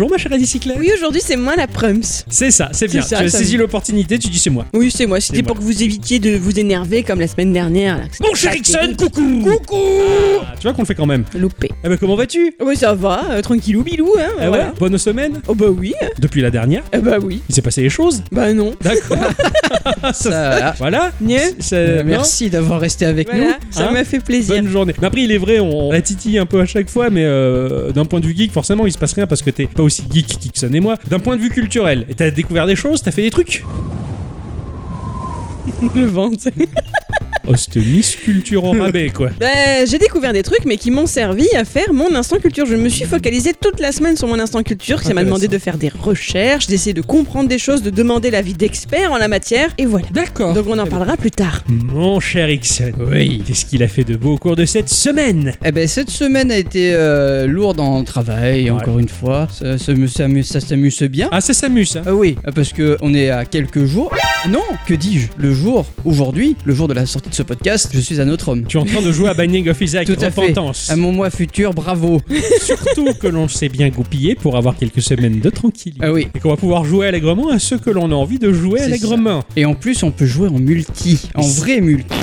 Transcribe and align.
Bonjour 0.00 0.12
ma 0.12 0.16
chère 0.16 0.32
bicyclette. 0.38 0.78
Oui, 0.80 0.90
aujourd'hui 0.96 1.20
c'est 1.22 1.36
moi 1.36 1.56
la 1.56 1.66
Prums. 1.66 2.00
C'est 2.30 2.50
ça, 2.50 2.70
c'est 2.72 2.88
bien. 2.90 3.02
Ça, 3.02 3.18
tu 3.18 3.24
as 3.24 3.28
ça 3.28 3.36
saisi 3.36 3.58
l'opportunité, 3.58 4.18
tu 4.18 4.28
dis 4.28 4.38
c'est 4.38 4.48
moi. 4.48 4.64
Oui, 4.72 4.90
c'est 4.90 5.04
moi, 5.04 5.20
c'était 5.20 5.42
pour 5.42 5.58
que 5.58 5.62
vous 5.62 5.82
évitiez 5.82 6.18
de 6.18 6.38
vous 6.38 6.58
énerver 6.58 7.02
comme 7.02 7.20
la 7.20 7.28
semaine 7.28 7.52
dernière. 7.52 7.98
là. 7.98 8.04
Mon 8.26 8.32
cher 8.34 8.56
Ixon, 8.56 8.94
coucou 8.96 9.42
Coucou 9.44 9.76
Ah, 10.40 10.54
Tu 10.58 10.62
vois 10.62 10.72
qu'on 10.72 10.80
le 10.80 10.86
fait 10.86 10.94
quand 10.94 11.04
même. 11.04 11.24
Loupé. 11.38 11.68
Eh 11.84 11.88
ben 11.90 11.98
comment 11.98 12.14
vas-tu? 12.16 12.54
Oui, 12.64 12.76
ça 12.76 12.94
va, 12.94 13.24
euh, 13.30 13.42
tranquillou 13.42 13.82
bilou, 13.82 14.14
hein. 14.18 14.28
Voilà. 14.38 14.50
ouais 14.50 14.72
Bonne 14.80 14.96
semaine 14.96 15.42
Oh 15.48 15.54
bah 15.54 15.66
oui. 15.68 15.92
Depuis 16.18 16.40
la 16.40 16.50
dernière 16.50 16.82
eh 16.94 16.98
bah 16.98 17.18
oui. 17.22 17.42
Il 17.50 17.54
s'est 17.54 17.60
passé 17.60 17.82
des 17.82 17.90
choses 17.90 18.22
Bah 18.32 18.54
non. 18.54 18.72
D'accord. 18.80 19.18
Ça 20.14 20.30
va. 20.30 20.74
voilà. 20.78 21.12
C'est- 21.58 21.74
Euh, 21.74 22.02
merci 22.06 22.48
d'avoir 22.48 22.80
resté 22.80 23.04
avec 23.04 23.28
Voilà, 23.28 23.58
ça 23.70 23.88
Hein 23.88 23.92
m'a 23.92 24.04
fait 24.04 24.20
plaisir. 24.20 24.54
Bonne 24.54 24.68
journée. 24.68 24.94
Mais 25.00 25.06
après, 25.08 25.22
il 25.24 25.30
est 25.32 25.38
vrai, 25.38 25.60
on 25.60 25.92
la 25.92 26.00
titille 26.00 26.38
un 26.38 26.46
peu 26.46 26.58
à 26.60 26.64
chaque 26.66 26.88
fois, 26.88 27.10
mais 27.10 27.24
euh, 27.24 27.92
d'un 27.92 28.06
point 28.06 28.20
de 28.20 28.26
vue 28.26 28.34
geek, 28.34 28.50
forcément, 28.50 28.86
il 28.86 28.92
se 28.92 28.98
passe 28.98 29.12
rien 29.12 29.26
parce 29.26 29.42
que 29.42 29.50
t'es 29.50 29.66
pas 29.66 29.82
aussi 29.90 30.04
geek 30.08 30.38
qu'Ixon 30.38 30.72
et 30.72 30.80
moi. 30.80 30.96
D'un 31.08 31.18
point 31.18 31.36
de 31.36 31.42
vue 31.42 31.50
culturel, 31.50 32.06
et 32.08 32.14
t'as 32.14 32.30
découvert 32.30 32.66
des 32.66 32.76
choses, 32.76 33.02
t'as 33.02 33.10
fait 33.10 33.22
des 33.22 33.30
trucs? 33.30 33.64
Le 35.94 36.06
ventre. 36.06 36.36
Oh, 37.48 37.56
c'était 37.56 37.80
Miss 37.80 38.16
Culture 38.16 38.64
en 38.64 38.72
rabais, 38.72 39.10
quoi. 39.10 39.30
Bah, 39.40 39.46
j'ai 39.86 39.98
découvert 39.98 40.32
des 40.32 40.42
trucs, 40.42 40.64
mais 40.66 40.76
qui 40.76 40.90
m'ont 40.90 41.06
servi 41.06 41.46
à 41.56 41.64
faire 41.64 41.92
mon 41.92 42.14
instant 42.14 42.38
culture. 42.38 42.66
Je 42.66 42.76
me 42.76 42.88
suis 42.88 43.04
focalisé 43.06 43.52
toute 43.58 43.80
la 43.80 43.92
semaine 43.92 44.16
sur 44.16 44.28
mon 44.28 44.38
instant 44.38 44.62
culture. 44.62 45.00
Ça 45.02 45.14
m'a 45.14 45.24
demandé 45.24 45.48
de 45.48 45.58
faire 45.58 45.78
des 45.78 45.88
recherches, 45.88 46.66
d'essayer 46.66 46.92
de 46.92 47.00
comprendre 47.00 47.48
des 47.48 47.58
choses, 47.58 47.82
de 47.82 47.90
demander 47.90 48.30
l'avis 48.30 48.52
d'experts 48.54 49.12
en 49.12 49.16
la 49.18 49.28
matière. 49.28 49.70
Et 49.78 49.86
voilà. 49.86 50.06
D'accord. 50.12 50.52
Donc 50.54 50.66
on 50.68 50.78
en 50.78 50.86
parlera 50.86 51.16
plus 51.16 51.30
tard. 51.30 51.64
Mon 51.68 52.20
cher 52.20 52.50
Ixon, 52.50 52.92
Oui. 53.10 53.42
qu'est-ce 53.46 53.64
qu'il 53.64 53.82
a 53.82 53.88
fait 53.88 54.04
de 54.04 54.16
beau 54.16 54.34
au 54.34 54.38
cours 54.38 54.56
de 54.56 54.64
cette 54.66 54.88
semaine? 54.90 55.54
Eh 55.64 55.72
ben 55.72 55.88
cette 55.88 56.10
semaine 56.10 56.50
a 56.50 56.58
été 56.58 56.90
euh, 56.92 57.46
lourde 57.46 57.80
en 57.80 58.04
travail, 58.04 58.64
Ouais. 58.64 58.70
encore 58.70 58.98
une 58.98 59.08
fois. 59.08 59.48
Ça, 59.52 59.78
ça 59.78 59.92
ça 60.42 60.60
s'amuse 60.60 61.02
bien. 61.04 61.28
Ah, 61.32 61.40
ça 61.40 61.54
s'amuse, 61.54 61.96
hein 61.96 62.02
Ah 62.06 62.14
oui, 62.14 62.36
parce 62.54 62.72
que 62.72 62.96
on 63.00 63.14
est 63.14 63.30
à 63.30 63.44
quelques 63.44 63.84
jours. 63.86 64.12
Non, 64.48 64.62
que 64.86 64.94
dis-je? 64.94 65.28
Le 65.36 65.52
jour, 65.54 65.86
aujourd'hui, 66.04 66.56
le 66.64 66.74
jour 66.74 66.86
de 66.88 66.94
la 66.94 67.06
sortie 67.06 67.29
de 67.30 67.34
ce 67.34 67.42
podcast, 67.42 67.90
je 67.94 68.00
suis 68.00 68.20
un 68.20 68.28
autre 68.28 68.48
homme. 68.48 68.64
Tu 68.66 68.76
es 68.76 68.80
en 68.80 68.84
train 68.84 69.00
de 69.00 69.12
jouer 69.12 69.28
à 69.28 69.34
Binding 69.34 69.68
of 69.68 69.80
Isaac, 69.80 70.06
Tout 70.10 70.16
à 70.20 70.30
fait. 70.30 70.54
À 70.88 70.96
mon 70.96 71.12
moi 71.12 71.30
futur, 71.30 71.72
bravo. 71.72 72.20
Surtout 72.60 73.14
que 73.14 73.28
l'on 73.28 73.48
s'est 73.48 73.68
bien 73.68 73.88
goupillé 73.88 74.34
pour 74.34 74.56
avoir 74.56 74.76
quelques 74.76 75.00
semaines 75.00 75.40
de 75.40 75.50
tranquillité. 75.50 76.00
Ah 76.02 76.12
oui. 76.12 76.28
Et 76.34 76.40
qu'on 76.40 76.50
va 76.50 76.56
pouvoir 76.56 76.84
jouer 76.84 77.06
allègrement 77.06 77.50
à 77.50 77.58
ceux 77.58 77.78
que 77.78 77.90
l'on 77.90 78.10
a 78.10 78.14
envie 78.14 78.38
de 78.38 78.52
jouer 78.52 78.80
allègrement. 78.80 79.42
Et 79.56 79.64
en 79.64 79.74
plus, 79.74 80.02
on 80.02 80.10
peut 80.10 80.26
jouer 80.26 80.48
en 80.48 80.58
multi, 80.58 81.28
en 81.34 81.42
vrai 81.42 81.80
multi. 81.80 82.14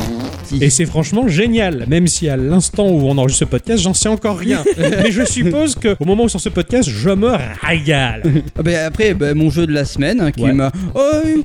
Et 0.61 0.69
c'est 0.69 0.85
franchement 0.85 1.27
génial, 1.27 1.85
même 1.87 2.07
si 2.07 2.29
à 2.29 2.37
l'instant 2.37 2.87
où 2.87 3.01
on 3.07 3.17
enregistre 3.17 3.45
ce 3.45 3.49
podcast, 3.49 3.81
j'en 3.83 3.93
sais 3.93 4.09
encore 4.09 4.37
rien. 4.37 4.63
Mais 4.77 5.11
je 5.11 5.23
suppose 5.25 5.75
qu'au 5.75 6.05
moment 6.05 6.23
où 6.25 6.29
sort 6.29 6.41
ce 6.41 6.49
podcast, 6.49 6.89
je 6.89 7.09
me 7.09 7.31
régale. 7.61 8.23
Ah 8.57 8.63
ben, 8.63 8.75
après, 8.85 9.13
ben, 9.13 9.35
mon 9.35 9.49
jeu 9.49 9.67
de 9.67 9.73
la 9.73 9.85
semaine 9.85 10.21
hein, 10.21 10.31
qui 10.31 10.43
Ouais. 10.43 10.53
m'a 10.53 10.71
oh, 10.95 11.01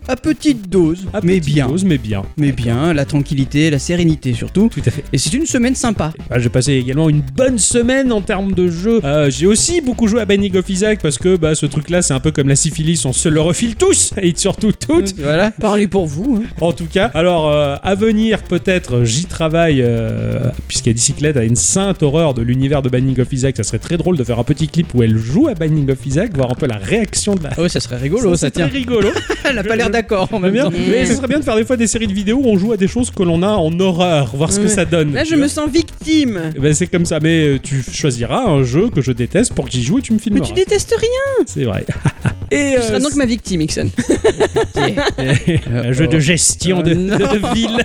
à 0.08 0.16
petite 0.16 0.68
dose, 0.68 1.06
À 1.12 1.20
mais 1.22 1.38
petite 1.40 1.54
bien, 1.54 1.66
dose, 1.68 1.84
mais 1.84 1.98
bien. 1.98 2.22
mais 2.36 2.52
bien, 2.52 2.92
la 2.92 3.04
tranquillité, 3.04 3.70
la 3.70 3.78
sérénité 3.78 4.32
surtout. 4.34 4.68
Tout 4.72 4.82
à 4.86 4.90
fait. 4.90 5.02
Et 5.12 5.18
c'est 5.18 5.32
une 5.34 5.46
semaine 5.46 5.74
sympa. 5.74 6.12
Bah, 6.30 6.38
j'ai 6.38 6.48
passé 6.48 6.72
également 6.74 7.08
une 7.08 7.22
bonne 7.22 7.58
semaine 7.58 8.12
en 8.12 8.20
termes 8.20 8.52
de 8.52 8.68
jeu. 8.68 9.00
Euh, 9.04 9.30
j'ai 9.30 9.46
aussi 9.46 9.80
beaucoup 9.80 10.06
joué 10.06 10.20
à 10.20 10.24
Binding 10.24 10.56
of 10.56 10.68
Isaac 10.68 11.00
parce 11.02 11.18
que 11.18 11.36
bah, 11.36 11.54
ce 11.54 11.66
truc-là, 11.66 12.02
c'est 12.02 12.14
un 12.14 12.20
peu 12.20 12.30
comme 12.30 12.48
la 12.48 12.56
syphilis, 12.56 13.04
on 13.04 13.12
se 13.12 13.28
le 13.28 13.40
refile 13.40 13.74
tous 13.76 14.12
et 14.22 14.32
surtout 14.36 14.72
toutes. 14.72 15.14
Voilà. 15.18 15.50
Parlez 15.50 15.88
pour 15.88 16.06
vous. 16.06 16.42
hein. 16.44 16.48
En 16.60 16.72
tout 16.72 16.86
cas, 16.86 17.10
alors 17.14 17.48
euh, 17.50 17.76
à 17.82 17.94
venir 17.94 18.42
peut-être, 18.42 18.91
j'y 19.04 19.24
travaille 19.26 19.82
euh, 19.82 20.38
puisqu'il 20.68 20.94
bicyclette 20.94 21.36
a 21.36 21.44
une 21.44 21.56
sainte 21.56 22.02
horreur 22.02 22.34
de 22.34 22.42
l'univers 22.42 22.82
de 22.82 22.88
Binding 22.88 23.20
of 23.20 23.32
Isaac. 23.32 23.56
Ça 23.56 23.62
serait 23.64 23.78
très 23.78 23.96
drôle 23.96 24.16
de 24.16 24.24
faire 24.24 24.38
un 24.38 24.44
petit 24.44 24.68
clip 24.68 24.94
où 24.94 25.02
elle 25.02 25.16
joue 25.16 25.48
à 25.48 25.54
Binding 25.54 25.90
of 25.90 26.04
Isaac, 26.06 26.34
voir 26.36 26.50
un 26.50 26.54
peu 26.54 26.66
la 26.66 26.76
réaction 26.76 27.34
de 27.34 27.42
la. 27.44 27.50
Ah 27.56 27.62
ouais, 27.62 27.68
ça 27.68 27.80
serait 27.80 27.96
rigolo, 27.96 28.30
ça, 28.34 28.46
c'est 28.46 28.50
très 28.52 28.62
tient. 28.68 28.72
rigolo. 28.72 29.08
Elle 29.44 29.58
a 29.58 29.64
pas 29.64 29.76
l'air 29.76 29.90
d'accord 29.90 30.28
en 30.32 30.38
même 30.40 30.52
bien. 30.52 30.64
temps. 30.64 30.72
Mais 30.90 31.04
ce 31.06 31.14
serait 31.14 31.26
bien 31.28 31.38
de 31.40 31.44
faire 31.44 31.56
des 31.56 31.64
fois 31.64 31.76
des 31.76 31.86
séries 31.86 32.06
de 32.06 32.12
vidéos 32.12 32.38
où 32.42 32.46
on 32.48 32.56
joue 32.58 32.72
à 32.72 32.76
des 32.76 32.88
choses 32.88 33.10
que 33.10 33.22
l'on 33.22 33.42
a 33.42 33.48
en 33.50 33.78
horreur, 33.80 34.34
voir 34.36 34.52
ce 34.52 34.60
que 34.60 34.68
ça 34.68 34.84
donne. 34.84 35.12
Là, 35.14 35.24
tu 35.24 35.30
je 35.32 35.36
me 35.36 35.48
sens 35.48 35.68
victime. 35.70 36.52
Eh 36.56 36.60
ben, 36.60 36.72
c'est 36.74 36.86
comme 36.86 37.04
ça, 37.06 37.18
mais 37.20 37.44
euh, 37.46 37.58
tu 37.62 37.82
choisiras 37.82 38.46
un 38.48 38.62
jeu 38.62 38.88
que 38.90 39.00
je 39.00 39.12
déteste 39.12 39.52
pour 39.54 39.64
que 39.66 39.72
j'y 39.72 39.82
joue 39.82 39.98
et 39.98 40.02
tu 40.02 40.12
me 40.12 40.18
Mais 40.18 40.22
filmeras. 40.24 40.46
tu 40.46 40.52
détestes 40.54 40.94
rien. 40.98 41.44
C'est 41.46 41.64
vrai. 41.64 41.84
et 42.50 42.72
Tu 42.74 42.78
euh, 42.78 42.82
seras 42.82 43.00
donc 43.00 43.14
ma 43.16 43.24
victime, 43.26 43.60
Ixon. 43.62 43.90
un 45.74 45.92
jeu 45.92 46.06
de 46.06 46.18
gestion 46.18 46.80
Euh, 46.80 46.82
de 46.82 47.54
ville. 47.54 47.84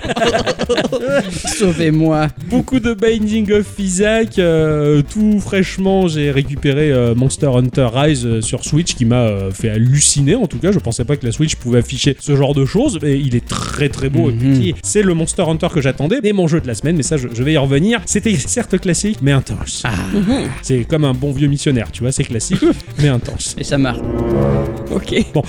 Sauvez-moi. 1.45 2.27
Beaucoup 2.49 2.79
de 2.79 2.93
Binding 2.93 3.51
of 3.53 3.65
Isaac. 3.79 4.39
euh, 4.39 5.01
tout 5.01 5.39
fraîchement, 5.39 6.07
j'ai 6.07 6.31
récupéré 6.31 6.91
euh, 6.91 7.15
Monster 7.15 7.47
Hunter 7.47 7.87
Rise 7.93 8.25
euh, 8.25 8.41
sur 8.41 8.63
Switch 8.63 8.95
qui 8.95 9.05
m'a 9.05 9.21
euh, 9.27 9.51
fait 9.51 9.69
halluciner. 9.69 10.35
En 10.35 10.47
tout 10.47 10.57
cas, 10.59 10.71
je 10.71 10.79
pensais 10.79 11.05
pas 11.05 11.15
que 11.17 11.25
la 11.25 11.31
Switch 11.31 11.55
pouvait 11.55 11.79
afficher 11.79 12.15
ce 12.19 12.35
genre 12.35 12.53
de 12.53 12.65
choses. 12.65 12.99
Mais 13.01 13.19
il 13.19 13.35
est 13.35 13.47
très 13.47 13.89
très 13.89 14.09
beau. 14.09 14.29
et 14.29 14.33
Mhm. 14.33 14.53
petit. 14.53 14.75
C'est 14.83 15.01
le 15.01 15.13
Monster 15.13 15.43
Hunter 15.43 15.67
que 15.73 15.81
j'attendais. 15.81 16.19
Et 16.23 16.33
mon 16.33 16.47
jeu 16.47 16.59
de 16.61 16.67
la 16.67 16.73
semaine, 16.75 16.95
mais 16.97 17.03
ça, 17.03 17.17
je, 17.17 17.27
je 17.33 17.43
vais 17.43 17.53
y 17.53 17.57
revenir. 17.57 18.01
C'était 18.05 18.35
certes 18.35 18.77
classique, 18.79 19.19
mais 19.21 19.31
intense. 19.31 19.83
C'est 20.61 20.83
comme 20.83 21.05
un 21.05 21.13
bon 21.13 21.31
vieux 21.31 21.47
missionnaire, 21.47 21.91
tu 21.91 22.01
vois, 22.01 22.11
c'est 22.11 22.23
classique, 22.23 22.59
mais 23.01 23.07
intense. 23.07 23.55
Et 23.57 23.63
ça 23.63 23.77
marche. 23.77 23.99
Ok. 24.91 25.15
Bon, 25.33 25.41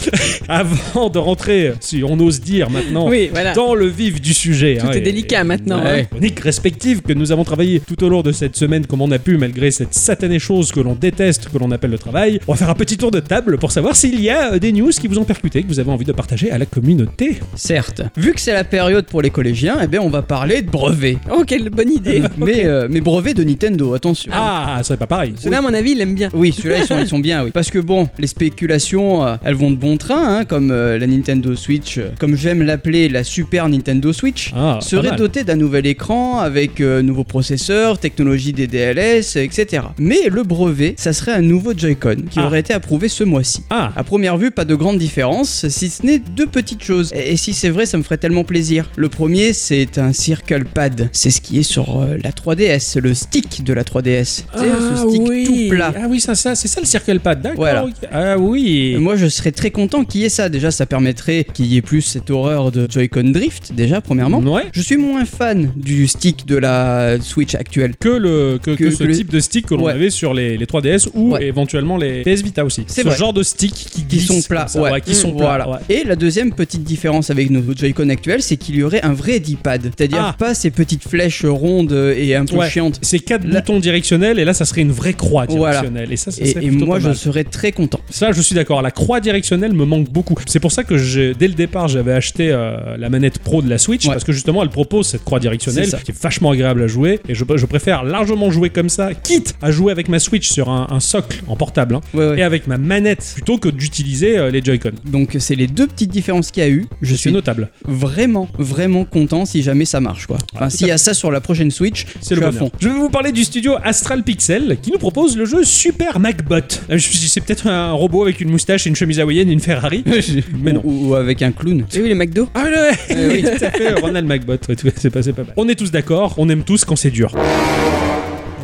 avant 0.48 1.08
de 1.10 1.18
rentrer, 1.18 1.72
si 1.80 2.02
on 2.04 2.18
ose 2.20 2.40
dire 2.40 2.70
maintenant, 2.70 3.08
Oui, 3.08 3.28
voilà. 3.32 3.52
dans 3.54 3.74
le 3.74 3.86
vif 3.86 4.20
du 4.20 4.32
sujet. 4.34 4.78
Tout 4.80 4.86
hein, 4.86 4.92
est 4.92 4.98
et- 4.98 5.02
maintenant. 5.44 5.82
Ouais. 5.82 6.00
hein. 6.02 6.04
chroniques 6.10 6.40
respectives 6.40 7.02
que 7.02 7.12
nous 7.12 7.32
avons 7.32 7.44
travaillé 7.44 7.80
tout 7.80 8.02
au 8.04 8.08
long 8.08 8.22
de 8.22 8.32
cette 8.32 8.56
semaine 8.56 8.86
comme 8.86 9.00
on 9.02 9.10
a 9.10 9.18
pu 9.18 9.36
malgré 9.38 9.70
cette 9.70 9.94
satanée 9.94 10.38
chose 10.38 10.72
que 10.72 10.80
l'on 10.80 10.94
déteste, 10.94 11.48
que 11.48 11.58
l'on 11.58 11.70
appelle 11.70 11.90
le 11.90 11.98
travail. 11.98 12.40
On 12.48 12.52
va 12.52 12.58
faire 12.58 12.70
un 12.70 12.74
petit 12.74 12.96
tour 12.96 13.10
de 13.10 13.20
table 13.20 13.58
pour 13.58 13.72
savoir 13.72 13.96
s'il 13.96 14.20
y 14.20 14.30
a 14.30 14.54
euh, 14.54 14.58
des 14.58 14.72
news 14.72 14.90
qui 14.90 15.08
vous 15.08 15.18
ont 15.18 15.24
percuté, 15.24 15.62
que 15.62 15.68
vous 15.68 15.80
avez 15.80 15.90
envie 15.90 16.04
de 16.04 16.12
partager 16.12 16.50
à 16.50 16.58
la 16.58 16.66
communauté. 16.66 17.38
Certes. 17.54 18.02
Vu 18.16 18.32
que 18.32 18.40
c'est 18.40 18.52
la 18.52 18.64
période 18.64 19.06
pour 19.06 19.22
les 19.22 19.30
collégiens, 19.30 19.78
eh 19.82 19.86
bien 19.86 20.00
on 20.00 20.10
va 20.10 20.22
parler 20.22 20.62
de 20.62 20.70
brevets. 20.70 21.18
Oh, 21.32 21.44
quelle 21.46 21.68
bonne 21.70 21.90
idée. 21.92 22.22
Mais, 22.38 22.64
euh, 22.64 22.86
mais 22.90 23.00
brevets 23.00 23.34
de 23.34 23.42
Nintendo, 23.44 23.94
attention. 23.94 24.30
Ah, 24.34 24.74
ça 24.78 24.84
serait 24.84 24.96
pas 24.96 25.06
pareil. 25.06 25.34
Ceux-là, 25.38 25.58
à 25.58 25.60
mon 25.60 25.74
avis, 25.74 25.92
il 25.92 26.00
aime 26.00 26.14
bien. 26.14 26.28
Oui, 26.32 26.52
ceux-là 26.52 26.78
ils 26.78 26.86
sont, 26.86 26.98
ils 26.98 27.06
sont 27.08 27.18
bien, 27.18 27.44
oui. 27.44 27.50
Parce 27.52 27.70
que 27.70 27.78
bon, 27.78 28.08
les 28.18 28.26
spéculations, 28.26 29.24
euh, 29.26 29.36
elles 29.44 29.54
vont 29.54 29.70
de 29.70 29.76
bon 29.76 29.96
train, 29.96 30.38
hein, 30.38 30.44
comme 30.44 30.70
euh, 30.70 30.98
la 30.98 31.06
Nintendo 31.06 31.54
Switch, 31.56 31.98
euh, 31.98 32.10
comme 32.18 32.34
j'aime 32.36 32.62
l'appeler 32.62 33.08
la 33.08 33.24
Super 33.24 33.68
Nintendo 33.68 34.12
Switch, 34.12 34.52
Ah, 34.56 34.78
serait 34.80 35.16
mal. 35.18 35.28
dotée 35.28 35.44
d'un 35.44 35.56
nouvel 35.56 35.86
écran 35.86 36.38
avec 36.38 36.80
euh, 36.80 37.02
nouveaux 37.02 37.24
processeurs, 37.24 37.98
technologie 37.98 38.52
des 38.52 38.66
DLS, 38.66 39.36
etc. 39.36 39.82
Mais 39.98 40.28
le 40.30 40.42
brevet, 40.42 40.94
ça 40.96 41.12
serait 41.12 41.32
un 41.32 41.40
nouveau 41.42 41.72
Joy-Con 41.76 42.16
qui 42.30 42.38
Ah. 42.40 42.46
aurait 42.46 42.60
été 42.60 42.72
approuvé 42.72 43.08
ce 43.08 43.24
mois-ci. 43.24 43.62
Ah, 43.70 43.92
À 43.96 44.04
première 44.04 44.36
vue, 44.36 44.50
pas 44.50 44.64
de 44.64 44.74
grande 44.74 44.98
différence, 44.98 45.66
si 45.68 45.88
ce 45.90 46.04
n'est 46.04 46.18
deux 46.18 46.46
petites 46.46 46.82
choses. 46.82 47.12
Et, 47.14 47.32
et 47.32 47.36
si 47.36 47.52
c'est 47.52 47.70
vrai, 47.70 47.86
ça 47.86 47.98
me 47.98 48.02
ferait 48.02 48.18
tellement 48.18 48.44
plaisir. 48.44 48.90
Le 48.96 49.08
premier, 49.08 49.52
c'est 49.52 49.98
un 49.98 50.12
Circle 50.12 50.64
Pad. 50.64 51.08
C'est 51.12 51.30
ce 51.30 51.40
qui 51.40 51.58
est 51.58 51.62
sur 51.62 52.00
euh, 52.00 52.16
la 52.22 52.30
3DS, 52.30 52.98
le 53.00 53.14
stick 53.14 53.64
de 53.64 53.72
la 53.72 53.82
3DS. 53.84 54.44
Tu 54.52 54.58
sais, 54.58 54.66
ce 55.02 55.08
stick 55.08 55.22
oui. 55.28 55.44
tout 55.44 55.74
plat. 55.74 55.92
Ah 55.96 56.06
oui, 56.08 56.20
ça, 56.20 56.34
ça, 56.34 56.54
c'est 56.54 56.68
ça 56.68 56.80
le 56.80 56.86
circle 56.86 57.20
pad, 57.20 57.40
d'accord. 57.42 57.56
Voilà. 57.58 57.86
Ah 58.12 58.38
oui. 58.38 58.96
Moi, 58.98 59.16
je 59.16 59.26
serais 59.26 59.52
très 59.52 59.70
content 59.70 60.04
qu'il 60.04 60.20
y 60.20 60.24
ait 60.24 60.28
ça. 60.28 60.48
Déjà, 60.48 60.70
ça 60.70 60.86
permettrait 60.86 61.44
qu'il 61.54 61.66
y 61.66 61.76
ait 61.76 61.82
plus 61.82 62.02
cette 62.02 62.30
horreur 62.30 62.70
de 62.72 62.86
Joy-Con 62.90 63.30
Drift, 63.32 63.72
déjà, 63.74 64.00
premièrement. 64.00 64.38
Ouais. 64.40 64.64
Je 64.72 64.80
suis 64.80 64.96
moins 65.08 65.24
fan 65.24 65.72
du 65.76 66.06
stick 66.06 66.46
de 66.46 66.56
la 66.56 67.20
Switch 67.20 67.54
actuelle. 67.54 67.94
Que, 67.98 68.08
le, 68.08 68.58
que, 68.62 68.70
que 68.72 68.84
Que- 68.84 68.90
ce 68.90 69.04
le- 69.04 69.14
type 69.14 69.30
de 69.30 69.40
stick 69.40 69.66
que 69.66 69.74
l'on 69.74 69.84
Ouais. 69.84 69.92
avait 69.92 70.10
sur 70.10 70.34
les, 70.34 70.56
les 70.56 70.66
3DS 70.66 71.08
ou 71.14 71.32
Ouais. 71.32 71.44
éventuellement 71.46 71.96
les 71.96 72.22
PS 72.22 72.42
Vita 72.42 72.64
aussi. 72.64 72.84
C'est 72.86 73.02
ce 73.02 73.08
vrai. 73.08 73.16
genre 73.16 73.32
de 73.32 73.42
stick 73.42 73.72
qui 73.74 74.04
Qui 74.04 74.20
sont 74.20 74.40
plats, 74.42 74.66
ouais. 74.76 75.00
qui 75.00 75.14
sont 75.14 75.32
plats. 75.32 75.46
Voilà. 75.46 75.68
ouais. 75.70 75.78
Et 75.88 76.04
la 76.04 76.16
deuxième 76.16 76.52
petite 76.52 76.82
différence 76.84 77.30
avec 77.30 77.50
nos 77.50 77.62
Joy-Con 77.74 78.08
actuels, 78.08 78.42
c'est 78.42 78.56
qu'il 78.56 78.76
y 78.76 78.82
aurait 78.82 79.02
un 79.02 79.12
vrai 79.12 79.40
D-pad. 79.40 79.90
C'est-à-dire 79.96 80.18
Ah. 80.20 80.34
pas 80.38 80.54
ces 80.54 80.70
petites 80.70 81.06
flèches 81.08 81.44
rondes 81.44 81.92
et 82.16 82.34
un 82.34 82.44
peu 82.44 82.60
chiantes. 82.68 82.98
C'est 83.02 83.18
quatre 83.20 83.44
Là- 83.46 83.60
boutons 83.60 83.78
directionnels 83.80 84.38
et 84.38 84.44
là 84.44 84.52
ça 84.54 84.64
serait 84.64 84.82
une 84.82 84.92
vraie 84.92 85.14
croix 85.14 85.46
Voilà. 85.48 85.76
directionnelle 85.80 86.12
et 86.12 86.16
ça, 86.16 86.30
ça 86.30 86.42
Et, 86.42 86.52
serait 86.52 86.64
et 86.64 86.68
plutôt 86.68 86.86
moi, 86.86 86.98
je 87.00 87.12
serais 87.12 87.44
très 87.44 87.72
content. 87.72 88.00
Ça, 88.10 88.32
je 88.32 88.40
suis 88.40 88.54
d'accord. 88.54 88.82
La 88.82 88.90
croix 88.90 89.20
directionnelle 89.20 89.72
me 89.72 89.84
manque 89.84 90.10
beaucoup. 90.10 90.34
C'est 90.46 90.60
pour 90.60 90.72
ça 90.72 90.84
que 90.84 90.96
dès 91.32 91.48
le 91.48 91.54
départ, 91.54 91.88
j'avais 91.88 92.12
acheté 92.12 92.50
euh, 92.50 92.96
la 92.96 93.08
manette 93.10 93.38
pro 93.38 93.62
de 93.62 93.68
la 93.70 93.78
Switch 93.78 94.06
parce 94.06 94.24
que 94.24 94.32
justement, 94.32 94.62
elle 94.62 94.68
propose 94.70 94.97
cette 95.02 95.24
croix 95.24 95.40
directionnelle 95.40 95.88
qui 96.04 96.10
est 96.10 96.22
vachement 96.22 96.50
agréable 96.50 96.82
à 96.82 96.86
jouer. 96.86 97.20
Et 97.28 97.34
je, 97.34 97.44
je 97.56 97.66
préfère 97.66 98.04
largement 98.04 98.50
jouer 98.50 98.70
comme 98.70 98.88
ça, 98.88 99.14
quitte 99.14 99.54
à 99.62 99.70
jouer 99.70 99.92
avec 99.92 100.08
ma 100.08 100.18
Switch 100.18 100.48
sur 100.48 100.68
un, 100.68 100.86
un 100.90 101.00
socle 101.00 101.42
en 101.48 101.56
portable 101.56 101.96
hein, 101.96 102.00
Ouais, 102.14 102.28
ouais. 102.30 102.38
et 102.38 102.42
avec 102.42 102.66
ma 102.66 102.78
manette 102.78 103.32
plutôt 103.34 103.58
que 103.58 103.68
d'utiliser 103.68 104.38
euh, 104.38 104.50
les 104.50 104.62
Joy-Con. 104.62 104.90
Donc, 105.06 105.36
c'est 105.38 105.54
les 105.54 105.66
deux 105.66 105.86
petites 105.86 106.10
différences 106.10 106.50
qu'il 106.50 106.62
y 106.62 106.66
a 106.66 106.70
eu. 106.70 106.86
Je 107.02 107.12
C'est 107.12 107.16
suis 107.22 107.32
notable. 107.32 107.70
vraiment, 107.86 108.48
vraiment 108.58 109.04
content 109.04 109.44
si 109.44 109.62
jamais 109.62 109.84
ça 109.84 110.00
marche, 110.00 110.26
quoi. 110.26 110.38
Enfin, 110.54 110.68
tout 110.68 110.76
s'il 110.76 110.86
y 110.86 110.90
a 110.90 110.98
ça 110.98 111.14
sur 111.14 111.30
la 111.30 111.40
prochaine 111.40 111.70
Switch, 111.70 112.06
C'est 112.20 112.34
le 112.34 112.50
fond. 112.52 112.70
Je 112.80 112.88
vais 112.88 112.94
vous 112.94 113.10
parler 113.10 113.32
du 113.32 113.44
studio 113.44 113.74
Astral 113.82 114.22
Pixel 114.22 114.76
qui 114.82 114.90
nous 114.92 114.98
propose 114.98 115.36
le 115.36 115.44
jeu 115.44 115.64
Super 115.64 116.18
MacBot. 116.20 116.56
Euh, 116.56 116.60
Je 116.90 116.94
me 116.94 116.98
suis 116.98 117.18
dit, 117.18 117.28
c'est 117.28 117.40
peut-être 117.40 117.66
un 117.66 117.92
robot 117.92 118.22
avec 118.22 118.40
une 118.40 118.50
moustache 118.50 118.86
et 118.86 118.90
une 118.90 118.96
chemise 118.96 119.20
hawaïenne 119.20 119.48
et 119.48 119.52
une 119.52 119.60
Ferrari. 119.60 120.04
Mais 120.62 120.72
non. 120.72 120.80
Ou, 120.84 121.08
ou 121.08 121.14
avec 121.14 121.42
un 121.42 121.52
clown. 121.52 121.84
J'ai 121.90 122.02
vu 122.02 122.08
les 122.08 122.14
McDo. 122.14 122.48
Ah 122.54 122.64
ouais, 122.64 123.16
oui, 123.28 123.42
tout 123.42 123.64
à 123.64 123.70
fait, 123.70 123.92
Ronald 124.00 124.28
ouais, 124.48 124.58
tout- 124.58 124.87
c'est 124.96 125.10
pas, 125.10 125.22
pas 125.22 125.44
mal. 125.44 125.54
On 125.56 125.68
est 125.68 125.74
tous 125.74 125.90
d'accord, 125.90 126.34
on 126.38 126.48
aime 126.48 126.62
tous 126.62 126.84
quand 126.84 126.96
c'est 126.96 127.10
dur. 127.10 127.32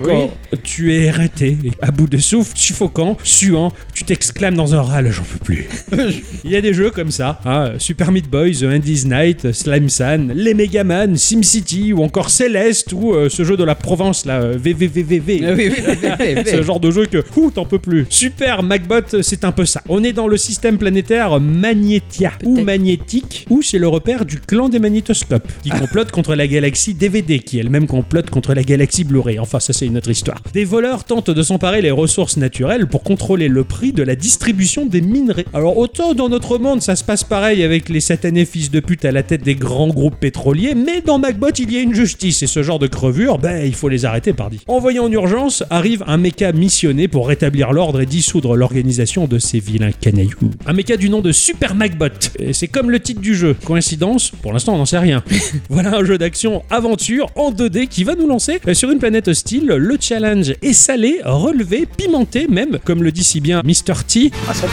Quand 0.02 0.30
tu 0.62 0.92
es 0.92 1.04
éreinté, 1.04 1.56
à 1.80 1.90
bout 1.90 2.06
de 2.06 2.18
souffle, 2.18 2.52
suffocant, 2.56 3.16
suant, 3.22 3.72
tu 4.04 4.08
t'exclames 4.08 4.54
dans 4.54 4.74
un 4.74 4.82
râle, 4.82 5.10
j'en 5.10 5.22
peux 5.22 5.38
plus. 5.38 5.66
Il 6.44 6.50
y 6.50 6.56
a 6.56 6.60
des 6.60 6.74
jeux 6.74 6.90
comme 6.90 7.10
ça, 7.10 7.40
hein, 7.46 7.72
Super 7.78 8.12
Meat 8.12 8.28
Boy, 8.28 8.54
The 8.54 8.64
Andy's 8.64 9.06
Night, 9.06 9.52
Slime 9.52 9.88
San, 9.88 10.30
les 10.34 10.52
Megaman, 10.52 11.16
SimCity 11.16 11.94
ou 11.94 12.02
encore 12.02 12.28
Celeste 12.28 12.92
ou 12.92 13.14
euh, 13.14 13.30
ce 13.30 13.44
jeu 13.44 13.56
de 13.56 13.64
la 13.64 13.74
Provence 13.74 14.26
là, 14.26 14.42
euh, 14.42 14.58
VVVVV. 14.58 15.40
Ah 15.42 16.54
le 16.56 16.62
genre 16.62 16.80
de 16.80 16.90
jeu 16.90 17.06
que 17.06 17.24
ouh, 17.36 17.50
t'en 17.50 17.64
peux 17.64 17.78
plus. 17.78 18.06
Super 18.10 18.62
Macbot, 18.62 19.22
c'est 19.22 19.44
un 19.44 19.52
peu 19.52 19.64
ça. 19.64 19.80
On 19.88 20.04
est 20.04 20.12
dans 20.12 20.28
le 20.28 20.36
système 20.36 20.76
planétaire 20.76 21.40
Magnetia 21.40 22.32
ou 22.44 22.60
magnétique, 22.60 23.46
où 23.48 23.62
c'est 23.62 23.78
le 23.78 23.88
repère 23.88 24.26
du 24.26 24.38
clan 24.38 24.68
des 24.68 24.80
magnétoscopes 24.80 25.50
qui 25.62 25.70
complote 25.70 26.10
contre 26.10 26.34
la 26.34 26.46
galaxie 26.46 26.92
DVD, 26.92 27.38
qui 27.38 27.58
elle-même 27.58 27.86
complote 27.86 28.28
contre 28.28 28.52
la 28.52 28.64
galaxie 28.64 29.04
Blu-ray. 29.04 29.38
Enfin, 29.38 29.60
ça 29.60 29.72
c'est 29.72 29.86
une 29.86 29.96
autre 29.96 30.10
histoire. 30.10 30.42
Des 30.52 30.66
voleurs 30.66 31.04
tentent 31.04 31.30
de 31.30 31.42
s'emparer 31.42 31.80
les 31.80 31.90
ressources 31.90 32.36
naturelles 32.36 32.86
pour 32.86 33.02
contrôler 33.02 33.48
le 33.48 33.64
prix 33.64 33.93
de 33.94 34.02
la 34.02 34.16
distribution 34.16 34.86
des 34.86 35.00
minerais. 35.00 35.46
Alors 35.54 35.78
autant 35.78 36.14
dans 36.14 36.28
notre 36.28 36.58
monde 36.58 36.82
ça 36.82 36.96
se 36.96 37.04
passe 37.04 37.24
pareil 37.24 37.62
avec 37.62 37.88
les 37.88 38.00
satanés 38.00 38.44
fils 38.44 38.70
de 38.70 38.80
pute 38.80 39.04
à 39.04 39.12
la 39.12 39.22
tête 39.22 39.42
des 39.42 39.54
grands 39.54 39.88
groupes 39.88 40.16
pétroliers, 40.18 40.74
mais 40.74 41.00
dans 41.00 41.18
Macbot 41.18 41.50
il 41.58 41.72
y 41.72 41.76
a 41.76 41.80
une 41.80 41.94
justice 41.94 42.42
et 42.42 42.46
ce 42.46 42.62
genre 42.62 42.78
de 42.78 42.86
crevure, 42.86 43.38
ben 43.38 43.64
il 43.64 43.74
faut 43.74 43.88
les 43.88 44.04
arrêter 44.04 44.32
pardi. 44.32 44.60
Envoyé 44.66 44.98
en 44.98 45.10
urgence, 45.10 45.64
arrive 45.70 46.04
un 46.06 46.16
méca 46.16 46.52
missionné 46.52 47.08
pour 47.08 47.28
rétablir 47.28 47.72
l'ordre 47.72 48.00
et 48.00 48.06
dissoudre 48.06 48.56
l'organisation 48.56 49.26
de 49.26 49.38
ces 49.38 49.60
vilains 49.60 49.92
canailloux. 49.92 50.50
Un 50.66 50.72
méca 50.72 50.96
du 50.96 51.08
nom 51.08 51.20
de 51.20 51.32
Super 51.32 51.74
Macbot. 51.74 52.08
C'est 52.52 52.68
comme 52.68 52.90
le 52.90 53.00
titre 53.00 53.20
du 53.20 53.34
jeu. 53.34 53.54
Coïncidence? 53.64 54.30
Pour 54.30 54.52
l'instant 54.52 54.74
on 54.74 54.78
n'en 54.78 54.86
sait 54.86 54.98
rien. 54.98 55.22
voilà 55.68 55.96
un 55.96 56.04
jeu 56.04 56.18
d'action 56.18 56.62
aventure 56.70 57.30
en 57.36 57.52
2D 57.52 57.88
qui 57.88 58.04
va 58.04 58.14
nous 58.14 58.26
lancer 58.26 58.60
euh, 58.66 58.74
sur 58.74 58.90
une 58.90 58.98
planète 58.98 59.28
hostile. 59.28 59.66
Le 59.66 59.96
challenge 60.00 60.54
est 60.62 60.72
salé, 60.72 61.20
relevé, 61.24 61.86
pimenté 61.86 62.46
même, 62.48 62.78
comme 62.84 63.02
le 63.02 63.12
dit 63.12 63.24
si 63.24 63.40
bien 63.40 63.62
Mr. 63.64 63.83
T. 63.84 64.30
Ah, 64.48 64.54
ça. 64.54 64.66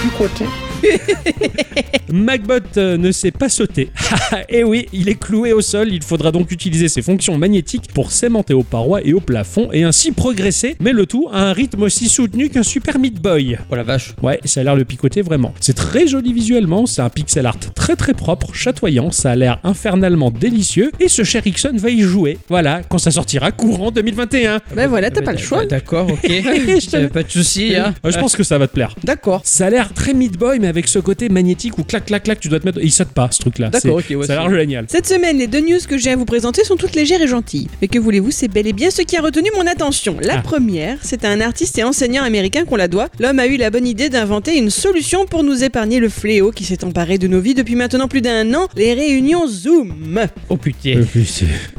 Macbot 2.11 2.53
euh, 2.77 2.97
ne 2.97 3.11
sait 3.11 3.31
pas 3.31 3.49
sauter. 3.49 3.91
et 4.49 4.63
oui, 4.63 4.87
il 4.93 5.09
est 5.09 5.19
cloué 5.19 5.53
au 5.53 5.61
sol, 5.61 5.89
il 5.91 6.03
faudra 6.03 6.31
donc 6.31 6.51
utiliser 6.51 6.87
ses 6.87 7.01
fonctions 7.01 7.37
magnétiques 7.37 7.91
pour 7.93 8.11
s'aimanter 8.11 8.53
aux 8.53 8.63
parois 8.63 9.01
et 9.03 9.13
au 9.13 9.19
plafond 9.19 9.69
et 9.71 9.83
ainsi 9.83 10.11
progresser, 10.11 10.75
mais 10.79 10.91
le 10.91 11.05
tout 11.05 11.29
à 11.31 11.49
un 11.49 11.53
rythme 11.53 11.83
aussi 11.83 12.07
soutenu 12.09 12.49
qu'un 12.49 12.63
Super 12.63 12.99
Meat 12.99 13.21
Boy. 13.21 13.57
Oh 13.69 13.75
la 13.75 13.83
vache. 13.83 14.15
Ouais, 14.21 14.39
ça 14.45 14.61
a 14.61 14.63
l'air 14.63 14.75
le 14.75 14.85
picoter 14.85 15.21
vraiment. 15.21 15.53
C'est 15.59 15.75
très 15.75 16.07
joli 16.07 16.33
visuellement, 16.33 16.85
c'est 16.85 17.01
un 17.01 17.09
pixel 17.09 17.45
art 17.45 17.59
très 17.75 17.95
très 17.95 18.13
propre, 18.13 18.53
chatoyant, 18.53 19.11
ça 19.11 19.31
a 19.31 19.35
l'air 19.35 19.59
infernalement 19.63 20.31
délicieux 20.31 20.91
et 20.99 21.07
ce 21.07 21.23
cher 21.23 21.45
Ixon 21.45 21.73
va 21.75 21.89
y 21.89 22.01
jouer. 22.01 22.37
Voilà, 22.49 22.81
quand 22.87 22.97
ça 22.97 23.11
sortira 23.11 23.51
courant 23.51 23.91
2021. 23.91 24.61
Ben 24.75 24.87
voilà, 24.87 25.11
t'as 25.11 25.21
pas 25.21 25.33
le 25.33 25.37
choix. 25.37 25.65
D'accord, 25.65 26.09
ok. 26.11 26.21
Pas 27.13 27.23
de 27.23 27.29
souci. 27.29 27.75
Hein. 27.75 27.93
Euh, 28.05 28.11
je 28.11 28.19
pense 28.19 28.35
que 28.35 28.43
ça 28.43 28.57
va 28.57 28.67
te 28.67 28.73
plaire. 28.73 28.95
D'accord. 29.03 29.41
Ça 29.45 29.67
a 29.67 29.69
l'air 29.69 29.93
très 29.93 30.13
Meat 30.13 30.37
Boy, 30.37 30.59
mais 30.59 30.67
avec 30.67 30.87
ce 30.87 30.99
côté 30.99 31.29
magnétique 31.29 31.77
où 31.77 31.83
clac 31.83 32.05
clac 32.05 32.23
clac, 32.23 32.39
tu 32.39 32.49
dois 32.49 32.59
te 32.59 32.65
mettre. 32.65 32.79
Il 32.81 32.91
saute 32.91 33.09
pas 33.09 33.29
ce 33.31 33.39
truc-là. 33.39 33.69
D'accord, 33.69 34.01
C'est- 34.01 34.13
ok, 34.13 34.19
ouais, 34.21 34.27
ça 34.27 34.33
a 34.33 34.41
l'air 34.43 34.49
c'est- 34.51 34.59
génial. 34.59 34.85
Cette 34.89 35.07
semaine, 35.07 35.37
les 35.37 35.47
deux 35.47 35.61
news 35.61 35.79
que 35.87 35.97
j'ai 35.97 36.11
à 36.11 36.15
vous 36.15 36.25
présenter 36.25 36.63
sont 36.63 36.75
toutes 36.75 36.95
légères 36.95 37.21
et 37.21 37.27
gentilles. 37.27 37.67
Mais 37.81 37.87
que 37.87 37.99
voulez-vous, 37.99 38.31
c'est 38.31 38.47
bel 38.47 38.67
et 38.67 38.73
bien 38.73 38.89
ce 38.91 39.01
qui 39.01 39.17
a 39.17 39.21
retenu 39.21 39.49
mon 39.57 39.65
attention. 39.67 40.17
La 40.21 40.35
Ah. 40.39 40.41
première, 40.41 40.97
c'est 41.01 41.25
à 41.25 41.29
un 41.29 41.41
artiste 41.41 41.77
et 41.79 41.83
enseignant 41.83 42.23
américain 42.23 42.65
qu'on 42.65 42.75
la 42.75 42.87
doit. 42.87 43.09
L'homme 43.19 43.39
a 43.39 43.47
eu 43.47 43.57
la 43.57 43.69
bonne 43.69 43.87
idée 43.87 44.09
d'inventer 44.09 44.57
une 44.57 44.69
solution 44.69 45.25
pour 45.25 45.43
nous 45.43 45.63
épargner 45.63 45.99
le 45.99 46.09
fléau 46.09 46.51
qui 46.51 46.63
s'est 46.63 46.83
emparé 46.83 47.17
de 47.17 47.27
nos 47.27 47.39
vies 47.41 47.53
depuis 47.53 47.75
maintenant 47.75 48.07
plus 48.07 48.21
d'un 48.21 48.53
an, 48.53 48.67
les 48.75 48.93
réunions 48.93 49.47
Zoom. 49.47 50.19
Oh 50.49 50.57
putain. 50.57 51.01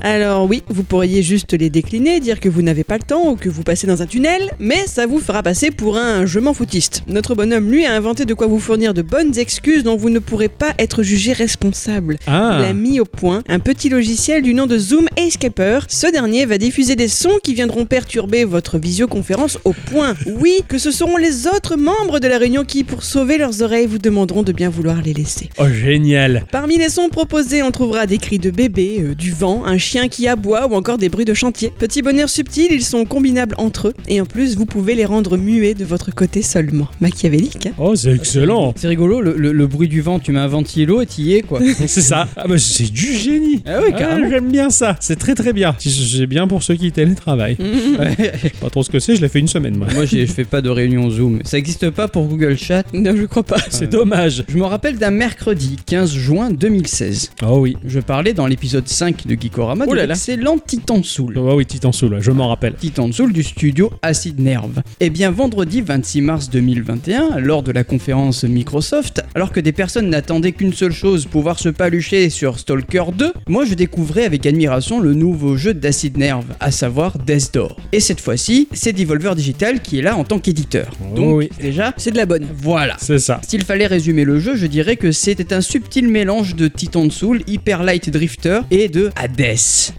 Alors 0.01 0.49
oui, 0.49 0.63
vous 0.69 0.83
pourriez 0.83 1.23
juste 1.23 1.53
les 1.53 1.71
décliner, 1.71 2.21
dire 2.21 2.41
que 2.41 2.49
vous 2.49 2.63
n'avez 2.63 2.85
pas 2.85 2.97
le 2.99 3.05
temps 3.05 3.31
ou 3.31 3.37
que 3.37 3.49
vous 3.49 3.63
passez 3.63 3.87
dans 3.87 4.03
un 4.03 4.07
tunnel, 4.07 4.51
mais 4.59 4.87
ça 4.87 5.07
vous 5.07 5.19
fera 5.21 5.43
passer 5.43 5.71
pour 5.71 5.97
un 5.97 6.27
je 6.27 6.39
m'en 6.39 6.55
foutiste. 6.55 7.03
Notre 7.13 7.35
bonhomme, 7.35 7.71
lui, 7.71 7.85
a 7.85 7.93
inventé 7.95 8.25
de 8.25 8.33
quoi 8.33 8.47
vous 8.47 8.59
fournir 8.59 8.95
de 8.95 9.03
bonnes 9.03 9.37
excuses 9.39 9.83
dont 9.85 9.97
vous 9.97 10.09
ne 10.09 10.19
pourrez 10.19 10.49
pas 10.49 10.73
être 10.79 11.03
jugé 11.03 11.33
responsable. 11.35 12.17
Il 12.27 12.33
Ah, 12.33 12.59
a 12.67 12.73
mis 12.73 13.01
au 13.01 13.05
point 13.05 13.43
un 13.49 13.59
petit 13.59 13.91
logiciel 13.91 14.43
du 14.43 14.55
nom 14.55 14.67
de 14.67 14.79
Zoom 14.79 15.09
Escaper. 15.19 15.81
Ce 15.89 16.11
dernier 16.11 16.47
va 16.47 16.57
diffuser 16.57 16.97
des 16.97 17.09
sons 17.09 17.39
qui 17.43 17.53
viendront 17.53 17.85
perturber 17.85 18.45
votre 18.45 18.79
visioconférence 18.79 19.59
au 19.65 19.75
point, 19.75 20.15
oui, 20.41 20.61
que 20.69 20.79
ce 20.79 20.91
seront 20.91 21.19
les 21.19 21.47
autres 21.47 21.77
membres 21.77 22.19
de 22.19 22.29
la 22.29 22.39
réunion 22.39 22.65
qui, 22.65 22.83
pour 22.83 23.03
sauver 23.03 23.37
leurs 23.37 23.61
oreilles, 23.63 23.87
vous 23.87 23.99
demanderont 23.99 24.43
de 24.43 24.53
bien 24.53 24.71
vouloir 24.71 25.03
les 25.03 25.13
laisser. 25.13 25.51
oh 25.59 25.69
génial. 25.69 26.45
Parmi 26.51 26.79
les 26.79 26.89
sons 26.89 27.11
proposés, 27.11 27.63
on 27.63 27.71
trouvera 27.71 28.07
des 28.07 28.17
cris 28.19 28.39
de 28.39 28.51
bébé, 28.51 29.01
euh, 29.03 29.15
du 29.15 29.33
vent, 29.33 29.65
un 29.67 29.77
chien 29.79 30.09
qui 30.09 30.29
aboie 30.29 30.67
ou 30.67 30.75
encore 30.75 30.97
des 30.97 31.11
bruits 31.11 31.27
de 31.27 31.35
chantier. 31.35 31.73
Petit 31.79 32.01
bonheur 32.01 32.31
subtil, 32.31 32.69
ils 32.71 32.83
sont 32.85 33.05
combinables 33.05 33.55
entre 33.59 33.89
eux 33.89 33.95
et 34.09 34.21
en 34.21 34.25
plus 34.27 34.57
vous 34.57 34.65
pouvez 34.67 34.95
les 34.95 35.05
rendre 35.05 35.37
muets 35.37 35.75
de 35.75 35.85
votre 35.85 36.15
côté 36.15 36.41
seulement. 36.43 36.89
Machiavélique, 37.03 37.67
hein 37.67 37.73
Oh, 37.79 37.95
c'est 37.97 38.13
excellent. 38.15 38.73
C'est 38.77 38.89
rigolo, 38.89 39.21
le, 39.21 39.35
le- 39.37 39.53
le 39.53 39.67
bruit 39.67 39.89
du 39.89 40.01
vent, 40.01 40.19
tu 40.19 40.33
mets 40.33 40.39
un 40.39 40.47
ventilo 40.47 41.03
et 41.03 41.07
t'y 41.07 41.35
es 41.35 41.43
quoi. 41.43 41.61
c'est 41.77 41.89
ça. 42.01 42.29
Ah 42.37 42.47
bah 42.49 42.57
c'est 42.59 42.91
du 42.91 43.13
génie. 43.13 43.61
Ah 43.67 43.79
oui, 43.85 43.93
carrément. 43.97 44.29
J'aime 44.31 44.51
bien 44.51 44.71
ça. 44.71 44.97
C'est 45.01 45.17
très 45.19 45.35
très 45.35 45.53
bien. 45.53 45.75
C'est 45.79 46.27
bien 46.27 46.47
pour 46.49 46.63
ceux 46.63 46.75
qui 46.77 46.91
télétravaillent. 46.93 47.57
Ouais. 47.99 48.33
Pas 48.61 48.71
trop 48.71 48.83
ce 48.83 48.91
que 48.91 48.99
c'est. 49.01 49.17
Je 49.17 49.21
l'ai 49.21 49.29
fait 49.29 49.41
une 49.41 49.49
semaine 49.49 49.77
moi. 49.77 49.87
Moi 49.93 50.05
j'ai- 50.07 50.27
je 50.27 50.33
fais 50.33 50.45
pas 50.45 50.63
de 50.63 50.71
réunion 50.71 51.11
Zoom. 51.11 51.41
Ça 51.45 51.59
existe 51.59 51.91
pas 51.91 52.09
pour 52.09 52.27
Google 52.27 52.57
Chat? 52.57 52.85
Non, 52.95 53.15
je 53.17 53.25
crois 53.25 53.43
pas. 53.43 53.57
C'est 53.69 53.91
dommage. 53.91 54.45
Je 54.49 54.57
me 54.57 54.63
rappelle 54.65 54.97
d'un 54.97 55.11
mercredi 55.11 55.77
15 55.85 56.13
juin 56.15 56.51
2016. 56.51 57.33
Oh 57.45 57.59
oui. 57.61 57.77
Je 57.85 58.01
parlais 58.01 58.33
dans 58.33 58.47
l'épisode 58.47 58.87
5 58.89 59.27
de 59.27 59.35
Geekorama 59.41 59.85
Oh 59.89 59.93
de 59.93 59.97
là 59.97 60.07
l'excellent 60.07 60.59
Titan 60.65 61.03
Soul. 61.03 61.37
Oh 61.39 61.55
oui, 61.57 61.67
Titan 61.67 61.93
Soul. 61.93 62.19
Je 62.21 62.31
m'en 62.31 62.49
rappelle. 62.49 62.75
Titan 62.75 63.11
Soul 63.13 63.33
du 63.33 63.43
studio 63.43 63.91
Acid 64.03 64.39
Nerve. 64.41 64.83
Eh 65.01 65.11
bien, 65.11 65.31
vendredi 65.31 65.81
26 65.81 66.21
mars 66.23 66.51
2021, 66.87 67.39
lors 67.39 67.63
de 67.63 67.71
la 67.73 67.85
conférence 67.85 68.45
Microsoft, 68.45 69.23
alors 69.35 69.53
que 69.53 69.61
des 69.61 69.73
personnes 69.73 70.11
n'attendaient 70.11 70.53
qu'une 70.53 70.73
seule 70.73 70.93
chose, 70.93 71.27
pouvoir 71.27 71.59
se 71.59 71.69
palucher 71.69 72.29
sur 72.31 72.59
Stalker 72.59 73.05
2, 73.17 73.33
moi 73.49 73.65
je 73.65 73.75
découvrais 73.75 74.25
avec 74.25 74.47
admiration 74.47 75.01
le 75.01 75.15
nouveau 75.15 75.57
jeu 75.57 75.75
d'Acid 75.75 76.17
Nerve, 76.17 76.45
à 76.61 76.71
savoir 76.71 77.19
Death 77.19 77.55
Door. 77.55 77.77
Et 77.93 78.01
cette 78.01 78.21
fois-ci, 78.21 78.69
c'est 78.73 78.93
Devolver 78.93 79.35
Digital 79.35 79.81
qui 79.81 79.99
est 79.99 80.03
là 80.03 80.17
en 80.17 80.25
tant 80.25 80.39
qu'éditeur. 80.39 80.91
Oh 81.13 81.15
Donc, 81.15 81.37
oui. 81.39 81.49
déjà, 81.61 81.95
C'est 81.97 82.11
de 82.11 82.17
la 82.17 82.27
bonne. 82.27 82.47
voilà. 82.55 82.97
C'est 82.99 83.19
ça. 83.19 83.41
S'il 83.47 83.65
fallait 83.65 83.87
résumer 83.87 84.25
le 84.25 84.39
jeu, 84.41 84.57
je 84.57 84.67
dirais 84.67 84.97
que 84.97 85.13
c'était 85.13 85.53
un 85.55 85.61
subtil 85.61 86.09
mélange 86.09 86.57
de 86.57 86.69
Titan 86.69 87.09
Soul, 87.11 87.43
Hyper 87.47 87.83
Light 87.83 88.11
Drifter 88.11 88.61
et 88.71 88.89
de 88.89 89.11
Hades. 89.17 89.41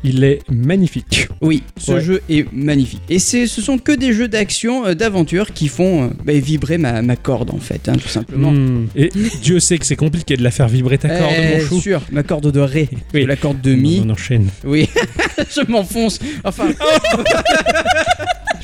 Il 0.03 0.23
est 0.23 0.39
magnifique. 0.49 1.27
Oui, 1.41 1.63
ce 1.77 1.93
Ouais. 1.93 2.01
jeu 2.01 2.21
est 2.29 2.51
magnifique. 2.53 3.01
Et 3.09 3.19
c'est, 3.19 3.45
ce 3.47 3.61
sont 3.61 3.77
que 3.77 3.91
des 3.91 4.13
jeux 4.13 4.27
d'action, 4.27 4.85
euh, 4.85 4.93
d'aventure 4.95 5.53
qui 5.53 5.67
font 5.67 6.03
euh, 6.05 6.07
bah, 6.25 6.33
vibrer 6.33 6.72
ma, 6.77 7.01
ma 7.01 7.15
corde 7.15 7.51
en 7.51 7.57
fait, 7.59 7.87
hein, 7.89 7.93
tout 7.93 8.07
simplement. 8.07 8.51
Hmm. 8.51 8.87
Et 8.95 9.09
Dieu 9.41 9.59
sait 9.59 9.77
que 9.77 9.85
c'est 9.85 9.95
compliqué 9.95 10.35
de 10.37 10.43
la 10.43 10.51
faire 10.51 10.67
vibrer 10.67 10.97
ta 10.97 11.09
corde, 11.09 11.33
Eh, 11.37 11.57
mon 11.61 11.67
chou. 11.67 11.79
sûr, 11.81 12.01
ma 12.11 12.23
corde 12.23 12.51
de 12.51 12.59
ré, 12.59 12.89
Oui. 13.13 13.21
de 13.23 13.27
la 13.27 13.35
corde 13.35 13.61
de 13.61 13.73
mi. 13.75 14.01
On 14.05 14.09
enchaîne. 14.09 14.47
Oui, 14.63 14.89
je 15.55 15.69
m'enfonce. 15.71 16.19
Enfin, 16.43 16.67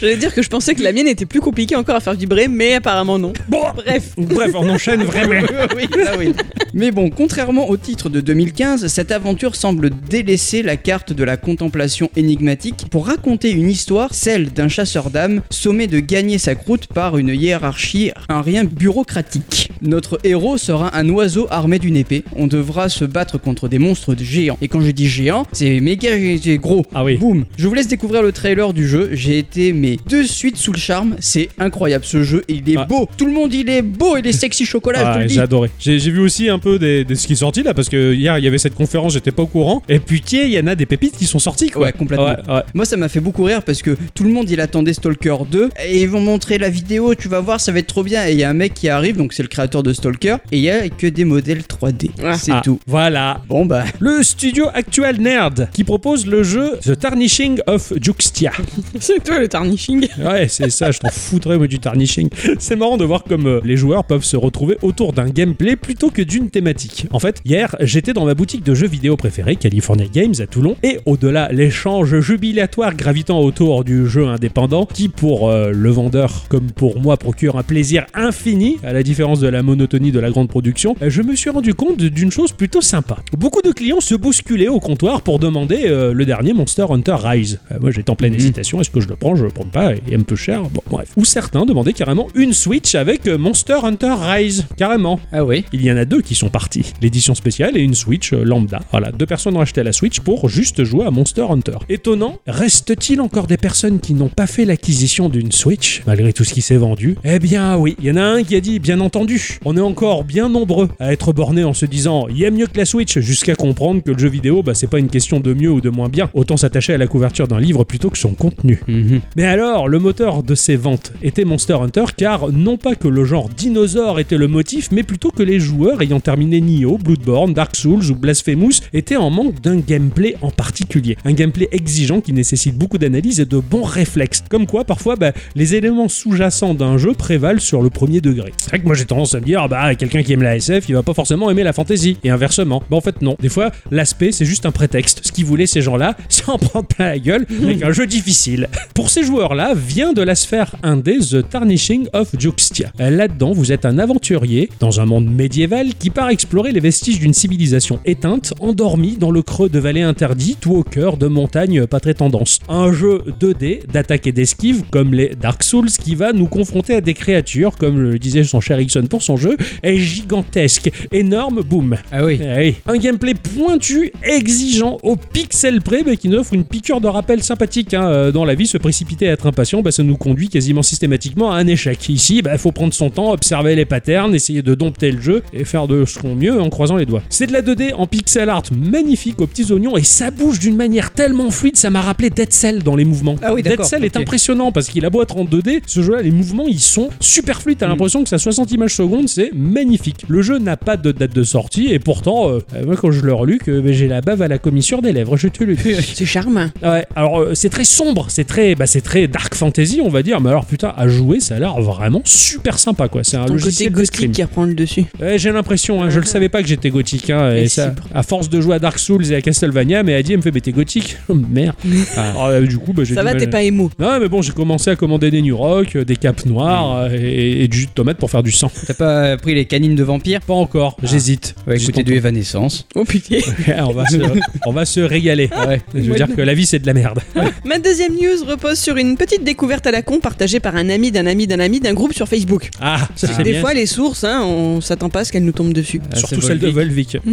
J'allais 0.01 0.15
dire 0.17 0.33
que 0.33 0.41
je 0.41 0.47
pensais 0.49 0.75
que 0.75 0.81
la 0.81 0.93
mienne 0.93 1.07
était 1.07 1.25
plus 1.25 1.41
compliquée 1.41 1.75
encore 1.75 1.95
à 1.95 1.99
faire 1.99 2.13
vibrer, 2.13 2.47
mais 2.47 2.75
apparemment 2.75 3.19
non. 3.19 3.33
Bon, 3.49 3.63
Bref. 3.75 4.13
bref, 4.17 4.51
on 4.55 4.69
enchaîne 4.69 5.03
vraiment. 5.03 5.41
oui, 5.75 5.87
ça 6.05 6.17
oui. 6.17 6.33
Mais 6.73 6.91
bon, 6.91 7.09
contrairement 7.09 7.69
au 7.69 7.75
titre 7.77 8.09
de 8.09 8.21
2015, 8.21 8.87
cette 8.87 9.11
aventure 9.11 9.55
semble 9.55 9.89
délaisser 10.09 10.63
la 10.63 10.77
carte 10.77 11.11
de 11.11 11.23
la 11.23 11.35
contemplation 11.35 12.09
énigmatique 12.15 12.85
pour 12.89 13.07
raconter 13.07 13.51
une 13.51 13.69
histoire, 13.69 14.13
celle 14.13 14.53
d'un 14.53 14.69
chasseur 14.69 15.09
d'âmes 15.09 15.41
sommé 15.49 15.87
de 15.87 15.99
gagner 15.99 16.37
sa 16.37 16.55
croûte 16.55 16.87
par 16.87 17.17
une 17.17 17.29
hiérarchie, 17.29 18.11
un 18.29 18.41
rien 18.41 18.63
bureaucratique. 18.63 19.71
Notre 19.81 20.19
héros 20.23 20.57
sera 20.57 20.95
un 20.97 21.09
oiseau 21.09 21.47
armé 21.49 21.79
d'une 21.79 21.95
épée. 21.97 22.23
On 22.35 22.47
devra 22.47 22.89
se 22.89 23.05
battre 23.05 23.37
contre 23.37 23.67
des 23.67 23.79
monstres 23.79 24.15
de 24.15 24.23
géants. 24.23 24.57
Et 24.61 24.67
quand 24.67 24.81
je 24.81 24.91
dis 24.91 25.07
géant, 25.09 25.45
c'est 25.51 25.79
méga 25.79 26.09
c'est 26.41 26.57
gros. 26.57 26.85
Ah 26.93 27.03
oui. 27.03 27.17
Boum. 27.17 27.45
Je 27.57 27.67
vous 27.67 27.73
laisse 27.73 27.87
découvrir 27.87 28.21
le 28.21 28.31
trailer 28.31 28.73
du 28.73 28.87
jeu. 28.87 29.09
J'ai 29.13 29.37
été 29.37 29.73
mais 29.73 29.88
de 30.07 30.23
suite 30.23 30.57
sous 30.57 30.71
le 30.71 30.77
charme. 30.77 31.15
C'est 31.19 31.49
incroyable 31.57 32.05
ce 32.05 32.23
jeu. 32.23 32.43
Il 32.47 32.69
est 32.69 32.77
Ah. 32.77 32.85
beau. 32.85 33.07
Tout 33.17 33.25
le 33.25 33.31
monde 33.31 33.53
il 33.53 33.69
est 33.69 33.81
beau. 33.81 34.17
Il 34.17 34.27
est 34.27 34.31
sexy 34.33 34.65
chocolat. 34.65 35.13
Ah, 35.15 35.27
j'ai 35.27 35.39
adoré. 35.41 35.69
J'ai 35.79 35.97
vu 35.97 36.19
aussi 36.19 36.49
un 36.49 36.59
peu 36.59 36.77
des, 36.79 37.03
des- 37.05 37.15
ce 37.15 37.27
qui 37.27 37.33
est 37.33 37.37
sorti 37.37 37.63
là, 37.63 37.73
parce 37.73 37.89
que 37.89 38.13
hier 38.13 38.37
il 38.37 38.43
y 38.43 38.47
avait 38.47 38.57
cette 38.57 38.75
conférence, 38.75 39.13
j'étais 39.13 39.31
pas 39.31 39.43
au 39.43 39.47
courant. 39.47 39.81
Et 39.89 39.99
puis 39.99 40.21
tiens, 40.21 40.43
il 40.43 40.51
y 40.51 40.59
en 40.59 40.67
a 40.67 40.75
des 40.75 40.85
pépites 40.85 41.17
qui 41.17 41.25
sont 41.25 41.39
sorties 41.39 41.69
quoi. 41.69 41.83
Ouais, 41.87 41.91
complètement. 41.93 42.25
Ouais, 42.27 42.35
ouais. 42.55 42.61
Moi, 42.73 42.85
ça 42.85 42.97
m'a 42.97 43.09
fait 43.09 43.19
beaucoup 43.19 43.43
rire 43.43 43.63
parce 43.63 43.81
que 43.81 43.97
tout 44.13 44.23
le 44.23 44.29
monde 44.31 44.49
il 44.49 44.59
attendait 44.61 44.93
Stalker 44.93 45.35
2 45.49 45.69
et 45.85 46.01
ils 46.01 46.09
vont 46.09 46.21
montrer 46.21 46.57
la 46.57 46.69
vidéo, 46.69 47.15
tu 47.15 47.27
vas 47.27 47.39
voir, 47.39 47.59
ça 47.59 47.71
va 47.71 47.79
être 47.79 47.87
trop 47.87 48.03
bien. 48.03 48.27
Et 48.27 48.33
il 48.33 48.39
y 48.39 48.43
a 48.43 48.49
un 48.49 48.53
mec 48.53 48.73
qui 48.73 48.89
arrive, 48.89 49.17
donc 49.17 49.33
c'est 49.33 49.43
le 49.43 49.49
créateur 49.49 49.83
de 49.83 49.93
Stalker, 49.93 50.37
et 50.51 50.57
il 50.57 50.63
y 50.63 50.69
a 50.69 50.87
que 50.89 51.07
des 51.07 51.25
modèles 51.25 51.61
3D. 51.63 52.11
Ah. 52.23 52.37
c'est 52.37 52.51
Ah, 52.51 52.61
tout. 52.63 52.79
Voilà. 52.87 53.41
Bon 53.47 53.65
bah, 53.65 53.83
Le 53.99 54.23
studio 54.23 54.65
Actual 54.73 55.17
Nerd 55.19 55.69
qui 55.73 55.83
propose 55.83 56.25
le 56.25 56.43
jeu 56.43 56.71
The 56.83 56.97
Tarnishing 56.97 57.59
of 57.67 57.93
Juxtia. 58.01 58.51
C'est 58.99 59.23
toi 59.23 59.39
le 59.39 59.47
tarnishing. 59.47 59.68
Ouais, 60.19 60.47
c'est 60.47 60.69
ça, 60.69 60.91
je 60.91 60.99
t'en 60.99 61.09
foutrais 61.09 61.57
moi 61.57 61.67
du 61.67 61.79
tarnishing. 61.79 62.29
C'est 62.59 62.75
marrant 62.75 62.97
de 62.97 63.05
voir 63.05 63.23
comme 63.23 63.47
euh, 63.47 63.61
les 63.63 63.77
joueurs 63.77 64.03
peuvent 64.03 64.23
se 64.23 64.37
retrouver 64.37 64.77
autour 64.81 65.13
d'un 65.13 65.29
gameplay 65.29 65.75
plutôt 65.75 66.09
que 66.09 66.21
d'une 66.21 66.39
une 66.39 66.49
thématique. 66.49 67.05
En 67.11 67.19
fait, 67.19 67.41
hier, 67.43 67.75
j'étais 67.81 68.13
dans 68.13 68.25
ma 68.25 68.33
boutique 68.33 68.63
de 68.63 68.73
jeux 68.73 68.87
vidéo 68.87 69.17
préférée, 69.17 69.57
California 69.57 70.05
Games 70.11 70.35
à 70.39 70.47
Toulon, 70.47 70.77
et 70.83 70.99
au-delà, 71.05 71.49
l'échange 71.51 72.17
jubilatoire 72.21 72.95
gravitant 72.95 73.41
autour 73.41 73.83
du 73.83 74.07
jeu 74.07 74.25
indépendant, 74.25 74.85
qui 74.85 75.09
pour 75.09 75.49
euh, 75.49 75.71
le 75.71 75.89
vendeur 75.89 76.45
comme 76.47 76.71
pour 76.71 77.01
moi 77.01 77.17
procure 77.17 77.57
un 77.57 77.63
plaisir 77.63 78.05
infini, 78.13 78.77
à 78.83 78.93
la 78.93 79.03
différence 79.03 79.41
de 79.41 79.49
la 79.49 79.63
monotonie 79.63 80.13
de 80.13 80.19
la 80.19 80.29
grande 80.29 80.47
production, 80.47 80.95
euh, 81.01 81.09
je 81.09 81.21
me 81.21 81.35
suis 81.35 81.49
rendu 81.49 81.73
compte 81.73 81.97
d'une 81.97 82.31
chose 82.31 82.53
plutôt 82.53 82.81
sympa. 82.81 83.17
Beaucoup 83.37 83.61
de 83.61 83.71
clients 83.71 83.99
se 83.99 84.15
bousculaient 84.15 84.69
au 84.69 84.79
comptoir 84.79 85.21
pour 85.21 85.39
demander 85.39 85.83
euh, 85.87 86.13
le 86.13 86.25
dernier 86.25 86.53
Monster 86.53 86.85
Hunter 86.89 87.17
Rise. 87.19 87.59
Euh, 87.71 87.79
moi 87.81 87.91
j'étais 87.91 88.09
en 88.09 88.15
pleine 88.15 88.33
hésitation, 88.33 88.79
est-ce 88.79 88.89
que 88.89 89.01
je 89.01 89.09
le 89.09 89.17
prends, 89.17 89.35
je 89.35 89.43
le 89.43 89.51
prends 89.51 89.58
pas, 89.65 89.93
est 89.93 90.15
un 90.15 90.21
peu 90.21 90.35
cher, 90.35 90.63
bon 90.63 90.81
bref. 90.89 91.09
Ou 91.17 91.25
certains 91.25 91.65
demandaient 91.65 91.93
carrément 91.93 92.27
une 92.35 92.53
Switch 92.53 92.95
avec 92.95 93.27
euh, 93.27 93.37
Monster 93.37 93.77
Hunter 93.83 94.15
Rise, 94.19 94.65
carrément. 94.77 95.19
Ah 95.31 95.43
oui. 95.43 95.65
Il 95.73 95.83
y 95.83 95.91
en 95.91 95.97
a 95.97 96.05
deux 96.05 96.21
qui 96.21 96.35
sont 96.35 96.49
partis. 96.49 96.93
L'édition 97.01 97.35
spéciale 97.35 97.77
et 97.77 97.81
une 97.81 97.95
Switch 97.95 98.33
euh, 98.33 98.43
lambda. 98.43 98.81
Voilà, 98.91 99.11
deux 99.11 99.25
personnes 99.25 99.57
ont 99.57 99.61
acheté 99.61 99.83
la 99.83 99.93
Switch 99.93 100.19
pour 100.19 100.49
juste 100.49 100.83
jouer 100.83 101.05
à 101.05 101.11
Monster 101.11 101.45
Hunter. 101.49 101.77
Étonnant, 101.89 102.39
reste-t-il 102.47 103.21
encore 103.21 103.47
des 103.47 103.57
personnes 103.57 103.99
qui 103.99 104.13
n'ont 104.13 104.29
pas 104.29 104.47
fait 104.47 104.65
l'acquisition 104.65 105.29
d'une 105.29 105.51
Switch, 105.51 106.01
malgré 106.05 106.33
tout 106.33 106.43
ce 106.43 106.53
qui 106.53 106.61
s'est 106.61 106.77
vendu? 106.77 107.15
Eh 107.23 107.39
bien 107.39 107.77
oui, 107.77 107.95
il 107.99 108.05
y 108.05 108.11
en 108.11 108.17
a 108.17 108.23
un 108.23 108.43
qui 108.43 108.55
a 108.55 108.61
dit, 108.61 108.79
bien 108.79 108.99
entendu, 108.99 109.59
on 109.65 109.77
est 109.77 109.81
encore 109.81 110.23
bien 110.23 110.49
nombreux 110.49 110.89
à 110.99 111.13
être 111.13 111.33
bornés 111.33 111.63
en 111.63 111.73
se 111.73 111.85
disant, 111.85 112.27
il 112.29 112.37
y 112.37 112.45
a 112.45 112.51
mieux 112.51 112.67
que 112.67 112.77
la 112.77 112.85
Switch, 112.85 113.19
jusqu'à 113.19 113.55
comprendre 113.55 114.01
que 114.03 114.11
le 114.11 114.17
jeu 114.17 114.29
vidéo, 114.29 114.63
bah, 114.63 114.73
c'est 114.73 114.87
pas 114.87 114.99
une 114.99 115.09
question 115.09 115.39
de 115.39 115.53
mieux 115.53 115.71
ou 115.71 115.81
de 115.81 115.89
moins 115.89 116.09
bien. 116.09 116.29
Autant 116.33 116.57
s'attacher 116.57 116.93
à 116.93 116.97
la 116.97 117.07
couverture 117.07 117.47
d'un 117.47 117.59
livre 117.59 117.83
plutôt 117.83 118.09
que 118.09 118.17
son 118.17 118.33
contenu. 118.33 118.81
Mhm. 118.87 119.21
Mais 119.35 119.45
alors, 119.49 119.87
le 119.87 119.97
moteur 119.97 120.43
de 120.43 120.53
ces 120.53 120.75
ventes 120.75 121.11
était 121.23 121.43
Monster 121.43 121.73
Hunter, 121.73 122.05
car 122.15 122.51
non 122.51 122.77
pas 122.77 122.93
que 122.93 123.07
le 123.07 123.25
genre 123.25 123.49
dinosaure 123.49 124.19
était 124.19 124.37
le 124.37 124.47
motif, 124.47 124.89
mais 124.91 125.01
plutôt 125.01 125.31
que 125.31 125.41
les 125.41 125.59
joueurs 125.59 126.03
ayant 126.03 126.19
terminé 126.19 126.61
Nioh, 126.61 126.99
Bloodborne, 126.99 127.55
Dark 127.55 127.75
Souls 127.75 128.11
ou 128.11 128.15
Blasphemous 128.15 128.81
étaient 128.93 129.15
en 129.15 129.31
manque 129.31 129.59
d'un 129.59 129.77
gameplay 129.77 130.35
en 130.43 130.51
particulier. 130.51 131.17
Un 131.25 131.33
gameplay 131.33 131.67
exigeant 131.71 132.21
qui 132.21 132.31
nécessite 132.31 132.77
beaucoup 132.77 132.99
d'analyse 132.99 133.39
et 133.39 133.45
de 133.45 133.57
bons 133.57 133.81
réflexes. 133.81 134.43
Comme 134.47 134.67
quoi, 134.67 134.83
parfois, 134.83 135.15
bah, 135.15 135.31
les 135.55 135.73
éléments 135.73 136.09
sous-jacents 136.09 136.75
d'un 136.75 136.99
jeu 136.99 137.13
prévalent 137.13 137.59
sur 137.59 137.81
le 137.81 137.89
premier 137.89 138.21
degré. 138.21 138.53
C'est 138.57 138.69
vrai 138.69 138.79
que 138.79 138.85
moi 138.85 138.93
j'ai 138.93 139.05
tendance 139.05 139.33
à 139.33 139.39
me 139.39 139.45
dire, 139.45 139.67
bah, 139.67 139.95
quelqu'un 139.95 140.21
qui 140.21 140.33
aime 140.33 140.43
la 140.43 140.57
SF, 140.57 140.89
il 140.89 140.93
va 140.93 141.01
pas 141.01 141.15
forcément 141.15 141.49
aimer 141.49 141.63
la 141.63 141.73
fantasy, 141.73 142.17
et 142.23 142.29
inversement. 142.29 142.83
Bah, 142.91 142.97
en 142.97 143.01
fait, 143.01 143.23
non. 143.23 143.35
Des 143.39 143.49
fois, 143.49 143.71
l'aspect, 143.89 144.31
c'est 144.31 144.45
juste 144.45 144.67
un 144.67 144.71
prétexte. 144.71 145.21
Ce 145.23 145.31
qu'ils 145.31 145.45
voulaient, 145.45 145.65
ces 145.65 145.81
gens-là, 145.81 146.15
c'est 146.29 146.47
en 146.49 146.59
prendre 146.59 146.87
plein 146.87 147.07
la 147.07 147.19
gueule 147.19 147.47
avec 147.63 147.81
un 147.81 147.91
jeu 147.91 148.05
difficile. 148.05 148.69
Pour 148.93 149.09
ces 149.09 149.23
joueurs-là, 149.39 149.73
vient 149.73 150.11
de 150.11 150.21
la 150.21 150.35
sphère 150.35 150.75
indé 150.83 151.17
The 151.19 151.47
Tarnishing 151.49 152.07
of 152.11 152.27
Juxtia. 152.37 152.91
Là-dedans, 152.99 153.53
vous 153.53 153.71
êtes 153.71 153.85
un 153.85 153.97
aventurier 153.97 154.69
dans 154.81 154.99
un 154.99 155.05
monde 155.05 155.31
médiéval 155.33 155.93
qui 155.97 156.09
part 156.09 156.27
explorer 156.29 156.73
les 156.73 156.81
vestiges 156.81 157.21
d'une 157.21 157.33
civilisation 157.33 158.01
éteinte, 158.05 158.53
endormie 158.59 159.15
dans 159.17 159.31
le 159.31 159.41
creux 159.41 159.69
de 159.69 159.79
vallées 159.79 160.01
interdites 160.01 160.65
ou 160.65 160.75
au 160.75 160.83
cœur 160.83 161.15
de 161.15 161.27
montagnes 161.27 161.87
pas 161.87 162.01
très 162.01 162.15
tendances. 162.15 162.59
Un 162.67 162.91
jeu 162.91 163.23
2D 163.39 163.87
d'attaque 163.89 164.27
et 164.27 164.33
d'esquive 164.33 164.83
comme 164.91 165.13
les 165.13 165.29
Dark 165.41 165.63
Souls 165.63 165.87
qui 165.89 166.15
va 166.15 166.33
nous 166.33 166.47
confronter 166.47 166.95
à 166.95 167.01
des 167.01 167.13
créatures, 167.13 167.77
comme 167.77 167.97
le 167.97 168.19
disait 168.19 168.43
son 168.43 168.59
cher 168.59 168.81
Ixon 168.81 169.05
pour 169.09 169.23
son 169.23 169.37
jeu, 169.37 169.55
est 169.83 169.95
gigantesque, 169.95 170.91
énorme, 171.13 171.61
boum. 171.61 171.95
Ah 172.11 172.25
oui. 172.25 172.41
Eh 172.43 172.57
oui. 172.57 172.75
Un 172.87 172.97
gameplay 172.97 173.35
pointu, 173.35 174.11
exigeant, 174.21 174.97
au 175.01 175.15
pixel 175.15 175.81
près, 175.81 176.03
mais 176.05 176.17
qui 176.17 176.27
nous 176.27 176.39
offre 176.39 176.53
une 176.53 176.65
piqûre 176.65 176.99
de 176.99 177.07
rappel 177.07 177.41
sympathique. 177.41 177.93
hein. 177.93 178.09
Euh, 178.09 178.31
Dans 178.33 178.43
la 178.43 178.55
vie, 178.55 178.67
se 178.67 178.77
précipiter 178.77 179.28
à 179.29 179.33
être 179.33 179.47
impatient, 179.47 179.81
bah, 179.81 179.91
ça 179.91 180.03
nous 180.03 180.17
conduit 180.17 180.49
quasiment 180.49 180.81
systématiquement 180.83 181.51
à 181.51 181.57
un 181.57 181.67
échec. 181.67 182.09
Ici, 182.09 182.41
il 182.45 182.57
faut 182.57 182.71
prendre 182.71 182.93
son 182.93 183.09
temps, 183.09 183.31
observer 183.31 183.75
les 183.75 183.85
patterns, 183.85 184.33
essayer 184.35 184.61
de 184.61 184.75
dompter 184.75 185.11
le 185.11 185.21
jeu 185.21 185.43
et 185.53 185.63
faire 185.65 185.87
de 185.87 186.05
son 186.05 186.35
mieux 186.35 186.59
en 186.61 186.69
croisant 186.69 186.97
les 186.97 187.05
doigts. 187.05 187.21
C'est 187.29 187.47
de 187.47 187.53
la 187.53 187.61
2D 187.61 187.93
en 187.93 188.07
pixel 188.07 188.49
art 188.49 188.63
magnifique 188.71 189.41
aux 189.41 189.47
petits 189.47 189.71
oignons 189.71 189.97
et 189.97 190.03
ça 190.03 190.31
bouge 190.31 190.59
d'une 190.59 190.75
manière 190.75 191.11
tellement 191.11 191.51
fluide, 191.51 191.77
ça 191.77 191.89
m'a 191.89 192.01
rappelé 192.01 192.29
Dead 192.29 192.51
Cell 192.51 192.83
dans 192.83 192.95
les 192.95 193.05
mouvements. 193.05 193.35
Ah 193.41 193.53
oui, 193.53 193.63
Dead 193.63 193.83
Cell 193.83 194.03
est 194.03 194.17
impressionnant 194.17 194.71
parce 194.71 194.87
qu'il 194.89 195.05
a 195.05 195.09
beau 195.09 195.21
être 195.21 195.37
en 195.37 195.45
2D, 195.45 195.81
ce 195.85 196.01
jeu-là, 196.01 196.21
les 196.21 196.31
mouvements, 196.31 196.67
ils 196.67 196.79
sont 196.79 197.09
super 197.19 197.61
fluides. 197.61 197.77
T'as 197.79 197.87
Mm. 197.87 197.89
l'impression 197.91 198.23
que 198.23 198.29
ça 198.29 198.37
60 198.37 198.71
images 198.71 198.95
secondes, 198.95 199.27
c'est 199.27 199.51
magnifique. 199.53 200.23
Le 200.27 200.41
jeu 200.41 200.57
n'a 200.59 200.77
pas 200.77 200.97
de 200.97 201.11
date 201.11 201.33
de 201.35 201.43
sortie 201.43 201.87
et 201.93 201.99
pourtant, 201.99 202.49
euh, 202.49 202.59
euh, 202.75 202.85
moi 202.85 202.95
quand 202.95 203.11
je 203.11 203.25
l'ai 203.25 203.31
relu, 203.31 203.57
que 203.57 203.79
bah, 203.79 203.91
j'ai 203.91 204.07
la 204.07 204.21
bave 204.21 204.41
à 204.41 204.47
la 204.47 204.57
commissure 204.57 205.01
des 205.01 205.11
lèvres, 205.11 205.37
je 205.37 205.47
te 205.47 205.63
le 205.63 205.75
dis. 205.75 205.95
C'est 206.13 206.25
charmant. 206.25 206.67
Ouais, 206.83 207.05
alors 207.15 207.39
euh, 207.39 207.55
c'est 207.55 207.69
très 207.69 207.83
sombre, 207.83 208.25
c'est 208.29 208.43
très, 208.45 208.75
bah, 208.75 208.85
c'est 208.87 209.01
très 209.01 209.18
dark 209.27 209.55
fantasy, 209.55 210.01
on 210.03 210.09
va 210.09 210.23
dire, 210.23 210.39
mais 210.41 210.49
alors 210.49 210.65
putain, 210.65 210.93
à 210.95 211.07
jouer, 211.07 211.39
ça 211.39 211.55
a 211.55 211.59
l'air 211.59 211.79
vraiment 211.81 212.21
super 212.25 212.77
sympa 212.79 213.07
quoi. 213.07 213.23
C'est 213.23 213.37
un 213.37 213.45
Ton 213.45 213.57
côté 213.57 213.89
gothique 213.89 214.31
qui 214.31 214.43
reprend 214.43 214.63
le 214.65 214.73
dessus. 214.73 215.05
Ouais, 215.19 215.37
j'ai 215.37 215.51
l'impression, 215.51 216.01
hein, 216.03 216.09
je 216.09 216.19
le 216.19 216.25
savais 216.25 216.49
pas 216.49 216.61
que 216.61 216.67
j'étais 216.67 216.89
gothique, 216.89 217.29
hein, 217.29 217.53
et 217.55 217.63
Et 217.63 217.67
ça, 217.67 217.89
si, 217.89 217.95
pour- 217.95 218.07
à 218.15 218.23
force 218.23 218.49
de 218.49 218.61
jouer 218.61 218.75
à 218.75 218.79
Dark 218.79 218.99
Souls 218.99 219.31
et 219.31 219.35
à 219.35 219.41
Castlevania, 219.41 220.03
mais 220.03 220.15
Adi 220.15 220.31
elle 220.33 220.37
me 220.37 220.41
fait, 220.43 220.51
mais 220.51 220.61
t'es 220.61 220.71
gothique 220.71 221.17
Oh 221.29 221.33
merde. 221.35 221.75
Alors, 222.17 222.45
euh, 222.47 222.61
du 222.61 222.77
coup, 222.77 222.93
bah, 222.93 223.03
j'ai 223.03 223.15
Ça 223.15 223.23
va, 223.23 223.35
t'es 223.35 223.47
pas 223.47 223.61
émo. 223.63 223.89
Non, 223.99 224.19
mais 224.19 224.27
bon, 224.27 224.41
j'ai 224.41 224.51
commencé 224.53 224.89
à 224.89 224.95
commander 224.95 225.31
des 225.31 225.41
New 225.41 225.55
Rock, 225.57 225.95
euh, 225.95 226.05
des 226.05 226.15
capes 226.15 226.45
noires 226.45 226.97
euh, 227.03 227.09
et, 227.11 227.63
et 227.63 227.67
du 227.67 227.79
jus 227.79 227.85
de 227.87 227.91
tomate 227.91 228.17
pour 228.17 228.29
faire 228.31 228.43
du 228.43 228.51
sang. 228.51 228.71
T'as 228.87 228.93
pas 228.93 229.37
pris 229.37 229.53
les 229.55 229.65
canines 229.65 229.95
de 229.95 230.03
vampire? 230.03 230.41
Pas 230.41 230.53
encore, 230.53 230.97
j'hésite. 231.03 231.55
Ouais, 231.67 231.77
écoutez 231.81 232.03
du. 232.03 232.13
Evanescence. 232.13 232.85
Oh 232.95 233.05
putain. 233.05 233.37
on, 233.85 233.91
va 233.93 234.05
se, 234.07 234.17
on 234.65 234.71
va 234.73 234.85
se 234.85 234.99
régaler. 234.99 235.49
Ouais. 235.67 235.81
Je 235.93 235.99
veux 236.01 236.09
Ouais. 236.11 236.15
dire 236.17 236.27
que 236.35 236.41
la 236.41 236.53
vie 236.53 236.65
c'est 236.65 236.79
de 236.79 236.87
la 236.87 236.93
merde. 236.93 237.19
Ma 237.65 237.79
deuxième 237.79 238.13
news 238.13 238.45
repose 238.47 238.77
sur 238.79 238.97
une 238.97 239.08
petite 239.17 239.43
découverte 239.43 239.85
à 239.87 239.91
la 239.91 240.01
con 240.01 240.19
partagée 240.19 240.59
par 240.59 240.75
un 240.75 240.89
ami 240.89 241.11
d'un 241.11 241.25
ami 241.25 241.47
d'un 241.47 241.59
ami 241.59 241.79
d'un 241.79 241.93
groupe 241.93 242.13
sur 242.13 242.27
Facebook. 242.27 242.69
Ah, 242.81 243.07
ça 243.15 243.27
c'est 243.35 243.43
Des 243.43 243.51
bien. 243.51 243.61
fois, 243.61 243.73
les 243.73 243.85
sources, 243.85 244.23
hein, 244.23 244.41
on 244.43 244.81
s'attend 244.81 245.09
pas 245.09 245.19
à 245.21 245.23
ce 245.25 245.31
qu'elles 245.31 245.45
nous 245.45 245.51
tombent 245.51 245.73
dessus. 245.73 246.01
Ah, 246.11 246.15
Surtout 246.15 246.41
c'est 246.41 246.47
celle 246.47 246.59
de 246.59 246.69
Volvic. 246.69 247.17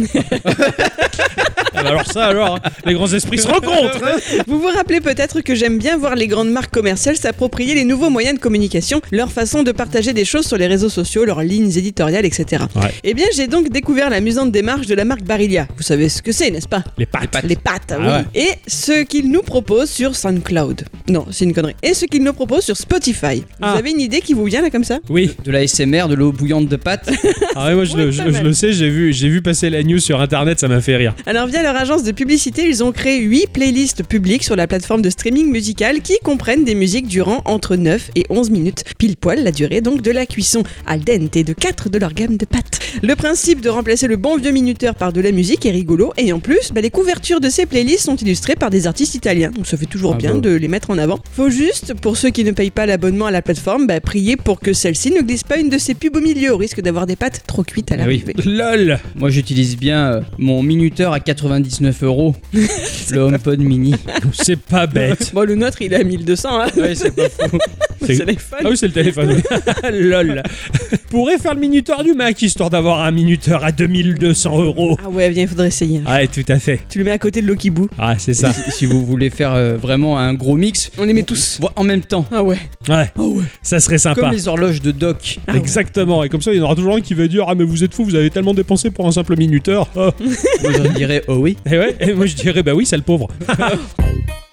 Ah 1.73 1.83
bah 1.83 1.89
alors 1.89 2.05
ça 2.11 2.25
alors, 2.25 2.55
hein, 2.55 2.69
les 2.85 2.93
grands 2.93 3.11
esprits 3.11 3.37
se 3.37 3.47
rencontrent. 3.47 4.03
hein. 4.03 4.41
Vous 4.47 4.59
vous 4.59 4.67
rappelez 4.67 5.01
peut-être 5.01 5.41
que 5.41 5.53
j'aime 5.55 5.77
bien 5.77 5.97
voir 5.97 6.15
les 6.15 6.27
grandes 6.27 6.49
marques 6.49 6.73
commerciales 6.73 7.17
s'approprier 7.17 7.73
les 7.75 7.83
nouveaux 7.83 8.09
moyens 8.09 8.35
de 8.35 8.39
communication, 8.41 9.01
leur 9.11 9.31
façon 9.31 9.63
de 9.63 9.71
partager 9.71 10.13
des 10.13 10.25
choses 10.25 10.45
sur 10.47 10.57
les 10.57 10.67
réseaux 10.67 10.89
sociaux, 10.89 11.25
leurs 11.25 11.41
lignes 11.41 11.71
éditoriales, 11.77 12.25
etc. 12.25 12.63
Ouais. 12.75 12.91
Eh 13.03 13.13
bien, 13.13 13.25
j'ai 13.35 13.47
donc 13.47 13.69
découvert 13.69 14.09
l'amusante 14.09 14.51
démarche 14.51 14.87
de 14.87 14.95
la 14.95 15.05
marque 15.05 15.23
Barilla. 15.23 15.67
Vous 15.77 15.83
savez 15.83 16.09
ce 16.09 16.21
que 16.21 16.31
c'est, 16.31 16.49
n'est-ce 16.51 16.67
pas? 16.67 16.83
Les 16.97 17.05
pattes. 17.05 17.43
Les 17.43 17.55
pâtes, 17.55 17.91
Ah 17.91 17.97
oui. 17.99 18.07
ouais. 18.07 18.23
Et 18.35 18.49
ce 18.67 19.03
qu'ils 19.03 19.29
nous 19.31 19.41
proposent 19.41 19.89
sur 19.89 20.15
SoundCloud. 20.15 20.83
Non, 21.09 21.25
c'est 21.31 21.45
une 21.45 21.53
connerie. 21.53 21.75
Et 21.83 21.93
ce 21.93 22.05
qu'ils 22.05 22.23
nous 22.23 22.33
proposent 22.33 22.63
sur 22.65 22.77
Spotify. 22.77 23.43
Ah. 23.61 23.73
Vous 23.73 23.79
avez 23.79 23.91
une 23.91 24.01
idée 24.01 24.21
qui 24.21 24.33
vous 24.33 24.45
vient 24.45 24.61
là 24.61 24.69
comme 24.69 24.83
ça? 24.83 24.99
Oui. 25.09 25.35
De 25.43 25.51
la 25.51 25.65
SMR, 25.67 26.07
de 26.07 26.15
l'eau 26.15 26.31
bouillante 26.31 26.67
de 26.67 26.75
pâtes. 26.75 27.09
Ah 27.55 27.67
ouais, 27.67 27.75
moi 27.75 27.85
je, 27.85 27.95
le, 27.97 28.11
je- 28.11 28.21
le 28.23 28.53
sais, 28.53 28.73
j'ai 28.73 28.89
vu, 28.89 29.13
j'ai 29.13 29.29
vu 29.29 29.41
passer 29.41 29.69
la 29.69 29.83
news 29.83 29.99
sur 29.99 30.21
internet, 30.21 30.59
ça 30.59 30.67
m'a 30.67 30.81
fait 30.81 30.95
rire. 30.95 31.13
Alors 31.25 31.47
via 31.57 31.63
leur 31.71 31.81
agence 31.81 32.03
de 32.03 32.11
publicité, 32.11 32.67
ils 32.67 32.83
ont 32.83 32.91
créé 32.91 33.19
8 33.19 33.47
playlists 33.51 34.03
publiques 34.03 34.43
sur 34.43 34.55
la 34.55 34.67
plateforme 34.67 35.01
de 35.01 35.09
streaming 35.09 35.49
musical 35.51 36.01
qui 36.01 36.13
comprennent 36.23 36.63
des 36.63 36.75
musiques 36.75 37.07
durant 37.07 37.41
entre 37.45 37.75
9 37.75 38.11
et 38.15 38.25
11 38.29 38.51
minutes, 38.51 38.83
pile 38.99 39.17
poil 39.17 39.43
la 39.43 39.51
durée 39.51 39.81
donc 39.81 40.03
de 40.03 40.11
la 40.11 40.27
cuisson 40.27 40.61
al 40.85 40.99
dente 40.99 41.33
de 41.43 41.53
4 41.53 41.89
de 41.89 41.97
leur 41.97 42.13
gamme 42.13 42.37
de 42.37 42.45
pâtes. 42.45 42.79
Le 43.01 43.15
principe 43.15 43.61
de 43.61 43.69
remplacer 43.69 44.05
le 44.07 44.17
bon 44.17 44.37
vieux 44.37 44.51
minuteur 44.51 44.93
par 44.93 45.11
de 45.13 45.19
la 45.19 45.31
musique 45.31 45.65
est 45.65 45.71
rigolo 45.71 46.13
et 46.17 46.31
en 46.31 46.39
plus, 46.39 46.71
bah, 46.73 46.81
les 46.81 46.91
couvertures 46.91 47.39
de 47.41 47.49
ces 47.49 47.65
playlists 47.65 48.05
sont 48.05 48.17
illustrées 48.17 48.55
par 48.55 48.69
des 48.69 48.85
artistes 48.85 49.15
italiens, 49.15 49.49
donc 49.49 49.65
ça 49.65 49.77
fait 49.77 49.87
toujours 49.87 50.13
Ah 50.13 50.17
bien 50.17 50.35
de 50.35 50.51
les 50.51 50.67
mettre 50.67 50.91
en 50.91 50.97
avant. 50.99 51.17
Faut 51.31 51.49
juste, 51.49 51.95
pour 51.95 52.17
ceux 52.17 52.29
qui 52.29 52.43
ne 52.43 52.51
payent 52.51 52.69
pas 52.71 52.85
l'abonnement 52.85 53.25
à 53.25 53.31
la 53.31 53.41
plateforme, 53.41 53.87
bah, 53.87 53.99
prier 53.99 54.35
pour 54.37 54.59
que 54.59 54.73
celle-ci 54.73 55.09
ne 55.11 55.21
glisse 55.21 55.43
pas 55.43 55.57
une 55.57 55.69
de 55.69 55.79
ces 55.79 55.95
pubs 55.95 56.15
au 56.15 56.21
milieu 56.21 56.53
au 56.53 56.57
risque 56.57 56.81
d'avoir 56.81 57.07
des 57.07 57.15
pâtes 57.15 57.41
trop 57.47 57.63
cuites 57.63 57.91
à 57.91 57.95
Ah 57.95 58.05
oui. 58.07 58.23
l'arrivée. 58.27 58.33
LOL 58.45 58.99
Moi, 59.15 59.31
j'utilise 59.31 59.75
bien 59.75 60.11
euh, 60.13 60.21
mon 60.37 60.61
minuteur 60.61 61.13
à 61.13 61.19
99 61.47 62.03
euros. 62.03 62.35
le 62.53 63.19
HomePod 63.19 63.59
mini. 63.59 63.95
C'est 64.33 64.59
pas 64.59 64.87
bête. 64.87 65.31
Bon, 65.33 65.45
le 65.45 65.55
nôtre 65.55 65.81
il 65.81 65.93
est 65.93 65.97
à 65.97 66.03
1200, 66.03 66.49
hein. 66.61 66.67
Ouais, 66.77 66.95
c'est 66.95 67.15
pas 67.15 67.29
fou. 67.29 67.57
C'est-. 68.05 68.23
Ah 68.63 68.69
oui, 68.69 68.77
c'est 68.77 68.87
le 68.87 68.93
téléphone. 68.93 69.41
LOL. 69.91 70.43
Pourrait 71.09 71.37
faire 71.37 71.53
le 71.53 71.61
minuteur 71.61 72.03
du 72.03 72.11
Mac 72.13 72.41
histoire 72.41 72.69
d'avoir 72.69 73.01
un 73.01 73.11
minuteur 73.11 73.63
à 73.63 73.71
2200 73.71 74.61
euros. 74.63 74.97
Ah 75.03 75.09
ouais, 75.09 75.29
bien, 75.29 75.43
il 75.43 75.47
faudrait 75.47 75.67
essayer. 75.69 76.01
Ouais, 76.05 76.27
tout 76.27 76.43
à 76.49 76.59
fait. 76.59 76.81
Tu 76.89 76.97
le 76.99 77.05
mets 77.05 77.11
à 77.11 77.17
côté 77.17 77.41
de 77.41 77.47
Lokibou. 77.47 77.87
Ah, 77.97 78.15
c'est 78.17 78.33
ça. 78.33 78.51
si, 78.51 78.71
si 78.71 78.85
vous 78.85 79.05
voulez 79.05 79.29
faire 79.29 79.53
euh, 79.53 79.77
vraiment 79.77 80.17
un 80.19 80.33
gros 80.33 80.57
mix, 80.57 80.91
On 80.97 81.05
les 81.05 81.13
met 81.13 81.23
tous. 81.23 81.59
en 81.77 81.83
même 81.85 82.01
temps. 82.01 82.25
Ah 82.31 82.43
ouais. 82.43 82.57
Ouais. 82.89 83.09
Ça 83.61 83.79
serait 83.79 83.97
sympa. 83.97 84.19
Comme 84.21 84.31
les 84.31 84.47
horloges 84.49 84.81
de 84.81 84.91
Doc. 84.91 85.39
Ah 85.47 85.53
ouais. 85.53 85.59
Exactement. 85.59 86.23
Et 86.25 86.29
comme 86.29 86.41
ça, 86.41 86.51
il 86.51 86.57
y 86.57 86.61
en 86.61 86.65
aura 86.65 86.75
toujours 86.75 86.95
un 86.95 87.01
qui 87.01 87.13
va 87.13 87.27
dire 87.27 87.45
Ah, 87.47 87.55
mais 87.55 87.63
vous 87.63 87.85
êtes 87.85 87.93
fou, 87.93 88.03
vous 88.03 88.15
avez 88.15 88.29
tellement 88.29 88.53
dépensé 88.53 88.91
pour 88.91 89.07
un 89.07 89.11
simple 89.11 89.37
minuteur. 89.37 89.87
Oh. 89.95 90.09
Moi, 90.19 90.71
je 90.73 90.87
dirais, 90.93 91.23
oh 91.29 91.35
oui. 91.35 91.55
Et 91.71 91.77
ouais, 91.77 91.95
et 92.01 92.13
moi 92.13 92.25
je 92.25 92.35
dirais 92.35 92.63
Bah 92.63 92.73
oui, 92.75 92.85
c'est 92.85 92.97
le 92.97 93.03
pauvre. 93.03 93.27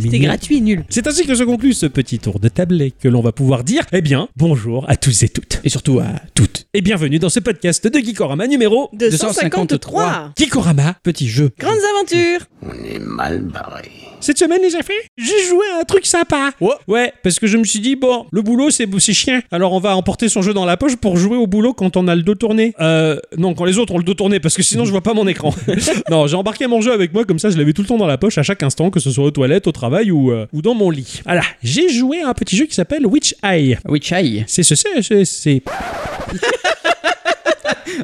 C'était 0.00 0.18
gratuit, 0.20 0.60
nul. 0.60 0.84
C'est 0.88 1.06
ainsi 1.06 1.26
que 1.26 1.34
se 1.34 1.42
conclut 1.42 1.72
ce 1.72 1.86
petit 1.86 2.18
tour 2.18 2.38
de 2.38 2.48
table 2.48 2.80
et 2.82 2.90
que 2.92 3.08
l'on 3.08 3.20
va 3.20 3.32
pouvoir 3.32 3.64
dire 3.64 3.82
Eh 3.92 4.00
bien, 4.00 4.28
bonjour 4.36 4.88
à 4.88 4.96
tous 4.96 5.22
et 5.24 5.28
toutes. 5.28 5.60
Et 5.64 5.68
surtout 5.68 5.98
à 5.98 6.06
toutes. 6.34 6.66
et 6.74 6.80
bienvenue 6.82 7.18
dans 7.18 7.28
ce 7.28 7.40
podcast 7.40 7.86
de 7.86 7.98
Geekorama 7.98 8.46
numéro 8.46 8.90
253 8.92 10.32
Geekorama. 10.38 10.94
Petit 11.02 11.28
jeu. 11.28 11.50
Grandes 11.58 11.78
aventures 11.96 12.46
On 12.62 12.84
est 12.84 12.98
mal 13.00 13.40
barré. 13.42 13.90
Cette 14.20 14.38
semaine, 14.38 14.60
les 14.62 14.70
fait 14.70 14.92
j'ai 15.16 15.44
joué 15.48 15.64
à 15.76 15.80
un 15.80 15.84
truc 15.84 16.06
sympa. 16.06 16.50
Ouais. 16.60 16.70
Ouais, 16.86 17.12
parce 17.22 17.38
que 17.38 17.46
je 17.46 17.56
me 17.56 17.64
suis 17.64 17.80
dit, 17.80 17.96
bon, 17.96 18.26
le 18.32 18.42
boulot, 18.42 18.70
c'est 18.70 18.86
chien. 19.12 19.40
Alors, 19.50 19.72
on 19.72 19.80
va 19.80 19.96
emporter 19.96 20.28
son 20.28 20.42
jeu 20.42 20.52
dans 20.54 20.64
la 20.64 20.76
poche 20.76 20.96
pour 20.96 21.16
jouer 21.16 21.36
au 21.36 21.46
boulot 21.46 21.72
quand 21.72 21.96
on 21.96 22.08
a 22.08 22.14
le 22.14 22.22
dos 22.22 22.34
tourné. 22.34 22.74
Euh, 22.80 23.18
non, 23.36 23.54
quand 23.54 23.64
les 23.64 23.78
autres 23.78 23.94
ont 23.94 23.98
le 23.98 24.04
dos 24.04 24.14
tourné, 24.14 24.40
parce 24.40 24.56
que 24.56 24.62
sinon, 24.62 24.84
je 24.84 24.90
vois 24.90 25.02
pas 25.02 25.14
mon 25.14 25.26
écran. 25.26 25.54
non, 26.10 26.26
j'ai 26.26 26.36
embarqué 26.36 26.66
mon 26.66 26.80
jeu 26.80 26.92
avec 26.92 27.12
moi, 27.12 27.24
comme 27.24 27.38
ça, 27.38 27.50
je 27.50 27.56
l'avais 27.58 27.72
tout 27.72 27.82
le 27.82 27.88
temps 27.88 27.96
dans 27.98 28.06
la 28.06 28.18
poche 28.18 28.38
à 28.38 28.42
chaque 28.42 28.62
instant, 28.62 28.90
que 28.90 29.00
ce 29.00 29.10
soit 29.10 29.24
aux 29.24 29.30
toilettes, 29.30 29.66
au 29.66 29.72
travail 29.72 30.10
ou, 30.10 30.30
euh, 30.32 30.46
ou 30.52 30.62
dans 30.62 30.74
mon 30.74 30.90
lit. 30.90 31.20
Voilà, 31.24 31.42
j'ai 31.62 31.88
joué 31.88 32.20
à 32.22 32.28
un 32.28 32.34
petit 32.34 32.56
jeu 32.56 32.66
qui 32.66 32.74
s'appelle 32.74 33.06
Witch 33.06 33.34
Eye. 33.42 33.78
Witch-Eye. 33.88 34.44
C'est 34.46 34.62
ce, 34.62 34.74
c'est, 34.74 35.02
c'est, 35.02 35.24
c'est- 35.24 35.62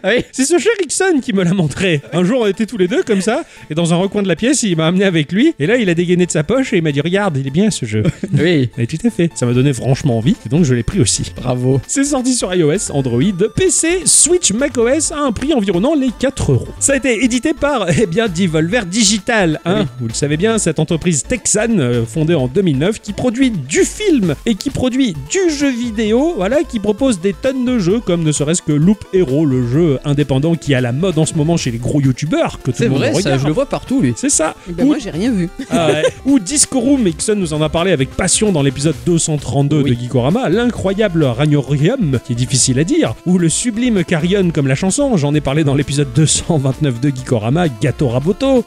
oui. 0.05 0.25
c'est 0.33 0.45
ce 0.45 0.59
cher 0.59 0.73
Rickson 0.79 1.21
qui 1.23 1.33
me 1.33 1.45
l'a 1.45 1.55
montré. 1.55 2.03
Un 2.13 2.25
jour, 2.25 2.41
on 2.43 2.47
était 2.47 2.67
tous 2.67 2.79
les 2.79 2.89
deux 2.89 3.03
comme 3.03 3.21
ça, 3.21 3.45
et 3.71 3.75
dans 3.75 3.93
un 3.93 3.97
recoin 3.97 4.23
de 4.23 4.29
la 4.29 4.37
pièce, 4.37 4.63
il 4.63 4.77
m'a 4.77 4.87
amené 4.87 5.05
avec 5.05 5.33
lui, 5.33 5.55
et 5.59 5.67
là, 5.67 5.77
il 5.77 5.89
a 5.89 5.95
dégainé 5.95 6.27
de 6.27 6.31
sa 6.31 6.45
poche 6.45 6.73
et 6.73 6.79
il 6.79 6.83
m'a 6.83 6.93
dit, 6.93 7.01
regarde, 7.01 7.37
il 7.37 7.47
est 7.47 7.51
bien 7.51 7.71
ce 7.71 7.87
jeu. 7.87 8.03
Oui. 8.35 8.69
Et 8.79 8.87
tout 8.87 8.99
à 9.07 9.11
fait. 9.11 9.31
Ça 9.35 9.47
m'a 9.47 9.53
donné 9.53 9.73
franchement 9.73 10.19
envie, 10.19 10.35
et 10.45 10.49
donc 10.49 10.65
je 10.65 10.75
l'ai 10.75 10.83
pris 10.83 11.01
aussi. 11.01 11.33
Bravo. 11.37 11.81
C'est 11.87 12.05
sorti 12.05 12.35
sur 12.35 12.53
iOS, 12.55 12.91
Android, 12.91 13.21
PC, 13.55 14.03
Switch, 14.07 14.53
macOS 14.53 15.13
à 15.13 15.21
un 15.21 15.33
prix 15.33 15.55
environnant 15.55 15.95
les 15.95 16.11
4 16.19 16.53
euros. 16.53 16.69
Ça 16.81 16.95
a 16.95 16.97
été 16.97 17.25
édité 17.25 17.55
par, 17.55 17.87
eh 17.97 18.07
bien, 18.07 18.29
Devolver 18.29 18.87
Digital. 18.87 19.61
Hein 19.65 19.81
Oui. 19.81 19.87
Vous 20.01 20.09
le 20.09 20.15
savez 20.15 20.37
bien, 20.37 20.59
cette 20.59 20.79
entreprise 20.79 21.23
texane 21.23 21.81
euh, 21.81 22.05
fondée 22.05 22.35
en 22.35 22.49
2009 22.49 23.01
qui 23.01 23.13
produit 23.13 23.51
du 23.51 23.85
film 23.85 24.35
et 24.47 24.55
qui 24.55 24.71
produit 24.71 25.15
du 25.31 25.51
jeu 25.51 25.71
vidéo, 25.71 26.35
voilà, 26.37 26.65
qui 26.65 26.81
propose 26.81 27.21
des 27.21 27.33
tonnes 27.33 27.65
de 27.65 27.79
jeux 27.79 28.01
comme 28.01 28.23
ne 28.23 28.33
serait-ce 28.33 28.63
que 28.63 28.73
Loop 28.73 29.05
Hero, 29.13 29.47
le 29.47 29.67
jeu 29.67 29.84
indépendant 30.05 30.55
qui 30.55 30.73
est 30.73 30.77
à 30.77 30.81
la 30.81 30.93
mode 30.93 31.19
en 31.19 31.27
ce 31.27 31.35
moment 31.35 31.57
chez 31.57 31.71
les 31.71 31.79
gros 31.79 32.01
youtubeurs 32.01 32.59
que 32.63 32.71
tout 32.71 32.77
C'est 32.79 32.85
le 32.85 32.91
monde 32.91 32.99
vrai, 33.01 33.13
ça, 33.13 33.19
regarde. 33.19 33.41
je 33.41 33.47
le 33.47 33.53
vois 33.53 33.67
partout, 33.67 34.01
lui. 34.01 34.13
C'est 34.17 34.31
ça. 34.31 34.55
Eh 34.69 34.73
ben 34.73 34.85
Ou 34.85 34.87
Moi, 34.89 34.99
j'ai 34.99 35.11
rien 35.11 35.31
vu. 35.33 35.49
ah. 35.71 35.89
Ou 36.27 36.39
Disco 36.39 36.81
Room, 36.81 37.07
Ixon 37.07 37.35
nous 37.37 37.53
en 37.55 37.63
a 37.63 37.69
parlé 37.69 37.93
avec 37.93 38.11
passion 38.11 38.53
dans 38.53 38.63
l'épisode 38.63 38.95
232 39.07 39.83
Oui. 39.83 39.95
de 39.97 40.01
Geekorama, 40.01 40.49
l'incroyable 40.49 41.25
Ragnorium, 41.25 42.19
qui 42.25 42.33
est 42.33 42.37
difficile 42.37 42.79
à 42.79 42.85
dire, 42.85 43.15
ou 43.27 43.39
le 43.39 43.49
sublime 43.49 44.05
Carrion 44.05 44.51
comme 44.53 44.67
la 44.67 44.75
chanson, 44.75 45.17
j'en 45.17 45.35
ai 45.35 45.41
parlé 45.41 45.65
dans 45.65 45.75
l'épisode 45.75 46.09
229 46.15 47.01
de 47.01 47.09
Geekorama, 47.11 47.67
Gato 47.81 48.09
Raboto. 48.09 48.65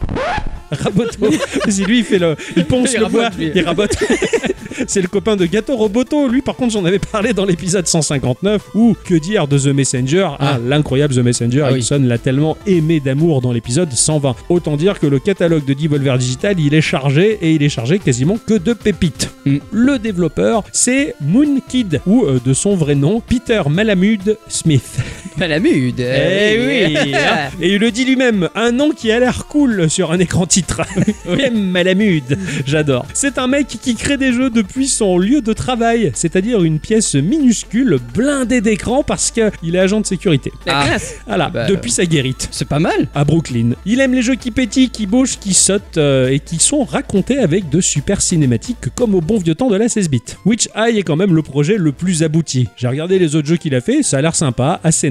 Raboto, 0.71 1.29
c'est 1.67 1.83
lui, 1.85 1.99
il 1.99 2.03
fait 2.05 2.19
le, 2.19 2.35
il 2.55 2.65
ponce 2.65 2.93
Il 2.93 2.99
le 3.01 3.07
bois, 3.07 3.29
lui. 3.37 3.51
il 3.53 3.61
rabote. 3.63 3.95
c'est 4.87 5.01
le 5.01 5.07
copain 5.07 5.35
de 5.35 5.45
Gato 5.45 5.75
Roboto. 5.75 6.27
Lui, 6.27 6.41
par 6.41 6.55
contre, 6.55 6.73
j'en 6.73 6.85
avais 6.85 6.99
parlé 6.99 7.33
dans 7.33 7.45
l'épisode 7.45 7.87
159. 7.87 8.61
Ou 8.75 8.95
que 9.05 9.15
dire 9.15 9.47
de 9.47 9.57
The 9.57 9.67
Messenger? 9.67 10.29
Ah, 10.39 10.53
Ah. 10.55 10.59
l'incroyable 10.65 11.13
The 11.15 11.19
Messenger. 11.19 11.61
Ah 11.67 11.71
oui. 11.73 11.85
L'a 12.07 12.17
tellement 12.17 12.57
aimé 12.65 12.99
d'amour 12.99 13.41
dans 13.41 13.51
l'épisode 13.51 13.91
120. 13.91 14.35
Autant 14.49 14.77
dire 14.77 14.99
que 14.99 15.07
le 15.07 15.19
catalogue 15.19 15.65
de 15.65 15.73
Devolver 15.73 16.17
Digital, 16.17 16.59
il 16.59 16.73
est 16.73 16.81
chargé 16.81 17.37
et 17.41 17.53
il 17.53 17.63
est 17.63 17.69
chargé 17.69 17.99
quasiment 17.99 18.37
que 18.45 18.53
de 18.53 18.73
pépites. 18.73 19.31
Mm. 19.45 19.57
Le 19.71 19.99
développeur, 19.99 20.63
c'est 20.71 21.15
Moon 21.21 21.59
Kid, 21.67 22.01
ou 22.05 22.25
euh, 22.25 22.39
de 22.43 22.53
son 22.53 22.75
vrai 22.75 22.95
nom, 22.95 23.21
Peter 23.21 23.61
Malamud 23.69 24.37
Smith. 24.47 24.97
Malamude. 25.37 25.99
Eh 25.99 26.95
oui 26.95 27.13
hein. 27.15 27.49
Et 27.61 27.73
il 27.75 27.79
le 27.79 27.91
dit 27.91 28.05
lui-même, 28.05 28.49
un 28.55 28.71
nom 28.71 28.89
qui 28.91 29.11
a 29.11 29.19
l'air 29.19 29.45
cool 29.47 29.89
sur 29.89 30.11
un 30.11 30.19
écran 30.19 30.45
titre. 30.45 30.81
Même 31.27 31.59
Malamud, 31.69 32.37
j'adore. 32.65 33.05
C'est 33.13 33.37
un 33.37 33.47
mec 33.47 33.67
qui 33.67 33.95
crée 33.95 34.17
des 34.17 34.33
jeux 34.33 34.49
depuis 34.49 34.87
son 34.87 35.17
lieu 35.17 35.41
de 35.41 35.53
travail, 35.53 36.11
c'est-à-dire 36.15 36.63
une 36.63 36.79
pièce 36.79 37.15
minuscule 37.15 37.99
blindée 38.13 38.61
d'écran 38.61 39.03
parce 39.03 39.31
qu'il 39.31 39.75
est 39.75 39.79
agent 39.79 40.01
de 40.01 40.05
sécurité. 40.05 40.51
Ah. 40.67 40.97
Voilà, 41.27 41.49
Bah, 41.49 41.65
depuis 41.67 41.91
sa 41.91 42.05
guérite 42.05 42.47
C'est 42.51 42.67
pas 42.67 42.79
mal. 42.79 43.07
à 43.13 43.23
Brooklyn. 43.23 43.71
Il 43.85 43.99
aime 44.01 44.13
les 44.13 44.21
jeux 44.21 44.35
qui 44.35 44.51
pétillent, 44.51 44.89
qui 44.89 45.05
bougent, 45.05 45.37
qui 45.39 45.53
sautent 45.53 45.97
euh, 45.97 46.29
et 46.29 46.39
qui 46.39 46.57
sont 46.57 46.83
racontés 46.83 47.37
avec 47.39 47.69
de 47.69 47.79
super 47.81 48.21
cinématiques 48.21 48.87
comme 48.95 49.13
au 49.15 49.21
bon 49.21 49.37
vieux 49.37 49.55
temps 49.55 49.69
de 49.69 49.75
la 49.75 49.87
16 49.89 50.09
bits. 50.09 50.21
Witch 50.45 50.67
Eye 50.75 50.97
est 50.99 51.03
quand 51.03 51.15
même 51.15 51.35
le 51.35 51.41
projet 51.43 51.75
le 51.77 51.91
plus 51.91 52.23
abouti. 52.23 52.67
J'ai 52.75 52.87
regardé 52.87 53.19
les 53.19 53.35
autres 53.35 53.47
jeux 53.47 53.57
qu'il 53.57 53.75
a 53.75 53.81
fait, 53.81 54.01
ça 54.03 54.17
a 54.17 54.21
l'air 54.21 54.35
sympa, 54.35 54.79
assez 54.83 55.09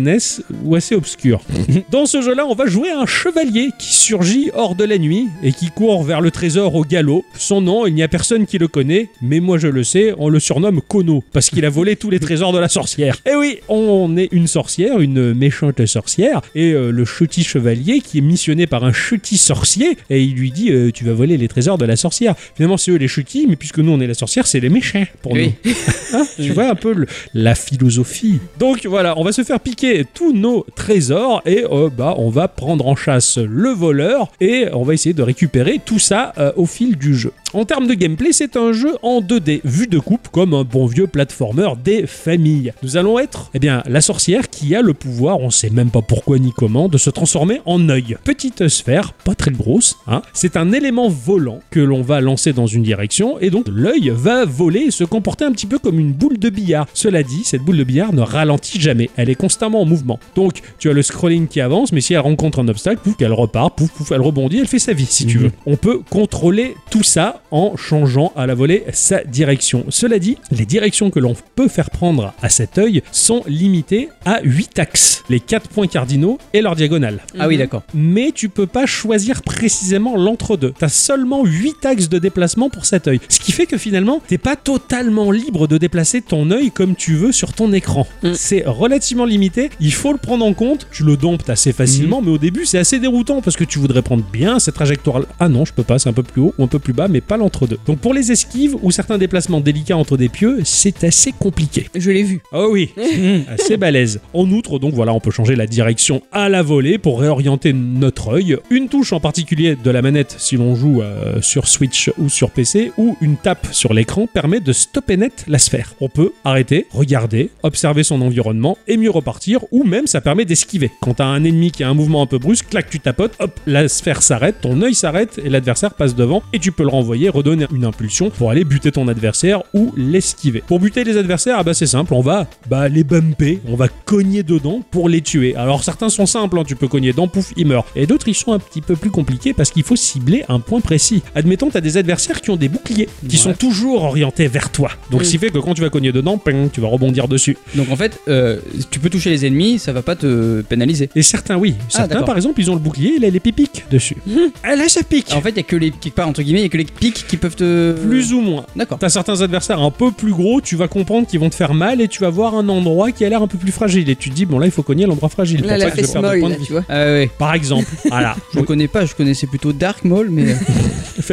Ou 0.64 0.74
assez 0.74 0.94
obscur. 0.94 1.40
Dans 1.90 2.06
ce 2.06 2.20
jeu-là, 2.22 2.46
on 2.46 2.54
va 2.54 2.66
jouer 2.66 2.90
un 2.90 3.06
chevalier 3.06 3.70
qui 3.78 3.94
surgit 3.94 4.50
hors 4.54 4.74
de 4.74 4.84
la 4.84 4.98
nuit 4.98 5.26
et 5.42 5.52
qui 5.52 5.70
court 5.70 6.02
vers 6.04 6.20
le 6.20 6.30
trésor 6.30 6.74
au 6.74 6.84
galop. 6.84 7.24
Son 7.36 7.60
nom, 7.60 7.86
il 7.86 7.94
n'y 7.94 8.02
a 8.02 8.08
personne 8.08 8.46
qui 8.46 8.58
le 8.58 8.68
connaît, 8.68 9.08
mais 9.22 9.40
moi 9.40 9.58
je 9.58 9.68
le 9.68 9.84
sais, 9.84 10.14
on 10.18 10.28
le 10.28 10.40
surnomme 10.40 10.80
Kono 10.80 11.22
parce 11.32 11.50
qu'il 11.50 11.64
a 11.64 11.70
volé 11.70 11.96
tous 11.96 12.10
les 12.10 12.20
trésors 12.20 12.52
de 12.52 12.58
la 12.58 12.68
sorcière. 12.68 13.16
Et 13.26 13.34
oui, 13.34 13.58
on 13.68 14.16
est 14.16 14.28
une 14.32 14.46
sorcière, 14.46 15.00
une 15.00 15.34
méchante 15.34 15.84
sorcière, 15.86 16.40
et 16.54 16.72
euh, 16.72 16.90
le 16.90 17.04
chutis 17.04 17.44
chevalier 17.44 18.00
qui 18.00 18.18
est 18.18 18.22
missionné 18.22 18.66
par 18.66 18.84
un 18.84 18.92
chutis 18.92 19.38
sorcier, 19.38 19.96
et 20.10 20.22
il 20.22 20.34
lui 20.34 20.50
dit 20.50 20.70
euh, 20.72 20.90
Tu 20.92 21.04
vas 21.04 21.12
voler 21.12 21.36
les 21.36 21.48
trésors 21.48 21.78
de 21.78 21.84
la 21.84 21.96
sorcière. 21.96 22.34
Finalement, 22.56 22.76
c'est 22.76 22.90
eux 22.90 22.96
les 22.96 23.08
chutis, 23.08 23.46
mais 23.48 23.56
puisque 23.56 23.78
nous 23.78 23.92
on 23.92 24.00
est 24.00 24.06
la 24.06 24.14
sorcière, 24.14 24.46
c'est 24.46 24.60
les 24.60 24.68
méchants 24.68 25.04
pour 25.22 25.32
Oui. 25.32 25.52
nous. 25.64 25.72
Hein 26.12 26.24
tu 26.40 26.52
vois 26.52 26.68
un 26.70 26.74
peu 26.76 26.92
le- 26.94 27.06
la 27.34 27.54
philosophie. 27.56 28.38
Donc 28.60 28.86
voilà, 28.86 29.18
on 29.18 29.24
va 29.24 29.32
se 29.32 29.42
faire 29.42 29.58
piquer 29.60 30.05
tous 30.12 30.32
nos 30.32 30.64
trésors 30.74 31.42
et 31.46 31.64
euh, 31.70 31.90
bah 31.90 32.14
on 32.18 32.30
va 32.30 32.48
prendre 32.48 32.86
en 32.86 32.96
chasse 32.96 33.38
le 33.38 33.70
voleur 33.70 34.28
et 34.40 34.66
on 34.72 34.82
va 34.82 34.94
essayer 34.94 35.14
de 35.14 35.22
récupérer 35.22 35.80
tout 35.84 35.98
ça 35.98 36.32
euh, 36.38 36.52
au 36.56 36.66
fil 36.66 36.96
du 36.96 37.14
jeu. 37.14 37.32
En 37.54 37.64
termes 37.64 37.86
de 37.86 37.94
gameplay, 37.94 38.32
c'est 38.32 38.56
un 38.56 38.72
jeu 38.72 38.96
en 39.02 39.20
2D, 39.22 39.60
vu 39.64 39.86
de 39.86 39.98
coupe, 40.00 40.28
comme 40.28 40.52
un 40.52 40.64
bon 40.64 40.84
vieux 40.86 41.06
platformer 41.06 41.68
des 41.82 42.06
familles. 42.06 42.72
Nous 42.82 42.96
allons 42.96 43.18
être, 43.20 43.50
eh 43.54 43.58
bien, 43.60 43.82
la 43.86 44.00
sorcière 44.00 44.50
qui 44.50 44.74
a 44.74 44.82
le 44.82 44.92
pouvoir, 44.92 45.40
on 45.40 45.50
sait 45.50 45.70
même 45.70 45.90
pas 45.90 46.02
pourquoi 46.02 46.38
ni 46.38 46.50
comment, 46.52 46.88
de 46.88 46.98
se 46.98 47.08
transformer 47.08 47.60
en 47.64 47.88
œil. 47.88 48.16
Petite 48.24 48.66
sphère, 48.68 49.12
pas 49.12 49.34
très 49.34 49.52
grosse, 49.52 49.96
hein. 50.08 50.22
C'est 50.34 50.56
un 50.56 50.72
élément 50.72 51.08
volant 51.08 51.60
que 51.70 51.80
l'on 51.80 52.02
va 52.02 52.20
lancer 52.20 52.52
dans 52.52 52.66
une 52.66 52.82
direction, 52.82 53.38
et 53.38 53.48
donc 53.50 53.66
l'œil 53.68 54.10
va 54.14 54.44
voler 54.44 54.80
et 54.80 54.90
se 54.90 55.04
comporter 55.04 55.44
un 55.44 55.52
petit 55.52 55.66
peu 55.66 55.78
comme 55.78 56.00
une 56.00 56.12
boule 56.12 56.38
de 56.38 56.50
billard. 56.50 56.86
Cela 56.94 57.22
dit, 57.22 57.42
cette 57.44 57.62
boule 57.62 57.78
de 57.78 57.84
billard 57.84 58.12
ne 58.12 58.22
ralentit 58.22 58.80
jamais, 58.80 59.08
elle 59.16 59.30
est 59.30 59.34
constamment 59.36 59.80
en 59.82 59.86
mouvement. 59.86 60.18
Donc, 60.34 60.60
tu 60.78 60.90
as 60.90 60.92
le 60.92 61.02
scrolling 61.02 61.46
qui 61.46 61.60
avance, 61.60 61.92
mais 61.92 62.00
si 62.00 62.12
elle 62.12 62.20
rencontre 62.20 62.58
un 62.58 62.68
obstacle, 62.68 63.00
pouf, 63.02 63.14
elle 63.20 63.32
repart, 63.32 63.74
pouf, 63.78 63.90
pouf, 63.92 64.10
elle 64.12 64.20
rebondit, 64.20 64.58
elle 64.58 64.66
fait 64.66 64.78
sa 64.80 64.92
vie, 64.92 65.06
si 65.06 65.26
tu 65.26 65.38
Mhm. 65.38 65.44
veux. 65.44 65.52
On 65.64 65.76
peut 65.76 66.00
contrôler 66.10 66.74
tout 66.90 67.04
ça 67.04 67.34
en 67.50 67.76
changeant 67.76 68.32
à 68.36 68.46
la 68.46 68.54
volée 68.54 68.84
sa 68.92 69.24
direction. 69.24 69.84
Cela 69.88 70.18
dit, 70.18 70.38
les 70.50 70.66
directions 70.66 71.10
que 71.10 71.18
l'on 71.18 71.34
peut 71.54 71.68
faire 71.68 71.90
prendre 71.90 72.34
à 72.42 72.48
cet 72.48 72.78
œil 72.78 73.02
sont 73.12 73.42
limitées 73.46 74.08
à 74.24 74.40
8 74.42 74.78
axes, 74.78 75.22
les 75.28 75.40
4 75.40 75.68
points 75.68 75.86
cardinaux 75.86 76.38
et 76.52 76.62
leur 76.62 76.76
diagonale. 76.76 77.20
Ah 77.38 77.48
oui, 77.48 77.58
d'accord. 77.58 77.82
Mais 77.94 78.32
tu 78.34 78.48
peux 78.48 78.66
pas 78.66 78.86
choisir 78.86 79.42
précisément 79.42 80.16
l'entre-deux. 80.16 80.72
T'as 80.78 80.88
seulement 80.88 81.44
8 81.44 81.86
axes 81.86 82.08
de 82.08 82.18
déplacement 82.18 82.70
pour 82.70 82.86
cet 82.86 83.08
œil. 83.08 83.20
Ce 83.28 83.40
qui 83.40 83.52
fait 83.52 83.66
que 83.66 83.78
finalement, 83.78 84.20
t'es 84.26 84.38
pas 84.38 84.56
totalement 84.56 85.30
libre 85.30 85.66
de 85.66 85.78
déplacer 85.78 86.22
ton 86.22 86.50
œil 86.50 86.70
comme 86.70 86.96
tu 86.96 87.14
veux 87.14 87.32
sur 87.32 87.52
ton 87.52 87.72
écran. 87.72 88.06
Mm. 88.22 88.32
C'est 88.34 88.64
relativement 88.66 89.24
limité. 89.24 89.70
Il 89.80 89.92
faut 89.92 90.12
le 90.12 90.18
prendre 90.18 90.44
en 90.44 90.54
compte. 90.54 90.86
Tu 90.90 91.04
le 91.04 91.16
domptes 91.16 91.50
assez 91.50 91.72
facilement, 91.72 92.22
mais 92.22 92.30
au 92.30 92.38
début, 92.38 92.66
c'est 92.66 92.78
assez 92.78 92.98
déroutant 92.98 93.40
parce 93.40 93.56
que 93.56 93.64
tu 93.64 93.78
voudrais 93.78 94.02
prendre 94.02 94.24
bien 94.32 94.58
cette 94.58 94.74
trajectoire. 94.74 95.22
Ah 95.38 95.48
non, 95.48 95.64
je 95.64 95.72
peux 95.72 95.82
pas, 95.82 95.98
c'est 95.98 96.08
un 96.08 96.12
peu 96.12 96.22
plus 96.22 96.42
haut 96.42 96.54
ou 96.58 96.64
un 96.64 96.68
peu 96.68 96.78
plus 96.78 96.92
bas, 96.92 97.08
mais 97.08 97.20
pas 97.20 97.35
l'entre-deux. 97.36 97.78
Donc 97.86 97.98
pour 97.98 98.14
les 98.14 98.32
esquives 98.32 98.76
ou 98.82 98.90
certains 98.90 99.18
déplacements 99.18 99.60
délicats 99.60 99.96
entre 99.96 100.16
des 100.16 100.28
pieux, 100.28 100.60
c'est 100.64 101.04
assez 101.04 101.32
compliqué. 101.32 101.86
Je 101.94 102.10
l'ai 102.10 102.22
vu. 102.22 102.40
Oh 102.52 102.68
oui, 102.70 102.90
assez 103.48 103.76
balèze. 103.76 104.20
En 104.32 104.50
outre, 104.50 104.78
donc 104.78 104.94
voilà, 104.94 105.12
on 105.12 105.20
peut 105.20 105.30
changer 105.30 105.56
la 105.56 105.66
direction 105.66 106.22
à 106.32 106.48
la 106.48 106.62
volée 106.62 106.98
pour 106.98 107.20
réorienter 107.20 107.72
notre 107.72 108.34
œil. 108.34 108.56
Une 108.70 108.88
touche 108.88 109.12
en 109.12 109.20
particulier 109.20 109.76
de 109.82 109.90
la 109.90 110.02
manette 110.02 110.36
si 110.38 110.56
l'on 110.56 110.74
joue 110.74 111.02
euh, 111.02 111.40
sur 111.42 111.68
Switch 111.68 112.10
ou 112.18 112.28
sur 112.28 112.50
PC, 112.50 112.92
ou 112.96 113.16
une 113.20 113.36
tape 113.36 113.68
sur 113.72 113.94
l'écran 113.94 114.26
permet 114.26 114.60
de 114.60 114.72
stopper 114.72 115.16
net 115.16 115.44
la 115.48 115.58
sphère. 115.58 115.94
On 116.00 116.08
peut 116.08 116.32
arrêter, 116.44 116.86
regarder, 116.90 117.50
observer 117.62 118.02
son 118.02 118.20
environnement 118.22 118.78
et 118.86 118.96
mieux 118.96 119.10
repartir, 119.10 119.60
ou 119.70 119.84
même 119.84 120.06
ça 120.06 120.20
permet 120.20 120.44
d'esquiver. 120.44 120.90
Quand 121.00 121.14
t'as 121.14 121.26
un 121.26 121.44
ennemi 121.44 121.70
qui 121.70 121.84
a 121.84 121.88
un 121.88 121.94
mouvement 121.94 122.22
un 122.22 122.26
peu 122.26 122.38
brusque, 122.38 122.68
clac, 122.68 122.88
tu 122.90 123.00
tapotes, 123.00 123.34
hop, 123.38 123.58
la 123.66 123.88
sphère 123.88 124.22
s'arrête, 124.22 124.60
ton 124.60 124.80
œil 124.82 124.94
s'arrête 124.94 125.40
et 125.42 125.48
l'adversaire 125.48 125.94
passe 125.94 126.14
devant 126.14 126.42
et 126.52 126.58
tu 126.58 126.72
peux 126.72 126.82
le 126.82 126.88
renvoyer, 126.88 127.25
redonner 127.28 127.66
une 127.72 127.84
impulsion 127.84 128.30
pour 128.30 128.50
aller 128.50 128.64
buter 128.64 128.92
ton 128.92 129.08
adversaire 129.08 129.62
ou 129.74 129.92
l'esquiver. 129.96 130.62
Pour 130.66 130.80
buter 130.80 131.04
les 131.04 131.16
adversaires, 131.16 131.56
ah 131.58 131.62
bah 131.64 131.74
c'est 131.74 131.86
simple, 131.86 132.14
on 132.14 132.20
va 132.20 132.46
bah, 132.68 132.88
les 132.88 133.04
bumper, 133.04 133.60
on 133.68 133.76
va 133.76 133.88
cogner 133.88 134.42
dedans 134.42 134.82
pour 134.90 135.08
les 135.08 135.20
tuer. 135.20 135.54
Alors 135.56 135.84
certains 135.84 136.08
sont 136.08 136.26
simples, 136.26 136.58
hein, 136.58 136.64
tu 136.66 136.76
peux 136.76 136.88
cogner 136.88 137.12
dedans, 137.12 137.28
pouf, 137.28 137.52
ils 137.56 137.66
meurent. 137.66 137.84
Et 137.94 138.06
d'autres 138.06 138.28
ils 138.28 138.34
sont 138.34 138.52
un 138.52 138.58
petit 138.58 138.80
peu 138.80 138.96
plus 138.96 139.10
compliqués 139.10 139.52
parce 139.52 139.70
qu'il 139.70 139.82
faut 139.82 139.96
cibler 139.96 140.44
un 140.48 140.60
point 140.60 140.80
précis. 140.80 141.22
Admettons, 141.34 141.70
t'as 141.70 141.80
des 141.80 141.96
adversaires 141.96 142.40
qui 142.40 142.50
ont 142.50 142.56
des 142.56 142.68
boucliers, 142.68 143.08
qui 143.28 143.36
Ouais. 143.36 143.42
sont 143.42 143.52
toujours 143.54 144.04
orientés 144.04 144.48
vers 144.48 144.70
toi. 144.70 144.90
Donc 145.10 145.24
ce 145.24 145.30
qui 145.30 145.38
fait 145.38 145.50
que 145.50 145.58
quand 145.58 145.74
tu 145.74 145.82
vas 145.82 145.90
cogner 145.90 146.12
dedans, 146.12 146.38
ping, 146.38 146.70
tu 146.70 146.80
vas 146.80 146.88
rebondir 146.88 147.28
dessus. 147.28 147.56
Donc 147.74 147.90
en 147.90 147.96
fait, 147.96 148.18
euh, 148.28 148.58
tu 148.90 148.98
peux 149.00 149.10
toucher 149.10 149.30
les 149.30 149.46
ennemis, 149.46 149.78
ça 149.78 149.92
va 149.92 150.02
pas 150.02 150.16
te 150.16 150.62
pénaliser. 150.62 151.08
Et 151.14 151.22
certains, 151.22 151.56
oui. 151.56 151.74
Certains, 151.88 152.08
d'accord. 152.08 152.26
par 152.26 152.36
exemple, 152.36 152.60
ils 152.60 152.70
ont 152.70 152.74
le 152.74 152.80
bouclier, 152.80 153.14
il 153.16 153.24
a 153.24 153.30
les 153.30 153.40
pipiques 153.40 153.84
dessus. 153.90 154.16
Ah 154.62 154.76
là, 154.76 154.88
ça 154.88 155.02
pique. 155.02 155.32
En 155.32 155.40
fait, 155.40 155.50
il 155.50 155.56
y 155.56 155.60
a 155.60 155.62
que 155.62 155.76
les 155.76 155.92
part 156.14 156.28
entre 156.28 156.42
guillemets, 156.42 156.60
il 156.60 156.64
y 156.64 156.66
a 156.66 156.68
que 156.68 156.76
les 156.78 156.84
pics 156.84 157.15
physiques 157.16 157.28
qui 157.28 157.36
peuvent 157.36 157.56
te. 157.56 157.92
Plus 157.92 158.32
ou 158.32 158.40
moins. 158.40 158.64
D'accord. 158.74 158.98
T'as 158.98 159.08
certains 159.08 159.40
adversaires 159.40 159.80
un 159.80 159.90
peu 159.90 160.10
plus 160.10 160.32
gros, 160.32 160.60
tu 160.60 160.76
vas 160.76 160.88
comprendre 160.88 161.26
qu'ils 161.26 161.40
vont 161.40 161.50
te 161.50 161.54
faire 161.54 161.74
mal 161.74 162.00
et 162.00 162.08
tu 162.08 162.20
vas 162.20 162.30
voir 162.30 162.54
un 162.54 162.68
endroit 162.68 163.12
qui 163.12 163.24
a 163.24 163.28
l'air 163.28 163.42
un 163.42 163.46
peu 163.46 163.58
plus 163.58 163.72
fragile. 163.72 164.08
Et 164.08 164.16
tu 164.16 164.30
te 164.30 164.34
dis, 164.34 164.46
bon 164.46 164.58
là, 164.58 164.66
il 164.66 164.72
faut 164.72 164.82
cogner 164.82 165.06
l'endroit 165.06 165.28
fragile. 165.28 165.62
Là, 165.62 165.74
pour 165.74 165.84
la 165.84 165.90
que 165.90 166.02
je 166.02 166.46
de 166.46 166.58
vie. 166.58 166.66
tu 166.66 166.72
vois. 166.72 166.84
Ah 166.88 167.04
ouais. 167.04 167.30
Par 167.38 167.54
exemple. 167.54 167.86
voilà. 168.08 168.36
Je 168.52 168.60
ne 168.60 168.64
connais 168.64 168.88
pas, 168.88 169.04
je 169.06 169.14
connaissais 169.14 169.46
plutôt 169.46 169.72
Dark 169.72 170.04
Maul, 170.04 170.28
mais. 170.30 170.54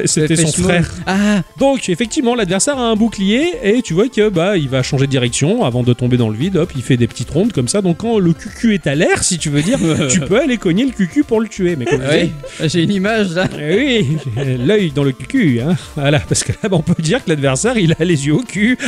C'était 0.06 0.36
son 0.36 0.63
frère. 0.63 0.91
Ah 1.06 1.41
Donc 1.60 1.89
effectivement, 1.89 2.36
l'adversaire 2.36 2.78
a 2.78 2.84
un 2.89 2.96
bouclier 2.96 3.52
et 3.63 3.82
tu 3.82 3.93
vois 3.93 4.08
que 4.08 4.30
bah 4.30 4.58
il 4.58 4.69
va 4.69 4.82
changer 4.82 5.08
de 5.08 5.12
direction 5.12 5.65
avant 5.65 5.84
de 5.84 5.93
tomber 5.93 6.17
dans 6.17 6.30
le 6.30 6.38
vide. 6.38 6.58
Hop, 6.58 6.72
il 6.76 6.82
fait 6.82 6.98
des 6.98 7.08
petites 7.08 7.30
rondes 7.30 7.52
comme 7.52 7.67
ça. 7.67 7.82
Donc 7.82 7.98
quand 7.98 8.17
le 8.19 8.34
cucu 8.34 8.74
est 8.74 8.88
à 8.88 8.96
l'air, 8.96 9.24
si 9.24 9.38
tu 9.38 9.50
veux 9.50 9.62
dire, 9.62 9.80
tu 10.10 10.22
peux 10.22 10.39
aller 10.39 10.58
cogner 10.58 10.86
le 10.86 10.91
cucu 10.91 11.24
pour 11.24 11.41
le 11.41 11.48
tuer. 11.48 11.76
Mais 11.76 11.86
comme 11.86 12.02
Ah 12.06 12.10
ouais. 12.10 12.32
disais, 12.58 12.69
J'ai 12.69 12.84
une 12.84 12.91
image 12.91 13.32
là. 13.32 13.48
oui, 13.58 14.17
l'œil 14.65 14.91
dans 14.91 15.04
le 15.04 15.12
cucu, 15.12 15.60
hein. 15.62 15.72
Voilà, 15.95 16.19
parce 16.19 16.43
que 16.43 16.51
là, 16.51 16.69
on 16.71 16.81
peut 16.81 17.01
dire 17.01 17.23
que 17.23 17.29
l'adversaire, 17.29 17.77
il 17.77 17.95
a 17.97 18.03
les 18.03 18.27
yeux 18.27 18.36
au 18.36 18.43
cul. 18.43 18.77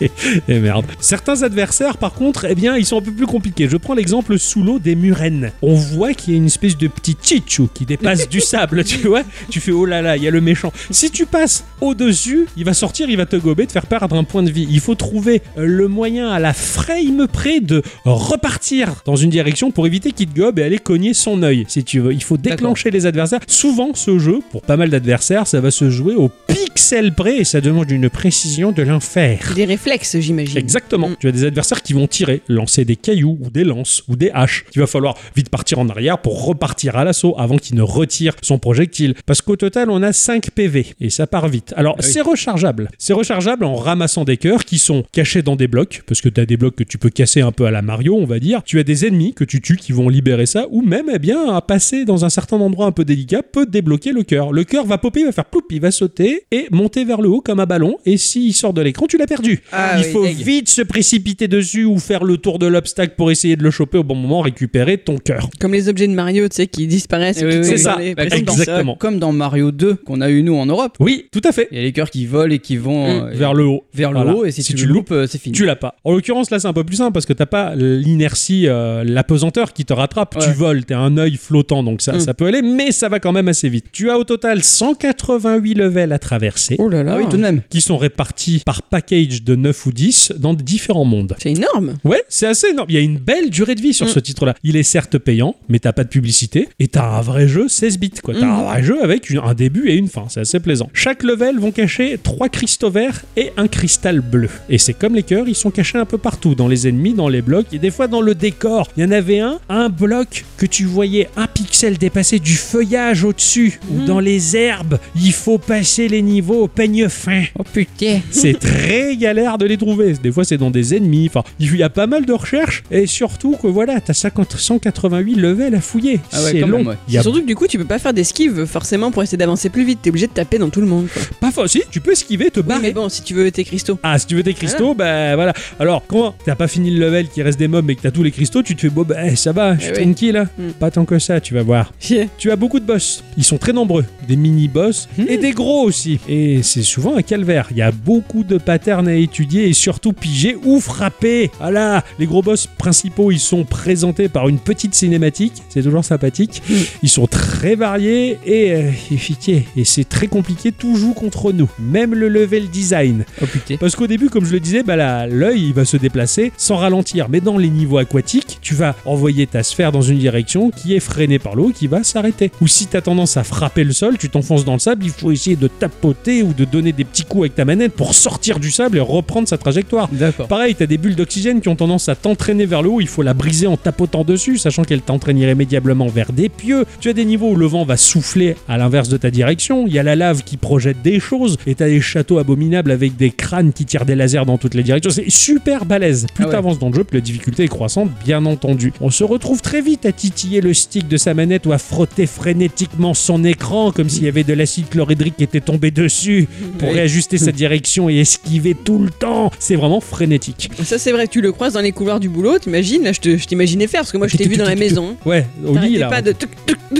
Et 0.00 0.60
merde. 0.60 0.86
Certains 1.00 1.42
adversaires, 1.42 1.96
par 1.98 2.12
contre, 2.12 2.46
eh 2.48 2.54
bien, 2.54 2.76
ils 2.76 2.86
sont 2.86 2.98
un 2.98 3.02
peu 3.02 3.12
plus 3.12 3.26
compliqués. 3.26 3.68
Je 3.68 3.76
prends 3.76 3.94
l'exemple 3.94 4.38
sous 4.38 4.62
l'eau 4.62 4.78
des 4.78 4.94
murennes. 4.94 5.52
On 5.62 5.74
voit 5.74 6.14
qu'il 6.14 6.32
y 6.32 6.36
a 6.36 6.38
une 6.38 6.46
espèce 6.46 6.76
de 6.76 6.88
petit 6.88 7.16
chichou 7.22 7.68
qui 7.72 7.84
dépasse 7.84 8.28
du 8.28 8.40
sable, 8.40 8.84
tu 8.90 9.08
vois. 9.08 9.22
Tu 9.50 9.60
fais 9.60 9.72
oh 9.72 9.84
là 9.84 10.02
là, 10.02 10.16
il 10.16 10.22
y 10.22 10.28
a 10.28 10.30
le 10.30 10.40
méchant. 10.40 10.72
Si 10.90 11.10
tu 11.10 11.26
passes 11.26 11.64
au-dessus, 11.80 12.46
il 12.56 12.64
va 12.64 12.74
sortir, 12.74 13.08
il 13.08 13.16
va 13.16 13.26
te 13.26 13.36
gober, 13.36 13.66
te 13.66 13.72
faire 13.72 13.86
perdre 13.86 14.16
un 14.16 14.24
point 14.24 14.42
de 14.42 14.50
vie. 14.50 14.66
Il 14.70 14.80
faut 14.80 14.94
trouver 14.94 15.42
le 15.56 15.88
moyen 15.88 16.30
à 16.30 16.38
la 16.38 16.52
frame 16.52 17.26
près 17.30 17.60
de 17.60 17.82
repartir 18.04 18.94
dans 19.04 19.16
une 19.16 19.30
direction 19.30 19.70
pour 19.70 19.86
éviter 19.86 20.12
qu'il 20.12 20.28
te 20.28 20.38
gobe 20.38 20.58
et 20.58 20.62
aller 20.62 20.78
cogner 20.78 21.14
son 21.14 21.42
œil, 21.42 21.64
si 21.68 21.84
tu 21.84 22.00
veux. 22.00 22.12
Il 22.12 22.22
faut 22.22 22.36
déclencher 22.36 22.90
les 22.90 23.06
adversaires. 23.06 23.40
Souvent, 23.46 23.90
ce 23.94 24.18
jeu, 24.18 24.40
pour 24.50 24.62
pas 24.62 24.76
mal 24.76 24.90
d'adversaires, 24.90 25.46
ça 25.46 25.60
va 25.60 25.70
se 25.70 25.90
jouer 25.90 26.14
au 26.14 26.28
pixel 26.28 27.12
près 27.14 27.38
et 27.38 27.44
ça 27.44 27.60
demande 27.60 27.90
une 27.90 28.08
précision 28.08 28.72
de 28.72 28.82
l'enfer. 28.82 29.52
Des 29.54 29.64
réflexes, 29.64 29.89
j'imagine. 30.20 30.58
Exactement. 30.58 31.08
Mm. 31.10 31.16
Tu 31.20 31.28
as 31.28 31.32
des 31.32 31.44
adversaires 31.44 31.82
qui 31.82 31.92
vont 31.92 32.06
tirer, 32.06 32.42
lancer 32.48 32.84
des 32.84 32.96
cailloux 32.96 33.38
ou 33.40 33.50
des 33.50 33.64
lances 33.64 34.02
ou 34.08 34.16
des 34.16 34.30
haches. 34.32 34.64
Il 34.74 34.80
va 34.80 34.86
falloir 34.86 35.16
vite 35.36 35.48
partir 35.48 35.78
en 35.78 35.88
arrière 35.88 36.18
pour 36.18 36.44
repartir 36.44 36.96
à 36.96 37.04
l'assaut 37.04 37.34
avant 37.38 37.56
qu'il 37.58 37.76
ne 37.76 37.82
retire 37.82 38.34
son 38.42 38.58
projectile. 38.58 39.14
Parce 39.26 39.42
qu'au 39.42 39.56
total, 39.56 39.90
on 39.90 40.02
a 40.02 40.12
5 40.12 40.50
PV 40.50 40.86
et 41.00 41.10
ça 41.10 41.26
part 41.26 41.48
vite. 41.48 41.72
Alors, 41.76 41.96
Ah 41.98 42.02
oui. 42.04 42.12
c'est 42.12 42.20
rechargeable. 42.20 42.88
C'est 42.98 43.12
rechargeable 43.12 43.64
en 43.64 43.76
ramassant 43.76 44.24
des 44.24 44.36
cœurs 44.36 44.64
qui 44.64 44.78
sont 44.78 45.04
cachés 45.12 45.42
dans 45.42 45.56
des 45.56 45.68
blocs, 45.68 46.02
parce 46.06 46.20
que 46.20 46.28
tu 46.28 46.40
as 46.40 46.46
des 46.46 46.56
blocs 46.56 46.76
que 46.76 46.84
tu 46.84 46.98
peux 46.98 47.10
casser 47.10 47.40
un 47.40 47.52
peu 47.52 47.64
à 47.66 47.70
la 47.70 47.82
Mario, 47.82 48.16
on 48.16 48.24
va 48.26 48.38
dire. 48.38 48.62
Tu 48.64 48.78
as 48.78 48.84
des 48.84 49.06
ennemis 49.06 49.34
que 49.34 49.44
tu 49.44 49.60
tues 49.60 49.76
qui 49.76 49.92
vont 49.92 50.08
libérer 50.08 50.46
ça, 50.46 50.66
ou 50.70 50.82
même, 50.82 51.10
eh 51.12 51.18
bien, 51.18 51.54
à 51.54 51.60
passer 51.60 52.04
dans 52.04 52.24
un 52.24 52.30
certain 52.30 52.56
endroit 52.58 52.86
un 52.86 52.92
peu 52.92 53.04
délicat 53.04 53.42
peut 53.42 53.66
débloquer 53.66 54.12
le 54.12 54.22
cœur. 54.22 54.52
Le 54.52 54.64
cœur 54.64 54.84
va 54.86 54.98
popper, 54.98 55.20
il 55.20 55.26
va 55.26 55.32
faire 55.32 55.44
ploup, 55.46 55.62
il 55.70 55.80
va 55.80 55.90
sauter 55.90 56.44
et 56.50 56.66
monter 56.70 57.04
vers 57.04 57.20
le 57.20 57.28
haut 57.28 57.40
comme 57.40 57.60
un 57.60 57.66
ballon. 57.66 57.96
Et 58.06 58.16
s'il 58.16 58.54
sort 58.54 58.72
de 58.72 58.80
l'écran, 58.82 59.06
tu 59.06 59.16
l'as 59.18 59.26
perdu. 59.26 59.62
Ah 59.72 59.79
il 59.98 60.06
oui, 60.06 60.12
faut 60.12 60.24
deg. 60.24 60.36
vite 60.36 60.68
se 60.68 60.82
précipiter 60.82 61.48
dessus 61.48 61.84
ou 61.84 61.98
faire 61.98 62.24
le 62.24 62.36
tour 62.36 62.58
de 62.58 62.66
l'obstacle 62.66 63.14
pour 63.16 63.30
essayer 63.30 63.56
de 63.56 63.62
le 63.62 63.70
choper 63.70 63.98
au 63.98 64.04
bon 64.04 64.14
moment, 64.14 64.40
récupérer 64.40 64.98
ton 64.98 65.18
cœur. 65.18 65.48
Comme 65.60 65.72
les 65.72 65.88
objets 65.88 66.06
de 66.08 66.12
Mario, 66.14 66.48
tu 66.48 66.56
sais, 66.56 66.66
qui 66.66 66.86
disparaissent. 66.86 67.40
Oui, 67.42 67.56
oui, 67.58 67.64
c'est 67.64 67.72
dans 67.76 67.78
ça. 67.78 67.96
Bah, 68.16 68.26
comme, 68.26 68.40
dans, 68.42 68.52
Exactement. 68.52 68.94
comme 68.96 69.18
dans 69.18 69.32
Mario 69.32 69.70
2 69.72 69.94
qu'on 69.96 70.20
a 70.20 70.30
eu 70.30 70.42
nous 70.42 70.54
en 70.56 70.66
Europe. 70.66 70.96
Oui, 71.00 71.26
tout 71.32 71.40
à 71.44 71.52
fait. 71.52 71.68
Il 71.70 71.78
y 71.78 71.80
a 71.80 71.84
les 71.84 71.92
cœurs 71.92 72.10
qui 72.10 72.26
volent 72.26 72.52
et 72.54 72.58
qui 72.58 72.76
vont 72.76 73.06
euh, 73.26 73.30
Vers 73.32 73.54
le 73.54 73.64
haut. 73.64 73.84
vers 73.94 74.12
le 74.12 74.20
haut 74.30 74.44
et 74.44 74.50
si, 74.50 74.62
Si 74.62 74.74
tu, 74.74 74.86
le 74.86 74.92
loupes, 74.92 75.10
euh, 75.12 75.26
c'est 75.26 75.38
fini. 75.38 75.54
Tu 75.54 75.64
l'as 75.64 75.76
pas. 75.76 75.94
En 76.04 76.12
l'occurrence, 76.12 76.50
là, 76.50 76.58
c'est 76.58 76.68
un 76.68 76.72
peu 76.72 76.84
plus 76.84 76.96
simple 76.96 77.12
parce 77.12 77.26
que 77.26 77.32
t'as 77.32 77.46
pas 77.46 77.74
l'inertie, 77.76 78.66
euh, 78.66 79.04
la 79.04 79.24
pesanteur 79.24 79.72
qui 79.72 79.84
te 79.84 79.92
rattrape. 79.92 80.36
Tu 80.40 80.50
voles, 80.52 80.84
t'es 80.84 80.94
un 80.94 81.16
œil 81.18 81.36
flottant, 81.36 81.82
donc 81.82 82.02
ça, 82.02 82.12
Mm. 82.12 82.20
ça 82.20 82.34
peut 82.34 82.46
aller, 82.46 82.62
mais 82.62 82.92
ça 82.92 83.08
va 83.08 83.20
quand 83.20 83.32
même 83.32 83.48
assez 83.48 83.68
vite. 83.68 83.86
Tu 83.92 84.10
as 84.10 84.18
au 84.18 84.24
total 84.24 84.62
188 84.62 85.74
levels 85.74 86.12
à 86.12 86.18
traverser. 86.18 86.76
Oh 86.78 86.88
là 86.88 87.02
là. 87.02 87.14
Ah 87.14 87.18
oui, 87.18 87.24
tout 87.30 87.36
de 87.36 87.42
même. 87.42 87.62
Qui 87.70 87.80
sont 87.80 87.96
répartis 87.96 88.62
par 88.64 88.82
package 88.82 89.42
de 89.42 89.54
9 89.56 89.69
ou 89.86 89.92
10 89.92 90.32
dans 90.38 90.54
différents 90.54 91.04
mondes. 91.04 91.34
C'est 91.40 91.52
énorme. 91.52 91.96
Ouais, 92.04 92.22
c'est 92.28 92.46
assez 92.46 92.68
énorme. 92.68 92.86
Il 92.88 92.94
y 92.94 92.98
a 92.98 93.02
une 93.02 93.18
belle 93.18 93.50
durée 93.50 93.74
de 93.74 93.80
vie 93.80 93.94
sur 93.94 94.06
Mm. 94.06 94.10
ce 94.10 94.20
titre-là. 94.20 94.54
Il 94.64 94.76
est 94.76 94.82
certes 94.82 95.18
payant, 95.18 95.56
mais 95.68 95.78
t'as 95.78 95.92
pas 95.92 96.04
de 96.04 96.08
publicité 96.08 96.68
et 96.78 96.88
t'as 96.88 97.04
un 97.18 97.20
vrai 97.20 97.48
jeu 97.48 97.68
16 97.68 97.98
bits. 97.98 98.10
quoi. 98.22 98.34
T'as 98.34 98.46
Mm. 98.46 98.50
un 98.50 98.62
vrai 98.64 98.82
jeu 98.82 99.02
avec 99.02 99.30
une- 99.30 99.38
un 99.38 99.54
début 99.54 99.88
et 99.88 99.96
une 99.96 100.08
fin. 100.08 100.26
C'est 100.28 100.40
assez 100.40 100.60
plaisant. 100.60 100.88
Chaque 100.92 101.22
level 101.22 101.58
vont 101.58 101.70
cacher 101.72 102.18
trois 102.22 102.48
cristaux 102.48 102.90
verts 102.90 103.22
et 103.36 103.52
un 103.56 103.68
cristal 103.68 104.20
bleu. 104.20 104.48
Et 104.68 104.78
c'est 104.78 104.94
comme 104.94 105.14
les 105.14 105.22
cœurs, 105.22 105.48
ils 105.48 105.54
sont 105.54 105.70
cachés 105.70 105.98
un 105.98 106.04
peu 106.04 106.18
partout, 106.18 106.54
dans 106.54 106.68
les 106.68 106.88
ennemis, 106.88 107.14
dans 107.14 107.28
les 107.28 107.42
blocs 107.42 107.66
et 107.72 107.78
des 107.78 107.90
fois 107.90 108.06
dans 108.08 108.20
le 108.20 108.34
décor. 108.34 108.88
Il 108.96 109.02
y 109.02 109.06
en 109.06 109.10
avait 109.12 109.40
un, 109.40 109.58
un 109.68 109.88
bloc 109.88 110.44
que 110.56 110.66
tu 110.66 110.84
voyais 110.84 111.28
un 111.36 111.46
pixel 111.46 111.98
dépasser 111.98 112.38
du 112.38 112.54
feuillage 112.54 113.24
au-dessus 113.24 113.78
ou 113.90 113.94
Mm. 114.02 114.04
dans 114.06 114.20
les 114.20 114.56
herbes. 114.56 114.98
Il 115.16 115.32
faut 115.32 115.58
passer 115.58 116.08
les 116.08 116.22
niveaux 116.22 116.62
au 116.64 116.68
peigne 116.68 117.08
fin. 117.08 117.44
Oh 117.58 117.62
putain. 117.64 118.20
C'est 118.30 118.58
très 118.58 119.16
galère 119.16 119.58
de 119.60 119.66
les 119.66 119.76
trouver. 119.76 120.14
Des 120.14 120.32
fois, 120.32 120.44
c'est 120.44 120.58
dans 120.58 120.70
des 120.70 120.94
ennemis. 120.94 121.26
Enfin, 121.28 121.42
il 121.58 121.74
y 121.76 121.82
a 121.82 121.88
pas 121.90 122.06
mal 122.06 122.26
de 122.26 122.32
recherches. 122.32 122.82
Et 122.90 123.06
surtout 123.06 123.56
que 123.60 123.66
voilà, 123.66 124.00
t'as 124.00 124.12
50 124.14 124.56
188 124.56 125.34
levels 125.36 125.74
à 125.74 125.80
fouiller. 125.80 126.20
Ah 126.32 126.42
ouais, 126.42 126.50
c'est 126.52 126.60
long. 126.60 126.78
même, 126.78 126.86
ouais. 126.88 126.94
Il 127.08 127.14
y 127.14 127.18
a 127.18 127.22
Surtout 127.22 127.40
que 127.42 127.46
du 127.46 127.54
coup, 127.54 127.66
tu 127.66 127.78
peux 127.78 127.84
pas 127.84 127.98
faire 127.98 128.12
d'esquive 128.14 128.64
forcément 128.66 129.10
pour 129.10 129.22
essayer 129.22 129.38
d'avancer 129.38 129.68
plus 129.70 129.84
vite. 129.84 130.00
T'es 130.02 130.10
obligé 130.10 130.26
de 130.26 130.32
taper 130.32 130.58
dans 130.58 130.70
tout 130.70 130.80
le 130.80 130.86
monde. 130.86 131.06
Quoi. 131.12 131.22
pas 131.40 131.50
facile. 131.50 131.82
Tu 131.90 132.00
peux 132.00 132.12
esquiver, 132.12 132.50
te 132.50 132.60
Oui, 132.60 132.66
barrer. 132.66 132.82
mais 132.82 132.92
bon, 132.92 133.08
si 133.08 133.22
tu 133.22 133.34
veux 133.34 133.50
tes 133.50 133.64
cristaux. 133.64 133.98
Ah, 134.02 134.18
si 134.18 134.26
tu 134.26 134.34
veux 134.34 134.42
tes 134.42 134.54
cristaux, 134.54 134.94
bah 134.94 135.34
voilà. 135.36 135.52
Alors, 135.78 136.02
quand 136.06 136.34
t'as 136.44 136.54
pas 136.54 136.68
fini 136.68 136.90
le 136.90 137.00
level, 137.00 137.28
qu'il 137.28 137.42
reste 137.42 137.58
des 137.58 137.68
mobs, 137.68 137.84
mais 137.86 137.94
que 137.94 138.02
t'as 138.02 138.10
tous 138.10 138.22
les 138.22 138.30
cristaux, 138.30 138.62
tu 138.62 138.74
te 138.76 138.80
fais, 138.82 138.88
bon, 138.90 139.02
bah 139.02 139.16
eh, 139.26 139.36
ça 139.36 139.52
va, 139.52 139.74
je 139.76 139.80
suis 139.82 139.90
Eh 139.94 139.98
oui. 139.98 140.04
tranquille. 140.04 140.36
hein. 140.36 140.48
Hmm. 140.58 140.70
Pas 140.72 140.90
tant 140.90 141.04
que 141.04 141.18
ça, 141.18 141.40
tu 141.40 141.54
vas 141.54 141.62
voir. 141.62 141.92
Tu 142.38 142.50
as 142.50 142.56
beaucoup 142.56 142.80
de 142.80 142.84
boss. 142.86 143.22
Ils 143.36 143.44
sont 143.44 143.58
très 143.58 143.72
nombreux. 143.72 144.04
Des 144.28 144.36
mini-boss 144.36 145.08
Hmm. 145.18 145.24
et 145.28 145.36
des 145.38 145.52
gros 145.52 145.82
aussi. 145.84 146.18
Et 146.28 146.62
c'est 146.62 146.82
souvent 146.82 147.16
un 147.16 147.22
calvaire. 147.22 147.68
Il 147.70 147.76
y 147.76 147.82
a 147.82 147.90
beaucoup 147.92 148.44
de 148.44 148.58
patterns 148.58 149.08
à 149.08 149.14
étudier 149.14 149.39
et 149.40 149.72
surtout 149.72 150.12
piger 150.12 150.56
ou 150.64 150.80
frapper. 150.80 151.50
Voilà. 151.58 152.04
Les 152.18 152.26
gros 152.26 152.42
boss 152.42 152.66
principaux, 152.66 153.30
ils 153.30 153.40
sont 153.40 153.64
présentés 153.64 154.28
par 154.28 154.48
une 154.48 154.58
petite 154.58 154.94
cinématique. 154.94 155.62
C'est 155.68 155.82
toujours 155.82 156.04
sympathique. 156.04 156.62
Hmm. 156.68 156.74
Ils 157.02 157.08
sont 157.08 157.26
très 157.26 157.74
variés 157.74 158.38
et 158.44 158.72
euh, 158.72 158.90
efficaces. 159.10 159.64
Et 159.76 159.84
c'est 159.84 160.08
très 160.08 160.26
compliqué. 160.26 160.72
Tout 160.72 160.96
joue 160.96 161.12
contre 161.12 161.52
nous. 161.52 161.68
Même 161.78 162.14
le 162.14 162.28
level 162.28 162.68
design. 162.68 163.24
Oh 163.42 163.46
putain. 163.46 163.76
Parce 163.78 163.96
qu'au 163.96 164.06
début, 164.06 164.28
comme 164.28 164.44
je 164.44 164.52
le 164.52 164.60
disais, 164.60 164.82
bah 164.82 165.26
l'œil 165.26 165.68
il 165.68 165.74
va 165.74 165.84
se 165.84 165.96
déplacer 165.96 166.52
sans 166.56 166.76
ralentir. 166.76 167.28
Mais 167.28 167.40
dans 167.40 167.58
les 167.58 167.70
niveaux 167.70 167.98
aquatiques, 167.98 168.58
tu 168.60 168.74
vas 168.74 168.94
envoyer 169.04 169.46
ta 169.46 169.62
sphère 169.62 169.92
dans 169.92 170.02
une 170.02 170.18
direction 170.18 170.70
qui 170.70 170.94
est 170.94 171.00
freinée 171.00 171.38
par 171.38 171.54
l'eau, 171.54 171.72
qui 171.74 171.86
va 171.86 172.04
s'arrêter. 172.04 172.50
Ou 172.60 172.68
si 172.68 172.86
tu 172.86 172.96
as 172.96 173.02
tendance 173.02 173.36
à 173.36 173.44
frapper 173.44 173.84
le 173.84 173.92
sol, 173.92 174.18
tu 174.18 174.28
t'enfonces 174.28 174.64
dans 174.64 174.74
le 174.74 174.78
sable, 174.78 175.04
il 175.04 175.10
faut 175.10 175.30
essayer 175.30 175.56
de 175.56 175.68
tapoter 175.68 176.42
ou 176.42 176.52
de 176.52 176.64
donner 176.64 176.92
des 176.92 177.04
petits 177.04 177.24
coups 177.24 177.42
avec 177.42 177.54
ta 177.54 177.64
manette 177.64 177.94
pour 177.94 178.14
sortir 178.14 178.60
du 178.60 178.70
sable 178.70 178.98
et 178.98 179.00
reprendre 179.00 179.29
sa 179.48 179.58
trajectoire. 179.58 180.08
Pareil, 180.48 180.74
t'as 180.74 180.86
des 180.86 180.98
bulles 180.98 181.14
d'oxygène 181.16 181.60
qui 181.60 181.68
ont 181.68 181.76
tendance 181.76 182.08
à 182.08 182.14
t'entraîner 182.14 182.66
vers 182.66 182.82
le 182.82 182.88
haut, 182.90 183.00
il 183.00 183.08
faut 183.08 183.22
la 183.22 183.34
briser 183.34 183.66
en 183.66 183.76
tapotant 183.76 184.24
dessus, 184.24 184.58
sachant 184.58 184.84
qu'elle 184.84 185.00
t'entraîne 185.02 185.38
irrémédiablement 185.38 186.06
vers 186.08 186.32
des 186.32 186.48
pieux. 186.48 186.84
Tu 187.00 187.08
as 187.08 187.12
des 187.12 187.24
niveaux 187.24 187.50
où 187.50 187.56
le 187.56 187.66
vent 187.66 187.84
va 187.84 187.96
souffler 187.96 188.56
à 188.68 188.76
l'inverse 188.78 189.08
de 189.08 189.16
ta 189.16 189.30
direction, 189.30 189.86
il 189.86 189.92
y 189.92 189.98
a 189.98 190.02
la 190.02 190.16
lave 190.16 190.42
qui 190.44 190.56
projette 190.56 191.02
des 191.02 191.20
choses, 191.20 191.56
et 191.66 191.74
t'as 191.74 191.88
des 191.88 192.00
châteaux 192.00 192.38
abominables 192.38 192.90
avec 192.90 193.16
des 193.16 193.30
crânes 193.30 193.72
qui 193.72 193.84
tirent 193.84 194.04
des 194.04 194.14
lasers 194.14 194.44
dans 194.46 194.58
toutes 194.58 194.74
les 194.74 194.82
directions. 194.82 195.10
C'est 195.10 195.30
super 195.30 195.84
balèze. 195.84 196.26
Plus 196.34 196.44
Ah 196.44 196.46
ouais. 196.48 196.52
t'avances 196.52 196.78
dans 196.78 196.88
le 196.88 196.94
jeu, 196.94 197.04
plus 197.04 197.18
la 197.18 197.22
difficulté 197.22 197.64
est 197.64 197.68
croissante, 197.68 198.10
bien 198.24 198.44
entendu. 198.46 198.92
On 199.00 199.10
se 199.10 199.24
retrouve 199.24 199.60
très 199.62 199.80
vite 199.82 200.06
à 200.06 200.12
titiller 200.12 200.60
le 200.60 200.74
stick 200.74 201.08
de 201.08 201.16
sa 201.16 201.34
manette 201.34 201.66
ou 201.66 201.72
à 201.72 201.78
frotter 201.78 202.26
frénétiquement 202.26 203.14
son 203.14 203.44
écran 203.44 203.92
comme 203.92 204.08
s'il 204.08 204.24
y 204.24 204.28
avait 204.28 204.44
de 204.44 204.52
l'acide 204.52 204.88
chlorhydrique 204.88 205.36
qui 205.36 205.44
était 205.44 205.60
tombé 205.60 205.90
dessus 205.90 206.48
pour 206.78 206.92
réajuster 206.92 207.38
sa 207.38 207.52
direction 207.52 208.08
et 208.08 208.16
esquiver 208.18 208.74
tout 208.74 208.98
le 208.98 209.10
temps. 209.20 209.50
C'est 209.58 209.76
vraiment 209.76 210.00
frénétique. 210.00 210.70
Ça, 210.84 210.98
c'est 210.98 211.12
vrai, 211.12 211.28
tu 211.28 211.40
le 211.40 211.52
croises 211.52 211.74
dans 211.74 211.80
les 211.80 211.92
couloirs 211.92 212.18
du 212.20 212.28
boulot, 212.28 212.58
t'imagines 212.58 213.04
Là, 213.04 213.12
je 213.12 213.36
t'imaginais 213.46 213.86
faire, 213.86 214.00
parce 214.00 214.10
que 214.12 214.18
moi, 214.18 214.26
je 214.26 214.36
t'ai 214.36 214.48
vu 214.48 214.56
dans 214.56 214.64
la 214.64 214.74
maison. 214.74 215.16
Ouais, 215.24 215.46
au 215.64 215.76
lit 215.76 215.96
là. 215.98 216.08
pas 216.08 216.22
de. 216.22 216.34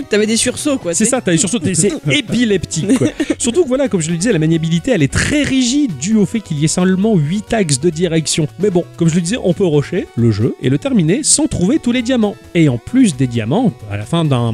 T'avais 0.09 0.27
des 0.27 0.37
sursauts, 0.37 0.79
quoi. 0.79 0.95
C'est 0.95 1.05
ça, 1.05 1.21
t'as 1.21 1.37
surtout 1.37 1.59
c'est 1.75 1.93
épileptique. 2.11 2.97
quoi. 2.99 3.09
Surtout 3.39 3.63
que 3.65 3.69
voilà, 3.69 3.89
comme 3.89 4.01
je 4.01 4.11
le 4.11 4.17
disais, 4.17 4.33
la 4.33 4.39
maniabilité 4.39 4.93
elle 4.93 5.03
est 5.03 5.13
très 5.13 5.43
rigide 5.43 5.93
due 6.01 6.17
au 6.17 6.27
fait 6.27 6.41
qu'il 6.41 6.59
y 6.59 6.65
ait 6.65 6.69
seulement 6.69 7.17
8 7.17 7.53
axes 7.55 7.81
de 7.81 7.91
direction. 7.91 8.47
Mais 8.61 8.71
bon, 8.71 8.85
comme 8.97 9.09
je 9.09 9.15
le 9.17 9.21
disais, 9.21 9.37
on 9.43 9.53
peut 9.53 9.67
rusher 9.67 10.07
le 10.17 10.31
jeu 10.31 10.55
et 10.63 10.69
le 10.69 10.79
terminer 10.79 11.21
sans 11.25 11.47
trouver 11.49 11.79
tous 11.81 11.91
les 11.93 12.03
diamants. 12.03 12.37
Et 12.55 12.69
en 12.69 12.79
plus 12.79 13.17
des 13.17 13.27
diamants, 13.27 13.73
à 13.91 13.97
la 13.97 14.05
fin 14.05 14.25
d'un 14.25 14.53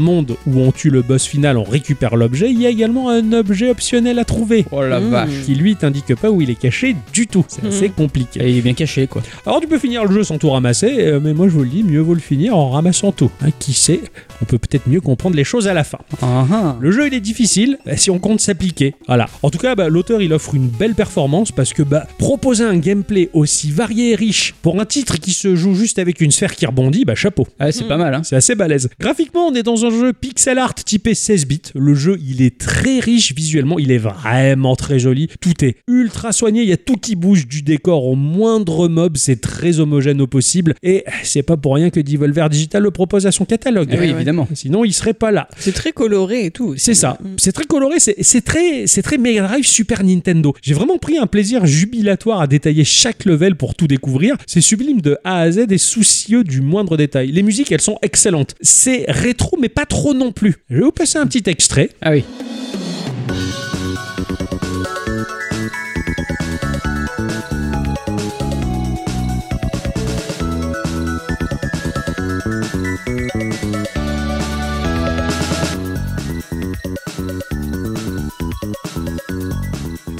monde 0.00 0.36
où 0.46 0.58
on 0.60 0.72
tue 0.72 0.90
le 0.90 1.02
boss 1.02 1.26
final, 1.26 1.58
on 1.58 1.64
récupère 1.64 2.16
l'objet, 2.16 2.50
il 2.50 2.60
y 2.60 2.66
a 2.66 2.70
également 2.70 3.08
un 3.08 3.32
objet 3.32 3.70
optionnel 3.70 4.18
à 4.18 4.24
trouver. 4.24 4.64
Oh 4.72 4.82
la 4.82 5.00
Mmh. 5.00 5.10
vache. 5.10 5.30
Qui 5.46 5.54
lui 5.54 5.74
t'indique 5.76 6.14
pas 6.16 6.30
où 6.30 6.40
il 6.40 6.50
est 6.50 6.54
caché 6.58 6.94
du 7.12 7.26
tout. 7.26 7.44
C'est 7.48 7.62
Mhm. 7.62 7.68
assez 7.68 7.88
compliqué. 7.90 8.40
Et 8.42 8.50
il 8.50 8.58
est 8.58 8.62
bien 8.62 8.74
caché, 8.74 9.06
quoi. 9.06 9.22
Alors 9.46 9.60
tu 9.60 9.66
peux 9.66 9.78
finir 9.78 10.04
le 10.04 10.12
jeu 10.14 10.24
sans 10.24 10.38
tout 10.38 10.50
ramasser, 10.50 10.94
euh, 10.98 11.20
mais 11.22 11.32
moi 11.34 11.48
je 11.48 11.52
vous 11.52 11.62
le 11.62 11.68
dis, 11.68 11.82
mieux 11.82 12.00
vaut 12.00 12.14
le 12.14 12.20
finir 12.20 12.56
en 12.56 12.70
ramassant 12.70 13.12
tout. 13.12 13.30
Hein, 13.42 13.48
qui 13.58 13.72
sait, 13.72 14.00
on 14.40 14.44
peut 14.44 14.58
peut-être 14.58 14.86
mieux 14.88 15.00
comprendre 15.00 15.36
les 15.36 15.44
choses 15.44 15.68
à 15.68 15.74
la 15.74 15.84
fin. 15.84 15.98
Ah 16.22 16.46
ah. 16.52 16.76
Le 16.80 16.90
jeu 16.90 17.06
il 17.06 17.14
est 17.14 17.20
difficile 17.20 17.78
si 17.96 18.10
on 18.10 18.18
compte 18.18 18.40
s'appliquer. 18.40 18.94
Voilà. 19.06 19.28
En 19.42 19.50
tout 19.50 19.58
cas, 19.58 19.74
bah, 19.74 19.88
l'auteur 19.88 20.22
il 20.22 20.32
offre 20.32 20.54
une 20.54 20.68
belle 20.68 20.94
performance 20.94 21.52
parce 21.52 21.72
que 21.72 21.82
bah, 21.82 22.06
proposer 22.18 22.64
un 22.64 22.76
gameplay 22.78 23.28
aussi 23.32 23.70
varié 23.70 24.12
et 24.12 24.14
riche 24.14 24.54
pour 24.62 24.80
un 24.80 24.84
titre 24.84 25.18
qui 25.18 25.32
se 25.32 25.54
joue 25.56 25.74
juste 25.74 25.98
avec 25.98 26.20
une 26.20 26.30
sphère 26.30 26.54
qui 26.54 26.66
rebondit, 26.66 27.04
bah 27.04 27.14
chapeau. 27.14 27.46
Ah, 27.58 27.70
c'est 27.72 27.86
pas 27.88 27.96
mal, 27.96 28.14
hein. 28.14 28.22
C'est 28.24 28.36
assez 28.36 28.54
balèze. 28.54 28.88
Graphiquement, 29.00 29.46
on 29.48 29.54
est 29.54 29.62
dans 29.62 29.84
un 29.84 29.90
jeu 29.90 30.12
pixel 30.12 30.58
art 30.58 30.74
typé 30.74 31.14
16 31.14 31.46
bits. 31.46 31.62
Le 31.74 31.94
jeu, 31.94 32.18
il 32.24 32.42
est 32.42 32.58
très 32.58 32.98
riche 33.00 33.34
visuellement, 33.34 33.78
il 33.78 33.90
est 33.90 33.98
vraiment 33.98 34.76
très 34.76 34.98
joli. 34.98 35.28
Tout 35.40 35.64
est 35.64 35.76
ultra 35.88 36.32
soigné, 36.32 36.62
il 36.62 36.68
y 36.68 36.72
a 36.72 36.76
tout 36.76 36.91
qui 36.96 37.16
bouge 37.16 37.46
du 37.46 37.62
décor 37.62 38.06
au 38.06 38.14
moindre 38.14 38.88
mob, 38.88 39.16
c'est 39.16 39.40
très 39.40 39.80
homogène 39.80 40.20
au 40.20 40.26
possible. 40.26 40.74
Et 40.82 41.04
c'est 41.22 41.42
pas 41.42 41.56
pour 41.56 41.74
rien 41.74 41.90
que 41.90 42.00
Devolver 42.00 42.48
Digital 42.50 42.82
le 42.82 42.90
propose 42.90 43.26
à 43.26 43.32
son 43.32 43.44
catalogue. 43.44 43.88
Ah 43.92 43.96
oui, 44.00 44.08
évidemment. 44.08 44.48
Sinon, 44.54 44.84
il 44.84 44.92
serait 44.92 45.14
pas 45.14 45.30
là. 45.30 45.48
C'est 45.58 45.72
très 45.72 45.92
coloré 45.92 46.46
et 46.46 46.50
tout. 46.50 46.74
C'est 46.76 46.94
ça. 46.94 47.18
Mm. 47.22 47.26
C'est 47.36 47.52
très 47.52 47.64
coloré, 47.64 48.00
c'est 48.00 48.16
c'est 48.20 48.42
très, 48.42 48.86
c'est 48.86 49.02
très 49.02 49.18
Mega 49.18 49.46
Drive 49.46 49.66
Super 49.66 50.04
Nintendo. 50.04 50.54
J'ai 50.62 50.74
vraiment 50.74 50.98
pris 50.98 51.18
un 51.18 51.26
plaisir 51.26 51.66
jubilatoire 51.66 52.40
à 52.40 52.46
détailler 52.46 52.84
chaque 52.84 53.24
level 53.24 53.56
pour 53.56 53.74
tout 53.74 53.86
découvrir. 53.86 54.36
C'est 54.46 54.60
sublime 54.60 55.00
de 55.00 55.18
A 55.24 55.40
à 55.40 55.50
Z 55.50 55.66
et 55.70 55.78
soucieux 55.78 56.44
du 56.44 56.60
moindre 56.60 56.96
détail. 56.96 57.32
Les 57.32 57.42
musiques, 57.42 57.72
elles 57.72 57.80
sont 57.80 57.98
excellentes. 58.02 58.54
C'est 58.60 59.04
rétro, 59.08 59.58
mais 59.60 59.68
pas 59.68 59.86
trop 59.86 60.14
non 60.14 60.32
plus. 60.32 60.56
Je 60.70 60.76
vais 60.76 60.82
vous 60.82 60.92
passer 60.92 61.18
un 61.18 61.26
petit 61.26 61.48
extrait. 61.48 61.90
Ah 62.00 62.12
oui. 62.12 62.24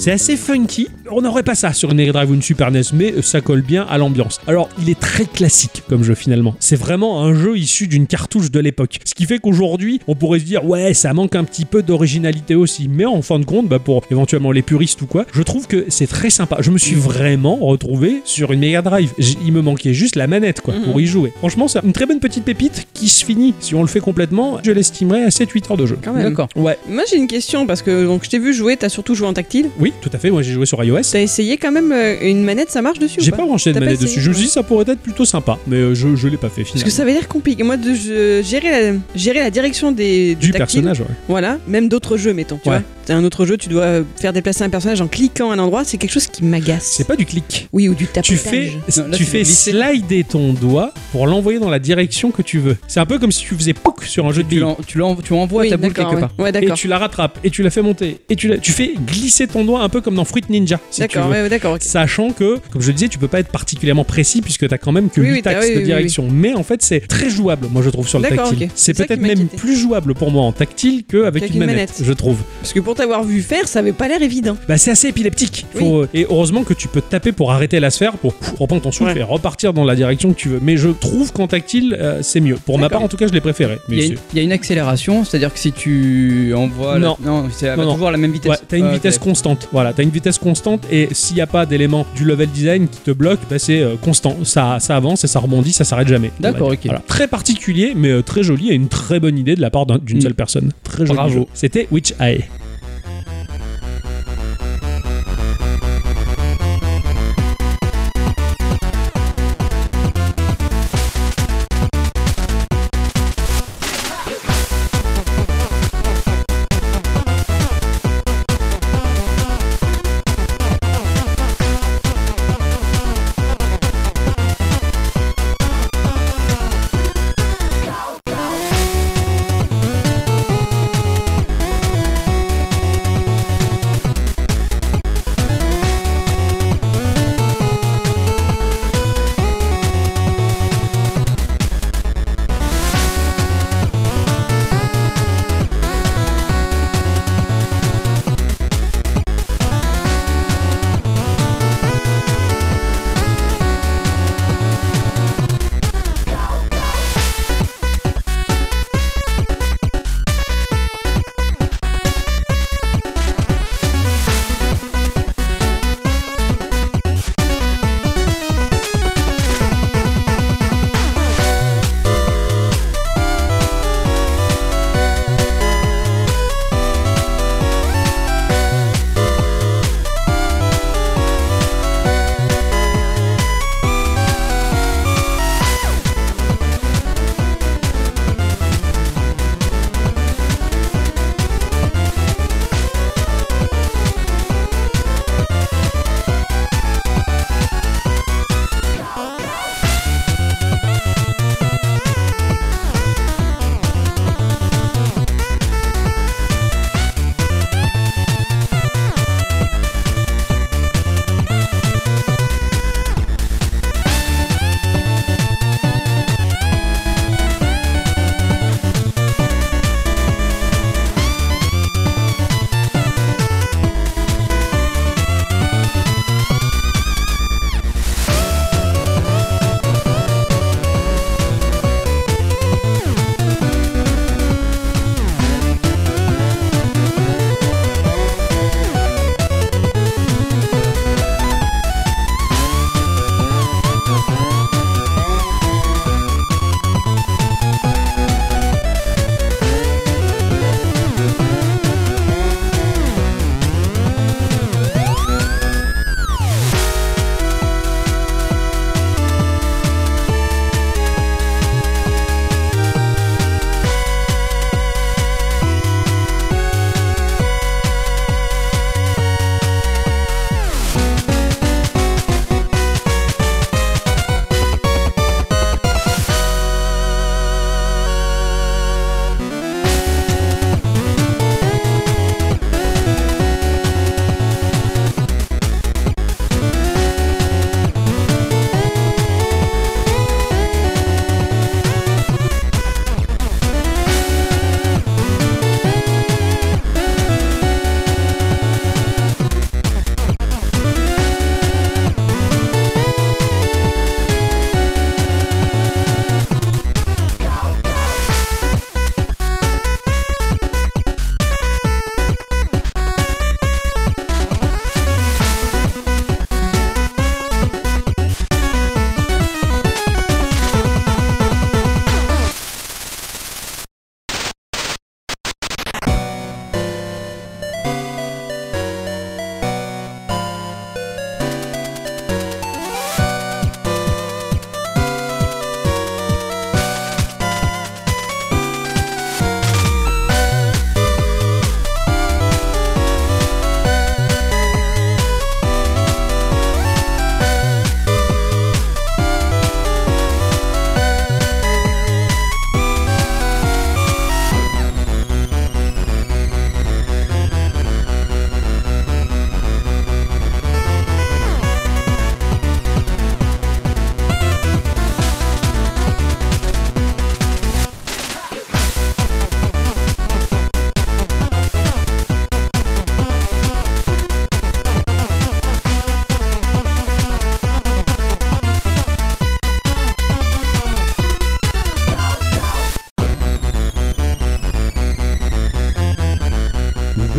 C'est 0.03 0.11
assez 0.11 0.37
funky. 0.37 0.89
On 1.13 1.23
n'aurait 1.23 1.45
pas 1.45 1.55
ça 1.55 1.73
sur 1.73 1.93
une 1.93 1.99
Mega 1.99 2.11
Drive 2.11 2.29
ou 2.29 2.35
une 2.35 2.43
Super 2.43 2.73
NES, 2.73 2.83
mais 2.93 3.23
ça 3.23 3.41
colle 3.41 3.63
bien 3.63 3.87
à 3.89 3.99
l'ambiance. 3.99 4.41
Alors, 4.49 4.69
il 4.81 4.91
est 4.91 4.99
très 4.99 5.27
classique 5.27 5.85
comme 5.89 6.03
jeu 6.03 6.17
finalement. 6.17 6.57
C'est 6.59 6.75
vraiment 6.75 7.23
un 7.23 7.33
jeu 7.35 7.57
issu 7.57 7.87
d'une 7.87 8.09
cartouche 8.09 8.51
de 8.51 8.59
l'époque. 8.59 8.99
Ce 9.05 9.15
qui 9.15 9.27
fait 9.27 9.39
qu'aujourd'hui, 9.39 10.01
on 10.09 10.17
pourrait 10.17 10.41
se 10.41 10.45
dire, 10.45 10.65
ouais, 10.65 10.93
ça 10.93 11.13
manque 11.13 11.37
un 11.37 11.45
petit 11.45 11.65
peu 11.65 11.85
d'originalité 11.85 12.57
aussi. 12.57 12.89
Mais 12.89 13.05
en 13.05 13.23
fin 13.23 13.39
de 13.39 13.45
compte, 13.45 13.69
bah, 13.69 13.79
pour 13.79 14.03
éventuellement 14.11 14.51
les 14.51 14.63
puristes 14.63 15.01
ou 15.03 15.07
quoi, 15.07 15.25
je 15.33 15.43
trouve 15.45 15.69
que 15.69 15.85
c'est 15.89 16.09
très 16.09 16.31
sympa. 16.31 16.57
Je 16.59 16.73
me 16.73 16.79
suis 16.79 16.97
vraiment 16.97 17.55
retrouvé 17.55 18.23
sur 18.25 18.51
une 18.51 18.59
Mega 18.59 18.83
Drive. 18.83 19.13
Il 19.47 19.53
me 19.53 19.63
manquait 19.63 19.95
juste 19.95 20.17
la 20.17 20.27
manette, 20.27 20.63
quoi, 20.63 20.75
pour 20.85 21.01
y 21.01 21.07
jouer. 21.07 21.33
Franchement, 21.39 21.69
c'est 21.69 21.79
une 21.85 21.93
très 21.93 22.07
bonne 22.07 22.19
petite 22.19 22.43
pépite 22.43 22.89
qui 22.93 23.09
se 23.09 23.25
finit. 23.25 23.55
Si 23.61 23.77
on 23.77 23.83
le 23.83 23.89
fait 23.89 24.01
complètement, 24.01 24.59
je 24.65 24.73
l'estimerais 24.73 25.23
à 25.23 25.29
7-8 25.29 25.71
heures 25.71 25.77
de 25.77 25.87
jeu. 25.87 25.99
Quand 26.03 26.13
même. 26.13 26.29
D'accord. 26.31 26.49
Ouais, 26.57 26.77
Moi 26.89 27.05
j'ai 27.09 27.19
une 27.19 27.29
question 27.29 27.69
parce 27.69 27.83
que 27.83 28.05
donc 28.05 28.25
je 28.25 28.31
t'ai 28.31 28.41
vu 28.41 28.53
jouer, 28.53 28.77
t'as 28.77 28.89
surtout 28.89 29.15
joué 29.15 29.29
en 29.29 29.33
tactile. 29.33 29.71
oui, 29.79 29.92
tout 30.01 30.11
à 30.13 30.19
fait. 30.19 30.31
Moi, 30.31 30.43
j'ai 30.43 30.53
joué 30.53 30.67
sur 30.67 30.83
iOS. 30.83 31.01
T'as 31.13 31.21
essayé 31.21 31.57
quand 31.57 31.73
même 31.73 31.93
euh, 31.93 32.17
une 32.23 32.43
manette, 32.45 32.71
ça 32.71 32.83
marche 32.83 32.99
dessus 32.99 33.21
ou 33.21 33.23
J'ai 33.23 33.31
pas 33.31 33.45
branché 33.45 33.73
de 33.73 33.79
pas 33.79 33.85
manette 33.85 34.01
dessus. 34.01 34.21
Je 34.21 34.29
me 34.29 34.35
suis 34.35 34.45
dit 34.45 34.51
ça 34.51 34.63
pourrait 34.63 34.85
être 34.89 35.01
plutôt 35.01 35.25
sympa, 35.25 35.59
mais 35.67 35.77
euh, 35.77 35.95
je, 35.95 36.17
je 36.17 36.29
l'ai 36.29 36.37
pas 36.37 36.49
fait 36.49 36.63
Parce 36.63 36.71
finalement. 36.73 36.85
que 36.87 36.93
ça 36.93 37.05
va 37.05 37.11
l'air 37.13 37.29
compliqué. 37.29 37.63
Moi, 37.63 37.77
de 37.77 37.95
je- 37.95 38.43
gérer, 38.45 38.71
la, 38.93 38.99
gérer 39.15 39.41
la 39.41 39.51
direction 39.51 39.93
des, 39.93 40.35
du 40.35 40.51
personnage, 40.53 41.01
ouais. 41.01 41.07
Voilà, 41.29 41.59
même 41.69 41.89
d'autres 41.89 42.17
jeux, 42.17 42.33
mettons. 42.33 42.59
Tu 42.63 42.69
Ouais. 42.69 42.77
vois, 42.77 42.85
t'as 43.07 43.15
un 43.17 43.25
autre 43.25 43.45
jeu, 43.47 43.57
tu 43.57 43.69
dois 43.69 43.83
euh, 43.83 44.03
faire 44.17 44.33
déplacer 44.33 44.63
un 44.65 44.71
personnage 44.71 45.01
en 45.01 45.09
cliquant 45.09 45.51
à 45.51 45.55
un 45.55 45.59
endroit, 45.59 45.85
c'est 45.85 45.97
quelque 45.99 46.13
chose 46.13 46.27
qui 46.27 46.45
m'agace. 46.45 46.85
C'est 46.97 47.07
pas 47.07 47.17
du 47.17 47.27
clic. 47.27 47.69
Oui, 47.73 47.89
ou 47.89 47.95
du 47.95 48.07
tapotage. 48.07 48.25
Tu 48.29 48.37
fais, 48.37 48.73
Non, 48.99 49.09
là, 49.09 49.17
tu 49.17 49.25
fais 49.25 49.43
glisser. 49.43 49.73
slider 49.73 50.25
ton 50.25 50.53
doigt 50.53 50.93
pour 51.11 51.27
l'envoyer 51.27 51.59
dans 51.59 51.71
la 51.71 51.79
direction 51.79 52.31
que 52.31 52.43
tu 52.43 52.59
veux. 52.59 52.77
C'est 52.89 53.01
un 53.01 53.07
peu 53.07 53.19
comme 53.19 53.33
si 53.33 53.45
tu 53.45 53.55
faisais 53.55 53.73
pouk 53.75 54.05
sur 54.05 54.27
un 54.27 54.33
jeu 54.33 54.43
de 54.43 54.49
Tu, 54.49 54.57
billes. 54.57 54.65
tu, 54.87 54.99
l'en- 54.99 55.17
tu 55.17 55.33
envoies 55.33 55.63
Oui, 55.63 55.71
ta 55.71 55.77
boule 55.77 55.93
quelque 55.93 56.15
ouais. 56.15 56.21
part. 56.21 56.33
Ouais, 56.39 56.49
Et 56.49 56.53
d'accord. 56.53 56.77
tu 56.77 56.89
la 56.89 56.99
rattrapes, 56.99 57.39
et 57.45 57.51
tu 57.51 57.63
la 57.63 57.71
fais 57.71 57.83
monter, 57.83 58.19
et 58.29 58.37
tu, 58.37 58.49
la- 58.49 58.59
tu 58.59 58.73
fais 58.73 58.95
glisser 59.07 59.47
ton 59.47 59.65
doigt 59.65 59.82
un 59.83 59.89
peu 59.89 60.01
comme 60.01 60.15
dans 60.15 60.25
Fruit 60.25 60.43
Ninja. 60.49 60.79
Si 60.91 61.01
tu 61.03 61.09
D'accord, 61.09 61.31
ouais, 61.31 61.49
d'accord. 61.49 61.77
Sachant 61.81 62.31
que, 62.31 62.59
comme 62.71 62.83
je 62.83 62.89
le 62.89 62.93
disais, 62.95 63.09
tu 63.09 63.19
peux 63.19 63.29
pas 63.29 63.41
être 63.41 63.51
particulièrement 63.51 64.05
précis 64.05 64.41
puisque 64.43 64.69
t'as 64.69 64.79
quand 64.79 64.93
même 64.93 65.11
que 65.11 65.21
Oui, 65.21 65.29
8 65.29 65.33
oui, 65.35 65.43
t'as- 65.43 65.51
axes 65.51 65.67
oui, 65.69 65.75
de 65.75 65.79
oui, 65.81 65.85
direction. 65.85 66.29
Mais 66.31 66.55
en 66.55 66.63
fait, 66.63 66.83
c'est 66.83 67.01
très 67.01 67.29
jouable, 67.31 67.67
moi 67.71 67.83
je 67.83 67.91
trouve, 67.91 68.09
sur 68.09 68.19
le 68.19 68.29
tactile. 68.29 68.69
C'est 68.75 68.97
C'est 68.97 69.07
peut-être 69.07 69.21
même 69.21 69.49
plus 69.49 69.77
jouable 69.77 70.15
pour 70.15 70.31
moi 70.31 70.43
en 70.45 70.53
tactile 70.53 71.05
qu'avec 71.05 71.47
une 71.49 71.53
une 71.55 71.59
manette, 71.61 71.75
manette. 71.77 72.03
je 72.03 72.13
trouve. 72.13 72.37
Parce 72.61 72.73
que 72.73 72.81
pour 72.81 72.95
t'avoir 72.95 73.25
vu 73.25 73.41
faire, 73.43 73.67
ça 73.69 73.79
avait 73.81 73.93
pas 73.93 74.09
l'air 74.09 74.23
évident. 74.23 74.57
Bah, 74.69 74.77
c'est 74.79 74.91
assez 74.91 75.09
épileptique. 75.09 75.67
Faut- 75.75 76.05
Et 76.15 76.27
heureusement 76.29 76.63
que 76.65 76.75
tu 76.75 76.89
peux 76.89 77.01
te 77.01 77.11
taper 77.11 77.33
pour 77.33 77.53
arrêter 77.53 77.81
la 77.81 77.91
sphère, 77.91 78.13
pour 78.19 78.35
reprendre 78.59 78.83
ton 78.83 78.93
souffle 78.93 79.13
Ouais. 79.13 79.21
et 79.21 79.23
repartir 79.23 79.73
dans 79.73 79.85
la 79.85 79.95
direction 79.95 80.33
que 80.33 80.39
tu 80.39 80.49
veux. 80.49 80.61
Mais 80.63 80.77
je 80.77 80.89
trouve 80.89 81.33
qu'en 81.33 81.47
tactile, 81.47 81.97
euh, 82.01 82.21
c'est 82.23 82.41
mieux. 82.41 82.57
Pour 82.57 82.79
ma 82.79 82.89
part, 82.89 83.03
en 83.03 83.09
tout 83.09 83.17
cas, 83.17 83.27
je 83.27 83.33
l'ai 83.33 83.41
préféré. 83.41 83.79
Il 83.89 83.95
y, 83.97 83.99
a 83.99 84.03
c'est- 84.03 84.09
une, 84.11 84.19
il 84.33 84.37
y 84.37 84.41
a 84.41 84.43
une 84.45 84.53
accélération, 84.53 85.25
c'est-à-dire 85.25 85.53
que 85.53 85.59
si 85.59 85.73
tu 85.73 86.53
envoies. 86.55 86.99
la- 86.99 87.17
Non. 87.25 87.49
c'est 87.51 87.67
va 87.69 87.77
Non, 87.77 87.85
non. 87.85 87.93
toujours 87.95 88.09
à 88.09 88.13
la 88.13 88.19
même 88.19 88.33
vitesse. 88.33 88.51
Ouais, 88.53 88.57
t'as 88.69 88.77
une 88.79 88.87
Ah, 88.87 88.93
vitesse 88.95 89.19
constante. 89.19 89.69
Voilà, 89.73 89.93
t'as 89.95 90.03
une 90.03 90.11
vitesse 90.11 90.39
constante 90.39 90.87
et 90.91 91.09
s'il 91.13 91.35
n'y 91.37 91.41
a 91.43 91.47
pas 91.47 91.65
d'élément 91.65 92.07
du 92.15 92.25
level 92.25 92.51
design 92.51 92.89
qui 92.89 92.99
te 93.01 93.11
bloque, 93.11 93.41
bah 93.51 93.59
c'est 93.59 93.81
euh, 93.83 93.95
constant. 94.01 94.37
Ça, 94.45 94.79
ça 94.81 94.97
avance 94.97 95.25
et 95.25 95.27
ça 95.27 95.39
rebondit, 95.41 95.73
ça 95.73 95.85
s'arrête 95.85 96.09
jamais. 96.09 96.31
D'accord, 96.41 96.69
ok. 96.69 96.81
Voilà. 96.85 97.01
Très 97.07 97.27
particulier, 97.27 97.95
mais 97.97 98.11
euh, 98.11 98.23
très 98.23 98.43
joli 98.43 98.71
et 98.71 98.75
une 98.75 98.89
très 98.89 99.19
bonne 99.19 99.39
idée 99.39 99.55
de 99.55 99.61
la 99.63 99.71
part 99.71 99.87
d'un- 99.87 99.99
d'une 99.99 100.19
Mm. 100.19 100.23
seule 100.23 100.35
personne. 100.35 100.73
Très 100.85 101.07
joli. 101.07 101.17
Bravo. 101.17 101.49
C'était 101.55 101.89
Witch 101.91 102.13
Eye. 102.21 102.45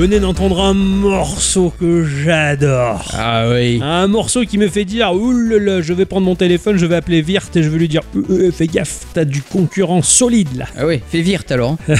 Venez 0.03 0.19
d'entendre 0.19 0.61
un 0.61 0.73
morceau 0.73 1.71
que 1.79 2.03
j'adore. 2.03 3.05
Ah 3.13 3.45
oui. 3.49 3.79
Un 3.81 4.07
morceau 4.09 4.41
qui 4.43 4.57
me 4.57 4.67
fait 4.67 4.83
dire 4.83 5.13
oulala, 5.13 5.81
je 5.81 5.93
vais 5.93 6.03
prendre 6.03 6.25
mon 6.25 6.35
téléphone, 6.35 6.75
je 6.75 6.85
vais 6.85 6.95
appeler 6.95 7.21
Virt 7.21 7.55
et 7.55 7.63
je 7.63 7.69
vais 7.69 7.77
lui 7.77 7.87
dire 7.87 8.01
Euh, 8.29 8.51
fais 8.51 8.67
gaffe, 8.67 9.05
t'as 9.13 9.23
du 9.23 9.41
concurrent 9.41 10.01
solide 10.01 10.57
là. 10.57 10.65
Ah 10.77 10.85
oui, 10.85 10.99
fais 11.07 11.21
virt 11.21 11.45
alors. 11.51 11.77
hein. 11.87 11.95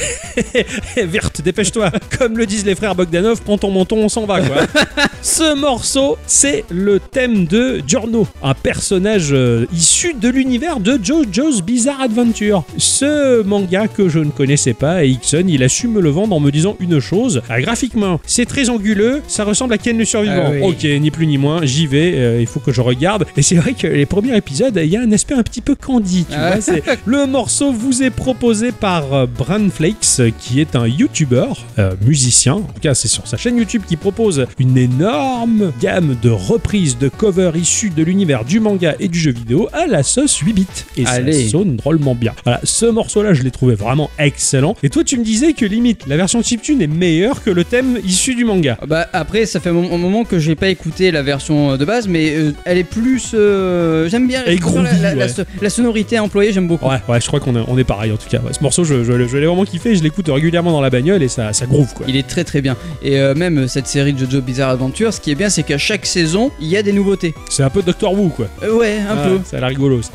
Virt, 1.06 1.32
dépêche-toi. 1.42 1.92
Comme 2.20 2.38
le 2.38 2.46
disent 2.46 2.66
les 2.66 2.76
frères 2.76 2.94
Bogdanov, 2.94 3.42
prends 3.42 3.58
ton 3.58 3.72
menton, 3.72 3.96
on 4.04 4.10
s'en 4.10 4.26
va 4.26 4.42
quoi. 4.42 4.58
Ce 5.22 5.56
morceau, 5.56 6.18
c'est 6.28 6.66
le 6.70 7.00
thème 7.00 7.46
de 7.46 7.82
Giorno, 7.88 8.28
un 8.44 8.54
personnage 8.54 9.30
euh, 9.32 9.66
issu 9.74 10.14
de 10.14 10.28
l'univers 10.28 10.82
de 10.82 11.00
JoJo's 11.02 11.62
Bizarre 11.62 12.02
Adventure. 12.02 12.66
Ce 12.78 13.42
manga 13.44 13.88
que 13.88 14.10
je 14.10 14.20
ne 14.20 14.32
connaissais 14.32 14.74
pas 14.74 15.06
et 15.06 15.10
Ixon, 15.12 15.46
il 15.48 15.64
a 15.64 15.70
su 15.70 15.88
me 15.88 16.02
le 16.02 16.10
vendre 16.10 16.36
en 16.36 16.42
me 16.42 16.52
disant 16.52 16.76
une 16.82 17.00
chose. 17.00 17.42
Ah, 17.48 17.62
graphiquement, 17.94 18.20
c'est 18.26 18.46
très 18.46 18.70
anguleux, 18.70 19.22
ça 19.28 19.44
ressemble 19.44 19.74
à 19.74 19.78
Ken 19.78 19.98
le 19.98 20.06
survivant. 20.06 20.44
Ah 20.48 20.52
oui. 20.52 20.60
Ok, 20.62 20.84
ni 21.02 21.12
plus 21.12 21.28
ni 21.28 21.38
moins, 21.38 21.64
j'y 21.66 21.88
vais, 21.88 22.14
euh, 22.16 22.42
il 22.42 22.48
faut 22.48 22.60
que 22.60 22.72
je 22.72 22.82
regarde. 22.82 23.26
Et 23.38 23.42
c'est 23.42 23.56
vrai 23.56 23.74
que 23.74 23.88
les 23.88 24.06
premiers 24.06 24.36
épisodes, 24.36 24.80
il 24.84 24.90
y 24.90 24.98
a 24.98 25.02
un 25.02 25.12
aspect 25.12 25.36
un 25.36 25.44
petit 25.44 25.62
peu 25.62 25.76
candy, 25.76 26.26
tu 26.30 26.36
Ah. 26.38 26.58
vois. 26.58 26.96
le 27.06 27.26
morceau 27.28 27.72
vous 27.72 28.04
est 28.04 28.10
proposé 28.10 28.72
par 28.72 29.14
euh, 29.14 29.26
Bran 29.26 29.70
Flakes, 29.72 30.20
euh, 30.20 30.32
qui 30.40 30.60
est 30.60 30.76
un 30.76 30.88
YouTuber, 30.88 31.46
euh, 31.80 31.92
musicien. 32.06 32.54
En 32.56 32.62
tout 32.62 32.82
cas, 32.82 32.94
c'est 32.96 33.08
sur 33.08 33.28
sa 33.28 33.38
chaîne 33.38 33.58
YouTube 33.58 33.84
qui 33.88 33.96
propose 33.96 34.46
une 34.60 34.78
énorme 34.78 35.72
gamme 35.82 36.16
de 36.22 36.30
reprises 36.30 36.98
de 36.98 37.10
covers 37.10 37.56
issus 37.56 37.90
de 37.90 38.04
l'univers 38.04 38.46
du 38.46 38.60
manga 38.60 38.96
et 39.00 39.08
du 39.08 39.20
jeu 39.20 39.32
vidéo 39.32 39.70
à 39.74 39.88
la 39.88 40.04
sauce 40.04 40.38
8 40.38 40.54
bits. 40.54 40.66
Et 40.98 41.06
Allez. 41.06 41.46
ça 41.46 41.52
sonne 41.52 41.76
drôlement 41.76 42.16
bien. 42.16 42.34
Voilà, 42.44 42.60
ce 42.64 42.86
morceau-là, 42.86 43.34
je 43.34 43.44
l'ai 43.44 43.52
trouvé 43.52 43.76
vraiment 43.76 44.10
excellent. 44.20 44.76
Et 44.84 44.90
toi, 44.90 45.04
tu 45.04 45.18
me 45.18 45.24
disais 45.24 45.54
que 45.54 45.66
limite, 45.66 46.02
la 46.08 46.18
version 46.18 46.42
chiptune 46.42 46.82
est 46.82 46.88
meilleure 46.88 47.44
que 47.44 47.50
le 47.50 47.64
thème 47.64 47.83
issu 48.04 48.36
du 48.36 48.46
manga. 48.46 48.78
Ah 48.82 48.86
Bah 48.86 49.08
après, 49.14 49.46
ça 49.46 49.60
fait 49.60 49.70
un 49.70 49.74
moment- 49.74 50.24
que 50.24 50.40
j'ai 50.40 50.56
pas 50.56 50.70
écouté 50.70 51.12
la 51.12 51.22
version 51.24 51.76
de 51.76 51.86
base, 51.86 52.08
mais 52.08 52.36
euh, 52.36 52.52
elle 52.66 52.78
est 52.78 52.84
plus. 52.84 53.32
euh, 53.34 54.08
j'aime 54.10 54.28
bien 54.28 54.42
Elle 54.46 54.54
est 54.54 54.56
la, 54.56 54.62
groovy, 54.62 54.84
la- 55.02 55.16
la 55.16 55.26
ouais. 55.26 55.28
so- 55.30 55.42
la 55.62 55.70
sonorité 55.70 56.20
employée, 56.20 56.54
j'aime 56.54 56.68
beaucoup. 56.68 56.88
Ouais, 56.88 56.98
ouais, 57.10 57.20
je 57.20 57.28
crois 57.28 57.40
qu'on 57.40 57.56
est, 57.56 57.64
on 57.68 57.78
est 57.78 57.84
pareil 57.84 58.12
en 58.12 58.18
tout 58.18 58.30
cas. 58.30 58.40
Ouais, 58.40 58.54
ce 58.54 58.62
morceau, 58.62 58.84
je, 58.84 59.04
je, 59.04 59.28
je 59.28 59.38
l'ai 59.38 59.46
vraiment 59.48 59.66
kiffé, 59.66 59.96
je 59.96 60.04
l'écoute 60.04 60.28
régulièrement 60.30 60.72
dans 60.72 60.82
la 60.82 60.90
bagnole 60.90 61.24
et 61.24 61.28
ça, 61.28 61.52
ça 61.54 61.66
groove 61.66 61.94
quoi. 61.94 62.06
Il 62.08 62.16
est 62.16 62.28
très 62.28 62.44
très 62.44 62.62
bien. 62.62 62.76
Et 63.02 63.20
euh, 63.20 63.34
même 63.36 63.58
euh, 63.60 63.68
cette 63.68 63.88
série 63.88 64.14
de 64.14 64.20
JoJo 64.20 64.42
Bizarre 64.42 64.70
Adventure, 64.70 65.14
ce 65.14 65.20
qui 65.20 65.32
est 65.32 65.36
bien, 65.36 65.50
c'est 65.50 65.64
qu'à 65.64 65.78
chaque 65.78 66.06
saison, 66.06 66.52
il 66.62 66.68
y 66.68 66.78
a 66.78 66.84
des 66.84 66.94
nouveautés. 66.94 67.34
C'est 67.50 67.64
un 67.64 67.70
peu 67.70 67.82
Doctor 67.82 68.14
Who 68.14 68.30
quoi. 68.30 68.48
Euh, 68.64 68.76
ouais, 68.78 68.98
un 69.10 69.16
Ouais, 69.32 69.38
peu. 69.38 69.40
Ça 69.46 69.58
a 69.58 69.60
l'air 69.62 69.70
rigolo. 69.70 70.02
ça. 70.02 70.10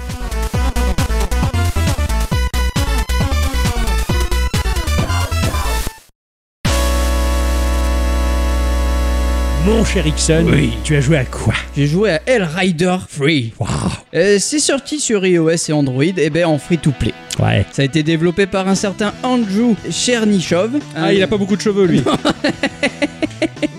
Mon 9.69 9.85
cher 9.85 10.07
Ixon, 10.07 10.47
Oui. 10.51 10.71
tu 10.83 10.97
as 10.97 11.01
joué 11.03 11.19
à 11.19 11.25
quoi? 11.27 11.53
J'ai 11.77 11.87
joué 11.87 12.11
à 12.13 12.23
Hell 12.27 12.43
Rider 12.57 12.97
Free. 13.07 13.53
Waouh 13.59 13.69
Euh, 14.15 14.39
c'est 14.41 14.59
sorti 14.61 14.99
sur 14.99 15.27
iOS 15.27 15.51
et 15.69 15.73
Android, 15.73 16.03
et 16.05 16.31
ben 16.31 16.47
en 16.47 16.57
free 16.59 16.79
to 16.79 16.91
play. 16.91 17.13
Ouais. 17.39 17.67
Ça 17.73 17.83
a 17.83 17.85
été 17.85 18.03
développé 18.03 18.47
par 18.47 18.67
un 18.67 18.75
certain 18.75 19.13
Andrew 19.23 19.75
Chernyshov. 19.91 20.71
Ah, 20.97 21.13
il 21.13 21.23
a 21.23 21.27
pas 21.27 21.37
beaucoup 21.37 21.57
de 21.57 21.61
cheveux 21.61 21.85
lui. 21.87 22.03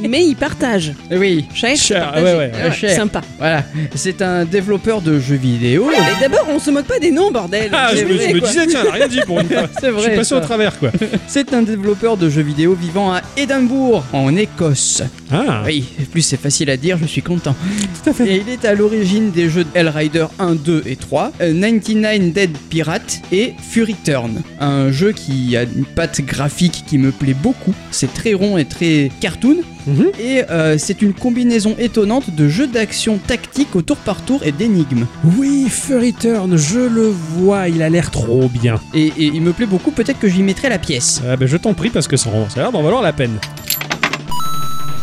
Mais 0.07 0.23
il 0.25 0.35
partage. 0.35 0.93
Oui, 1.11 1.45
Cher, 1.53 1.75
Cher, 1.75 2.13
ouais, 2.15 2.21
ouais, 2.23 2.51
ouais. 2.63 2.71
Cher. 2.71 2.95
Sympa. 2.95 3.21
voilà. 3.37 3.63
C'est 3.95 4.21
un 4.21 4.45
développeur 4.45 5.01
de 5.01 5.19
jeux 5.19 5.35
vidéo. 5.35 5.91
Et 5.91 6.21
d'abord, 6.21 6.47
on 6.49 6.57
se 6.57 6.71
moque 6.71 6.85
pas 6.85 6.97
des 6.99 7.11
noms, 7.11 7.31
bordel. 7.31 7.69
Ah, 7.73 7.89
je 7.91 7.97
C'est 7.97 8.05
me, 8.05 8.13
vrai, 8.13 8.29
je 8.29 8.33
me 8.35 8.39
quoi. 8.39 8.47
disais, 8.49 8.65
tiens, 8.67 8.83
rien 8.91 9.07
dit 9.07 9.19
pour 9.27 9.39
une 9.41 9.47
fois. 9.49 9.67
C'est 9.79 9.87
Je 9.91 9.97
suis 9.99 10.07
vrai. 10.07 10.15
passé 10.15 10.29
ça. 10.29 10.37
au 10.37 10.39
travers 10.39 10.79
quoi. 10.79 10.91
C'est 11.27 11.53
un 11.53 11.61
développeur 11.63 12.15
de 12.17 12.29
jeux 12.29 12.41
vidéo 12.41 12.75
vivant 12.79 13.11
à 13.13 13.21
Édimbourg, 13.37 14.03
en 14.13 14.35
Écosse. 14.37 15.03
Ah, 15.31 15.63
Oui, 15.65 15.78
plus 16.11 16.21
c'est 16.21 16.37
facile 16.39 16.69
à 16.69 16.77
dire, 16.77 16.97
je 16.99 17.05
suis 17.05 17.21
content. 17.21 17.55
tout 18.03 18.09
à 18.09 18.13
fait. 18.13 18.27
Et 18.27 18.43
il 18.45 18.49
est 18.49 18.65
à 18.65 18.73
l'origine 18.73 19.31
des 19.31 19.49
jeux 19.49 19.65
Hellrider 19.73 20.25
1, 20.39 20.55
2 20.55 20.83
et 20.85 20.95
3, 20.95 21.31
euh, 21.41 21.53
99 21.59 22.33
Dead 22.33 22.57
Pirate 22.69 23.21
et 23.31 23.53
Fury 23.61 23.95
Turn. 24.03 24.41
Un 24.59 24.91
jeu 24.91 25.11
qui 25.11 25.55
a 25.57 25.63
une 25.63 25.85
patte 25.85 26.21
graphique 26.21 26.83
qui 26.87 26.97
me 26.97 27.11
plaît 27.11 27.35
beaucoup. 27.35 27.73
C'est 27.91 28.13
très 28.13 28.33
rond 28.33 28.57
et 28.57 28.65
très 28.65 29.11
cartoon. 29.19 29.57
Mhm. 29.87 30.11
Et 30.19 30.43
euh, 30.51 30.77
c'est 30.77 31.01
une 31.01 31.13
combinaison 31.13 31.75
étonnante 31.79 32.35
de 32.35 32.47
jeux 32.47 32.67
d'action 32.67 33.17
tactique 33.17 33.75
au 33.75 33.81
tour 33.81 33.97
par 33.97 34.23
tour 34.23 34.41
et 34.43 34.51
d'énigmes. 34.51 35.05
Oui, 35.37 35.67
Furry 35.69 36.13
Turn, 36.13 36.55
je 36.57 36.79
le 36.79 37.07
vois, 37.07 37.69
il 37.69 37.81
a 37.81 37.89
l'air 37.89 38.11
trop 38.11 38.49
bien. 38.49 38.79
Et, 38.93 39.07
et 39.07 39.31
il 39.33 39.41
me 39.41 39.53
plaît 39.53 39.65
beaucoup, 39.65 39.91
peut-être 39.91 40.19
que 40.19 40.27
j'y 40.27 40.43
mettrai 40.43 40.69
la 40.69 40.79
pièce. 40.79 41.21
Ah, 41.27 41.37
ben, 41.37 41.47
je 41.47 41.57
t'en 41.57 41.73
prie 41.73 41.89
parce 41.89 42.07
que 42.07 42.17
ça, 42.17 42.29
ça 42.49 42.59
a 42.59 42.63
l'air 42.63 42.71
d'en 42.71 42.83
valoir 42.83 43.01
la 43.01 43.13
peine. 43.13 43.39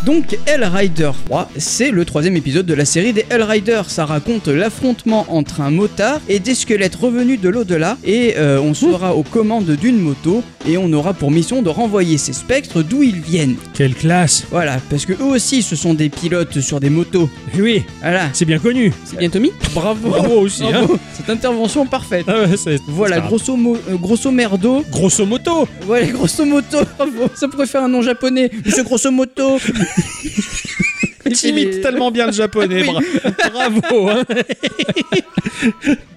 Donc 0.07 0.39
Hellrider 0.47 1.11
3, 1.27 1.51
c'est 1.59 1.91
le 1.91 2.05
troisième 2.05 2.37
épisode 2.37 2.65
de 2.65 2.75
la 2.75 2.85
série 2.85 3.13
des 3.13 3.27
Hellrider. 3.29 3.83
Ça 3.89 4.05
raconte 4.05 4.47
l'affrontement 4.47 5.27
entre 5.29 5.61
un 5.61 5.73
motard 5.73 6.21
et 6.29 6.39
des 6.39 6.55
squelettes 6.55 6.95
revenus 6.95 7.41
de 7.41 7.49
l'au-delà. 7.49 7.99
Et 8.05 8.35
euh, 8.37 8.61
on 8.61 8.73
sera 8.73 9.17
aux 9.17 9.25
commandes 9.25 9.69
d'une 9.73 9.99
moto 9.99 10.45
et 10.65 10.79
on 10.79 10.93
aura 10.93 11.13
pour 11.13 11.33
mission 11.33 11.61
de 11.61 11.71
renvoyer 11.71 12.19
ces 12.19 12.33
spectres 12.33 12.83
d'où 12.83 13.03
ils 13.03 13.21
viennent. 13.21 13.57
Quelle 13.75 13.97
classe 13.97 14.45
Voilà, 14.53 14.79
parce 14.91 15.07
que 15.07 15.13
eux 15.15 15.25
aussi 15.25 15.61
ce 15.63 15.75
sont 15.75 15.93
des 15.93 16.09
pilotes 16.09 16.61
sur 16.61 16.79
des 16.79 16.89
motos. 16.91 17.29
Eh 17.57 17.61
Oui, 17.61 17.83
Voilà, 18.01 18.29
c'est 18.33 18.45
bien 18.45 18.61
connu. 18.61 18.93
C'est 19.05 19.19
bien 19.19 19.29
Tommy 19.29 19.51
bravo, 19.75 20.09
Bravo 20.09 20.35
aussi, 20.41 20.63
hein. 20.73 20.87
Cette 21.17 21.31
intervention 21.31 21.85
parfaite. 21.85 22.27
Ah 22.29 22.43
ouais, 22.43 22.57
c'est- 22.57 22.81
Voilà, 22.87 23.17
c'est 23.17 23.23
grosso, 23.27 23.57
mo- 23.57 23.77
euh, 23.91 23.97
grosso 23.97 24.31
merdo. 24.31 24.85
Grosso 24.93 25.27
moto 25.27 25.67
Voilà, 25.85 26.07
grosso 26.07 26.45
moto. 26.45 26.79
Bravo. 26.97 27.29
Ça 27.35 27.49
pourrait 27.49 27.67
faire 27.67 27.83
un 27.83 27.89
nom 27.89 28.03
japonais. 28.03 28.53
Monsieur 28.65 28.85
grosso 28.85 29.11
moto. 29.11 29.59
T'imites 31.35 31.81
tellement 31.83 32.11
bien 32.13 32.27
le 32.27 32.33
japonais, 32.33 32.85
Oui. 32.89 33.05
bravo 33.53 34.09
hein. 34.11 34.25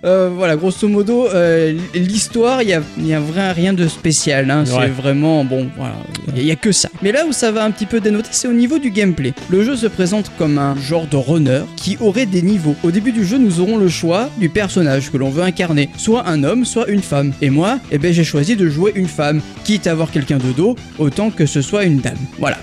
Euh, 0.06 0.30
voilà, 0.34 0.56
grosso 0.56 0.88
modo, 0.88 1.28
euh, 1.28 1.78
l'histoire, 1.94 2.62
il 2.62 2.70
y 2.70 2.74
a, 2.74 2.82
y 3.02 3.14
a 3.14 3.54
rien 3.54 3.74
de 3.74 3.86
spécial. 3.88 4.50
hein. 4.50 4.64
Ouais. 4.66 4.86
C'est 4.86 4.88
vraiment, 4.88 5.44
bon, 5.44 5.70
voilà, 5.76 5.96
il 6.36 6.46
y, 6.46 6.52
a 6.52 6.56
que 6.56 6.72
ça. 6.72 6.90
Mais 7.02 7.12
là 7.12 7.26
où 7.26 7.34
ça 7.34 7.52
va 7.52 7.66
un 7.66 7.72
petit 7.72 7.86
peu 7.86 8.00
dénoter, 8.00 8.30
c'est 8.32 8.48
au 8.48 8.54
niveau 8.54 8.80
du 8.80 8.92
gameplay. 8.92 9.34
Le 9.50 9.64
jeu 9.64 9.76
se 9.76 9.88
présente 9.88 10.32
comme 10.38 10.58
un 10.58 10.76
genre 10.80 11.06
de 11.08 11.18
runner 11.18 11.64
qui 11.76 11.98
aurait 12.00 12.26
des 12.26 12.42
niveaux. 12.42 12.76
Au 12.84 12.92
début 12.92 13.12
du 13.12 13.26
jeu, 13.26 13.38
nous 13.38 13.60
aurons 13.60 13.78
le 13.78 13.90
choix 13.90 14.30
du 14.38 14.48
personnage 14.50 15.12
que 15.12 15.18
l'on 15.18 15.30
veut 15.30 15.44
incarner, 15.44 15.90
soit 15.98 16.28
un 16.28 16.44
homme, 16.44 16.64
soit 16.64 16.88
une 16.88 17.02
femme. 17.02 17.34
Et 17.42 17.50
moi, 17.50 17.80
eh 17.92 17.98
ben, 17.98 18.14
j'ai 18.14 18.24
choisi 18.24 18.56
de 18.56 18.70
jouer 18.70 18.94
une 18.96 19.08
femme, 19.08 19.42
quitte 19.66 19.88
à 19.88 19.92
avoir 19.92 20.12
quelqu'un 20.12 20.38
de 20.38 20.52
dos, 20.54 20.76
autant 20.98 21.30
que 21.30 21.46
ce 21.46 21.62
soit 21.62 21.84
une 21.84 22.00
dame. 22.00 22.18
Voilà. 22.38 22.58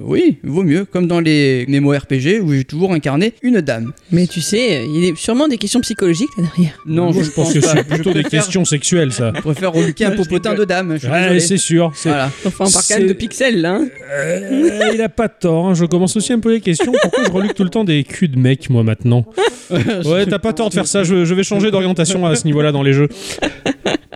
Oui, 0.00 0.38
vaut 0.44 0.62
mieux, 0.62 0.84
comme 0.84 1.08
dans 1.08 1.18
les 1.18 1.64
MMORPG 1.66 2.40
où 2.42 2.52
j'ai 2.52 2.64
toujours 2.64 2.92
incarné 2.92 3.34
une 3.42 3.60
dame. 3.60 3.92
Mais 4.12 4.26
tu 4.28 4.40
sais, 4.40 4.84
il 4.84 5.04
y 5.04 5.10
a 5.10 5.16
sûrement 5.16 5.48
des 5.48 5.56
questions 5.58 5.80
psychologiques 5.80 6.28
là 6.36 6.44
derrière. 6.54 6.78
Non, 6.86 7.12
Moi, 7.12 7.24
je 7.24 7.30
pense 7.30 7.52
que 7.52 7.58
pas. 7.58 7.72
c'est 7.74 7.84
plutôt 7.84 8.12
des 8.12 8.22
questions 8.22 8.64
sexuelles, 8.64 9.12
ça. 9.12 9.32
Je 9.34 9.40
préfère 9.40 9.72
reluquer 9.72 10.04
un 10.04 10.12
popotin 10.12 10.54
de 10.54 10.64
dame. 10.64 10.96
Ouais, 11.10 11.40
c'est 11.40 11.56
sûr. 11.56 11.92
Voilà. 12.04 12.30
Enfin, 12.44 12.66
C'est- 12.66 12.98
même 12.98 13.08
de 13.08 13.12
pixels 13.12 13.60
là. 13.60 13.74
hein. 13.80 13.88
Euh, 14.12 14.90
il 14.94 15.00
a 15.02 15.08
pas 15.08 15.28
tort. 15.28 15.68
hein. 15.68 15.74
Je 15.74 15.84
commence 15.84 16.14
aussi 16.16 16.32
à 16.32 16.36
me 16.36 16.42
poser 16.42 16.56
des 16.56 16.62
questions. 16.62 16.92
Pourquoi 17.02 17.24
je 17.24 17.30
reluque 17.30 17.54
tout 17.54 17.64
le 17.64 17.70
temps 17.70 17.84
des 17.84 18.04
culs 18.04 18.28
de 18.30 18.38
mecs, 18.38 18.70
moi, 18.70 18.84
maintenant 18.84 19.26
Ouais, 19.70 20.26
t'as 20.26 20.38
pas 20.38 20.52
tort 20.52 20.68
de 20.68 20.74
faire 20.74 20.86
ça. 20.86 21.02
Je, 21.02 21.24
je 21.24 21.34
vais 21.34 21.42
changer 21.42 21.70
d'orientation 21.72 22.24
à 22.24 22.36
ce 22.36 22.44
niveau-là 22.44 22.70
dans 22.70 22.82
les 22.84 22.92
jeux. 22.92 23.08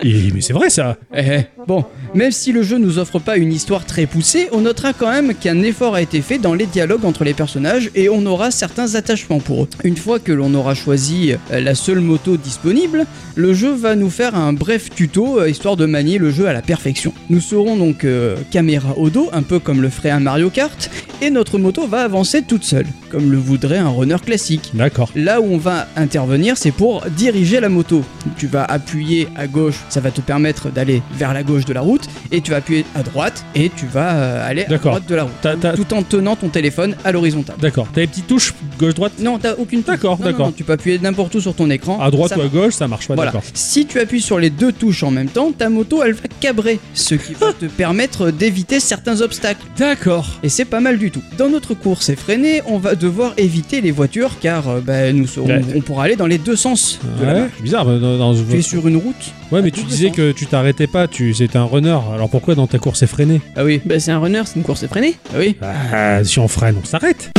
Et- 0.05 0.31
mais 0.35 0.41
c'est 0.41 0.53
vrai, 0.53 0.69
ça. 0.71 0.97
Eh, 1.17 1.21
eh. 1.21 1.41
Bon, 1.67 1.85
même 2.15 2.33
si 2.33 2.51
le 2.53 2.63
jeu 2.63 2.79
nous 2.79 2.99
offre 2.99 3.19
pas 3.21 3.37
une 3.37 3.53
histoire 3.53 3.85
très 3.87 4.07
poussée, 4.07 4.49
on 4.53 4.61
notera 4.63 4.93
quand 4.93 5.11
même 5.11 5.33
qu'un 5.35 5.62
effort 5.63 5.95
a 5.95 6.03
été 6.03 6.21
fait 6.23 6.39
dans 6.39 6.55
les 6.55 6.67
dialogues 6.67 7.05
entre 7.05 7.25
les 7.25 7.35
personnages 7.35 7.91
et 7.95 8.09
on 8.09 8.25
aura 8.27 8.51
certains 8.51 8.95
attachements 8.95 9.41
pour 9.41 9.65
eux. 9.65 9.69
Une 9.85 9.97
fois 9.97 10.19
que 10.19 10.33
l'on 10.33 10.55
aura 10.55 10.75
choisi 10.75 11.33
euh, 11.33 11.61
la 11.61 11.75
seule 11.75 12.01
moto 12.01 12.37
disponible, 12.37 13.07
le 13.35 13.55
jeu 13.55 13.73
va 13.73 13.95
nous 13.97 14.11
faire 14.11 14.35
un 14.35 14.53
bref 14.53 14.91
tuto 14.91 15.41
euh, 15.41 15.49
histoire 15.49 15.77
de 15.77 15.87
manier 15.87 16.19
le 16.19 16.31
jeu 16.31 16.47
à 16.47 16.53
la 16.53 16.63
perfection. 16.63 17.13
Nous 17.31 17.41
serons 17.41 17.77
donc 17.77 18.05
euh, 18.05 18.37
caméra 18.51 18.95
au 18.97 19.11
dos, 19.11 19.31
un 19.33 19.43
peu 19.43 19.59
comme 19.59 19.83
le 19.83 19.89
ferait 19.89 20.11
un 20.11 20.21
Mario 20.21 20.51
Kart, 20.51 20.91
et 21.21 21.31
notre 21.31 21.59
moto 21.59 21.87
va 21.87 22.03
avancer 22.03 22.43
toute 22.43 22.65
seule, 22.65 22.87
comme 23.11 23.31
le 23.31 23.39
voudrait 23.39 23.79
un 23.79 23.89
runner 23.89 24.17
classique. 24.25 24.71
D'accord. 24.75 25.11
Là 25.15 25.41
où 25.41 25.45
on 25.45 25.59
va 25.59 25.87
intervenir, 25.97 26.57
c'est 26.57 26.73
pour 26.73 27.05
diriger 27.17 27.61
la 27.61 27.69
moto. 27.69 28.03
Tu 28.37 28.47
vas 28.47 28.65
appuyer 28.65 29.29
à 29.37 29.47
gauche, 29.47 29.81
ça 29.89 30.01
va 30.01 30.11
te 30.11 30.21
permettre 30.21 30.71
d'aller 30.71 31.03
vers 31.15 31.33
la 31.33 31.43
gauche 31.43 31.65
de 31.65 31.73
la 31.73 31.81
route, 31.81 32.09
et 32.33 32.41
tu 32.41 32.51
vas 32.51 32.59
appuyer 32.59 32.85
à 32.95 33.03
droite, 33.03 33.45
et 33.55 33.71
tu 33.75 33.87
vas 33.87 34.15
euh, 34.15 34.49
aller 34.49 34.65
à 34.65 34.77
droite 34.77 35.07
de 35.09 35.15
la 35.15 35.23
route. 35.25 35.52
T'as- 35.61 35.71
t'as- 35.71 35.77
Tout 35.77 35.93
en 35.95 36.03
tenant 36.03 36.37
ton 36.37 36.49
téléphone 36.49 36.97
à 37.05 37.13
l'horizontale. 37.13 37.57
D'accord. 37.61 37.87
T'as 37.93 38.01
les 38.03 38.07
petites 38.07 38.27
touches 38.27 38.55
gauche, 38.79 38.95
droite 38.95 39.13
Non, 39.21 39.39
t'as 39.39 39.55
aucune 39.55 39.81
touche. 39.83 39.95
D'accord, 39.95 40.17
d'accord. 40.19 40.47
non, 40.47 40.53
Tu 40.53 40.65
peux 40.65 40.73
appuyer 40.73 40.99
n'importe 40.99 41.35
où 41.35 41.41
sur 41.41 41.55
ton 41.55 41.71
écran. 41.71 42.01
À 42.01 42.11
droite 42.11 42.31
Ça 42.31 42.39
ou 42.39 42.43
à 42.43 42.49
gauche, 42.49 42.75
ça 42.75 42.89
marche 42.89 43.09
pas, 43.09 43.15
Voilà. 43.15 43.31
d'accord. 43.31 43.45
Si 43.55 43.87
tu 43.87 43.99
appuies 44.01 44.21
sur 44.21 44.39
les 44.39 44.51
deux 44.51 44.73
touches 44.73 45.03
en 45.03 45.11
même 45.11 45.29
temps, 45.29 45.53
ta 45.53 45.69
moto 45.69 46.03
elle 46.03 46.13
va 46.13 46.23
cabrer, 46.41 46.79
ce 46.95 47.15
qui 47.15 47.35
va 47.35 47.53
te 47.59 47.67
permettre 47.67 48.31
d'éviter 48.31 48.81
certains 48.81 49.21
obstacles. 49.21 49.63
D'accord. 49.79 50.39
Et 50.43 50.49
c'est 50.49 50.65
pas 50.65 50.81
mal 50.81 50.99
du 50.99 51.11
tout. 51.11 51.23
Dans 51.39 51.49
notre 51.49 51.75
course 51.75 52.09
effrénée, 52.09 52.63
on 52.67 52.79
va 52.79 52.95
devoir 52.95 53.33
éviter 53.37 53.81
les 53.81 53.91
voitures 53.91 54.33
car 54.41 54.69
euh, 54.69 54.81
bah, 54.81 55.13
nous 55.13 55.27
serons- 55.27 55.47
Ouais. 55.47 55.61
on 55.75 55.81
pourra 55.81 56.05
aller 56.05 56.17
dans 56.17 56.27
les 56.27 56.39
deux 56.39 56.57
sens 56.57 56.99
de 57.21 57.27
la 57.27 57.35
Ouais, 57.35 57.49
c'est 57.57 57.63
bizarre. 57.63 57.85
Dans, 57.87 58.19
dans- 58.19 58.35
Tu 58.35 58.57
es 58.59 58.63
sur 58.63 58.87
une 58.89 58.97
route. 58.97 59.15
Ouais, 59.51 59.61
mais 59.63 59.71
tu 59.71 59.83
disais 59.83 60.11
que 60.11 60.33
tu 60.33 60.47
t'arrêtais 60.47 60.87
pas, 60.87 61.07
tu 61.09 61.35
c'était 61.35 61.59
un 61.59 61.65
runner. 61.65 61.99
Alors 62.15 62.31
pourquoi 62.31 62.55
dans 62.55 62.67
ta 62.67 62.79
course 62.79 63.03
effrénée? 63.03 63.41
Ah 63.57 63.65
oui, 63.65 63.81
Bah, 63.85 63.99
c'est 64.01 64.11
un 64.11 64.19
runner, 64.19 64.43
c'est 64.47 64.57
une 64.57 64.63
course 64.63 64.83
effrénée. 64.83 65.17
ah 65.35 65.37
oui. 65.39 65.42
Ah, 65.63 66.23
si 66.25 66.39
on 66.39 66.49
freine, 66.49 66.77
on 66.83 66.85
s'arrête. 66.85 67.31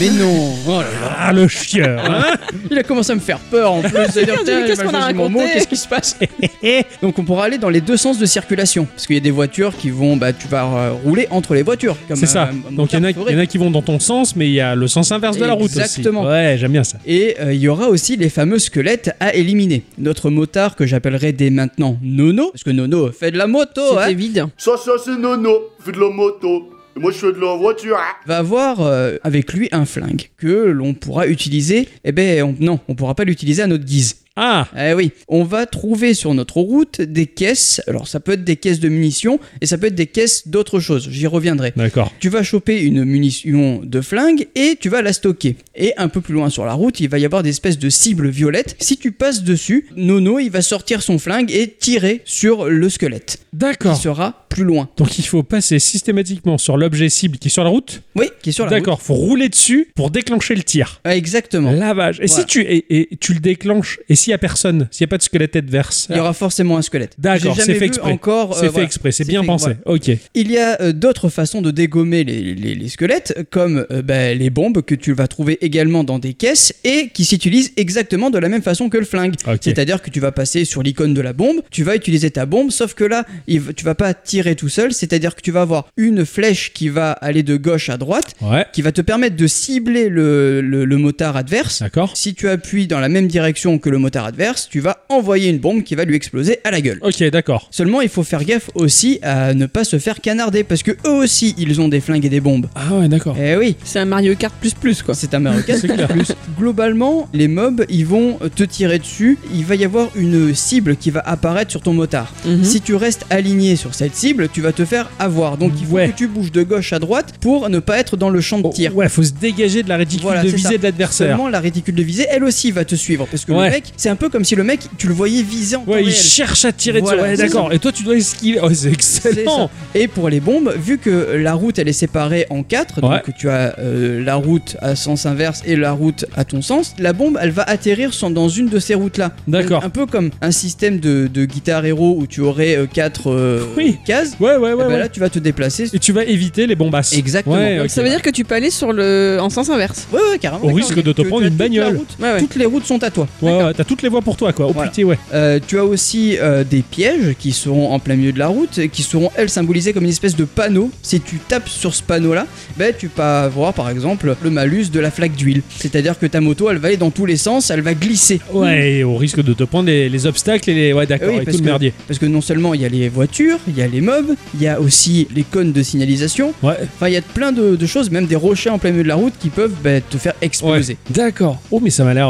Mais 0.00 0.10
non. 0.10 0.54
Oh 0.66 0.70
là 0.72 0.78
là. 0.80 1.16
Ah, 1.18 1.32
le 1.32 1.48
chieur 1.48 1.98
hein 2.08 2.34
Il 2.70 2.78
a 2.78 2.82
commencé 2.82 3.10
à 3.10 3.14
me 3.14 3.20
faire 3.20 3.38
peur 3.38 3.72
en 3.72 3.80
plus. 3.80 3.90
C'est-à-dire, 4.12 4.36
Qu'est-ce 4.44 4.82
qu'on 4.82 4.94
a 4.94 5.00
raconté 5.00 5.38
Qu'est-ce 5.52 5.66
qui 5.68 5.76
se 5.76 5.88
passe 5.88 6.16
Donc 7.02 7.18
on 7.18 7.24
pourra 7.24 7.44
aller 7.44 7.58
dans 7.58 7.68
les 7.70 7.80
deux 7.80 7.96
sens 7.96 8.18
de 8.18 8.26
circulation 8.26 8.84
parce 8.86 9.06
qu'il 9.06 9.16
y 9.16 9.18
a 9.18 9.22
des 9.22 9.30
voitures 9.30 9.76
qui 9.76 9.90
vont, 9.90 10.16
bah 10.16 10.32
tu 10.32 10.46
vas 10.46 10.64
euh, 10.64 10.92
rouler 11.04 11.26
entre 11.30 11.54
les 11.54 11.62
voitures. 11.62 11.96
comme 12.06 12.16
C'est 12.16 12.26
ça. 12.26 12.50
Donc 12.70 12.92
il 12.92 12.96
y, 12.98 13.00
en 13.00 13.04
a- 13.04 13.08
motard 13.08 13.24
il 13.28 13.32
y 13.34 13.36
en 13.36 13.40
a 13.42 13.46
qui 13.46 13.58
vont 13.58 13.70
dans 13.70 13.82
ton 13.82 13.98
sens, 13.98 14.36
mais 14.36 14.46
il 14.46 14.52
y 14.54 14.60
a 14.60 14.74
le 14.74 14.86
sens 14.88 15.10
inverse 15.10 15.36
de 15.38 15.44
la 15.44 15.52
route 15.54 15.70
aussi. 15.70 15.78
Exactement. 15.80 16.24
Ouais, 16.24 16.56
j'aime 16.58 16.72
bien 16.72 16.84
ça. 16.84 16.98
Et 17.06 17.36
euh, 17.40 17.52
il 17.52 17.60
y 17.60 17.68
aura 17.68 17.88
aussi 17.88 18.16
les 18.16 18.28
fameux 18.28 18.58
squelettes 18.58 19.10
à 19.20 19.34
éliminer. 19.34 19.84
Notre 19.98 20.30
motard 20.30 20.76
que 20.76 20.86
j'appellerai 20.86 21.32
dès 21.32 21.50
maintenant 21.50 21.96
Nono, 22.02 22.50
parce 22.52 22.62
que 22.62 22.70
Nono 22.70 23.10
fait 23.10 23.30
de 23.30 23.38
la 23.38 23.46
moto, 23.46 23.80
C'était 23.90 24.02
hein, 24.02 24.12
vide. 24.12 24.44
Ça, 24.56 24.72
ça, 24.76 24.92
c'est 25.02 25.16
Nono. 25.18 25.70
Fait 25.84 25.92
de 25.92 25.98
la 26.00 26.10
moto. 26.10 26.70
Moi, 26.98 27.10
je 27.12 27.18
fais 27.18 27.32
de 27.32 27.40
la 27.40 27.56
voiture. 27.56 27.96
hein. 27.96 28.14
va 28.26 28.38
avoir 28.38 28.80
euh, 28.80 29.16
avec 29.22 29.52
lui 29.52 29.68
un 29.72 29.84
flingue 29.84 30.28
que 30.36 30.46
l'on 30.46 30.94
pourra 30.94 31.26
utiliser. 31.26 31.88
Eh 32.04 32.12
ben 32.12 32.42
on- 32.42 32.56
non, 32.58 32.80
on 32.88 32.94
pourra 32.94 33.14
pas 33.14 33.24
l'utiliser 33.24 33.62
à 33.62 33.66
notre 33.66 33.84
guise. 33.84 34.16
Ah, 34.40 34.68
Eh 34.78 34.94
oui, 34.94 35.10
on 35.26 35.42
va 35.42 35.66
trouver 35.66 36.14
sur 36.14 36.32
notre 36.32 36.58
route 36.60 37.00
des 37.00 37.26
caisses. 37.26 37.82
Alors 37.88 38.06
ça 38.06 38.20
peut 38.20 38.32
être 38.32 38.44
des 38.44 38.54
caisses 38.56 38.78
de 38.78 38.88
munitions 38.88 39.40
et 39.60 39.66
ça 39.66 39.78
peut 39.78 39.86
être 39.88 39.94
des 39.96 40.06
caisses 40.06 40.46
d'autres 40.46 40.78
choses. 40.78 41.08
J'y 41.10 41.26
reviendrai. 41.26 41.72
d'accord. 41.76 42.12
Tu 42.20 42.28
vas 42.28 42.42
choper 42.44 42.80
une 42.80 43.04
munition 43.04 43.80
de 43.82 44.00
flingue 44.00 44.46
et 44.54 44.76
tu 44.80 44.88
vas 44.88 45.02
la 45.02 45.12
stocker. 45.12 45.56
Et 45.74 45.92
un 45.96 46.08
peu 46.08 46.20
plus 46.20 46.34
loin 46.34 46.50
sur 46.50 46.64
la 46.64 46.74
route, 46.74 47.00
il 47.00 47.08
va 47.08 47.18
y 47.18 47.24
avoir 47.24 47.42
des 47.42 47.50
espèces 47.50 47.78
de 47.78 47.88
cibles 47.90 48.28
violettes. 48.28 48.76
Si 48.80 48.96
tu 48.96 49.10
passes 49.12 49.42
dessus, 49.42 49.86
Nono, 49.96 50.38
il 50.38 50.50
va 50.50 50.62
sortir 50.62 51.02
son 51.02 51.18
flingue 51.18 51.50
et 51.50 51.68
tirer 51.68 52.22
sur 52.24 52.66
le 52.66 52.88
squelette. 52.88 53.38
Qui 53.50 53.56
D'accord. 53.58 53.96
sera 53.96 54.46
plus 54.48 54.62
loin. 54.64 54.88
Donc 54.96 55.18
il 55.18 55.24
faut 55.26 55.42
passer 55.42 55.78
systématiquement 55.78 56.58
sur 56.58 56.76
l'objet 56.76 57.08
cible 57.08 57.38
qui 57.38 57.48
est 57.48 57.50
sur 57.50 57.64
la 57.64 57.70
route. 57.70 58.02
Oui, 58.14 58.26
qui 58.42 58.50
est 58.50 58.52
sur 58.52 58.64
la 58.66 58.70
route. 58.70 58.78
D'accord, 58.78 59.02
faut 59.02 59.14
rouler 59.14 59.48
dessus 59.48 59.90
pour 59.96 60.10
déclencher 60.10 60.54
le 60.54 60.62
tir. 60.62 61.00
Ah, 61.04 61.16
exactement. 61.16 61.72
Lavage. 61.72 62.20
Et 62.20 62.26
Voilà. 62.26 62.42
si 62.42 62.46
tu 62.46 62.60
et, 62.62 62.84
et 63.00 63.16
tu 63.20 63.34
le 63.34 63.40
déclenches 63.40 63.98
et 64.08 64.14
s'il 64.28 64.32
y 64.32 64.34
a 64.34 64.38
personne, 64.38 64.88
s'il 64.90 65.02
y 65.02 65.04
a 65.04 65.08
pas 65.08 65.16
de 65.16 65.22
squelette 65.22 65.56
adverse. 65.56 66.06
Il 66.10 66.16
y 66.16 66.20
aura 66.20 66.34
forcément 66.34 66.76
un 66.76 66.82
squelette. 66.82 67.14
D'accord, 67.16 67.56
c'est 67.58 67.74
fait 67.76 67.86
exprès. 67.86 68.12
Encore, 68.12 68.52
euh, 68.52 68.54
c'est 68.56 68.66
fait 68.66 68.72
voilà. 68.72 68.84
exprès, 68.86 69.10
c'est 69.12 69.26
bien 69.26 69.40
fait- 69.40 69.46
pensé. 69.46 69.70
Ok. 69.86 70.10
Il 70.34 70.50
y 70.50 70.58
a 70.58 70.78
euh, 70.82 70.92
d'autres 70.92 71.30
façons 71.30 71.62
de 71.62 71.70
dégommer 71.70 72.24
les, 72.24 72.54
les- 72.54 72.74
les 72.74 72.88
squelettes, 72.88 73.46
comme 73.50 73.86
euh, 73.90 74.02
bah, 74.02 74.34
les 74.34 74.50
bombes 74.50 74.82
que 74.82 74.94
tu 74.94 75.14
vas 75.14 75.28
trouver 75.28 75.56
également 75.62 76.04
dans 76.04 76.18
des 76.18 76.34
caisses 76.34 76.74
et 76.84 77.08
qui 77.14 77.24
s'utilisent 77.24 77.72
exactement 77.78 78.28
de 78.28 78.38
la 78.38 78.50
même 78.50 78.60
façon 78.62 78.90
que 78.90 78.98
le 78.98 79.06
flingue. 79.06 79.34
C'est-à-dire 79.62 80.02
que 80.02 80.10
tu 80.10 80.20
vas 80.20 80.30
passer 80.32 80.66
sur 80.66 80.82
l'icône 80.82 81.14
de 81.14 81.20
la 81.22 81.32
bombe, 81.32 81.62
tu 81.70 81.84
vas 81.84 81.96
utiliser 81.96 82.30
ta 82.30 82.44
bombe, 82.44 82.70
sauf 82.70 82.92
que 82.94 83.04
là, 83.04 83.24
il 83.46 83.62
tu 83.74 83.84
vas 83.84 83.94
pas 83.94 84.12
tirer 84.12 84.56
tout 84.56 84.68
seul, 84.68 84.92
c'est-à-dire 84.92 85.34
que 85.34 85.40
tu 85.40 85.52
vas 85.52 85.62
avoir 85.62 85.88
une 85.96 86.26
flèche 86.26 86.72
qui 86.74 86.88
va 86.90 87.12
aller 87.12 87.42
de 87.42 87.56
gauche 87.56 87.88
à 87.88 87.96
droite, 87.96 88.34
Ouais. 88.42 88.66
qui 88.74 88.82
va 88.82 88.92
te 88.92 89.00
permettre 89.00 89.36
de 89.36 89.46
cibler 89.46 90.08
le, 90.10 90.60
le- 90.60 90.84
le 90.84 90.96
motard 90.98 91.36
adverse. 91.36 91.80
D'accord. 91.80 92.14
Si 92.16 92.34
tu 92.34 92.48
appuies 92.48 92.86
dans 92.86 93.00
la 93.00 93.08
même 93.08 93.26
direction 93.28 93.78
que 93.78 93.88
le 93.90 93.98
motard 93.98 94.17
adverse, 94.24 94.68
tu 94.70 94.80
vas 94.80 94.98
envoyer 95.08 95.50
une 95.50 95.58
bombe 95.58 95.82
qui 95.82 95.94
va 95.94 96.04
lui 96.04 96.16
exploser 96.16 96.58
à 96.64 96.70
la 96.70 96.80
gueule. 96.80 96.98
Ok, 97.02 97.22
d'accord. 97.30 97.68
Seulement, 97.70 98.00
il 98.00 98.08
faut 98.08 98.22
faire 98.22 98.44
gaffe 98.44 98.70
aussi 98.74 99.18
à 99.22 99.54
ne 99.54 99.66
pas 99.66 99.84
se 99.84 99.98
faire 99.98 100.20
canarder 100.20 100.64
parce 100.64 100.82
que 100.82 100.92
eux 101.06 101.10
aussi, 101.22 101.54
ils 101.58 101.80
ont 101.80 101.88
des 101.88 102.00
flingues 102.00 102.24
et 102.24 102.28
des 102.28 102.40
bombes. 102.40 102.66
Ah 102.74 102.94
ouais, 102.94 103.08
d'accord. 103.08 103.36
Eh 103.40 103.56
oui, 103.56 103.76
C'est 103.84 103.98
un 103.98 104.04
Mario 104.04 104.34
Kart 104.36 104.54
plus 104.60 104.74
plus 104.74 105.02
quoi. 105.02 105.14
c'est 105.14 105.34
un 105.34 105.40
Mario 105.40 105.62
Kart 105.62 105.78
plus. 106.12 106.32
Globalement, 106.58 107.28
les 107.32 107.48
mobs, 107.48 107.84
ils 107.88 108.04
vont 108.04 108.38
te 108.54 108.64
tirer 108.64 108.98
dessus. 108.98 109.38
Il 109.54 109.64
va 109.64 109.74
y 109.76 109.84
avoir 109.84 110.08
une 110.16 110.54
cible 110.54 110.96
qui 110.96 111.10
va 111.10 111.20
apparaître 111.20 111.70
sur 111.70 111.80
ton 111.80 111.92
motard. 111.94 112.32
Mhm. 112.44 112.64
Si 112.64 112.80
tu 112.80 112.94
restes 112.94 113.24
aligné 113.30 113.76
sur 113.76 113.94
cette 113.94 114.14
cible, 114.16 114.48
tu 114.52 114.60
vas 114.60 114.72
te 114.72 114.84
faire 114.84 115.08
avoir. 115.18 115.56
Donc, 115.56 115.72
il 115.80 115.86
faut 115.86 115.94
Ouais. 115.94 116.08
que 116.10 116.16
tu 116.16 116.26
bouges 116.26 116.52
de 116.52 116.62
gauche 116.62 116.92
à 116.92 116.98
droite 116.98 117.34
pour 117.40 117.68
ne 117.70 117.78
pas 117.78 117.98
être 117.98 118.16
dans 118.16 118.30
le 118.30 118.40
champ 118.40 118.58
de 118.58 118.66
Oh, 118.66 118.72
tir. 118.74 118.94
ouais, 118.96 119.08
faut 119.08 119.22
se 119.22 119.32
dégager 119.32 119.82
de 119.82 119.88
la 119.88 119.96
réticule 119.96 120.24
Voilà, 120.24 120.42
de 120.42 120.48
visée 120.48 120.68
ça. 120.72 120.76
de 120.78 120.82
l'adversaire. 120.82 121.28
Seulement, 121.28 121.48
la 121.48 121.60
réticule 121.60 121.94
de 121.94 122.02
visée, 122.02 122.26
elle 122.30 122.44
aussi 122.44 122.70
va 122.72 122.84
te 122.84 122.94
suivre. 122.94 123.26
Parce 123.30 123.44
que 123.44 123.52
Ouais. 123.52 123.66
le 123.66 123.70
mec, 123.70 123.84
c'est 123.98 124.08
un 124.08 124.16
peu 124.16 124.30
comme 124.30 124.44
si 124.44 124.54
le 124.56 124.64
mec, 124.64 124.80
tu 124.96 125.08
le 125.08 125.12
voyais 125.12 125.42
viser 125.42 125.76
en 125.76 125.80
temps 125.84 125.92
Ouais, 125.92 126.00
il 126.02 126.06
réel. 126.08 126.16
cherche 126.16 126.64
à 126.64 126.72
tirer 126.72 127.00
Voilà, 127.00 127.22
dessus. 127.22 127.30
Ouais, 127.30 127.36
c'est 127.36 127.42
d'accord. 127.54 127.72
Et 127.72 127.78
toi, 127.78 127.92
tu 127.92 128.02
dois 128.04 128.16
esquiver. 128.16 128.60
Oh, 128.62 128.68
c'est 128.70 128.76
C'est 129.02 129.28
excellent. 129.28 129.66
ça. 129.66 129.70
Et 129.94 130.08
pour 130.08 130.30
les 130.30 130.40
bombes, 130.40 130.72
vu 130.80 130.96
que 130.98 131.36
la 131.36 131.52
route 131.54 131.78
elle 131.78 131.88
est 131.88 131.92
séparée 131.92 132.46
en 132.48 132.62
quatre, 132.62 133.02
Ouais. 133.02 133.16
donc 133.26 133.34
tu 133.36 133.50
as 133.50 133.74
euh, 133.78 134.24
la 134.24 134.36
route 134.36 134.76
à 134.80 134.96
sens 134.96 135.26
inverse 135.26 135.62
et 135.66 135.76
la 135.76 135.92
route 135.92 136.24
à 136.36 136.44
ton 136.44 136.62
sens, 136.62 136.94
la 136.98 137.12
bombe 137.12 137.38
elle 137.42 137.50
va 137.50 137.64
atterrir 137.64 138.12
dans 138.30 138.48
une 138.48 138.68
de 138.68 138.78
ces 138.78 138.94
routes-là. 138.94 139.32
D'accord. 139.48 139.80
Donc, 139.80 139.84
Un 139.84 139.90
peu 139.90 140.06
comme 140.06 140.30
un 140.40 140.52
système 140.52 141.00
de, 141.00 141.28
de 141.32 141.44
guitare 141.44 141.84
héros 141.84 142.16
où 142.18 142.26
tu 142.26 142.40
aurais 142.40 142.76
euh, 142.76 142.86
quatre 142.86 143.30
euh, 143.30 143.64
Oui. 143.76 143.98
cases. 144.06 144.36
Ouais, 144.38 144.56
ouais, 144.56 144.70
Et 144.70 144.74
ouais. 144.74 144.84
ben 144.84 144.88
ouais. 144.92 144.98
là 145.00 145.08
tu 145.08 145.18
vas 145.20 145.28
te 145.28 145.38
déplacer. 145.40 145.88
Et 145.92 145.98
tu 145.98 146.12
vas 146.12 146.24
éviter 146.24 146.66
les 146.68 146.76
bombasses. 146.76 147.12
Exactement. 147.14 147.56
Ouais, 147.56 147.76
Donc 147.76 147.86
ok. 147.86 147.90
ça 147.90 148.02
veut 148.02 148.08
dire 148.10 148.22
que 148.22 148.30
tu 148.30 148.44
peux 148.44 148.54
aller 148.54 148.70
sur 148.70 148.92
le 148.92 149.38
en 149.40 149.50
sens 149.50 149.68
inverse. 149.70 150.06
Ouais 150.12 150.20
ouais 150.30 150.38
carrément. 150.38 150.62
Au 150.64 150.66
d'accord. 150.68 150.76
risque 150.76 151.02
de 151.02 151.12
te 151.12 151.22
Que 151.22 151.26
prendre 151.28 151.42
tu 151.42 151.46
as 151.46 151.48
une 151.48 151.56
toute 151.56 151.60
la 151.60 151.64
bagnole. 151.84 151.96
route. 151.96 152.16
Ouais 152.20 152.32
ouais. 152.32 152.38
Toutes 152.40 152.54
les 152.56 152.64
routes 152.66 152.86
sont 152.86 153.02
à 153.02 153.10
toi. 153.10 153.26
Ouais, 153.42 153.62
ouais, 153.64 153.74
t'as 153.74 153.84
toutes 153.88 154.02
les 154.02 154.08
voies 154.08 154.22
pour 154.22 154.36
toi, 154.36 154.52
quoi. 154.52 154.66
Voilà. 154.70 154.90
petit, 154.90 155.02
ouais. 155.02 155.18
Euh, 155.34 155.58
tu 155.66 155.78
as 155.78 155.84
aussi 155.84 156.36
euh, 156.38 156.62
des 156.62 156.82
pièges 156.82 157.34
qui 157.38 157.52
seront 157.52 157.90
en 157.92 157.98
plein 157.98 158.14
milieu 158.14 158.32
de 158.32 158.38
la 158.38 158.46
route, 158.48 158.78
et 158.78 158.88
qui 158.88 159.02
seront 159.02 159.30
elles 159.34 159.48
symbolisées 159.48 159.92
comme 159.92 160.04
une 160.04 160.10
espèce 160.10 160.36
de 160.36 160.44
panneau. 160.44 160.90
Si 161.02 161.20
tu 161.20 161.38
tapes 161.38 161.68
sur 161.68 161.94
ce 161.94 162.02
panneau-là, 162.02 162.46
ben, 162.76 162.92
tu 162.96 163.08
peux 163.08 163.22
avoir 163.22 163.72
par 163.74 163.90
exemple 163.90 164.36
le 164.42 164.50
malus 164.50 164.90
de 164.92 165.00
la 165.00 165.10
flaque 165.10 165.34
d'huile. 165.34 165.62
C'est-à-dire 165.78 166.18
que 166.18 166.26
ta 166.26 166.40
moto, 166.40 166.70
elle 166.70 166.76
va 166.78 166.88
aller 166.88 166.96
dans 166.96 167.10
tous 167.10 167.26
les 167.26 167.36
sens, 167.38 167.70
elle 167.70 167.80
va 167.80 167.94
glisser. 167.94 168.40
Ouais, 168.52 168.98
et 168.98 169.04
au 169.04 169.16
risque 169.16 169.42
de 169.42 169.54
te 169.54 169.64
prendre 169.64 169.86
les, 169.86 170.08
les 170.08 170.26
obstacles 170.26 170.70
et 170.70 170.74
les. 170.74 170.92
Ouais, 170.92 171.06
d'accord. 171.06 171.30
Oui, 171.30 171.40
et 171.40 171.44
tout 171.44 171.52
le 171.52 171.58
que- 171.58 171.64
merdier. 171.64 171.92
Parce 172.06 172.18
que 172.18 172.26
non 172.26 172.40
seulement 172.42 172.74
il 172.74 172.82
y 172.82 172.84
a 172.84 172.88
les 172.88 173.08
voitures, 173.08 173.58
il 173.66 173.76
y 173.76 173.82
a 173.82 173.86
les 173.86 174.00
mobs, 174.02 174.34
il 174.54 174.62
y 174.62 174.68
a 174.68 174.80
aussi 174.80 175.26
les 175.34 175.42
cônes 175.44 175.72
de 175.72 175.82
signalisation. 175.82 176.52
Ouais. 176.62 176.74
Enfin, 176.96 177.08
il 177.08 177.14
y 177.14 177.16
a 177.16 177.22
plein 177.22 177.52
de, 177.52 177.76
de 177.76 177.86
choses, 177.86 178.10
même 178.10 178.26
des 178.26 178.36
rochers 178.36 178.70
en 178.70 178.78
plein 178.78 178.90
milieu 178.90 179.04
de 179.04 179.08
la 179.08 179.14
route 179.14 179.34
qui 179.40 179.48
peuvent 179.48 179.72
ben, 179.82 180.02
te 180.08 180.18
faire 180.18 180.34
exploser. 180.42 180.96
D'accord. 181.10 181.60
Oh, 181.70 181.80
mais 181.82 181.90
ça 181.90 182.04
m'a 182.04 182.12
l'air, 182.14 182.28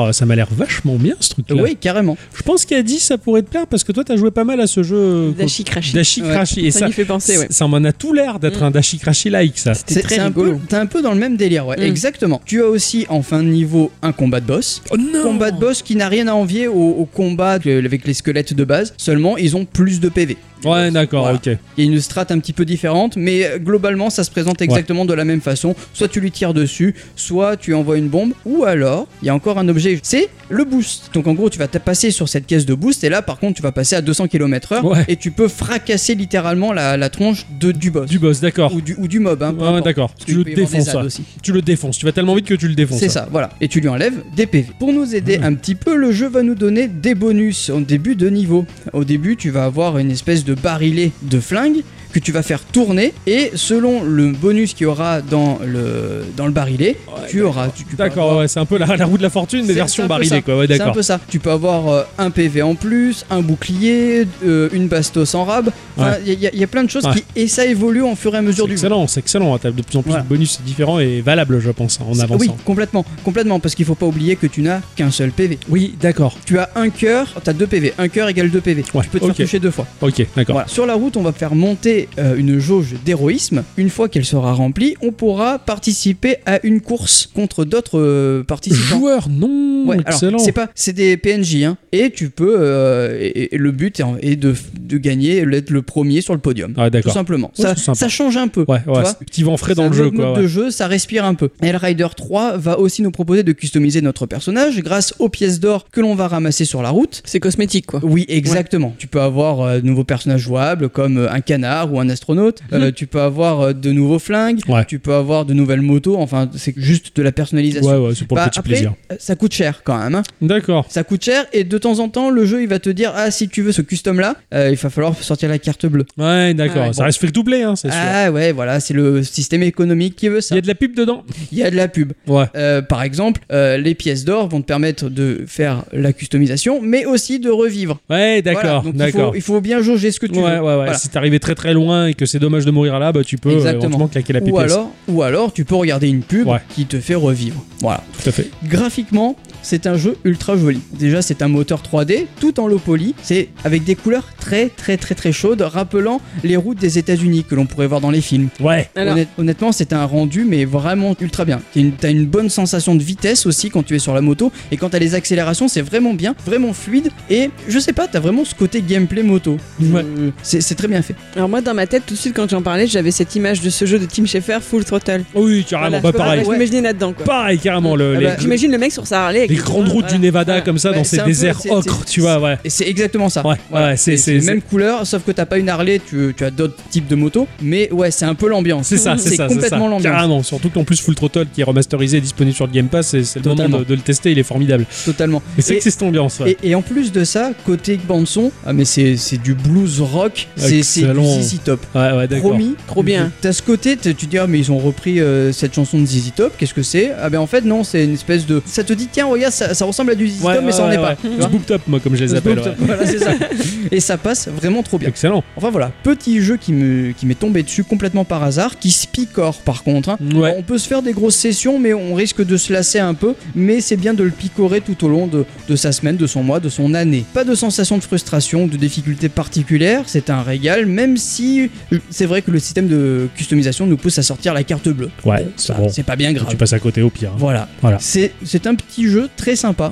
vachement 0.57 0.97
bien 0.97 1.15
ce 1.21 1.35
Oui, 1.51 1.77
carrément. 1.81 2.17
Je 2.35 2.43
pense 2.43 2.65
qu'à 2.65 2.83
10, 2.83 2.99
ça 3.01 3.19
pourrait 3.19 3.43
te 3.43 3.49
plaire 3.51 3.67
parce 3.67 3.85
que 3.85 3.93
toi, 3.93 4.05
t'as 4.05 4.17
joué 4.17 4.31
pas 4.31 4.45
mal 4.45 4.61
à 4.61 4.67
ce 4.67 4.83
jeu. 4.83 5.33
Dashi 5.39 5.65
Crashi. 5.65 5.93
Dashi 5.95 6.23
Ouais. 6.23 6.29
Crashi. 6.35 6.67
Et 6.67 6.71
Ça 6.71 6.81
ça, 6.81 6.91
fait 6.91 7.05
penser 7.05 7.39
ouais. 7.39 7.47
ça 7.51 7.67
m'en 7.67 7.83
a 7.85 7.93
tout 7.93 8.13
l'air 8.13 8.39
d'être 8.39 8.61
Mm. 8.61 8.65
un 8.65 8.71
Dashi 8.71 8.99
Crashi-like, 8.99 9.59
ça. 9.59 9.75
C'était 9.75 10.01
très 10.03 10.15
c'est 10.17 10.21
un 10.21 10.31
peu, 10.31 10.41
rigolo. 10.43 10.61
t'es 10.69 10.77
un 10.77 10.87
peu 10.87 11.01
dans 11.03 11.13
le 11.13 11.19
même 11.19 11.37
délire, 11.37 11.67
ouais, 11.67 11.77
Mm. 11.79 11.83
exactement. 11.83 12.41
Tu 12.45 12.63
as 12.63 12.67
aussi 12.67 13.07
en 13.09 13.23
fin 13.23 13.43
de 13.43 13.49
niveau 13.49 13.91
un 14.03 14.13
combat 14.13 14.41
de 14.41 14.47
boss. 14.47 14.83
Oh 14.91 14.97
non 14.97 15.23
combat 15.23 15.51
de 15.51 15.59
boss 15.59 15.83
qui 15.83 15.97
n'a 15.97 16.09
rien 16.09 16.27
à 16.29 16.33
envier 16.35 16.67
au, 16.69 16.73
au 16.99 17.05
combat 17.07 17.53
avec 17.53 18.05
les 18.07 18.15
squelettes 18.15 18.55
de 18.55 18.65
base, 18.65 18.95
seulement 18.97 19.37
ils 19.37 19.57
ont 19.57 19.65
plus 19.65 20.01
de 20.01 20.09
PV. 20.09 20.37
Ouais, 20.65 20.91
d'accord, 20.91 21.23
Voilà. 21.23 21.37
ok. 21.39 21.59
Il 21.77 21.85
y 21.85 21.89
a 21.89 21.93
une 21.93 22.01
strat 22.01 22.27
un 22.31 22.39
petit 22.39 22.53
peu 22.53 22.65
différente, 22.65 23.17
mais 23.17 23.45
euh, 23.45 23.59
globalement 23.59 24.11
ça 24.11 24.25
se 24.25 24.31
présente 24.31 24.61
exactement 24.63 25.05
de 25.05 25.15
la 25.15 25.25
même 25.25 25.41
façon. 25.41 25.75
Soit 25.95 26.09
tu 26.09 26.21
lui 26.21 26.31
tires 26.31 26.55
dessus, 26.55 26.95
soit 27.17 27.57
tu 27.57 27.75
envoies 27.75 27.99
une 27.99 28.09
bombe, 28.09 28.33
ou 28.45 28.65
alors 28.65 29.07
il 29.23 29.27
y 29.27 29.29
a 29.29 29.35
encore 29.35 29.59
un 29.59 29.69
objet, 29.69 29.99
c'est 30.03 30.29
le 30.49 30.65
boost. 30.65 31.11
Donc 31.15 31.27
en 31.27 31.35
gros 31.35 31.51
tu 31.51 31.59
vas 31.59 31.69
passer 31.69 32.11
sur 32.11 32.29
cette 32.29 32.47
caisse 32.47 32.67
de 32.67 32.75
boost, 32.75 33.05
et 33.05 33.09
là 33.09 33.23
par 33.23 33.39
contre 33.39 33.55
tu 33.57 33.63
vas 33.63 33.73
passer 33.73 33.95
à 33.97 34.01
200 34.03 34.27
km/h, 34.29 34.85
Ouais. 34.85 35.05
et 35.09 35.17
tu 35.17 35.31
peux 35.31 35.49
fracasser 35.49 36.15
littéralement 36.15 36.73
la, 36.73 36.97
la 36.97 37.09
tronche 37.11 37.47
de, 37.61 37.73
du 37.73 37.91
boss. 37.91 38.09
Du 38.09 38.19
boss, 38.19 38.41
d'accord. 38.41 38.73
Ou 38.75 38.81
du, 38.81 38.95
ou 38.99 39.07
du 39.09 39.21
mob, 39.21 39.43
hein, 39.43 39.55
Ouais, 39.59 39.81
d'accord. 39.83 40.13
Tu 40.27 40.35
le 40.35 40.45
défonces, 40.45 40.95
aussi. 40.95 41.23
Tu 41.43 41.53
le 41.53 41.63
défonces. 41.63 41.99
Tu 41.99 42.07
vas 42.07 42.13
tellement 42.13 42.35
vite 42.35 42.47
que 42.47 42.55
tu 42.55 42.69
le 42.69 42.75
défonces. 42.75 42.99
C'est 42.99 43.09
ça, 43.09 43.29
voilà. 43.31 43.51
Et 43.61 43.69
tu 43.69 43.81
lui 43.81 43.89
enlèves 43.89 44.23
des 44.35 44.47
PV. 44.47 44.69
Pour 44.79 44.93
nous 44.93 45.15
aider 45.15 45.39
un 45.43 45.55
petit 45.55 45.75
peu, 45.75 45.95
le 45.97 46.13
jeu 46.13 46.29
va 46.29 46.43
nous 46.43 46.55
donner 46.55 46.89
des 46.89 47.15
bonus 47.15 47.71
au 47.71 47.81
début 47.81 48.15
de 48.17 48.29
niveau. 48.29 48.65
Au 48.93 49.05
début, 49.05 49.37
tu 49.37 49.51
vas 49.51 49.65
avoir 49.65 49.99
une 49.99 50.11
espèce 50.11 50.45
de 50.45 50.48
barillet 50.55 51.13
de 51.23 51.41
flingue 51.41 51.83
que 52.13 52.19
tu 52.19 52.33
vas 52.33 52.43
faire 52.43 52.61
tourner 52.65 53.13
et 53.27 53.51
selon 53.55 54.03
le 54.03 54.33
bonus 54.33 54.75
qu'il 54.75 54.85
y 54.85 54.87
aura 54.87 55.21
dans 55.21 55.59
le, 55.65 56.25
dans 56.37 56.47
le 56.47 56.53
barillet, 56.53 56.97
tu 57.29 57.43
auras. 57.43 57.69
tu- 57.69 57.85
tu 57.85 57.97
peux 57.97 57.97
D'accord, 57.97 58.25
avoir- 58.25 58.39
ouais, 58.41 58.49
c'est 58.49 58.61
un 58.61 58.65
peu 58.65 58.79
la, 58.79 58.97
la 58.97 59.05
roue 59.07 59.19
de 59.19 59.23
la 59.23 59.31
fortune, 59.31 59.61
mais 59.63 59.69
C'est- 59.69 59.73
version 59.75 60.03
c'est 60.03 60.05
un 60.05 60.07
peu 60.07 60.09
barilée, 60.15 60.29
ça. 60.29 60.41
quoi. 60.43 60.57
Ouais, 60.59 60.67
C'est 60.69 60.81
un 60.81 60.91
peu 60.93 61.03
ça. 61.03 61.21
Tu 61.29 61.39
peux 61.39 61.51
avoir 61.51 61.89
euh, 61.89 62.03
un 62.19 62.31
PV 62.31 62.63
en 62.63 62.75
plus, 62.75 63.25
un 63.31 63.41
bouclier, 63.41 64.27
euh, 64.45 64.69
une 64.73 64.89
bastos 64.89 65.35
en 65.35 65.45
rab. 65.45 65.71
Enfin, 65.97 66.15
il 66.27 66.41
y, 66.41 66.47
a- 66.47 66.51
il 66.53 66.59
y 66.61 66.65
a 66.65 66.67
plein 66.67 66.85
de 66.85 66.91
choses 66.91 67.05
Ouais. 67.05 67.13
qui. 67.15 67.25
Et 67.37 67.49
ça 67.49 67.67
évolue 67.67 68.03
au 68.03 68.15
fur 68.15 68.35
et 68.35 68.39
à 68.39 68.43
mesure 68.43 68.65
du 68.67 68.71
jeu. 68.73 68.75
excellent, 68.77 69.07
c'est 69.07 69.21
excellent. 69.21 69.55
hein. 69.55 69.59
T'as 69.61 69.71
de 69.71 69.83
plus 69.83 69.99
en 69.99 70.03
plus 70.03 70.13
de 70.15 70.21
bonus 70.23 70.61
différents 70.65 70.99
et 71.01 71.21
valables, 71.21 71.61
je 71.61 71.71
pense, 71.71 71.99
en 72.01 72.15
C'est- 72.15 72.23
avançant. 72.23 72.41
Oui, 72.41 72.51
complètement, 72.65 73.05
complètement, 73.25 73.59
parce 73.61 73.75
qu'il 73.75 73.85
faut 73.85 73.95
pas 73.97 74.07
oublier 74.07 74.37
que 74.37 74.47
tu 74.47 74.63
n'as 74.63 74.81
qu'un 74.97 75.11
seul 75.11 75.31
PV. 75.33 75.59
Oui, 75.69 75.95
d'accord. 76.01 76.37
Tu 76.47 76.59
as 76.59 76.71
un 76.77 76.89
cœur, 76.91 77.35
tu 77.43 77.51
as 77.51 77.53
deux 77.53 77.67
PV. 77.67 77.95
Un 77.99 78.09
cœur 78.09 78.29
égale 78.29 78.51
deux 78.51 78.61
PV. 78.61 78.85
Ouais, 78.95 79.03
tu 79.03 79.09
peux 79.11 79.19
te 79.21 79.27
faire 79.27 79.35
toucher 79.35 79.59
deux 79.59 79.71
fois. 79.73 79.87
Ok, 80.01 80.25
d'accord. 80.37 80.55
Voilà. 80.55 80.69
Sur 80.69 80.87
la 80.87 80.95
route, 80.95 81.17
on 81.17 81.23
va 81.23 81.33
faire 81.33 81.55
monter 81.55 81.98
euh, 82.19 82.37
une 82.37 82.59
jauge 82.59 82.95
d'héroïsme. 83.05 83.65
Une 83.77 83.91
fois 83.91 84.09
qu'elle 84.09 84.25
sera 84.25 84.53
remplie, 84.53 84.95
on 85.03 85.11
pourra 85.11 85.59
participer 85.59 86.37
à 86.47 86.61
une 86.65 86.81
course 86.81 87.29
contre 87.35 87.65
d'autres 87.65 87.99
euh, 87.99 88.45
participants. 88.45 88.99
Joueur, 88.99 89.29
non, 89.29 89.87
Ouais, 89.87 89.97
excellent. 90.07 90.39
c'est 90.39 90.53
pas, 90.53 90.69
c'est 90.75 90.93
des 90.93 91.17
PNJ, 91.17 91.63
hein, 91.65 91.77
et 91.93 92.11
tu 92.11 92.31
peux, 92.31 92.57
euh, 92.59 93.17
et, 93.21 93.55
et 93.55 93.59
le 93.59 93.71
but 93.71 94.03
est, 94.21 94.37
de, 94.37 94.55
de 94.79 94.99
gagner, 94.99 95.45
d'être 95.47 95.71
le 95.71 95.83
premier 95.83 96.21
sur 96.21 96.35
le 96.35 96.41
podium. 96.41 96.75
Ah, 96.77 96.91
tout 96.91 97.11
simplement. 97.11 97.51
Ouais, 97.59 97.75
ça, 97.77 97.95
ça 97.95 98.09
change 98.09 98.37
un 98.37 98.49
peu. 98.49 98.65
Ouais, 98.69 98.81
tu 98.83 98.89
ouais, 98.91 99.01
vois 99.01 99.05
c'est 99.05 99.25
petit 99.25 99.43
vent 99.43 99.57
frais 99.57 99.75
dans 99.75 99.85
le 99.85 99.91
un 99.91 99.93
jeu, 99.93 100.11
quoi. 100.11 100.35
de 100.37 100.47
jeu, 100.47 100.71
ça 100.71 100.87
respire 100.89 101.25
un 101.25 101.35
peu. 101.35 101.49
Hellrider 101.63 102.07
3 102.15 102.57
va 102.59 102.79
aussi 102.79 103.03
nous 103.03 103.11
proposer 103.11 103.43
de 103.43 103.53
customiser 103.53 104.03
notre 104.03 104.27
personnage 104.27 104.81
grâce 104.83 105.15
aux 105.19 105.29
pièces 105.29 105.61
d'or 105.61 105.87
que 105.91 106.01
l'on 106.01 106.15
va 106.15 106.29
ramasser 106.29 106.65
sur 106.65 106.83
la 106.83 106.91
route. 106.91 107.23
C'est 107.25 107.41
cosmétique, 107.41 107.87
quoi. 107.87 108.01
Oui, 108.03 108.25
exactement. 108.29 108.95
Tu 108.99 109.07
peux 109.07 109.21
avoir 109.21 109.61
euh, 109.63 109.81
de 109.81 109.87
nouveaux 109.87 110.05
personnages 110.05 110.41
jouables 110.43 110.89
comme 110.89 111.27
un 111.31 111.41
canard 111.41 111.88
ou 111.93 112.01
un 112.01 112.09
astronaute. 112.09 112.61
Euh, 112.73 112.91
tu 112.95 113.07
peux 113.07 113.21
avoir 113.21 113.61
euh, 113.61 113.73
de 113.73 113.93
nouveaux 113.93 114.19
flingues. 114.19 114.61
Ouais. 114.69 114.85
Tu 114.87 114.99
peux 114.99 115.15
avoir 115.15 115.45
de 115.45 115.55
nouvelles 115.55 115.81
motos. 115.83 116.17
Enfin, 116.19 116.49
c'est 116.57 116.75
juste 116.77 117.17
de 117.17 117.23
la 117.23 117.33
personnalisation. 117.33 117.89
Ouais, 117.91 118.09
ouais, 118.09 118.15
c'est 118.15 118.27
pour 118.27 118.37
Bah, 118.37 118.45
le 118.45 118.51
petit 118.51 118.59
après, 118.59 118.71
plaisir. 118.73 118.95
euh, 119.13 119.17
ça 119.19 119.37
coûte 119.37 119.53
cher 119.53 119.83
quand 119.85 119.99
même. 119.99 120.15
hein. 120.15 120.23
D'accord. 120.43 120.87
Ça 120.89 121.05
coûte 121.05 121.25
cher 121.25 121.45
et 121.53 121.65
de 121.65 121.79
temps 121.79 121.99
en 121.99 122.09
temps, 122.09 122.31
le 122.31 122.45
jeu 122.45 122.63
il 122.63 122.69
va 122.69 122.79
te 122.79 122.91
dire 122.91 123.13
Ah, 123.15 123.31
si 123.31 123.49
tu 123.49 123.63
veux 123.63 123.73
ce 123.73 123.83
custom 123.83 124.21
là, 124.21 124.37
il 124.53 124.77
va 124.77 124.91
falloir 124.91 125.15
sortir 125.23 125.49
la 125.49 125.59
carte 125.59 125.87
bleue. 125.87 126.07
Ouais, 126.17 126.55
d'accord. 126.55 126.87
Ah. 126.89 126.93
Ça 126.93 127.05
reste 127.05 127.19
free 127.19 127.33
to 127.33 127.43
play, 127.45 127.63
hein, 127.63 127.77
c'est 127.77 127.89
sûr. 127.91 128.01
Ah 128.01 128.31
ouais, 128.31 128.53
voilà, 128.53 128.81
c'est 128.81 128.95
le 128.95 129.23
système 129.23 129.63
économique 129.63 130.17
qui 130.17 130.29
veut 130.29 130.39
Il 130.39 130.43
ça. 130.43 130.55
y 130.55 130.59
a 130.59 130.63
de 130.63 130.67
la 130.69 130.75
pub 130.75 130.95
dedans. 130.95 131.25
Il 131.53 131.59
y 131.59 131.63
a 131.63 131.71
de 131.71 131.77
la 131.77 131.89
pub. 131.89 132.13
Ouais. 132.27 132.45
Euh, 132.57 132.83
par 132.83 133.03
exemple, 133.03 133.41
les 133.51 133.95
pièces 133.95 134.25
d'or 134.25 134.49
vont 134.49 134.61
te 134.61 134.67
permettre 134.67 135.09
de 135.09 135.45
faire 135.47 135.85
la 135.93 136.13
customisation, 136.13 136.81
mais 136.83 137.05
aussi 137.07 137.39
de 137.41 137.51
revivre. 137.51 138.01
Ouais, 138.11 138.41
Voilà, 138.43 138.61
d'accord, 138.63 138.83
il 138.87 138.93
d'accord. 138.93 139.31
faut, 139.31 139.35
il 139.37 139.43
faut 139.43 139.61
bien 139.61 139.81
jauger 139.83 140.11
ce 140.13 140.21
que 140.21 140.27
tu 140.27 140.39
Ouais, 140.39 140.43
veux. 140.43 140.61
ouais, 140.61 140.61
ouais. 140.61 140.75
Voilà. 140.77 140.95
Si 140.95 141.09
t'es 141.09 141.17
arrivé 141.17 141.39
très 141.41 141.55
très 141.55 141.73
loin 141.75 141.78
et 142.07 142.15
que 142.15 142.27
c'est 142.27 142.39
dommage 142.39 142.65
de 142.65 142.71
mourir 142.71 142.99
là, 142.99 143.13
bah 143.13 143.23
tu 143.25 143.37
peux 143.39 143.51
euh, 143.51 143.71
éventuellement 143.71 144.09
claquer 144.09 144.33
la 144.33 144.41
Ou 144.41 144.45
pipette. 144.45 144.61
alors, 144.61 144.91
ou 145.09 145.23
alors, 145.23 145.53
tu 145.53 145.65
peux 145.65 145.75
regarder 145.77 146.09
une 146.09 146.23
pub 146.23 146.47
Ouais. 146.47 146.59
qui 146.75 146.87
te 146.87 146.99
fait 147.01 147.15
revivre. 147.15 147.65
Voilà. 147.81 148.03
Tout 148.23 148.29
à 148.29 148.33
fait. 148.33 148.51
Graphiquement, 148.65 149.37
c'est 149.63 149.87
un 149.87 149.97
jeu 149.97 150.17
ultra 150.25 150.57
joli. 150.57 150.81
Déjà, 150.93 151.23
c'est 151.23 151.43
un 151.43 151.49
moteur 151.49 151.83
3D, 151.83 152.27
tout 152.41 152.61
en 152.61 152.67
low 152.67 152.79
poly. 152.79 153.15
C'est 153.23 153.49
avec 153.65 153.85
des 153.85 153.95
couleurs 153.95 154.27
très 154.41 154.69
très 154.69 154.97
très 154.97 155.15
très 155.15 155.33
chaudes, 155.33 155.61
rappelant 155.63 156.21
les 156.45 156.57
routes 156.57 156.79
des 156.79 156.99
États-Unis 156.99 157.45
que 157.49 157.55
l'on 157.55 157.67
pourrait 157.67 157.87
voir 157.87 158.01
dans 158.01 158.11
les 158.11 158.21
films. 158.21 158.49
Ouais. 158.61 158.89
Alors- 158.97 159.17
honnêtement, 159.37 159.73
c'est 159.73 159.93
un 159.93 160.05
rendu, 160.05 160.45
mais 160.45 160.65
vraiment 160.65 161.15
ultra 161.21 161.45
bien. 161.45 161.61
T'as 162.01 162.11
une, 162.11 162.27
bonne 162.27 162.49
sensation 162.51 162.95
de 162.95 163.03
vitesse 163.03 163.47
aussi 163.47 163.71
quand 163.71 163.83
tu 163.83 163.95
es 163.95 163.99
sur 163.99 164.15
la 164.15 164.21
moto, 164.21 164.53
et 164.71 164.77
quand 164.77 164.91
t'as 164.91 164.99
les 164.99 165.15
accélérations, 165.15 165.69
c'est 165.69 165.81
vraiment 165.81 166.15
bien, 166.15 166.35
vraiment 166.45 166.73
fluide, 166.73 167.11
et 167.31 167.51
je 167.69 167.79
sais 167.79 167.93
pas, 167.93 168.07
t'as 168.07 168.21
vraiment 168.21 168.45
ce 168.45 168.55
côté 168.55 168.83
gameplay 168.87 169.23
moto. 169.23 169.57
Ouais. 169.81 170.03
Euh, 170.19 170.31
c'est 170.43 170.75
très 170.75 170.89
bien 170.89 171.01
fait. 171.03 171.15
Alors 171.37 171.49
moi, 171.49 171.61
dans 171.61 171.75
ma 171.75 171.87
tête, 171.87 172.05
tout 172.07 172.15
de 172.15 172.19
suite, 172.19 172.35
quand 172.35 172.49
j'en 172.51 172.63
parlais, 172.63 172.87
j'avais 172.87 173.11
cette 173.11 173.35
image 173.35 173.61
de 173.61 173.71
ce 173.71 173.85
jeu 173.87 173.99
de 173.99 174.05
Tim 174.07 174.27
Schafer, 174.27 174.59
Full 174.63 174.85
Throttle. 174.85 175.25
Oui, 175.35 175.65
carrément. 175.69 175.89
Voilà, 175.89 176.01
bah 176.01 176.09
je 176.09 176.13
peux- 176.13 176.19
pareil. 176.19 176.43
Je 176.45 176.51
m'imaginais 176.51 176.83
là-dedans, 176.83 177.13
quoi. 177.13 177.25
Pareil, 177.25 177.59
carrément. 177.59 177.97
Le, 177.97 178.15
Ah 178.17 178.21
les, 178.21 178.27
bah, 178.27 178.37
J'imagine 178.39 178.71
le 178.73 178.79
mec 178.79 178.93
sur 178.93 179.07
sa 179.07 179.25
Harley. 179.27 179.48
Les 179.49 179.57
grandes 179.57 179.89
routes 179.89 180.07
du 180.13 180.19
Nevada 180.19 180.61
comme 180.61 180.79
ça, 180.79 180.93
dans 180.93 181.05
ces 181.05 181.19
déserts 181.19 181.61
c'est- 181.61 181.71
ocre, 181.71 182.01
c'est- 182.07 182.13
tu 182.13 182.21
vois, 182.21 182.39
ouais. 182.41 182.57
Et 182.65 182.71
c'est 182.71 182.87
exactement 182.89 183.29
ça. 183.29 183.43
Ouais, 183.47 183.97
c'est- 183.97 184.41
mêmes 184.45 184.63
couleurs, 184.63 185.07
sauf 185.07 185.23
que 185.25 185.33
t'as 185.33 185.47
pas 185.47 185.59
une 185.59 185.69
Harley, 185.69 186.01
tu, 186.05 186.35
tu 186.37 186.45
as 186.45 186.51
d'autres 186.51 186.77
types 186.91 187.07
de 187.09 187.15
motos, 187.17 187.47
mais 187.63 187.91
ouais, 187.93 188.11
c'est 188.11 188.25
un 188.25 188.35
peu 188.35 188.49
l'ambiance. 188.49 188.87
C'est 188.89 188.99
ça, 188.99 189.17
c'est 189.19 189.37
complètement 189.37 189.89
l'ambiance. 189.89 190.03
Carrément. 190.15 190.43
Surtout 190.43 190.71
qu'en 190.71 190.85
plus 190.85 191.01
Full 191.01 191.15
Throttle 191.15 191.47
qui 191.53 191.61
est 191.61 191.65
remasterisé 191.65 192.19
et 192.19 192.21
disponible 192.21 192.55
sur 192.55 192.67
le 192.67 192.73
Game 192.73 192.89
Pass, 192.89 193.09
c'est 193.23 193.37
le 193.45 193.55
moment 193.55 193.79
de, 193.79 193.85
de 193.85 193.95
le 193.95 194.01
tester, 194.01 194.33
il 194.33 194.39
est 194.39 194.43
formidable. 194.43 194.87
Totalement. 195.05 195.43
Et 195.57 195.63
c'est 195.63 195.77
que 195.77 195.83
c'est 195.83 195.91
cette 195.91 196.03
ambiance. 196.03 196.39
ouais. 196.41 196.57
Et, 196.63 196.71
et 196.71 196.75
en 196.75 196.83
plus 196.83 197.13
de 197.13 197.25
ça, 197.25 197.51
côté 197.67 197.99
bande 198.09 198.27
son, 198.27 198.51
ah 198.67 198.73
mais 198.73 198.85
c'est 198.85 199.17
c'est 199.17 199.39
du 199.41 199.55
blues 199.55 200.01
rock, 200.01 200.49
c'est 200.57 200.77
du. 200.77 200.83
ZZ 200.83 201.61
Top. 201.65 201.81
Ouais, 201.95 202.13
ouais, 202.13 202.29
d'accord. 202.29 202.51
Promis, 202.51 202.75
Trop 202.87 203.03
bien. 203.03 203.31
T'as 203.41 203.53
ce 203.53 203.63
côté, 203.63 203.97
tu 203.97 204.15
te 204.15 204.27
dis 204.27 204.39
ah 204.39 204.47
mais 204.47 204.59
ils 204.59 204.71
ont 204.73 204.79
repris 204.79 205.21
euh, 205.21 205.53
cette 205.53 205.75
chanson 205.75 205.99
de 206.01 206.07
ZZ 206.07 206.33
Top, 206.37 206.53
qu'est-ce 206.59 206.75
que 206.75 206.83
c'est? 206.83 207.13
Ah 207.21 207.29
ben 207.31 207.39
en 207.39 207.47
fait 207.47 207.65
non, 207.65 207.85
c'est 207.85 208.05
une 208.05 208.15
espèce 208.15 208.47
de, 208.47 208.63
ça 208.67 208.85
te 208.85 208.93
dit 208.93 209.09
tiens 209.11 209.27
ça, 209.51 209.75
ça 209.75 209.85
ressemble 209.85 210.13
à 210.13 210.15
du 210.15 210.29
ZZ 210.29 210.43
Ouais, 210.43 210.55
Top 210.57 210.65
mais 210.65 210.73
ça 210.73 210.85
en 210.85 210.91
est 210.91 210.97
pas. 210.97 211.17
Tu 211.17 211.29
vois 211.29 211.49
Zboop 211.49 211.67
Top, 211.67 211.83
moi, 211.87 212.01
comme 212.01 212.15
je 212.17 212.25
les 212.25 212.35
appelle. 212.35 212.61
Voilà 212.79 213.07
c'est 213.07 213.19
ça. 213.19 213.33
Et 213.91 214.01
ça 214.01 214.17
passe 214.19 214.49
vraiment 214.49 214.83
trop 214.83 214.99
bien. 214.99 215.09
Excellent. 215.09 215.43
Enfin 215.57 215.71
voilà, 215.71 215.91
petit 216.03 216.41
jeu 216.43 216.57
qui 216.57 216.73
me 216.73 217.13
qui 217.13 217.27
m'est 217.27 217.39
tombé 217.39 217.63
dessus 217.63 217.85
complètement 217.85 218.25
par 218.25 218.43
hasard, 218.43 218.79
qui 218.79 218.91
se 218.91 219.07
picore 219.07 219.59
par 219.63 219.83
contre. 219.83 220.11
hein. 220.11 220.19
Ouais. 220.35 220.55
On 220.59 220.63
peut 220.63 220.79
se 220.79 220.87
faire 220.89 221.03
des 221.03 221.13
grosses 221.13 221.37
sessions, 221.37 221.79
mais 221.79 221.95
on 221.95 222.15
risque 222.15 222.45
de 222.45 222.57
se 222.57 222.73
lasser 222.73 222.99
un 222.99 223.15
peu. 223.15 223.35
Mais 223.55 223.81
c'est 223.81 223.97
bien 223.97 224.15
de 224.15 224.23
le 224.25 224.31
picorer 224.31 224.81
tout 224.81 225.05
au 225.05 225.09
long 225.09 225.27
de, 225.27 225.45
de 225.69 225.77
sa 225.77 225.93
semaine, 225.93 226.17
de 226.17 226.27
son 226.27 226.43
mois, 226.43 226.61
de 226.61 226.69
son 226.69 226.95
année. 226.95 227.25
Pas 227.35 227.45
de 227.45 227.55
sensation 227.55 227.99
de 227.99 228.03
frustration, 228.03 228.67
de 228.67 228.77
difficulté 228.77 229.29
particulière, 229.29 230.03
c'est 230.07 230.31
un 230.31 230.43
régal, 230.43 230.87
même 230.87 231.17
si 231.17 231.71
c'est 232.11 232.27
vrai 232.27 232.43
que 232.43 232.51
le 232.51 232.59
système 232.59 232.89
de 232.89 233.29
customisation 233.37 233.87
nous 233.87 233.97
pousse 233.97 234.19
à 234.19 234.23
sortir 234.23 234.55
la 234.55 234.65
carte 234.65 234.89
bleue. 234.89 235.11
Ouais, 235.25 235.45
Bon, 235.45 235.51
c'est 235.57 236.03
bon. 236.03 236.07
pas 236.07 236.17
bien 236.17 236.33
grave. 236.33 236.49
Tu 236.51 236.57
passes 236.57 236.73
à 236.73 236.79
côté 236.79 237.03
au 237.03 237.11
pire. 237.11 237.31
hein. 237.31 237.37
Voilà. 237.39 237.69
Voilà. 237.81 237.99
C'est 238.01 238.33
un 238.67 238.75
petit 238.75 239.07
jeu 239.09 239.28
très 239.37 239.57
sympa. 239.57 239.91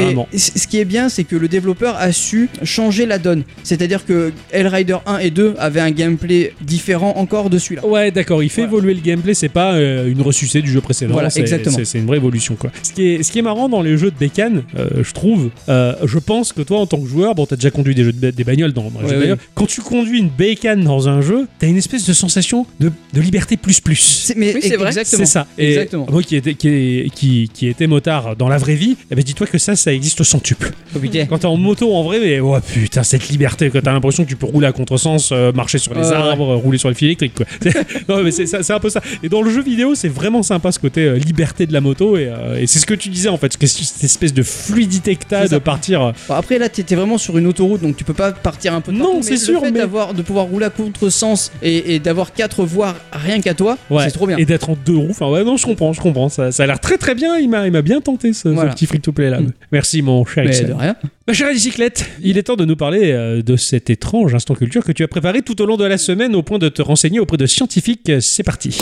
Carrément. 0.00 0.28
Et 0.32 0.38
c- 0.38 0.52
ce 0.56 0.66
qui 0.66 0.78
est 0.78 0.84
bien, 0.84 1.08
c'est 1.08 1.24
que 1.24 1.36
le 1.36 1.48
développeur 1.48 1.96
a 1.96 2.12
su 2.12 2.48
changer 2.62 3.06
la 3.06 3.18
donne. 3.18 3.42
C'est-à-dire 3.62 4.04
que 4.06 4.32
Hellrider 4.52 4.96
1 5.06 5.18
et 5.18 5.30
2 5.30 5.54
avaient 5.58 5.80
un 5.80 5.90
gameplay 5.90 6.52
différent 6.60 7.14
encore 7.16 7.50
de 7.50 7.58
celui-là. 7.58 7.86
Ouais, 7.86 8.10
d'accord, 8.10 8.42
il 8.42 8.48
fait 8.48 8.62
Voilà. 8.62 8.72
évoluer 8.78 8.94
le 8.94 9.00
gameplay, 9.00 9.34
c'est 9.34 9.48
pas 9.48 9.74
euh, 9.74 10.10
une 10.10 10.20
ressucée 10.22 10.62
du 10.62 10.70
jeu 10.70 10.80
précédent. 10.80 11.12
Voilà, 11.12 11.30
c'est- 11.30 11.40
exactement. 11.40 11.78
C'est 11.84 11.98
une 11.98 12.06
vraie 12.06 12.16
évolution, 12.16 12.56
quoi. 12.56 12.70
Ce 12.82 12.92
qui 12.92 13.06
est, 13.08 13.22
ce 13.22 13.30
qui 13.32 13.38
est 13.38 13.42
marrant 13.42 13.68
dans 13.68 13.82
les 13.82 13.96
jeux 13.96 14.10
de 14.10 14.16
bécane, 14.18 14.62
euh, 14.78 15.02
je 15.02 15.12
trouve, 15.12 15.50
euh, 15.68 15.94
je 16.04 16.18
pense 16.18 16.52
que 16.52 16.62
toi, 16.62 16.80
en 16.80 16.86
tant 16.86 16.98
que 17.00 17.06
joueur, 17.08 17.34
bon, 17.34 17.46
t'as 17.46 17.56
déjà 17.56 17.70
conduit 17.70 17.94
des, 17.94 18.04
jeux 18.04 18.12
de, 18.12 18.30
des 18.30 18.44
bagnoles 18.44 18.72
dans, 18.72 18.90
dans 18.90 19.00
les 19.00 19.06
Ouais, 19.06 19.12
jeux 19.14 19.20
bagnoles. 19.20 19.38
Quand 19.54 19.66
tu 19.66 19.80
conduis 19.80 20.18
une 20.18 20.28
bécane 20.30 20.82
dans 20.84 21.08
un 21.08 21.20
jeu, 21.20 21.46
t'as 21.58 21.66
une 21.68 21.76
espèce 21.76 22.06
de 22.06 22.12
sensation 22.12 22.66
de, 22.80 22.90
de 23.12 23.20
liberté 23.20 23.56
plus 23.56 23.80
plus. 23.80 23.96
C'est- 24.26 24.36
Mais 24.36 24.54
Oui, 24.54 24.60
c'est 24.62 24.76
vrai. 24.76 24.92
C'est 24.92 25.26
ça. 25.26 25.46
Et 25.58 25.68
Exactement. 25.68 26.06
moi 26.10 26.22
qui 26.22 26.36
était, 26.36 26.54
qui, 26.54 26.68
est- 26.68 27.14
qui, 27.14 27.50
qui 27.52 27.68
était 27.68 27.86
motard 27.86 28.36
dans 28.36 28.48
la 28.48 28.58
vraie 28.58 28.74
vie, 28.74 28.96
eh 29.10 29.14
ben 29.14 29.22
dis-toi 29.24 29.46
que 29.46 29.58
ça, 29.58 29.76
ça 29.86 29.92
existe 29.92 30.20
au 30.20 30.24
centuple. 30.24 30.72
Oh. 30.94 30.98
Quand 31.28 31.38
t'es 31.38 31.46
en 31.46 31.56
moto 31.56 31.94
en 31.94 32.02
vrai, 32.02 32.18
mais 32.18 32.40
oh 32.40 32.56
putain, 32.60 33.04
cette 33.04 33.28
liberté, 33.28 33.70
quand 33.70 33.80
t'as 33.80 33.92
l'impression 33.92 34.24
que 34.24 34.28
tu 34.28 34.34
peux 34.36 34.46
rouler 34.46 34.66
à 34.66 34.72
contresens, 34.72 35.30
euh, 35.30 35.52
marcher 35.52 35.78
sur 35.78 35.94
les 35.94 36.10
arbres, 36.10 36.54
euh, 36.54 36.56
rouler 36.56 36.76
sur 36.78 36.88
le 36.88 36.94
fil 36.96 37.06
électrique, 37.06 37.34
quoi. 37.36 37.46
Non, 38.08 38.22
mais 38.24 38.30
c'est 38.32 38.70
un 38.70 38.80
peu 38.80 38.90
ça. 38.90 39.00
Et 39.22 39.28
dans 39.28 39.42
le 39.42 39.50
jeu 39.50 39.62
vidéo, 39.62 39.94
c'est 39.94 40.08
vraiment 40.08 40.42
sympa 40.42 40.72
ce 40.72 40.80
côté 40.80 41.04
euh, 41.04 41.14
liberté 41.18 41.66
de 41.66 41.72
la 41.72 41.80
moto, 41.80 42.16
et, 42.16 42.26
euh, 42.26 42.58
et 42.60 42.66
c'est 42.66 42.80
ce 42.80 42.86
que 42.86 42.94
tu 42.94 43.08
disais 43.10 43.28
en 43.28 43.36
fait, 43.38 43.52
cette 43.52 44.02
espèce 44.02 44.34
de 44.34 44.42
fluidité 44.42 45.14
que 45.14 45.24
t'as 45.28 45.46
de 45.46 45.58
partir. 45.58 46.12
Bon, 46.28 46.34
après 46.34 46.58
là 46.58 46.68
t'étais 46.68 46.96
vraiment 46.96 47.18
sur 47.18 47.38
une 47.38 47.46
autoroute 47.46 47.80
donc 47.82 47.96
tu 47.96 48.02
peux 48.02 48.12
pas 48.14 48.32
partir 48.32 48.74
un 48.74 48.80
peu 48.80 48.90
de 48.92 48.96
Non, 48.98 49.22
c'est 49.22 49.36
sûr, 49.36 49.60
le 49.60 49.66
fait 49.66 49.72
mais- 49.72 50.14
de 50.14 50.22
pouvoir 50.22 50.46
rouler 50.46 50.66
à 50.66 50.70
contresens 50.70 51.52
et, 51.62 51.94
et 51.94 51.98
d'avoir 52.00 52.32
quatre 52.32 52.64
voies 52.64 52.94
rien 53.12 53.40
qu'à 53.40 53.54
toi 53.54 53.78
Ouais. 53.90 54.04
c'est 54.06 54.10
trop 54.12 54.26
bien 54.26 54.36
Et 54.36 54.44
d'être 54.44 54.68
en 54.70 54.76
deux 54.84 54.96
roues. 54.96 55.08
Enfin, 55.10 55.28
ouais, 55.30 55.44
non, 55.44 55.56
je 55.56 55.64
comprends, 55.66 55.92
je 55.92 56.00
comprends. 56.00 56.28
Ça, 56.28 56.50
ça 56.52 56.64
a 56.64 56.66
l'air 56.66 56.80
très 56.80 56.96
très 56.98 57.14
bien. 57.14 57.36
Il 57.38 57.48
m'a 57.48 57.82
bien 57.82 58.00
tenté 58.00 58.32
ce, 58.32 58.42
ce 58.42 58.48
Voilà. 58.48 58.72
petit 58.72 58.86
free-to-play 58.86 59.30
là. 59.30 59.40
Mm. 59.40 59.52
Merci, 59.72 60.02
mon 60.02 60.24
cher 60.24 60.44
mais 60.44 60.50
Ixon. 60.50 60.68
de 60.68 60.72
rien 60.72 60.96
Ma 61.26 61.34
chère 61.34 61.50
bicyclette, 61.50 62.08
il 62.22 62.38
est 62.38 62.44
temps 62.44 62.56
de 62.56 62.64
nous 62.64 62.76
parler 62.76 63.12
euh, 63.12 63.42
de 63.42 63.56
cet 63.56 63.90
étrange 63.90 64.34
instant 64.34 64.54
culture 64.54 64.84
que 64.84 64.92
tu 64.92 65.02
as 65.02 65.08
préparé 65.08 65.42
tout 65.42 65.60
au 65.60 65.66
long 65.66 65.76
de 65.76 65.84
la 65.84 65.98
semaine 65.98 66.36
au 66.36 66.42
point 66.42 66.58
de 66.58 66.68
te 66.68 66.82
renseigner 66.82 67.18
auprès 67.18 67.36
de 67.36 67.46
scientifiques. 67.46 68.12
C'est 68.20 68.44
parti. 68.44 68.78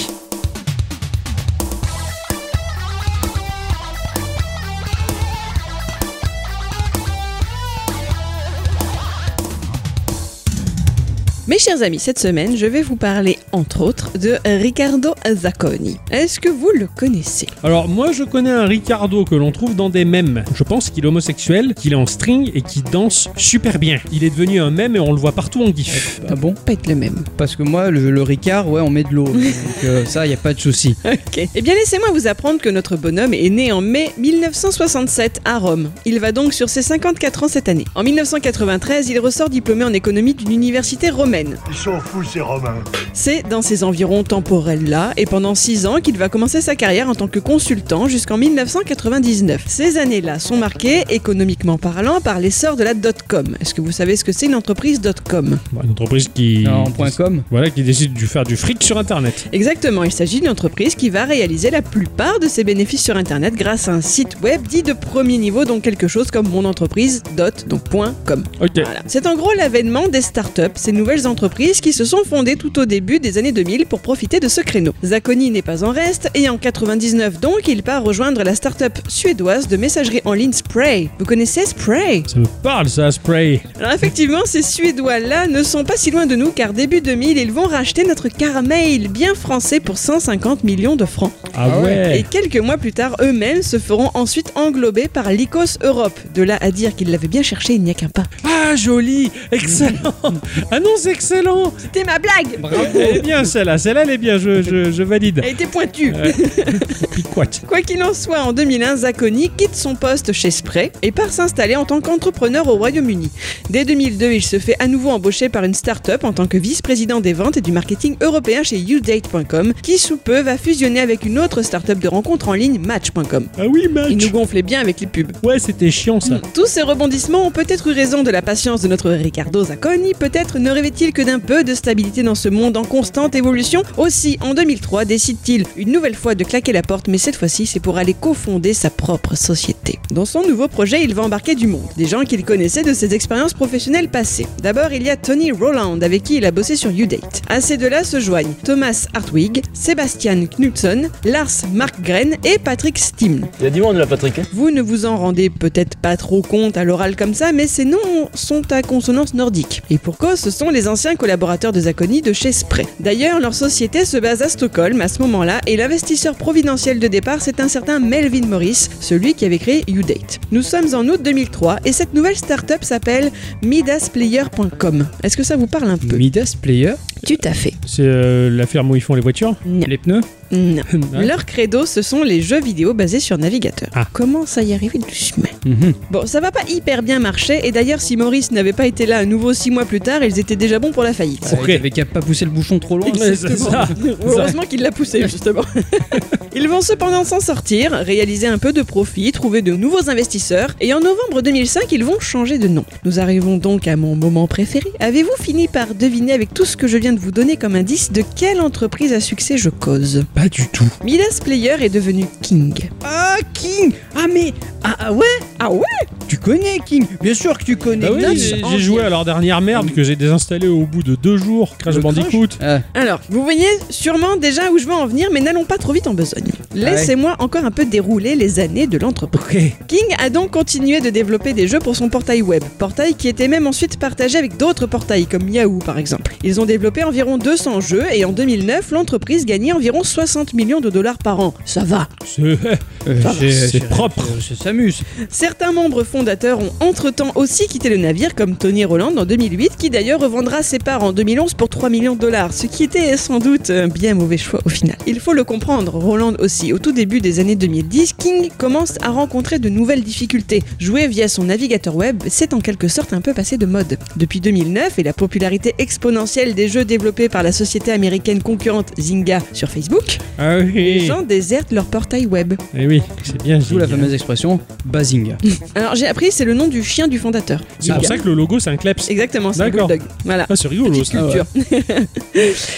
Mes 11.47 11.59
chers 11.59 11.83
amis, 11.83 11.99
cette 11.99 12.19
semaine, 12.19 12.57
je 12.57 12.65
vais 12.65 12.81
vous 12.81 12.97
parler, 12.97 13.39
entre 13.53 13.83
autres, 13.83 14.17
de 14.17 14.39
Riccardo 14.47 15.15
Zacconi. 15.31 15.99
Est-ce 16.11 16.41
que 16.41 16.49
vous 16.49 16.71
le 16.75 16.87
connaissez? 16.97 17.47
Alors 17.63 17.87
moi 17.87 18.13
je 18.13 18.25
connais 18.25 18.51
un 18.51 18.65
Ricardo 18.65 19.27
que 19.27 19.35
l'on 19.35 19.53
trouve 19.53 19.77
dans 19.77 19.91
des 19.91 20.07
mèmes. 20.07 20.43
Je 20.55 20.65
pense 20.65 20.89
qu'il 20.89 21.05
est 21.05 21.07
homosexuel, 21.07 21.75
qu'il 21.75 21.93
est 21.93 21.97
en 21.97 22.07
string 22.07 22.51
et 22.55 22.63
qu'il 22.63 22.83
danse 22.85 23.29
super 23.37 23.79
bien. 23.79 23.99
Il 24.11 24.25
est 24.25 24.31
devenu 24.31 24.59
un 24.59 24.71
mème 24.71 24.97
et 24.97 25.01
on 25.01 25.13
le 25.13 25.19
voit 25.19 25.33
partout 25.33 25.63
en 25.63 25.67
gif. 25.75 26.23
ah 26.31 26.35
bon? 26.35 26.55
Pas 26.65 26.73
être 26.73 26.87
le 26.87 26.95
même. 26.95 27.25
parce 27.37 27.57
que 27.57 27.63
moi 27.63 27.91
le, 27.91 28.11
le 28.11 28.23
Ricard 28.23 28.71
ouais 28.71 28.81
on 28.81 28.89
met 28.89 29.03
de 29.05 29.11
l'eau 29.13 29.25
donc 29.29 29.45
euh, 29.85 30.07
ça 30.07 30.27
y 30.27 30.33
a 30.33 30.39
pas 30.39 30.55
de 30.55 30.61
souci 30.61 30.97
Ok. 31.05 31.47
Eh 31.55 31.61
bien, 31.63 31.75
laissez-moi 31.75 32.09
vous 32.15 32.27
apprendre 32.27 32.59
que 32.59 32.71
notre 32.71 32.97
bonhomme 32.97 33.35
est 33.35 33.51
né 33.51 33.71
en 33.71 33.83
mai 33.83 34.13
1967 34.17 35.43
à 35.45 35.59
Rome. 35.59 35.91
Il 36.07 36.21
va 36.21 36.33
donc 36.33 36.55
sur 36.55 36.71
ses 36.71 36.81
54 36.81 37.43
ans 37.43 37.49
cette 37.49 37.69
année. 37.69 37.85
En 37.95 38.03
1993, 38.03 39.11
il 39.11 39.19
ressort 39.21 39.51
diplômé 39.51 39.85
en 39.85 39.93
économie 39.93 40.33
d'une 40.33 40.51
université 40.53 41.11
romaine. 41.11 41.34
Ils 41.43 41.75
sont 41.77 41.99
fous, 42.01 42.23
ces 42.23 42.41
Romains. 42.41 42.83
C'est 43.13 43.43
dans 43.49 43.63
ces 43.63 43.85
environs 43.85 44.23
temporels-là, 44.25 45.13
et 45.17 45.27
pendant 45.27 45.55
6 45.55 45.87
ans, 45.87 45.97
qu'il 46.01 46.17
va 46.19 46.29
commencer 46.29 46.61
sa 46.61 46.77
carrière 46.77 47.09
en 47.09 47.15
tant 47.15 47.29
que 47.29 47.39
consultant 47.39 48.09
jusqu'en 48.09 48.37
1999. 48.37 49.65
Ces 49.67 49.99
années-là 49.99 50.39
sont 50.39 50.57
marquées, 50.57 51.05
économiquement 51.11 51.79
parlant, 51.79 52.21
par 52.21 52.39
l'essor 52.39 52.77
de 52.77 52.85
la 52.85 52.95
dot-com. 52.95 53.57
Est-ce 53.61 53.75
que 53.75 53.81
vous 53.81 53.93
savez 53.93 54.17
ce 54.17 54.25
que 54.25 54.33
c'est 54.33 54.47
une 54.47 54.55
entreprise 54.55 55.01
dot-com 55.01 55.59
Bon, 55.73 55.81
Une 55.83 55.91
entreprise 55.91 56.29
qui... 56.33 56.67
en 56.69 56.91
point 56.91 57.11
com 57.11 57.43
Voilà, 57.51 57.71
qui 57.71 57.83
décide 57.83 58.15
de 58.15 58.27
faire 58.27 58.45
du 58.45 58.57
fric 58.57 58.83
sur 58.83 58.99
internet. 58.99 59.49
Exactement, 59.53 60.05
il 60.05 60.13
s'agit 60.13 60.41
d'une 60.41 60.51
entreprise 60.51 60.95
qui 60.95 61.11
va 61.11 61.25
réaliser 61.25 61.71
la 61.71 61.83
plupart 61.83 62.39
de 62.41 62.49
ses 62.49 62.65
bénéfices 62.65 63.03
sur 63.03 63.17
Internet 63.17 63.55
grâce 63.55 63.89
à 63.89 63.93
un 63.93 64.01
site 64.01 64.37
web 64.43 64.63
dit 64.67 64.83
de 64.83 64.93
premier 64.93 65.39
niveau, 65.39 65.65
donc 65.65 65.83
quelque 65.83 66.09
chose 66.09 66.31
comme 66.31 66.49
mon 66.49 66.65
entreprise 66.65 67.23
dot, 67.37 67.67
donc 67.69 67.83
point 67.85 68.15
.com. 68.25 68.43
Ok. 68.61 68.71
Voilà. 68.77 69.01
C'est 69.07 69.27
en 69.27 69.37
gros 69.37 69.53
l'avènement 69.57 70.09
des 70.09 70.21
startups, 70.21 70.63
ces 70.75 70.93
nouvelles 70.93 71.24
entreprises 71.27 71.81
qui 71.81 71.93
se 71.93 72.05
sont 72.05 72.25
fondées 72.29 72.57
tout 72.57 72.79
au 72.79 72.85
début 72.85 73.21
des 73.21 73.39
années 73.39 73.53
2000 73.53 73.87
pour 73.87 74.01
profiter 74.01 74.41
de 74.41 74.49
ce 74.49 74.61
créneau. 74.61 74.93
Zacconi 75.05 75.51
n'est 75.51 75.63
pas 75.63 75.85
en 75.85 75.91
reste 75.91 76.31
et 76.35 76.49
en 76.49 76.59
99 76.59 77.41
donc, 77.41 77.69
il 77.69 77.83
part 77.83 78.03
rejoindre 78.03 78.43
la 78.43 78.55
start-up 78.55 78.99
suédoise 79.09 79.69
de 79.69 79.77
messagerie 79.77 80.21
en 80.25 80.33
ligne 80.33 80.53
Spray. 80.53 81.11
Vous 81.19 81.25
connaissez 81.25 81.67
Spray? 81.67 82.23
Ça 82.27 82.39
me 82.39 82.47
parle 82.63 82.89
ça, 82.89 83.11
Spray. 83.11 83.61
Alors 83.79 83.93
effectivement, 83.93 84.41
ces 84.45 84.63
Suédois-là 84.63 85.47
ne 85.47 85.63
sont 85.63 85.85
pas 85.85 85.97
si 85.97 86.11
loin 86.11 86.27
de 86.27 86.35
nous 86.37 86.51
car 86.51 86.73
début 86.73 87.01
2000, 87.01 87.39
ils 87.39 87.53
vont 87.53 87.67
racheter 87.67 88.05
notre 88.05 88.29
Carmail 88.29 89.09
bien 89.09 89.35
français 89.35 89.81
pour 89.81 89.99
150 89.99 90.65
millions 90.65 90.97
de 90.97 91.05
francs. 91.05 91.33
Ah 91.55 91.69
Ah 91.71 91.81
ouais. 91.81 92.21
Et 92.21 92.23
quelques 92.23 92.59
mois 92.59 92.77
plus 92.77 92.93
tard, 92.93 93.17
eux-mêmes 93.21 93.63
se 93.63 93.79
feront 93.79 94.11
ensuite 94.15 94.53
englober 94.55 95.09
par 95.09 95.31
l'ICOS 95.31 95.79
Europe. 95.83 96.19
De 96.35 96.43
là 96.43 96.59
à 96.61 96.71
dire 96.71 96.95
qu'ils 96.95 97.11
l'avaient 97.11 97.29
bien 97.29 97.43
cherché, 97.43 97.75
il 97.75 97.83
n'y 97.83 97.91
a 97.91 97.95
qu'un 97.95 98.09
pas. 98.09 98.25
Ah 98.45 98.77
joli, 98.77 99.31
excellent. 99.53 100.15
ah 100.71 100.81
non, 100.81 100.91
c'est 100.99 101.14
excellent. 101.15 101.73
C'était 101.79 102.05
ma 102.05 102.19
blague 102.19 102.59
Elle 102.95 103.17
est 103.17 103.23
bien 103.23 103.45
celle-là, 103.45 103.79
celle-là 103.79 104.03
elle 104.03 104.11
est 104.11 104.19
bien, 104.19 104.37
je, 104.39 104.63
je, 104.63 104.91
je 104.91 105.03
valide. 105.03 105.41
Elle 105.45 105.53
était 105.53 105.67
pointue. 105.67 106.13
Quoi 107.35 107.81
qu'il 107.83 108.03
en 108.03 108.15
soit, 108.15 108.41
en 108.41 108.53
2001, 108.53 108.97
Zacconi 108.99 109.51
quitte 109.57 109.75
son 109.75 109.95
poste 109.95 110.33
chez 110.33 110.51
Spray 110.51 110.91
et 111.03 111.11
part 111.13 111.33
s'installer 111.33 111.77
en 111.77 111.85
tant 111.85 112.01
qu'entrepreneur 112.01 112.69
au 112.69 112.77
Royaume-Uni. 112.77 113.31
Dès 113.71 113.85
2002, 113.85 114.33
il 114.33 114.43
se 114.43 114.59
fait 114.59 114.77
à 114.79 114.87
nouveau 114.89 115.11
embaucher 115.11 115.49
par 115.49 115.65
une 115.65 115.75
start-up 115.75 116.25
en 116.25 116.33
tant 116.33 116.47
que 116.47 116.57
vice-président 116.59 117.21
des 117.21 117.33
ventes 117.33 117.57
et 117.57 117.61
du 117.61 117.73
marketing 117.73 118.17
européen 118.21 118.63
chez 118.63 118.79
YouDate.com, 118.79 119.73
qui 119.83 119.99
sous 119.99 120.17
peu 120.17 120.41
va 120.41 120.57
fusionner 120.57 121.01
avec 121.01 121.25
une 121.25 121.39
autre 121.39 121.63
start-up 121.63 121.99
de 121.99 122.09
rencontres 122.09 122.49
en 122.49 122.55
ligne, 122.55 122.79
Match.com. 122.79 123.47
Ah 123.59 123.63
oui, 123.69 123.83
Il 123.85 123.91
match. 123.91 124.11
nous 124.13 124.31
gonflait 124.31 124.63
bien 124.63 124.81
avec 124.81 125.01
les 125.01 125.07
pubs. 125.07 125.33
Ouais, 125.43 125.59
c'était 125.59 125.91
chiant 125.91 126.21
ça. 126.21 126.41
Tous 126.55 126.67
ces 126.67 126.83
rebondissements 126.83 127.47
ont 127.47 127.51
peut-être 127.51 127.89
eu 127.89 127.93
raison 127.93 128.23
de 128.23 128.31
la 128.31 128.43
patience 128.43 128.83
de 128.83 128.89
notre 128.89 129.11
Ricardo 129.11 129.65
Zacconi, 129.65 130.15
peut-être 130.15 130.59
ne 130.59 130.71
rêvait-il 130.71 131.04
que 131.13 131.23
d'un 131.23 131.39
peu 131.39 131.65
de 131.65 131.75
stabilité 131.75 132.23
dans 132.23 132.35
ce 132.35 132.49
monde 132.49 132.77
en 132.77 132.85
constante 132.85 133.35
évolution. 133.35 133.83
Aussi, 133.97 134.39
en 134.41 134.55
2003, 134.55 135.05
décide-t-il 135.05 135.65
une 135.77 135.93
nouvelle 135.93 136.15
fois 136.15 136.35
de 136.35 136.45
claquer 136.45 136.73
la 136.73 136.83
porte, 136.83 137.09
mais 137.09 137.19
cette 137.19 137.37
fois-ci, 137.37 137.67
c'est 137.67 137.81
pour 137.81 137.99
aller 137.99 138.15
cofonder 138.15 138.75
sa 138.75 138.91
propre 138.91 139.37
société. 139.37 139.99
Dans 140.11 140.25
son 140.25 140.47
nouveau 140.47 140.69
projet, 140.69 141.03
il 141.03 141.15
va 141.15 141.23
embarquer 141.23 141.55
du 141.55 141.67
monde, 141.67 141.89
des 141.97 142.07
gens 142.07 142.23
qu'il 142.23 142.45
connaissait 142.45 142.83
de 142.83 142.95
ses 142.95 143.15
expériences 143.15 143.55
professionnelles 143.55 144.09
passées. 144.09 144.47
D'abord, 144.63 144.93
il 144.93 145.03
y 145.03 145.11
a 145.11 145.17
Tony 145.17 145.53
Rowland, 145.53 146.03
avec 146.03 146.23
qui 146.23 146.37
il 146.37 146.45
a 146.45 146.51
bossé 146.51 146.77
sur 146.77 146.91
YouDate. 146.91 147.43
À 147.49 147.61
ces 147.61 147.77
deux-là 147.77 148.05
se 148.05 148.21
joignent 148.21 148.55
Thomas 148.65 149.07
Hartwig, 149.15 149.63
Sebastian 149.73 150.47
Knudsen, 150.47 151.11
Lars 151.25 151.51
Markgren 151.73 152.35
et 152.45 152.59
Patrick 152.59 152.99
Stiml. 152.99 153.47
Il 153.61 153.65
y 153.65 153.67
a 153.67 153.71
du 153.71 153.81
monde 153.83 153.97
là, 153.97 154.07
Patrick. 154.07 154.39
hein? 154.39 154.43
Vous 154.53 154.71
ne 154.71 154.81
vous 154.83 155.07
en 155.07 155.17
rendez 155.17 155.51
peut-être 155.51 155.97
pas 155.99 156.17
trop 156.17 156.43
compte 156.43 156.77
à 156.77 156.85
l'oral 156.85 157.17
comme 157.17 157.35
ça, 157.35 157.53
mais 157.53 157.67
ces 157.67 157.85
noms 157.85 157.99
sont 158.35 158.73
à 158.73 158.83
consonance 158.83 159.35
nordique. 159.35 159.83
Et 159.91 159.99
pour 159.99 160.17
cause, 160.17 160.39
ce 160.39 160.51
sont 160.51 160.71
les 160.71 160.89
anciens 160.89 160.94
collaborateurs 161.19 161.73
de 161.73 161.81
Zacconi 161.81 162.23
de 162.23 162.33
chez 162.33 162.53
Spray. 162.53 162.87
D'ailleurs, 163.01 163.41
leur 163.41 163.55
société 163.55 164.05
se 164.05 164.17
base 164.17 164.43
à 164.43 164.49
Stockholm 164.49 165.01
à 165.01 165.09
ce 165.09 165.21
moment-là, 165.23 165.61
et 165.67 165.77
l'investisseur 165.77 166.37
providentiel 166.37 166.99
de 166.99 167.09
départ, 167.09 167.43
c'est 167.43 167.61
un 167.61 167.69
certain 167.69 167.99
Melvin 167.99 168.47
Morris, 168.47 168.89
celui 169.01 169.35
qui 169.35 169.45
avait 169.45 169.59
créé 169.59 169.85
YouDate. 169.89 170.41
Nous 170.53 170.63
sommes 170.63 170.95
en 170.95 171.07
août 171.09 171.21
2003, 171.23 171.81
et 171.85 171.93
cette 171.93 172.15
nouvelle 172.15 172.37
start-up 172.37 172.85
s'appelle 172.85 173.31
midasplayer.com. 173.63 175.07
Est-ce 175.23 175.37
que 175.37 175.43
ça 175.43 175.57
vous 175.57 175.67
parle 175.67 175.91
un 175.91 175.99
peu? 175.99 176.17
Midas 176.17 176.55
Player, 176.61 176.95
Tout 177.27 177.39
à 177.45 177.53
fait. 177.53 177.75
C'est 177.87 178.03
euh, 178.05 178.51
la 178.51 178.67
ferme 178.67 178.91
où 178.91 178.97
ils 178.97 179.03
font 179.03 179.15
les 179.15 179.21
voitures? 179.21 179.55
Non. 179.67 179.85
les 179.87 179.99
pneus? 179.99 180.21
Non. 180.55 180.83
Leur 181.21 181.45
credo, 181.47 181.87
ce 181.87 182.03
sont 182.03 182.23
les 182.23 182.41
jeux 182.43 182.61
vidéo 182.61 182.95
basés 182.95 183.21
sur 183.21 183.39
navigateur. 183.39 183.89
Ah. 183.95 184.07
Comment 184.13 184.47
ça 184.47 184.63
y 184.63 184.73
arriver 184.75 184.99
doucement 184.99 185.45
Mhm. 185.65 185.95
Bon, 186.11 186.27
ça 186.27 186.41
va 186.41 186.51
pas 186.51 186.61
hyper 186.69 187.03
bien 187.03 187.19
marcher, 187.19 187.67
et 187.67 187.73
d'ailleurs, 187.73 188.01
si 188.01 188.17
Maurice 188.17 188.51
n'avait 188.51 188.73
pas 188.75 188.87
été 188.87 189.07
là 189.07 189.19
à 189.19 189.25
nouveau 189.25 189.55
six 189.55 189.71
mois 189.71 189.85
plus 189.87 190.01
tard, 190.01 190.23
ils 190.23 190.39
étaient 190.39 190.57
déjà 190.57 190.79
bons 190.79 190.93
pour 190.93 191.03
la 191.03 191.13
faillite. 191.15 191.43
Ouais, 191.63 191.77
T'avais 191.77 191.91
qu'à 191.91 192.05
pas 192.05 192.21
pousser 192.21 192.45
le 192.45 192.51
bouchon 192.51 192.79
trop 192.79 192.99
loin. 192.99 193.11
Ça. 193.35 193.89
Heureusement 194.27 194.63
qu'il 194.63 194.83
l'a 194.83 194.91
poussé, 194.91 195.23
justement. 195.23 195.63
Ils 196.57 196.69
vont 196.69 196.83
cependant 196.83 197.25
s'en 197.25 197.41
sortir, 197.41 197.91
réaliser 197.93 198.47
un 198.47 198.59
peu 198.59 198.73
de 198.73 198.83
profit, 198.83 199.33
trouver 199.33 199.61
de 199.61 199.75
nouveaux 199.75 200.09
investisseurs, 200.09 200.77
et 200.81 200.95
en 200.95 201.01
novembre 201.01 201.43
2005, 201.43 201.91
ils 201.91 202.05
vont 202.05 202.21
changer 202.21 202.59
de 202.59 202.69
nom. 202.69 202.85
Nous 203.05 203.19
arrivons 203.19 203.57
donc 203.57 203.89
à 203.89 203.97
mon 203.97 204.15
moment 204.15 204.47
préféré. 204.47 204.89
Avez-vous 205.01 205.33
fini 205.43 205.67
par 205.67 205.95
deviner 205.97 206.33
avec 206.33 206.55
tout 206.55 206.65
ce 206.65 206.77
que 206.77 206.87
je 206.87 206.97
viens 206.97 207.13
de 207.13 207.19
vous 207.19 207.33
donner 207.33 207.57
comme 207.57 207.75
indice 207.75 208.13
de 208.13 208.23
quelle 208.37 208.61
entreprise 208.61 209.13
à 209.13 209.19
succès 209.19 209.59
je 209.59 209.69
cause? 209.69 210.25
Pas 210.45 210.51
du 210.51 210.69
tout. 210.69 210.85
Midas 211.03 211.41
Player 211.43 211.77
est 211.81 211.89
devenu 211.89 212.27
King. 212.43 212.75
Ah, 213.03 213.39
King 213.55 213.95
Ah, 214.15 214.27
mais. 214.31 214.53
Ah, 214.87 214.95
ah 214.99 215.13
ouais 215.15 215.25
Ah 215.59 215.71
ouais 215.71 215.81
Tu 216.29 216.37
connais 216.37 216.79
King 216.85 217.07
Bien 217.23 217.33
sûr 217.33 217.57
que 217.57 217.65
tu 217.65 217.79
connais. 217.79 218.07
Bah 218.07 218.13
oui, 218.15 218.27
Dutch 218.27 218.55
j'ai 218.71 218.79
joué 218.79 219.01
à 219.01 219.09
leur 219.09 219.25
dernière 219.25 219.63
merde 219.63 219.91
que 219.91 220.03
j'ai 220.03 220.17
désinstallée 220.17 220.69
au 220.69 220.85
bout 220.85 221.03
de 221.03 221.15
deux 221.15 221.39
jours, 221.39 221.79
Crash 221.79 221.95
Le 221.95 222.03
Bandicoot. 222.03 222.49
Ah, 222.61 222.81
Alors, 222.93 223.23
vous 223.31 223.43
voyez 223.43 223.67
sûrement 223.89 224.37
déjà 224.37 224.71
où 224.71 224.77
je 224.77 224.85
veux 224.85 224.93
en 224.93 225.07
venir, 225.07 225.31
mais 225.33 225.41
n'allons 225.41 225.65
pas 225.65 225.79
trop 225.79 225.95
vite 225.95 226.07
en 226.07 226.13
besogne. 226.13 226.51
Laissez-moi 226.75 227.37
encore 227.39 227.65
un 227.65 227.71
peu 227.71 227.87
dérouler 227.87 228.35
les 228.35 228.61
années 228.61 228.87
de 228.87 228.99
l'entreprise. 228.99 229.73
Ok. 229.81 229.87
King 229.87 230.05
a 230.19 230.29
donc 230.29 230.51
continué 230.51 231.01
de 231.01 231.09
développer 231.09 231.55
des 231.55 231.69
jeux 231.69 231.79
pour 231.79 231.97
son 231.97 232.11
portail 232.11 232.43
web, 232.43 232.63
portail 232.79 233.15
qui 233.15 233.29
était 233.29 233.49
même 233.49 233.67
ensuite 233.67 233.99
partagé 233.99 234.37
avec 234.37 234.59
d'autres 234.59 234.87
portails 234.87 235.25
comme 235.25 235.49
Yahoo 235.49 235.79
par 235.79 235.97
exemple. 235.97 236.37
Ils 236.43 236.61
ont 236.61 236.67
développé 236.67 237.03
environ 237.05 237.39
200 237.39 237.81
jeux 237.81 238.05
et 238.13 238.27
en 238.27 238.33
2009, 238.33 238.91
l'entreprise 238.91 239.47
gagnait 239.47 239.73
environ 239.73 240.03
60 240.05 240.34
millions 240.55 240.81
de 240.81 240.91
dollars 240.91 241.19
par 241.19 241.41
an. 241.41 241.55
Ça 241.65 241.85
va. 241.85 242.09
C'est 242.25 242.43
euh, 242.43 243.89
propre. 243.91 244.25
Ça 244.41 244.55
s'amuse. 244.55 245.03
Certains 245.29 245.73
membres 245.73 246.05
fondateurs 246.05 246.61
ont 246.61 246.73
entre-temps 246.81 247.33
aussi 247.35 247.67
quitté 247.67 247.89
le 247.89 247.97
navire 247.97 248.35
comme 248.35 248.57
Tony 248.57 248.85
Roland 248.85 249.17
en 249.17 249.25
2008 249.25 249.77
qui 249.79 249.91
d'ailleurs 249.91 250.21
revendra 250.21 250.63
ses 250.63 250.79
parts 250.79 251.03
en 251.03 251.13
2011 251.13 251.55
pour 251.55 251.69
3 251.69 251.89
millions 251.89 252.15
de 252.15 252.21
dollars, 252.21 252.53
ce 252.53 252.67
qui 252.67 252.85
était 252.85 253.17
sans 253.17 253.39
doute 253.39 253.71
un 253.71 253.89
bien 253.89 254.15
mauvais 254.15 254.37
choix 254.37 254.61
au 254.65 254.69
final. 254.69 254.97
Il 255.07 255.21
faut 255.21 255.33
le 255.33 255.45
comprendre, 255.45 255.95
Roland 255.95 256.35
aussi, 256.39 256.73
au 256.73 256.79
tout 256.79 256.93
début 256.93 257.21
des 257.21 257.41
années 257.41 257.57
2010, 257.57 258.15
King 258.15 258.51
commence 258.59 258.95
à 259.03 259.11
rencontrer 259.11 259.59
de 259.59 259.69
nouvelles 259.69 260.03
difficultés. 260.03 260.63
Jouer 260.79 261.07
via 261.09 261.29
son 261.29 261.45
navigateur 261.45 261.97
web, 261.97 262.23
c'est 262.29 262.55
en 262.55 262.61
quelque 262.61 262.89
sorte 262.89 263.13
un 263.13 263.21
peu 263.21 263.35
passé 263.35 263.59
de 263.59 263.67
mode. 263.67 263.99
Depuis 264.17 264.41
2009 264.41 264.99
et 264.99 265.03
la 265.03 265.13
popularité 265.13 265.75
exponentielle 265.79 266.55
des 266.55 266.69
jeux 266.69 266.85
développés 266.85 267.29
par 267.29 267.43
la 267.43 267.53
société 267.53 267.93
américaine 267.93 268.43
concurrente 268.43 268.89
Zynga 268.99 269.41
sur 269.53 269.69
Facebook, 269.69 270.14
Ah 270.39 270.59
les 270.59 271.01
gens 271.01 271.23
désertent 271.23 271.73
leur 271.73 271.85
portail 271.87 272.27
web. 272.27 272.55
Eh 272.77 272.87
oui, 272.87 273.03
c'est 273.23 273.43
bien. 273.43 273.59
D'où 273.59 273.79
la 273.79 273.87
fameuse 273.89 274.13
expression 274.13 274.61
Bazinga. 274.85 275.37
Alors 275.75 275.95
j'ai 275.95 276.07
appris, 276.07 276.31
c'est 276.31 276.45
le 276.45 276.55
nom 276.55 276.69
du 276.69 276.83
chien 276.83 277.09
du 277.09 277.19
fondateur. 277.19 277.61
C'est 277.79 277.95
pour 277.95 278.05
ça 278.05 278.19
que 278.19 278.27
le 278.27 278.35
logo 278.35 278.59
c'est 278.59 278.71
un 278.71 278.77
kleps. 278.77 279.09
Exactement, 279.11 279.53
c'est 279.53 279.63
un 279.63 279.71
bulldog. 279.71 280.03
Voilà. 280.25 280.47
Ah, 280.49 280.57
c'est 280.57 280.69
rigolo 280.69 280.91
Petite 280.91 281.13
ça. 281.13 281.19
culture. 281.21 281.45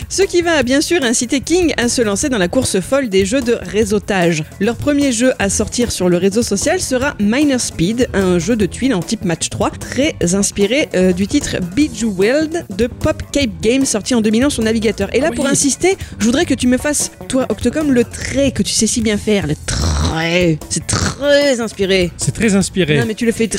Ce 0.09 0.23
qui 0.23 0.43
va 0.43 0.63
bien 0.63 0.81
sûr 0.81 1.03
inciter 1.03 1.41
King 1.41 1.73
à 1.77 1.89
se 1.89 2.03
lancer 2.03 2.29
dans 2.29 2.39
la 2.39 2.49
course 2.49 2.81
folle 2.81 3.09
des 3.09 3.25
jeux 3.25 3.41
de 3.41 3.57
réseautage. 3.61 4.45
Leur 4.61 4.77
premier 4.77 5.13
jeu 5.13 5.33
à 5.39 5.49
sortir 5.49 5.91
sur 5.93 6.09
le 6.09 6.17
réseau 6.17 6.43
social 6.43 6.81
sera 6.81 7.15
Miner 7.21 7.59
Speed, 7.59 8.09
un 8.15 8.39
jeu 8.39 8.57
de 8.57 8.67
tuiles 8.67 8.95
en 8.95 9.01
type 9.01 9.25
match 9.25 9.49
3, 9.51 9.71
très 9.71 10.15
inspiré 10.35 10.89
euh, 10.95 11.13
du 11.13 11.27
titre 11.27 11.57
Bejeweled 11.75 12.65
de 12.77 12.87
Pop 12.87 13.23
Cape 13.33 13.51
Games 13.63 13.85
sorti 13.85 14.15
en 14.15 14.21
2001 14.21 14.51
sur 14.51 14.63
navigateur. 14.63 15.09
Et 15.15 15.21
là, 15.21 15.29
Ah 15.33 15.35
pour 15.35 15.47
insister, 15.47 15.97
je 16.19 16.25
voudrais 16.25 16.45
que 16.45 16.55
tu 16.55 16.67
me 16.67 16.79
fasses, 16.79 17.11
toi 17.29 17.47
Octocom, 17.49 17.93
le 17.93 18.05
trait 18.05 18.53
que 18.53 18.63
tu 18.63 18.73
sais 18.73 18.87
si 18.87 19.01
bien 19.01 19.17
faire. 19.19 19.47
Le 19.47 19.55
trait. 19.67 20.59
C'est 20.71 20.87
très 20.87 21.61
inspiré. 21.61 22.11
C'est 22.17 22.33
très 22.35 22.55
inspiré. 22.55 22.99
Non, 22.99 23.05
mais 23.07 23.15
tu 23.15 23.27
le 23.27 23.33
fais. 23.33 23.47
tr- 23.47 23.59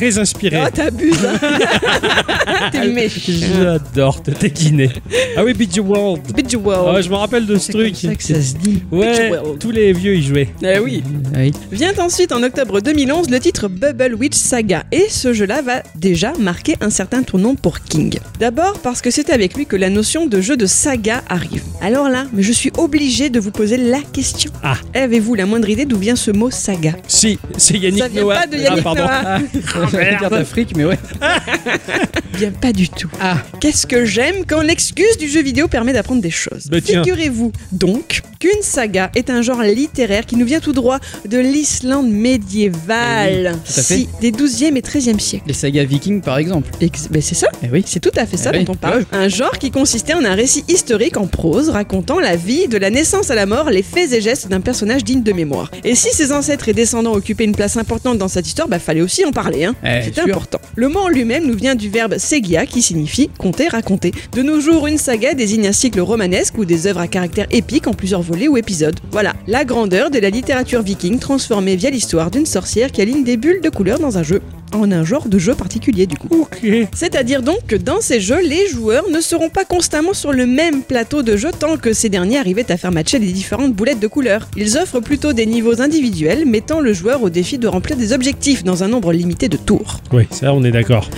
Très 0.00 0.18
inspiré. 0.18 0.58
Oh, 0.64 0.70
t'abuses. 0.72 1.26
hein. 1.26 1.38
T'es 2.72 2.88
méchant. 2.88 3.20
J'adore 3.28 4.22
te 4.22 4.30
taquiner. 4.30 4.88
Ah 5.36 5.44
oui, 5.44 5.52
Beach 5.52 5.76
World. 5.78 6.22
Bejeweled. 6.34 6.96
Ah, 6.96 7.02
je 7.02 7.10
me 7.10 7.16
rappelle 7.16 7.44
de 7.44 7.56
ce 7.58 7.66
C'est 7.66 7.72
comme 7.72 7.82
truc. 7.82 7.96
ça 7.96 8.14
que 8.14 8.22
ça 8.22 8.40
se 8.40 8.54
dit. 8.56 8.82
Ouais, 8.90 9.12
Beach 9.12 9.30
World. 9.30 9.58
tous 9.58 9.70
les 9.70 9.92
vieux 9.92 10.14
y 10.16 10.22
jouaient. 10.22 10.48
Eh 10.62 10.78
oui. 10.78 11.02
Oui. 11.36 11.52
Vient 11.70 11.92
ensuite 11.98 12.32
en 12.32 12.42
octobre 12.42 12.80
2011 12.80 13.28
le 13.28 13.38
titre 13.40 13.68
Bubble 13.68 14.14
Witch 14.14 14.36
Saga 14.36 14.84
et 14.90 15.06
ce 15.10 15.34
jeu-là 15.34 15.60
va 15.60 15.82
déjà 15.96 16.32
marquer 16.38 16.76
un 16.80 16.88
certain 16.88 17.22
tournant 17.22 17.54
pour 17.54 17.80
King. 17.80 18.18
D'abord 18.38 18.78
parce 18.78 19.02
que 19.02 19.10
c'est 19.10 19.28
avec 19.28 19.54
lui 19.54 19.66
que 19.66 19.76
la 19.76 19.90
notion 19.90 20.26
de 20.26 20.40
jeu 20.40 20.56
de 20.56 20.64
saga 20.64 21.22
arrive. 21.28 21.62
Alors 21.82 22.08
là, 22.08 22.24
mais 22.32 22.42
je 22.42 22.52
suis 22.52 22.72
obligé 22.78 23.28
de 23.28 23.38
vous 23.38 23.50
poser 23.50 23.76
la 23.76 24.00
question. 24.00 24.50
Ah. 24.62 24.76
Avez-vous 24.94 25.34
la 25.34 25.44
moindre 25.44 25.68
idée 25.68 25.84
d'où 25.84 25.98
vient 25.98 26.16
ce 26.16 26.30
mot 26.30 26.50
saga? 26.50 26.92
Si, 27.06 27.38
c'est 27.58 27.76
Yannick 27.76 28.02
Ça 28.02 28.08
vient 28.08 28.22
Noah. 28.22 28.34
pas 28.36 28.46
de 28.46 28.56
Yannick 28.56 28.78
ah, 28.78 28.82
pardon. 28.82 29.02
Noah. 29.02 29.38
Ah, 29.92 29.96
j'allais 30.04 30.16
dire 30.18 30.30
d'Afrique, 30.30 30.72
mais 30.76 30.84
ouais. 30.84 30.98
Bien 32.38 32.50
pas 32.52 32.72
du 32.72 32.88
tout. 32.88 33.10
Ah, 33.20 33.38
Qu'est-ce 33.60 33.86
que 33.86 34.04
j'aime 34.04 34.44
quand 34.46 34.62
l'excuse 34.62 35.16
du 35.18 35.28
jeu 35.28 35.42
vidéo 35.42 35.68
permet 35.68 35.92
d'apprendre 35.92 36.22
des 36.22 36.30
choses. 36.30 36.66
Bah. 36.70 36.78
Figurez-vous 36.82 37.52
donc 37.72 38.22
qu'une 38.38 38.62
saga 38.62 39.10
est 39.14 39.28
un 39.30 39.42
genre 39.42 39.62
littéraire 39.62 40.24
qui 40.24 40.36
nous 40.36 40.46
vient 40.46 40.60
tout 40.60 40.72
droit 40.72 40.98
de 41.28 41.38
l'Islande 41.38 42.10
médiévale. 42.10 43.46
Eh 43.46 43.48
oui, 43.48 43.58
tout 43.66 43.80
à 43.80 43.82
fait. 43.82 43.94
si, 43.94 44.08
des 44.20 44.30
12e 44.32 44.76
et 44.76 44.80
13e 44.80 45.18
siècles. 45.18 45.44
les 45.46 45.52
sagas 45.52 45.84
vikings 45.84 46.20
par 46.22 46.38
exemple. 46.38 46.70
Ex- 46.80 47.08
ben 47.10 47.20
c'est 47.20 47.34
ça, 47.34 47.48
Eh 47.62 47.68
oui. 47.70 47.82
c'est 47.86 48.00
tout 48.00 48.10
à 48.16 48.24
fait 48.26 48.36
ça 48.36 48.50
Eh 48.54 48.58
oui. 48.58 48.64
dont 48.64 48.72
on 48.72 48.76
parle. 48.76 49.04
Un 49.12 49.28
genre 49.28 49.58
qui 49.58 49.70
consistait 49.70 50.14
en 50.14 50.24
un 50.24 50.34
récit 50.34 50.64
historique 50.68 51.16
en 51.16 51.26
prose 51.26 51.68
racontant 51.68 52.18
la 52.20 52.36
vie, 52.36 52.68
de 52.68 52.78
la 52.78 52.90
naissance 52.90 53.30
à 53.30 53.34
la 53.34 53.46
mort, 53.46 53.70
les 53.70 53.82
faits 53.82 54.12
et 54.12 54.20
gestes 54.20 54.48
d'un 54.48 54.60
personnage 54.60 55.04
digne 55.04 55.22
de 55.22 55.32
mémoire. 55.32 55.70
Et 55.84 55.94
si 55.94 56.08
ses 56.10 56.32
ancêtres 56.32 56.68
et 56.68 56.72
descendants 56.74 57.12
occupaient 57.12 57.44
une 57.44 57.54
place 57.54 57.76
importante 57.76 58.18
dans 58.18 58.28
cette 58.28 58.46
histoire, 58.46 58.68
bah 58.68 58.78
fallait 58.78 59.02
aussi 59.02 59.24
en 59.24 59.32
parler. 59.32 59.64
Hein. 59.64 59.74
Eh, 59.84 60.02
C'est 60.04 60.20
important. 60.20 60.60
Le 60.76 60.88
mot 60.88 61.00
en 61.00 61.08
lui-même 61.08 61.46
nous 61.46 61.56
vient 61.56 61.74
du 61.74 61.88
verbe 61.88 62.18
segia 62.18 62.66
qui 62.66 62.82
signifie 62.82 63.28
conter, 63.38 63.68
raconter. 63.68 64.12
De 64.32 64.42
nos 64.42 64.60
jours, 64.60 64.86
une 64.86 64.98
saga 64.98 65.34
désigne 65.34 65.68
un 65.68 65.72
cycle 65.72 66.00
romanesque 66.00 66.58
ou 66.58 66.64
des 66.64 66.86
œuvres 66.86 67.00
à 67.00 67.08
caractère 67.08 67.46
épique 67.50 67.86
en 67.86 67.94
plusieurs 67.94 68.22
volets 68.22 68.48
ou 68.48 68.56
épisodes. 68.56 68.98
Voilà, 69.10 69.34
la 69.46 69.64
grandeur 69.64 70.10
de 70.10 70.18
la 70.18 70.30
littérature 70.30 70.82
viking 70.82 71.18
transformée 71.18 71.76
via 71.76 71.90
l'histoire 71.90 72.30
d'une 72.30 72.46
sorcière 72.46 72.92
qui 72.92 73.00
aligne 73.00 73.24
des 73.24 73.36
bulles 73.36 73.60
de 73.62 73.70
couleurs 73.70 73.98
dans 73.98 74.18
un 74.18 74.22
jeu. 74.22 74.42
En 74.72 74.90
un 74.92 75.04
genre 75.04 75.28
de 75.28 75.38
jeu 75.38 75.54
particulier 75.54 76.06
du 76.06 76.16
coup. 76.16 76.28
Ok. 76.30 76.66
C'est-à-dire 76.94 77.42
donc 77.42 77.66
que 77.66 77.76
dans 77.76 78.00
ces 78.00 78.20
jeux, 78.20 78.40
les 78.42 78.68
joueurs 78.68 79.08
ne 79.10 79.20
seront 79.20 79.48
pas 79.48 79.64
constamment 79.64 80.14
sur 80.14 80.32
le 80.32 80.46
même 80.46 80.82
plateau 80.82 81.22
de 81.22 81.36
jeu 81.36 81.50
tant 81.58 81.76
que 81.76 81.92
ces 81.92 82.08
derniers 82.08 82.38
arrivaient 82.38 82.70
à 82.70 82.76
faire 82.76 82.92
matcher 82.92 83.18
les 83.18 83.32
différentes 83.32 83.74
boulettes 83.74 84.00
de 84.00 84.06
couleurs. 84.06 84.48
Ils 84.56 84.76
offrent 84.78 85.00
plutôt 85.00 85.32
des 85.32 85.46
niveaux 85.46 85.80
individuels, 85.80 86.46
mettant 86.46 86.80
le 86.80 86.92
joueur 86.92 87.22
au 87.22 87.30
défi 87.30 87.58
de 87.58 87.66
remplir 87.66 87.96
des 87.96 88.12
objectifs 88.12 88.64
dans 88.64 88.84
un 88.84 88.88
nombre 88.88 89.12
limité 89.12 89.48
de 89.48 89.56
tours. 89.56 90.00
Oui, 90.12 90.26
ça, 90.30 90.52
on 90.54 90.62
est 90.64 90.70
d'accord. 90.70 91.08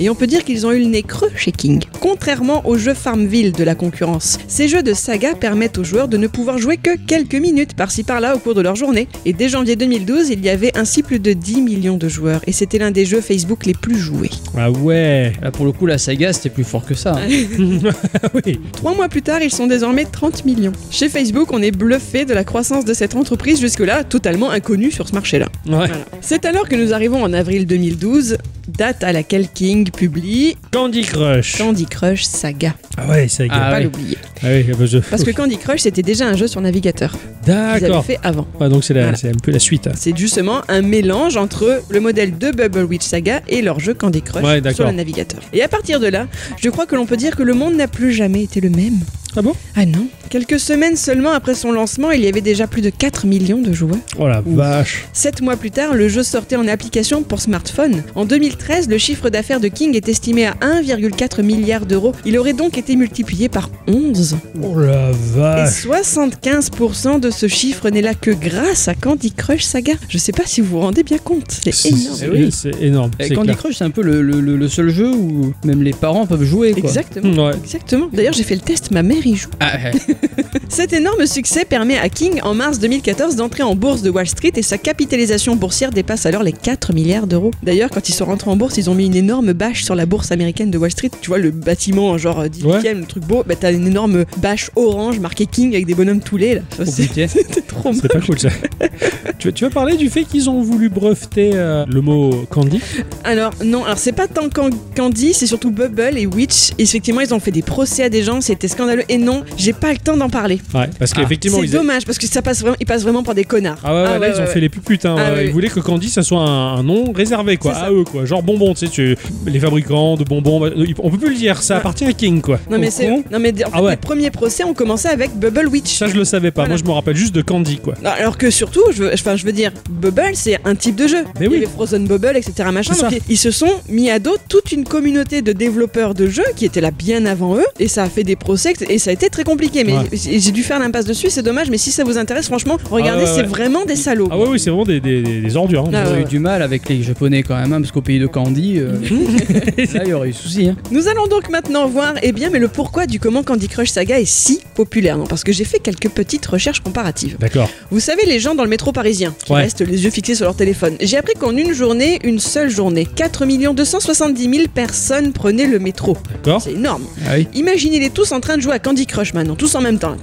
Et 0.00 0.08
on 0.08 0.14
peut 0.14 0.26
dire 0.26 0.44
qu'ils 0.44 0.66
ont 0.66 0.72
eu 0.72 0.80
le 0.80 0.86
nez 0.86 1.02
creux 1.02 1.30
chez 1.36 1.52
King. 1.52 1.82
Contrairement 2.00 2.66
aux 2.66 2.76
jeux 2.76 2.94
Farmville 2.94 3.52
de 3.52 3.64
la 3.64 3.74
concurrence, 3.74 4.38
ces 4.48 4.68
jeux 4.68 4.82
de 4.82 4.94
saga 4.94 5.34
permettent 5.34 5.78
aux 5.78 5.84
joueurs 5.84 6.08
de 6.08 6.16
ne 6.16 6.26
pouvoir 6.26 6.58
jouer 6.58 6.76
que 6.76 6.96
quelques 7.06 7.34
minutes 7.34 7.74
par-ci 7.74 8.02
par-là 8.02 8.34
au 8.34 8.38
cours 8.38 8.54
de 8.54 8.60
leur 8.60 8.76
journée. 8.76 9.08
Et 9.24 9.32
dès 9.32 9.48
janvier 9.48 9.76
2012, 9.76 10.30
il 10.30 10.44
y 10.44 10.48
avait 10.48 10.76
ainsi 10.76 11.02
plus 11.02 11.18
de 11.18 11.32
10 11.32 11.60
millions 11.60 11.96
de 11.96 12.08
joueurs, 12.08 12.40
et 12.46 12.52
c'était 12.52 12.78
l'un 12.78 12.90
des 12.90 13.01
jeux 13.04 13.20
Facebook 13.20 13.66
les 13.66 13.74
plus 13.74 13.98
joués. 13.98 14.30
Ah 14.56 14.70
ouais. 14.70 15.32
Là, 15.42 15.50
pour 15.50 15.64
le 15.64 15.72
coup, 15.72 15.86
la 15.86 15.98
saga, 15.98 16.32
c'était 16.32 16.50
plus 16.50 16.64
fort 16.64 16.84
que 16.84 16.94
ça. 16.94 17.14
hein. 17.16 17.28
Oui. 18.34 18.60
Trois 18.72 18.94
mois 18.94 19.08
plus 19.08 19.22
tard, 19.22 19.40
ils 19.42 19.50
sont 19.52 19.66
désormais 19.66 20.04
30 20.04 20.44
millions. 20.44 20.72
Chez 20.90 21.08
Facebook, 21.08 21.52
on 21.52 21.60
est 21.62 21.70
bluffé 21.70 22.24
de 22.24 22.32
la 22.34 22.44
croissance 22.44 22.84
de 22.84 22.94
cette 22.94 23.14
entreprise 23.14 23.60
jusque-là 23.60 24.04
totalement 24.04 24.50
inconnue 24.50 24.90
sur 24.90 25.08
ce 25.08 25.14
marché-là. 25.14 25.46
Ouais. 25.66 25.72
Voilà. 25.76 25.94
C'est 26.20 26.44
alors 26.44 26.68
que 26.68 26.76
nous 26.76 26.92
arrivons 26.92 27.22
en 27.22 27.32
avril 27.32 27.66
2012, 27.66 28.38
date 28.68 29.02
à 29.04 29.12
laquelle 29.12 29.48
King 29.48 29.90
publie 29.90 30.56
Candy 30.72 31.02
Crush. 31.02 31.58
Candy 31.58 31.86
Crush 31.86 32.24
Saga. 32.24 32.74
Ah 32.96 33.08
ouais, 33.08 33.26
est. 33.28 33.48
Ah 33.50 33.70
pas 33.70 33.76
ouais. 33.78 33.84
l'oublier. 33.84 34.18
Ah 34.42 34.46
oui, 34.48 34.64
bah, 34.78 34.86
je- 34.86 34.98
Parce 34.98 35.24
que 35.24 35.30
Candy 35.30 35.58
Crush, 35.58 35.80
c'était 35.80 36.02
déjà 36.02 36.26
un 36.26 36.36
jeu 36.36 36.46
sur 36.46 36.60
navigateur. 36.60 37.16
D'accord. 37.46 38.04
fait 38.04 38.18
avant. 38.22 38.46
Ouais, 38.60 38.68
donc 38.68 38.84
c'est 38.84 38.94
Voilà. 38.94 39.10
un 39.10 39.38
peu 39.42 39.50
la 39.50 39.58
suite. 39.58 39.86
hein. 39.88 39.92
C'est 39.96 40.16
justement 40.16 40.62
un 40.68 40.82
mélange 40.82 41.36
entre 41.36 41.82
le 41.88 42.00
modèle 42.00 42.38
de 42.38 42.50
Bubble 42.50 42.84
Witch 42.84 43.02
Saga 43.04 43.40
et 43.48 43.62
leur 43.62 43.80
jeu 43.80 43.94
Candy 43.94 44.22
Crush 44.22 44.42
Ouais, 44.44 44.60
sur 44.74 44.86
le 44.86 44.92
navigateur. 44.92 45.40
Et 45.52 45.62
à 45.62 45.68
partir 45.68 46.00
de 46.00 46.06
là, 46.06 46.26
je 46.60 46.68
crois 46.70 46.86
que 46.86 46.94
l'on 46.94 47.06
peut 47.06 47.16
dire 47.16 47.36
que 47.36 47.42
le 47.42 47.54
monde 47.54 47.74
n'a 47.74 47.88
plus 47.88 48.12
jamais 48.12 48.42
été 48.44 48.60
le 48.60 48.70
même. 48.70 48.98
Ah 49.36 49.42
bon? 49.42 49.54
Ah 49.76 49.86
non 49.86 50.06
Quelques 50.28 50.58
semaines 50.60 50.96
seulement 50.96 51.30
après 51.32 51.54
son 51.54 51.72
lancement, 51.72 52.10
il 52.10 52.22
y 52.22 52.26
avait 52.26 52.40
déjà 52.40 52.66
plus 52.66 52.80
de 52.80 52.88
4 52.90 53.26
millions 53.26 53.60
de 53.60 53.72
joueurs. 53.72 53.96
Oh 54.18 54.26
la 54.28 54.42
vache. 54.44 55.04
Sept 55.12 55.42
mois 55.42 55.56
plus 55.56 55.70
tard, 55.70 55.94
le 55.94 56.08
jeu 56.08 56.22
sortait 56.22 56.56
en 56.56 56.66
application 56.68 57.22
pour 57.22 57.40
smartphone. 57.40 58.02
En 58.14 58.24
2013, 58.24 58.88
le 58.88 58.96
chiffre 58.98 59.28
d'affaires 59.28 59.60
de 59.60 59.68
King 59.68 59.94
est 59.94 60.08
estimé 60.08 60.46
à 60.46 60.54
1,4 60.62 61.42
milliard 61.42 61.84
d'euros. 61.84 62.14
Il 62.24 62.38
aurait 62.38 62.54
donc 62.54 62.78
été 62.78 62.96
multiplié 62.96 63.48
par 63.50 63.68
11. 63.88 64.36
Oh 64.62 64.78
la 64.80 65.10
Et 65.10 65.12
vache. 65.34 65.86
75% 65.86 67.20
de 67.20 67.30
ce 67.30 67.46
chiffre 67.48 67.88
n'est 67.90 68.02
là 68.02 68.14
que 68.14 68.30
grâce 68.30 68.88
à 68.88 68.94
Candy 68.94 69.32
Crush 69.32 69.64
Saga. 69.64 69.94
Je 70.08 70.18
sais 70.18 70.32
pas 70.32 70.44
si 70.46 70.60
vous 70.60 70.68
vous 70.68 70.80
rendez 70.80 71.02
bien 71.02 71.18
compte, 71.18 71.50
c'est 71.64 71.86
énorme. 71.90 72.16
C'est 72.16 72.28
oui. 72.30 72.50
c'est 72.50 72.82
énorme. 72.82 73.10
Et 73.18 73.24
c'est 73.28 73.34
Candy 73.34 73.48
clair. 73.48 73.58
Crush, 73.58 73.76
c'est 73.76 73.84
un 73.84 73.90
peu 73.90 74.02
le, 74.02 74.22
le- 74.22 74.40
le- 74.40 74.56
le 74.56 74.68
seul 74.68 74.88
jeu 74.90 75.10
où 75.10 75.52
même 75.64 75.82
les 75.82 75.92
parents 75.92 76.26
peuvent 76.26 76.44
jouer. 76.44 76.72
Quoi. 76.72 76.80
Exactement. 76.80 77.46
Ouais. 77.48 77.54
Exactement. 77.62 78.08
D'ailleurs, 78.12 78.32
j'ai 78.34 78.44
fait 78.44 78.54
le 78.54 78.60
test, 78.60 78.90
ma 78.90 79.02
mère 79.02 79.21
y 79.26 79.36
joue. 79.36 79.48
Ah, 79.60 79.72
ouais. 79.76 79.92
Cet 80.68 80.92
énorme 80.92 81.26
succès 81.26 81.64
permet 81.64 81.98
à 81.98 82.08
King, 82.08 82.40
en 82.42 82.54
mars 82.54 82.78
2014, 82.78 83.36
d'entrer 83.36 83.62
en 83.62 83.74
bourse 83.74 84.02
de 84.02 84.10
Wall 84.10 84.26
Street 84.26 84.52
et 84.56 84.62
sa 84.62 84.78
capitalisation 84.78 85.54
boursière 85.56 85.90
dépasse 85.90 86.24
alors 86.26 86.42
les 86.42 86.52
4 86.52 86.92
milliards 86.94 87.26
d'euros. 87.26 87.50
D'ailleurs, 87.62 87.90
quand 87.90 88.08
ils 88.08 88.14
sont 88.14 88.24
rentrés 88.24 88.50
en 88.50 88.56
bourse, 88.56 88.78
ils 88.78 88.88
ont 88.88 88.94
mis 88.94 89.06
une 89.06 89.14
énorme 89.16 89.52
bâche 89.52 89.84
sur 89.84 89.94
la 89.94 90.06
bourse 90.06 90.32
américaine 90.32 90.70
de 90.70 90.78
Wall 90.78 90.90
Street. 90.90 91.10
Tu 91.20 91.28
vois, 91.28 91.38
le 91.38 91.50
bâtiment, 91.50 92.16
genre 92.18 92.40
euh, 92.40 92.48
18 92.48 92.68
e 92.86 92.94
le 92.94 93.04
truc 93.04 93.24
beau, 93.24 93.42
bah 93.46 93.54
t'as 93.58 93.72
une 93.72 93.86
énorme 93.86 94.24
bâche 94.38 94.70
orange 94.76 95.18
marquée 95.18 95.46
King 95.46 95.74
avec 95.74 95.86
des 95.86 95.94
bonhommes 95.94 96.20
tous 96.20 96.36
les 96.38 96.54
là. 96.56 96.60
C'était 96.86 97.26
trop 97.66 97.92
C'est 97.92 98.08
pas 98.10 98.20
cool 98.20 98.38
ça. 98.38 98.48
tu, 99.38 99.48
veux- 99.48 99.52
tu 99.52 99.64
veux 99.64 99.70
parler 99.70 99.96
du 99.96 100.08
fait 100.08 100.24
qu'ils 100.24 100.48
ont 100.48 100.62
voulu 100.62 100.88
breveter 100.88 101.50
euh, 101.54 101.84
le 101.86 102.00
mot 102.00 102.44
candy? 102.50 102.80
Alors 103.24 103.52
non, 103.64 103.84
alors 103.84 103.98
c'est 103.98 104.12
pas 104.12 104.26
tant 104.28 104.48
Can- 104.48 104.70
Candy, 104.96 105.34
c'est 105.34 105.46
surtout 105.46 105.70
Bubble 105.70 106.16
et 106.16 106.26
Witch. 106.26 106.70
Effectivement, 106.78 107.20
ils 107.20 107.34
ont 107.34 107.40
fait 107.40 107.50
des 107.50 107.62
procès 107.62 108.04
à 108.04 108.08
des 108.08 108.22
gens, 108.22 108.40
c'était 108.40 108.68
scandaleux. 108.68 109.04
Et 109.12 109.18
non, 109.18 109.42
j'ai 109.56 109.72
pas 109.74 109.92
le 109.92 109.98
temps 109.98 110.16
d'en 110.16 110.28
parler. 110.30 110.58
Ouais, 110.74 110.88
parce 110.98 111.12
qu'effectivement 111.12 111.58
C'est 111.60 111.66
ils. 111.66 111.70
dommage 111.70 112.06
parce 112.06 112.16
que 112.18 112.26
ça 112.26 112.40
passe 112.42 112.60
vraiment, 112.62 112.76
ils 112.80 112.86
passent 112.86 113.02
vraiment 113.02 113.22
pour 113.22 113.34
des 113.34 113.44
connards. 113.44 113.76
Ah 113.84 113.94
ouais, 113.94 114.02
ouais, 114.12 114.18
là 114.18 114.28
ils 114.28 114.36
ont 114.40 114.44
ouais, 114.44 114.46
fait 114.46 114.60
les 114.60 114.68
plus 114.70 114.80
putains. 114.80 115.16
Ah 115.18 115.30
ouais. 115.32 115.36
ouais, 115.36 115.46
Ils 115.46 115.52
voulaient 115.52 115.68
que 115.68 115.80
Candy 115.80 116.08
ça 116.08 116.22
soit 116.22 116.40
un, 116.40 116.76
un 116.78 116.82
nom 116.82 117.12
réservé 117.12 117.56
quoi, 117.58 117.74
C'est 117.74 117.80
à 117.82 117.90
eux 117.90 118.04
quoi. 118.04 118.24
Genre 118.24 118.42
bonbon, 118.42 118.72
tu 118.74 118.86
sais, 118.86 118.88
tu... 118.88 119.16
les 119.46 119.60
fabricants 119.60 120.16
de 120.16 120.24
bonbons, 120.24 120.60
bah, 120.60 120.70
on 121.02 121.10
peut 121.10 121.18
plus 121.18 121.30
le 121.30 121.36
dire, 121.36 121.62
ça 121.62 121.74
Ouais. 121.74 121.80
appartient 121.80 122.04
à 122.04 122.12
King 122.12 122.40
quoi. 122.40 122.58
Non 122.70 122.78
mais 122.78 122.90
c'est, 122.90 123.08
non 123.08 123.22
mais 123.38 123.50
en 123.50 123.54
fait, 123.54 123.64
Ah 123.72 123.82
ouais. 123.82 123.90
les 123.92 123.96
premiers 123.98 124.30
procès 124.30 124.64
ont 124.64 124.74
commencé 124.74 125.08
avec 125.08 125.32
Bubble 125.36 125.68
Witch. 125.68 125.98
Ça 125.98 126.06
je 126.08 126.14
le 126.14 126.24
savais 126.24 126.50
pas, 126.50 126.62
Voilà. 126.62 126.74
moi 126.74 126.82
je 126.82 126.88
me 126.88 126.94
rappelle 126.94 127.16
juste 127.16 127.34
de 127.34 127.42
Candy 127.42 127.78
quoi. 127.78 127.94
Alors 128.04 128.38
que 128.38 128.50
surtout, 128.50 128.82
je 128.92 129.02
veux, 129.04 129.10
enfin, 129.12 129.36
je 129.36 129.44
veux 129.44 129.52
dire, 129.52 129.72
Bubble, 129.90 130.30
c'est 130.34 130.58
un 130.64 130.74
type 130.74 130.96
de 130.96 131.06
jeu. 131.06 131.24
Mais 131.38 131.46
Il 131.46 131.48
oui. 131.48 131.54
y 131.54 131.58
avait 131.58 131.66
Frozen 131.66 132.06
Bubble, 132.06 132.36
etc. 132.36 132.68
Machin. 132.72 132.94
C'est 132.94 133.02
Donc 133.02 133.10
ça. 133.12 133.16
ils- 133.28 133.32
ils 133.34 133.38
se 133.38 133.50
sont 133.50 133.70
mis 133.90 134.10
à 134.10 134.18
dos 134.18 134.36
toute 134.48 134.72
une 134.72 134.84
communauté 134.84 135.42
de 135.42 135.52
développeurs 135.52 136.14
de 136.14 136.26
jeux 136.28 136.42
qui 136.56 136.64
étaient 136.64 136.80
là 136.80 136.90
bien 136.90 137.26
avant 137.26 137.56
eux. 137.56 137.64
Et 137.78 137.88
ça 137.88 138.04
a 138.04 138.08
fait 138.08 138.24
des 138.24 138.36
procès 138.36 138.72
et 138.88 138.98
ça 139.02 139.10
a 139.10 139.12
été 139.12 139.28
très 139.28 139.44
compliqué. 139.44 139.84
Mais 139.84 139.92
Ouais. 139.92 140.04
j'ai 140.12 140.50
dû 140.52 140.62
faire 140.62 140.78
l'impasse 140.78 141.04
dessus, 141.04 141.28
c'est 141.30 141.42
dommage. 141.42 141.70
Mais 141.70 141.78
si 141.78 141.90
ça 141.90 142.04
vous 142.04 142.18
intéresse, 142.18 142.46
franchement, 142.46 142.78
regardez, 142.90 143.24
Ah 143.26 143.32
c'est 143.34 143.42
ouais. 143.42 143.46
vraiment 143.46 143.84
des 143.84 143.96
salauds. 143.96 144.28
Ah 144.30 144.38
ouais, 144.38 144.46
oui, 144.48 144.58
c'est 144.60 144.70
vraiment 144.70 144.84
des, 144.84 145.00
des, 145.00 145.56
ordures. 145.56 145.84
hein. 145.86 145.90
Ah 145.94 146.10
ouais. 146.12 146.22
eu 146.22 146.24
du 146.24 146.38
mal 146.38 146.62
avec 146.62 146.88
les 146.88 147.02
japonais 147.02 147.42
quand 147.42 147.56
même, 147.60 147.72
hein, 147.72 147.80
parce 147.80 147.92
qu'au 147.92 148.00
pays 148.00 148.18
de 148.18 148.26
Candy, 148.26 148.78
euh, 148.78 148.92
là 149.94 150.02
il 150.04 150.08
y 150.08 150.12
aurait 150.12 150.28
eu 150.30 150.32
souci. 150.32 150.68
Hein. 150.68 150.76
Nous 150.90 151.08
allons 151.08 151.26
donc 151.26 151.50
maintenant 151.50 151.86
voir, 151.88 152.14
eh 152.22 152.32
bien, 152.32 152.50
mais 152.50 152.58
le 152.58 152.68
pourquoi 152.68 153.06
du 153.06 153.18
comment 153.20 153.42
Candy 153.42 153.68
Crush 153.68 153.90
Saga 153.90 154.20
est 154.20 154.24
si 154.24 154.60
populaire. 154.74 155.18
Non, 155.18 155.26
parce 155.26 155.44
que 155.44 155.52
j'ai 155.52 155.64
fait 155.64 155.78
quelques 155.78 156.08
petites 156.08 156.46
recherches 156.46 156.80
comparatives. 156.80 157.36
D'accord. 157.38 157.68
Vous 157.90 158.00
savez, 158.00 158.22
les 158.26 158.38
gens 158.38 158.54
dans 158.54 158.64
le 158.64 158.70
métro 158.70 158.92
parisien 158.92 159.34
qui 159.44 159.52
Ouais. 159.52 159.62
restent 159.62 159.80
les 159.86 160.04
yeux 160.04 160.10
fixés 160.10 160.34
sur 160.34 160.44
leur 160.46 160.54
téléphone. 160.56 160.94
J'ai 161.00 161.16
appris 161.16 161.34
qu'en 161.34 161.56
une 161.56 161.72
journée, 161.72 162.18
une 162.24 162.38
seule 162.38 162.70
journée, 162.70 163.06
4 163.16 163.44
270 163.74 164.42
000 164.54 164.66
personnes 164.72 165.32
prenaient 165.32 165.66
le 165.66 165.78
métro. 165.78 166.16
D'accord. 166.30 166.62
C'est 166.62 166.72
énorme. 166.72 167.02
Ah 167.26 167.32
oui. 167.36 167.48
Imaginez-les 167.54 168.10
tous 168.10 168.32
en 168.32 168.40
train 168.40 168.56
de 168.56 168.62
jouer 168.62 168.72
à 168.74 168.78
Candy 168.78 168.91
Crush 169.06 169.34
maintenant, 169.34 169.56
tous 169.56 169.74
en 169.74 169.80
même 169.80 169.98
temps. 169.98 170.14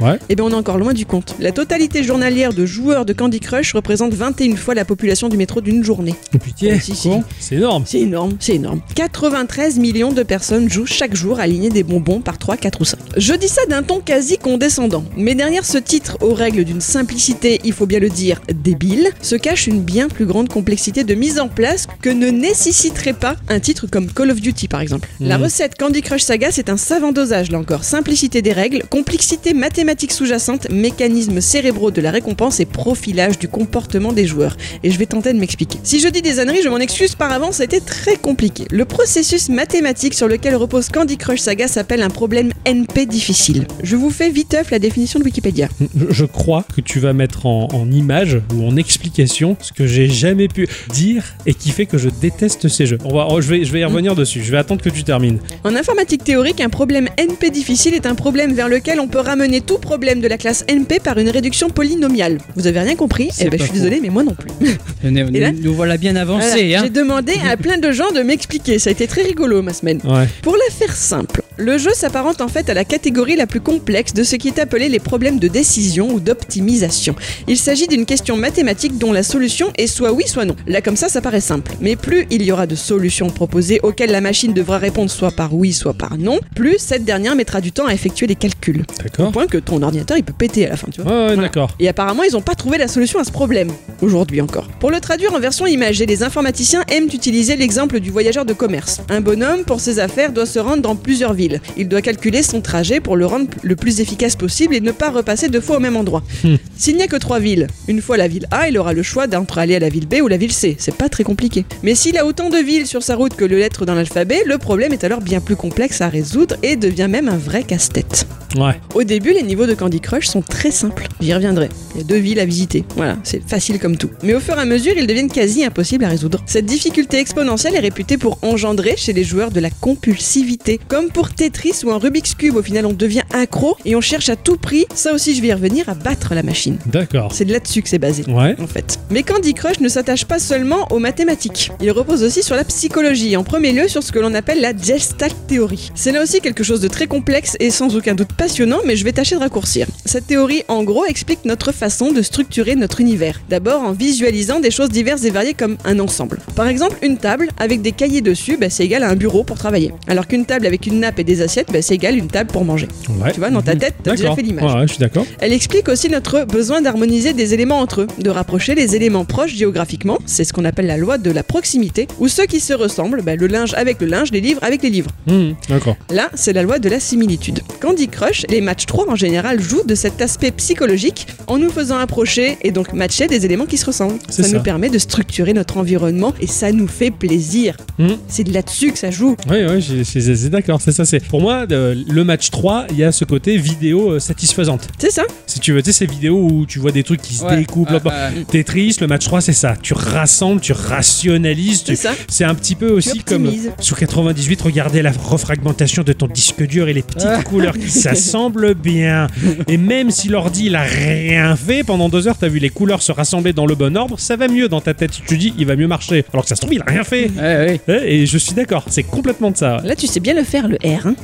Ouais. 0.00 0.18
Eh 0.28 0.36
bien, 0.36 0.44
on 0.44 0.50
est 0.50 0.54
encore 0.54 0.78
loin 0.78 0.92
du 0.92 1.06
compte. 1.06 1.34
La 1.40 1.50
totalité 1.50 2.04
journalière 2.04 2.52
de 2.52 2.64
joueurs 2.66 3.04
de 3.04 3.12
Candy 3.12 3.40
Crush 3.40 3.72
représente 3.74 4.14
21 4.14 4.54
fois 4.54 4.74
la 4.74 4.84
population 4.84 5.28
du 5.28 5.36
métro 5.36 5.60
d'une 5.60 5.82
journée. 5.82 6.14
Oh 6.34 6.38
putain, 6.38 6.78
Si, 6.78 6.94
si. 6.94 7.10
c'est 7.40 7.56
énorme. 7.56 7.82
C'est 7.84 8.00
énorme, 8.00 8.36
c'est 8.38 8.54
énorme. 8.54 8.80
93 8.94 9.78
millions 9.80 10.12
de 10.12 10.22
personnes 10.22 10.70
jouent 10.70 10.86
chaque 10.86 11.16
jour 11.16 11.40
alignées 11.40 11.70
des 11.70 11.82
bonbons 11.82 12.20
par 12.20 12.38
3, 12.38 12.56
4 12.56 12.80
ou 12.80 12.84
5. 12.84 12.98
Je 13.16 13.34
dis 13.34 13.48
ça 13.48 13.62
d'un 13.66 13.82
ton 13.82 13.98
quasi 14.00 14.38
condescendant, 14.38 15.02
mais 15.16 15.34
derrière 15.34 15.64
ce 15.64 15.78
titre 15.78 16.16
aux 16.20 16.32
règles 16.34 16.62
d'une 16.64 16.80
simplicité, 16.80 17.60
il 17.64 17.72
faut 17.72 17.86
bien 17.86 17.98
le 17.98 18.08
dire, 18.08 18.40
débile, 18.54 19.10
se 19.20 19.34
cache 19.34 19.66
une 19.66 19.80
bien 19.82 20.08
plus 20.08 20.26
grande 20.26 20.48
complexité 20.48 21.02
de 21.02 21.14
mise 21.14 21.40
en 21.40 21.48
place 21.48 21.86
que 22.02 22.10
ne 22.10 22.28
nécessiterait 22.30 23.14
pas 23.14 23.34
un 23.48 23.58
titre 23.58 23.86
comme 23.90 24.06
Call 24.12 24.30
of 24.30 24.40
Duty 24.40 24.68
par 24.68 24.80
exemple. 24.80 25.08
La 25.18 25.38
Mhm. 25.38 25.44
recette 25.44 25.76
Candy 25.76 26.02
Crush 26.02 26.22
Saga, 26.22 26.50
c'est 26.52 26.68
un 26.68 26.76
savant 26.76 27.10
dosage 27.10 27.50
là 27.50 27.58
encore. 27.58 27.82
Simplicité 28.08 28.40
des 28.40 28.54
règles, 28.54 28.84
complexité 28.88 29.52
mathématique 29.52 30.12
sous-jacente, 30.12 30.70
mécanismes 30.70 31.42
cérébraux 31.42 31.90
de 31.90 32.00
la 32.00 32.10
récompense 32.10 32.58
et 32.58 32.64
profilage 32.64 33.38
du 33.38 33.48
comportement 33.48 34.14
des 34.14 34.26
joueurs. 34.26 34.56
Et 34.82 34.90
je 34.90 34.98
vais 34.98 35.04
tenter 35.04 35.34
de 35.34 35.38
m'expliquer. 35.38 35.78
Si 35.82 36.00
je 36.00 36.08
dis 36.08 36.22
des 36.22 36.40
âneries, 36.40 36.62
je 36.64 36.70
m'en 36.70 36.78
excuse 36.78 37.14
par 37.14 37.30
avance, 37.30 37.56
ça 37.56 37.64
a 37.64 37.66
été 37.66 37.82
très 37.82 38.16
compliqué. 38.16 38.64
Le 38.70 38.86
processus 38.86 39.50
mathématique 39.50 40.14
sur 40.14 40.26
lequel 40.26 40.56
repose 40.56 40.88
Candy 40.88 41.18
Crush 41.18 41.40
Saga 41.40 41.68
s'appelle 41.68 42.00
un 42.00 42.08
problème 42.08 42.50
NP 42.64 43.04
difficile. 43.04 43.66
Je 43.82 43.94
vous 43.94 44.08
fais 44.08 44.30
viteuf 44.30 44.70
la 44.70 44.78
définition 44.78 45.20
de 45.20 45.24
Wikipédia. 45.26 45.68
Je, 46.08 46.24
crois 46.24 46.64
que 46.74 46.80
tu 46.80 47.00
vas 47.00 47.12
mettre 47.12 47.44
en, 47.44 47.68
en 47.74 47.90
image 47.90 48.40
ou 48.54 48.66
en 48.66 48.76
explication 48.76 49.58
ce 49.60 49.74
que 49.74 49.86
j'ai 49.86 50.08
jamais 50.08 50.48
pu 50.48 50.66
dire 50.94 51.34
et 51.44 51.52
qui 51.52 51.72
fait 51.72 51.84
que 51.84 51.98
je 51.98 52.08
déteste 52.08 52.68
ces 52.68 52.86
jeux. 52.86 52.98
On 53.04 53.14
va, 53.14 53.26
oh, 53.30 53.42
je, 53.42 53.50
vais, 53.50 53.64
je 53.64 53.72
vais 53.72 53.80
y 53.80 53.84
revenir 53.84 54.14
dessus. 54.14 54.42
Je 54.42 54.50
vais 54.50 54.56
attendre 54.56 54.80
que 54.80 54.88
tu 54.88 55.04
termines. 55.04 55.40
En 55.62 55.76
informatique 55.76 56.24
théorique, 56.24 56.62
un 56.62 56.70
problème 56.70 57.10
NP 57.18 57.50
difficile 57.50 57.96
est 57.97 57.97
un 58.06 58.14
problème 58.14 58.52
vers 58.52 58.68
lequel 58.68 59.00
on 59.00 59.08
peut 59.08 59.20
ramener 59.20 59.60
tout 59.60 59.78
problème 59.78 60.20
de 60.20 60.28
la 60.28 60.38
classe 60.38 60.64
NP 60.68 61.00
par 61.02 61.18
une 61.18 61.28
réduction 61.30 61.70
polynomiale. 61.70 62.38
Vous 62.56 62.66
avez 62.66 62.80
rien 62.80 62.96
compris? 62.96 63.30
Eh 63.40 63.48
ben, 63.48 63.58
je 63.58 63.64
suis 63.64 63.72
désolée, 63.72 64.00
mais 64.00 64.10
moi 64.10 64.24
non 64.24 64.34
plus. 64.34 64.48
Nous, 65.04 65.18
Et 65.34 65.40
là 65.40 65.52
nous 65.52 65.74
voilà 65.74 65.96
bien 65.96 66.16
avancés. 66.16 66.48
Voilà, 66.48 66.80
hein. 66.80 66.82
J'ai 66.84 66.90
demandé 66.90 67.32
à 67.50 67.56
plein 67.56 67.78
de 67.78 67.90
gens 67.92 68.10
de 68.12 68.20
m'expliquer. 68.22 68.78
Ça 68.78 68.90
a 68.90 68.92
été 68.92 69.06
très 69.06 69.22
rigolo 69.22 69.62
ma 69.62 69.72
semaine. 69.72 70.00
Ouais. 70.04 70.26
Pour 70.42 70.56
la 70.56 70.74
faire 70.74 70.94
simple, 70.94 71.42
Le 71.60 71.76
jeu 71.76 71.90
s'apparente 71.92 72.40
en 72.40 72.46
fait 72.46 72.70
à 72.70 72.74
la 72.74 72.84
catégorie 72.84 73.34
la 73.34 73.48
plus 73.48 73.60
complexe 73.60 74.14
de 74.14 74.22
ce 74.22 74.36
qui 74.36 74.46
est 74.46 74.60
appelé 74.60 74.88
les 74.88 75.00
problèmes 75.00 75.40
de 75.40 75.48
décision 75.48 76.08
ou 76.14 76.20
d'optimisation. 76.20 77.16
Il 77.48 77.56
s'agit 77.56 77.88
d'une 77.88 78.06
question 78.06 78.36
mathématique 78.36 78.96
dont 78.96 79.12
la 79.12 79.24
solution 79.24 79.72
est 79.76 79.88
soit 79.88 80.12
oui, 80.12 80.22
soit 80.28 80.44
non. 80.44 80.54
Là 80.68 80.82
comme 80.82 80.94
ça, 80.94 81.08
ça 81.08 81.20
paraît 81.20 81.40
simple. 81.40 81.72
Mais 81.80 81.96
plus 81.96 82.28
il 82.30 82.42
y 82.42 82.52
aura 82.52 82.68
de 82.68 82.76
solutions 82.76 83.28
proposées 83.28 83.80
auxquelles 83.82 84.12
la 84.12 84.20
machine 84.20 84.52
devra 84.52 84.78
répondre 84.78 85.10
soit 85.10 85.32
par 85.32 85.52
oui, 85.52 85.72
soit 85.72 85.94
par 85.94 86.16
non, 86.16 86.38
plus 86.54 86.76
cette 86.78 87.04
dernière 87.04 87.34
mettra 87.34 87.60
du 87.60 87.72
temps 87.72 87.86
à 87.86 87.92
effectuer 87.92 88.28
les 88.28 88.36
calculs. 88.36 88.84
Au 89.00 89.02
D'accord. 89.02 89.32
point 89.32 89.48
que 89.48 89.58
ton 89.58 89.82
ordinateur 89.82 90.16
il 90.16 90.22
peut 90.22 90.32
péter 90.32 90.64
à 90.64 90.68
la 90.68 90.76
fin, 90.76 90.86
tu 90.92 91.02
vois. 91.02 91.26
Ouais, 91.30 91.36
d'accord. 91.36 91.70
Et 91.80 91.88
apparemment, 91.88 92.22
ils 92.22 92.34
n'ont 92.34 92.40
pas 92.40 92.54
trouvé 92.54 92.78
la 92.78 92.86
solution 92.86 93.18
à 93.18 93.24
ce 93.24 93.32
problème, 93.32 93.72
aujourd'hui 94.00 94.40
encore. 94.40 94.68
Pour 94.78 94.92
le 94.92 95.00
traduire 95.00 95.34
en 95.34 95.40
version 95.40 95.66
imagée, 95.66 96.06
les 96.06 96.22
informaticiens 96.22 96.84
aiment 96.86 97.08
utiliser 97.12 97.56
l'exemple 97.56 97.98
du 97.98 98.12
voyageur 98.12 98.44
de 98.44 98.52
commerce. 98.52 99.00
Un 99.08 99.20
bonhomme, 99.20 99.64
pour 99.64 99.80
ses 99.80 99.98
affaires, 99.98 100.30
doit 100.30 100.46
se 100.46 100.60
rendre 100.60 100.82
dans 100.82 100.94
plusieurs 100.94 101.34
villes. 101.34 101.47
Il 101.76 101.88
doit 101.88 102.02
calculer 102.02 102.42
son 102.42 102.60
trajet 102.60 103.00
pour 103.00 103.16
le 103.16 103.26
rendre 103.26 103.48
le 103.62 103.76
plus 103.76 104.00
efficace 104.00 104.36
possible 104.36 104.74
et 104.74 104.80
ne 104.80 104.92
pas 104.92 105.10
repasser 105.10 105.48
deux 105.48 105.60
fois 105.60 105.76
au 105.76 105.80
même 105.80 105.96
endroit. 105.96 106.22
Hmm. 106.44 106.56
S'il 106.76 106.96
n'y 106.96 107.02
a 107.02 107.06
que 107.06 107.16
trois 107.16 107.38
villes, 107.38 107.66
une 107.88 108.02
fois 108.02 108.16
la 108.16 108.28
ville 108.28 108.46
A, 108.50 108.68
il 108.68 108.78
aura 108.78 108.92
le 108.92 109.02
choix 109.02 109.26
d'entre 109.26 109.58
aller 109.58 109.74
à 109.74 109.78
la 109.78 109.88
ville 109.88 110.06
B 110.06 110.16
ou 110.22 110.28
la 110.28 110.36
ville 110.36 110.52
C. 110.52 110.76
C'est 110.78 110.94
pas 110.94 111.08
très 111.08 111.24
compliqué. 111.24 111.64
Mais 111.82 111.94
s'il 111.94 112.18
a 112.18 112.26
autant 112.26 112.50
de 112.50 112.58
villes 112.58 112.86
sur 112.86 113.02
sa 113.02 113.16
route 113.16 113.34
que 113.34 113.44
de 113.44 113.56
lettres 113.56 113.86
dans 113.86 113.94
l'alphabet, 113.94 114.42
le 114.46 114.58
problème 114.58 114.92
est 114.92 115.04
alors 115.04 115.20
bien 115.20 115.40
plus 115.40 115.56
complexe 115.56 116.00
à 116.00 116.08
résoudre 116.08 116.56
et 116.62 116.76
devient 116.76 117.08
même 117.08 117.28
un 117.28 117.36
vrai 117.36 117.62
casse-tête. 117.62 118.26
Ouais. 118.56 118.80
Au 118.94 119.02
début, 119.02 119.32
les 119.32 119.42
niveaux 119.42 119.66
de 119.66 119.74
Candy 119.74 120.00
Crush 120.00 120.26
sont 120.26 120.40
très 120.40 120.70
simples. 120.70 121.06
J'y 121.20 121.34
reviendrai. 121.34 121.68
Il 121.94 122.00
y 122.00 122.04
a 122.04 122.06
deux 122.06 122.16
villes 122.16 122.40
à 122.40 122.44
visiter. 122.44 122.84
Voilà, 122.96 123.18
c'est 123.22 123.46
facile 123.46 123.78
comme 123.78 123.96
tout. 123.96 124.10
Mais 124.22 124.34
au 124.34 124.40
fur 124.40 124.56
et 124.56 124.60
à 124.60 124.64
mesure, 124.64 124.94
ils 124.96 125.06
deviennent 125.06 125.30
quasi 125.30 125.64
impossibles 125.64 126.04
à 126.04 126.08
résoudre. 126.08 126.42
Cette 126.46 126.66
difficulté 126.66 127.18
exponentielle 127.18 127.74
est 127.74 127.80
réputée 127.80 128.16
pour 128.16 128.38
engendrer 128.42 128.94
chez 128.96 129.12
les 129.12 129.24
joueurs 129.24 129.50
de 129.50 129.60
la 129.60 129.70
compulsivité. 129.70 130.80
Comme 130.88 131.08
pour 131.08 131.30
Tetris 131.38 131.82
ou 131.84 131.92
un 131.92 131.98
Rubik's 131.98 132.34
Cube, 132.34 132.56
au 132.56 132.62
final, 132.64 132.84
on 132.84 132.92
devient 132.92 133.22
accro 133.32 133.76
et 133.84 133.94
on 133.94 134.00
cherche 134.00 134.28
à 134.28 134.34
tout 134.34 134.56
prix, 134.56 134.86
ça 134.92 135.12
aussi 135.14 135.36
je 135.36 135.40
vais 135.40 135.46
y 135.48 135.52
revenir, 135.52 135.88
à 135.88 135.94
battre 135.94 136.34
la 136.34 136.42
machine. 136.42 136.78
D'accord. 136.86 137.30
C'est 137.32 137.44
de 137.44 137.52
là-dessus 137.52 137.80
que 137.80 137.88
c'est 137.88 138.00
basé 138.00 138.24
Ouais. 138.26 138.56
en 138.60 138.66
fait. 138.66 138.98
Mais 139.10 139.22
Candy 139.22 139.54
Crush 139.54 139.78
ne 139.78 139.88
s'attache 139.88 140.24
pas 140.24 140.40
seulement 140.40 140.88
aux 140.90 140.98
mathématiques. 140.98 141.70
Il 141.80 141.92
repose 141.92 142.24
aussi 142.24 142.42
sur 142.42 142.56
la 142.56 142.64
psychologie, 142.64 143.36
en 143.36 143.44
premier 143.44 143.70
lieu 143.70 143.86
sur 143.86 144.02
ce 144.02 144.10
que 144.10 144.18
l'on 144.18 144.34
appelle 144.34 144.60
la 144.60 144.76
Gestalt 144.76 145.36
Theory. 145.46 145.92
C'est 145.94 146.10
là 146.10 146.24
aussi 146.24 146.40
quelque 146.40 146.64
chose 146.64 146.80
de 146.80 146.88
très 146.88 147.06
complexe 147.06 147.56
et 147.60 147.70
sans 147.70 147.94
aucun 147.94 148.16
doute 148.16 148.32
passionnant, 148.32 148.80
mais 148.84 148.96
je 148.96 149.04
vais 149.04 149.12
tâcher 149.12 149.36
de 149.36 149.40
raccourcir. 149.40 149.86
Cette 150.06 150.26
théorie, 150.26 150.64
en 150.66 150.82
gros, 150.82 151.04
explique 151.06 151.44
notre 151.44 151.70
façon 151.70 152.10
de 152.10 152.20
structurer 152.20 152.74
notre 152.74 153.00
univers. 153.00 153.40
D'abord 153.48 153.82
en 153.82 153.92
visualisant 153.92 154.58
des 154.58 154.72
choses 154.72 154.88
diverses 154.88 155.22
et 155.22 155.30
variées 155.30 155.54
comme 155.54 155.76
un 155.84 156.00
ensemble. 156.00 156.40
Par 156.56 156.66
exemple, 156.66 156.96
une 157.02 157.16
table 157.16 157.50
avec 157.58 157.80
des 157.80 157.92
cahiers 157.92 158.22
dessus, 158.22 158.56
bah, 158.56 158.70
c'est 158.70 158.84
égal 158.84 159.04
à 159.04 159.08
un 159.08 159.14
bureau 159.14 159.44
pour 159.44 159.56
travailler. 159.56 159.92
Alors 160.08 160.26
qu'une 160.26 160.44
table 160.44 160.66
avec 160.66 160.86
une 160.88 160.98
nappe 160.98 161.20
et 161.20 161.27
des 161.28 161.42
assiettes, 161.42 161.68
bah, 161.72 161.82
c'est 161.82 161.94
égal 161.94 162.14
à 162.14 162.16
une 162.16 162.26
table 162.28 162.50
pour 162.50 162.64
manger. 162.64 162.88
Ouais. 163.22 163.32
Tu 163.32 163.38
vois, 163.38 163.50
dans 163.50 163.62
ta 163.62 163.74
Mhm. 163.74 163.78
tête, 163.80 163.94
t'as 164.02 164.12
déjà 164.12 164.24
D'accord. 164.24 164.36
fait 164.36 164.42
l'image. 164.42 164.74
Ouais, 164.74 164.82
je 164.82 164.92
suis 164.94 164.98
d'accord. 164.98 165.24
Elle 165.40 165.52
explique 165.52 165.88
aussi 165.88 166.08
notre 166.08 166.44
besoin 166.44 166.80
d'harmoniser 166.80 167.32
des 167.34 167.54
éléments 167.54 167.78
entre 167.80 168.02
eux, 168.02 168.06
de 168.18 168.30
rapprocher 168.30 168.74
les 168.74 168.96
éléments 168.96 169.24
proches 169.24 169.54
géographiquement, 169.54 170.18
c'est 170.26 170.44
ce 170.44 170.52
qu'on 170.52 170.64
appelle 170.64 170.86
la 170.86 170.96
loi 170.96 171.18
de 171.18 171.30
la 171.30 171.42
proximité, 171.42 172.08
ou 172.18 172.28
ceux 172.28 172.46
qui 172.46 172.60
se 172.60 172.72
ressemblent, 172.72 173.22
bah, 173.22 173.36
le 173.36 173.46
linge 173.46 173.74
avec 173.74 174.00
le 174.00 174.06
linge, 174.06 174.32
les 174.32 174.40
livres 174.40 174.62
avec 174.64 174.82
les 174.82 174.90
livres. 174.90 175.10
Mhm. 175.26 175.54
D'accord. 175.68 175.96
Là, 176.10 176.30
c'est 176.34 176.52
la 176.54 176.62
loi 176.62 176.78
de 176.78 176.88
la 176.88 176.98
similitude. 176.98 177.60
Candy 177.80 178.08
Crush, 178.08 178.46
les 178.48 178.60
matchs 178.60 178.86
3 178.86 179.08
en 179.10 179.16
général 179.16 179.60
jouent 179.60 179.84
de 179.86 179.94
cet 179.94 180.22
aspect 180.22 180.50
psychologique 180.52 181.26
en 181.46 181.58
nous 181.58 181.70
faisant 181.70 181.98
approcher 181.98 182.56
et 182.62 182.70
donc 182.70 182.92
matcher 182.94 183.26
des 183.26 183.44
éléments 183.44 183.66
qui 183.66 183.76
se 183.76 183.84
ressemblent. 183.86 184.18
Ça, 184.30 184.42
ça. 184.42 184.56
nous 184.56 184.62
permet 184.62 184.88
de 184.88 184.98
structurer 184.98 185.52
notre 185.52 185.76
environnement 185.76 186.32
et 186.40 186.46
ça 186.46 186.72
nous 186.72 186.88
fait 186.88 187.10
plaisir. 187.10 187.76
Mhm. 187.98 188.16
C'est 188.28 188.44
de 188.44 188.52
là-dessus 188.52 188.92
que 188.92 188.98
ça 188.98 189.10
joue. 189.10 189.36
Oui, 189.50 189.58
oui, 189.68 190.02
c'est 190.04 190.48
d'accord, 190.50 190.80
c'est 190.80 190.92
ça. 190.92 191.04
C'est 191.08 191.24
pour 191.26 191.40
moi 191.40 191.64
le 191.70 192.22
match 192.22 192.50
3, 192.50 192.86
il 192.90 192.98
y 192.98 193.04
a 193.04 193.12
ce 193.12 193.24
côté 193.24 193.56
vidéo 193.56 194.10
euh, 194.12 194.18
satisfaisante. 194.18 194.88
C'est 194.98 195.10
ça 195.10 195.22
Si 195.46 195.58
tu 195.58 195.72
veux, 195.72 195.82
tu 195.82 195.90
sais 195.92 195.98
ces 196.00 196.06
vidéos 196.06 196.36
où 196.50 196.66
tu 196.66 196.78
vois 196.78 196.92
des 196.92 197.02
trucs 197.02 197.22
qui 197.22 197.34
se 197.34 197.44
Ouais, 197.44 197.56
découpent. 197.56 197.88
ouais. 197.90 198.44
Tetris, 198.50 198.96
le 199.00 199.06
match 199.06 199.24
3, 199.24 199.40
c'est 199.40 199.52
ça. 199.54 199.74
Tu 199.80 199.94
rassembles, 199.94 200.60
tu 200.60 200.72
rationalises, 200.72 201.82
C'est 201.86 201.96
ça. 201.96 202.12
C'est 202.28 202.44
un 202.44 202.54
petit 202.54 202.74
peu 202.74 202.90
aussi 202.90 203.20
comme 203.20 203.50
sous 203.80 203.94
98, 203.94 204.60
regardez 204.62 205.00
la 205.02 205.12
refragmentation 205.12 206.02
de 206.02 206.12
ton 206.12 206.26
disque 206.26 206.66
dur 206.66 206.88
et 206.88 206.92
les 206.92 207.02
petites 207.02 207.22
Ah. 207.26 207.42
couleurs 207.42 207.78
qui 207.78 207.88
s'assemblent 208.04 208.74
bien. 208.74 209.28
Et 209.66 209.76
même 209.78 210.10
si 210.10 210.28
l'ordi 210.28 210.66
il 210.66 210.76
a 210.76 210.82
rien 210.82 211.56
fait, 211.56 211.84
pendant 211.84 212.08
deux 212.08 212.28
heures, 212.28 212.36
t'as 212.38 212.48
vu 212.48 212.58
les 212.58 212.70
couleurs 212.70 213.00
se 213.02 213.12
rassembler 213.12 213.52
dans 213.54 213.66
le 213.66 213.74
bon 213.74 213.96
ordre, 213.96 214.18
ça 214.18 214.36
va 214.36 214.48
mieux 214.48 214.68
dans 214.68 214.80
ta 214.82 214.92
tête. 214.94 215.12
Tu 215.12 215.22
te 215.22 215.34
dis, 215.34 215.54
il 215.58 215.64
va 215.66 215.74
mieux 215.76 215.86
marcher. 215.88 216.24
Alors 216.32 216.42
que 216.44 216.48
ça 216.50 216.54
se 216.56 216.60
trouve, 216.60 216.74
il 216.74 216.80
a 216.82 216.84
rien 216.86 217.04
fait. 217.04 217.30
Ouais, 217.36 217.80
ouais. 217.88 218.12
Et 218.12 218.26
je 218.26 218.36
suis 218.38 218.52
d'accord, 218.52 218.84
c'est 218.90 219.02
complètement 219.04 219.50
de 219.50 219.56
ça. 219.56 219.78
Là, 219.84 219.94
tu 219.96 220.06
sais 220.06 220.20
bien 220.20 220.34
le 220.34 220.44
faire, 220.44 220.68
le 220.68 220.76
R. 220.84 220.97
hein. 221.06 221.14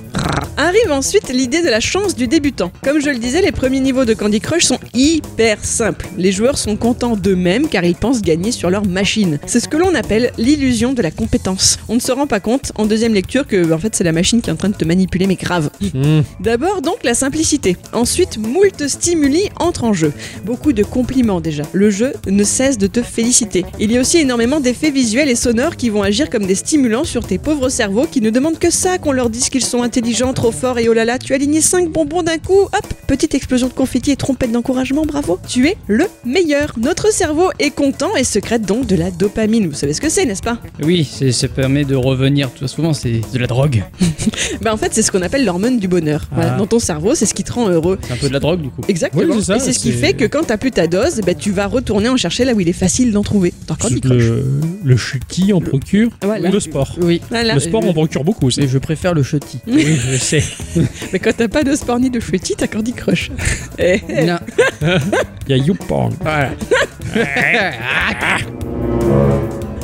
Arrive 0.57 0.93
ensuite 0.93 1.31
l'idée 1.31 1.63
de 1.63 1.69
la 1.69 1.81
chance 1.81 2.15
du 2.15 2.29
débutant. 2.29 2.71
Comme 2.85 3.01
je 3.01 3.11
le 3.11 3.19
disais, 3.19 3.43
les 3.43 3.51
premiers 3.51 3.81
niveaux 3.81 4.05
de 4.05 4.15
Candy 4.15 4.41
Crush 4.41 4.63
sont 4.63 4.79
hyper 4.95 5.65
simples. 5.65 6.07
Les 6.17 6.31
joueurs 6.31 6.59
sont 6.59 6.77
contents 6.77 7.17
d'eux-mêmes 7.17 7.69
car 7.69 7.85
ils 7.85 7.97
pensent 7.97 8.23
gagner 8.23 8.53
sur 8.53 8.71
leur 8.71 8.87
machine. 8.87 9.41
C'est 9.47 9.59
ce 9.59 9.69
que 9.69 9.77
l'on 9.77 9.97
appelle 9.97 10.33
l'illusion 10.39 10.93
de 10.93 11.03
la 11.03 11.11
compétence. 11.11 11.79
On 11.89 11.97
ne 11.97 12.01
se 12.01 12.13
rend 12.13 12.29
pas 12.29 12.39
compte 12.39 12.71
en 12.77 12.87
deuxième 12.87 13.15
lecture 13.15 13.49
que 13.49 13.73
en 13.73 13.79
fait 13.79 13.97
c'est 13.97 14.05
la 14.05 14.13
machine 14.13 14.41
qui 14.41 14.49
est 14.49 14.53
en 14.53 14.57
train 14.57 14.69
de 14.69 14.77
te 14.77 14.85
manipuler 14.85 15.27
mais 15.27 15.35
grave. 15.35 15.71
Hmm. 15.93 16.21
D'abord 16.39 16.83
donc 16.83 17.03
la 17.03 17.15
simplicité. 17.15 17.77
Ensuite, 17.93 18.39
moult 18.39 18.87
stimuli 18.87 19.49
entrent 19.59 19.85
en 19.85 19.93
jeu. 19.93 20.13
Beaucoup 20.45 20.73
de 20.73 20.85
compliments 20.85 21.41
déjà. 21.41 21.65
Le 21.73 21.91
jeu 21.91 22.13
ne 22.29 22.45
cesse 22.45 22.79
de 22.79 22.87
te 22.87 23.03
féliciter. 23.03 23.65
Il 23.81 23.91
y 23.91 23.99
a 23.99 24.01
aussi 24.01 24.19
énormément 24.19 24.61
d'effets 24.61 24.93
visuels 24.93 25.29
et 25.29 25.35
sonores 25.35 25.77
qui 25.77 25.91
vont 25.91 26.03
agir 26.03 26.31
comme 26.31 26.47
des 26.47 26.55
stimulants 26.55 27.05
sur 27.05 27.27
tes 27.27 27.39
pauvres 27.39 27.71
cerveaux 27.71 28.07
qui 28.07 28.21
ne 28.21 28.31
demandent 28.31 28.59
que 28.59 28.71
ça 28.71 28.99
qu'on 28.99 29.13
leur 29.13 29.31
dise 29.31 29.49
qu'ils 29.49 29.64
sont 29.65 29.83
intelligents, 29.83 30.33
trop 30.33 30.53
forts 30.53 30.79
et 30.79 30.89
oh 30.89 30.93
là 30.93 31.05
là, 31.05 31.19
tu 31.19 31.33
as 31.33 31.37
aligné 31.37 31.61
5 31.61 31.91
bonbons 31.91 32.23
d'un 32.23 32.39
coup, 32.39 32.63
hop, 32.63 32.87
petite 33.07 33.35
explosion 33.35 33.69
de 33.69 33.73
confetti 33.73 34.11
et 34.11 34.17
trompette 34.17 34.53
d'encouragement, 34.53 35.05
bravo. 35.05 35.39
Tu 35.49 35.67
es 35.69 35.77
le 35.87 36.07
meilleur. 36.25 36.75
Notre 36.81 37.13
cerveau 37.13 37.51
est 37.59 37.71
content 37.71 38.15
et 38.17 38.25
secrète 38.25 38.63
donc 38.63 38.87
de 38.87 38.97
la 38.97 39.11
dopamine. 39.11 39.67
Vous 39.69 39.75
savez 39.75 39.93
ce 39.93 40.01
que 40.01 40.09
c'est, 40.09 40.25
n'est-ce 40.25 40.43
pas? 40.43 40.59
Oui, 40.83 41.05
ça 41.33 41.49
permet 41.49 41.85
de 41.85 41.95
revenir. 41.97 42.51
Tout 42.51 42.67
souvent, 42.69 42.93
c'est 42.93 43.21
de 43.33 43.39
la 43.39 43.47
drogue. 43.47 43.85
Bah 44.63 44.73
en 44.73 44.77
fait, 44.77 44.93
c'est 44.95 45.03
ce 45.03 45.11
qu'on 45.13 45.23
appelle 45.23 45.45
l'hormone 45.45 45.79
du 45.79 45.89
bonheur. 45.89 46.27
Voilà, 46.33 46.55
Ah. 46.55 46.59
dans 46.59 46.67
ton 46.67 46.79
cerveau, 46.79 47.15
c'est 47.15 47.27
ce 47.27 47.35
qui 47.35 47.45
te 47.45 47.53
rend 47.53 47.69
heureux. 47.69 47.99
C'est 48.03 48.13
un 48.13 48.17
peu 48.17 48.29
de 48.29 48.33
la 48.33 48.41
drogue, 48.41 48.63
du 48.63 48.69
coup. 48.71 48.83
Exactement. 48.89 49.23
Oui, 49.35 49.41
c'est 49.41 49.45
ça, 49.47 49.57
et 49.57 49.61
c'est 49.61 49.73
ce 49.73 49.79
qui 49.79 49.93
fait 49.93 50.13
que 50.15 50.25
quand 50.25 50.45
t'as 50.45 50.57
plus 50.57 50.71
ta 50.71 50.87
dose, 50.87 51.21
bah, 51.27 51.35
tu 51.35 51.51
vas 51.51 51.67
retourner 51.67 52.09
en 52.09 52.17
chercher 52.17 52.45
là 52.45 52.53
où 52.55 52.61
il 52.61 52.69
est 52.69 52.73
facile 52.73 53.13
d'en 53.13 53.23
trouver. 53.23 53.53
Le, 54.05 54.45
le 54.85 54.97
chutis 54.97 55.53
en 55.53 55.61
procure 55.61 56.11
Voilà. 56.23 56.49
ou 56.49 56.53
le 56.53 56.61
sport? 56.61 56.97
Oui. 57.01 57.21
Voilà. 57.31 57.55
Le 57.55 57.61
sport 57.61 57.85
en 57.85 57.93
procure 57.93 58.25
beaucoup 58.25 58.47
aussi. 58.47 58.61
Mais 58.61 58.69
je 58.69 58.79
préfère 58.79 59.15
le 59.15 59.23
Oui, 59.67 59.97
je 59.97 60.17
sais. 60.17 60.43
Mais 61.13 61.19
quand 61.19 61.33
t'as 61.37 61.49
pas 61.49 61.65
de 61.65 61.75
sport 61.75 61.99
ni 61.99 62.11
de 62.11 62.21
fruity, 62.21 62.55
t'as 62.57 62.67
Candy 62.67 62.93
Crush. 62.93 63.31
Eh, 63.79 64.01
eh. 64.09 64.25
Non. 64.25 64.39
Il 65.49 65.57
y 65.57 65.61
a 65.61 65.65
YouPorn. 65.65 66.15
Voilà. 66.21 66.51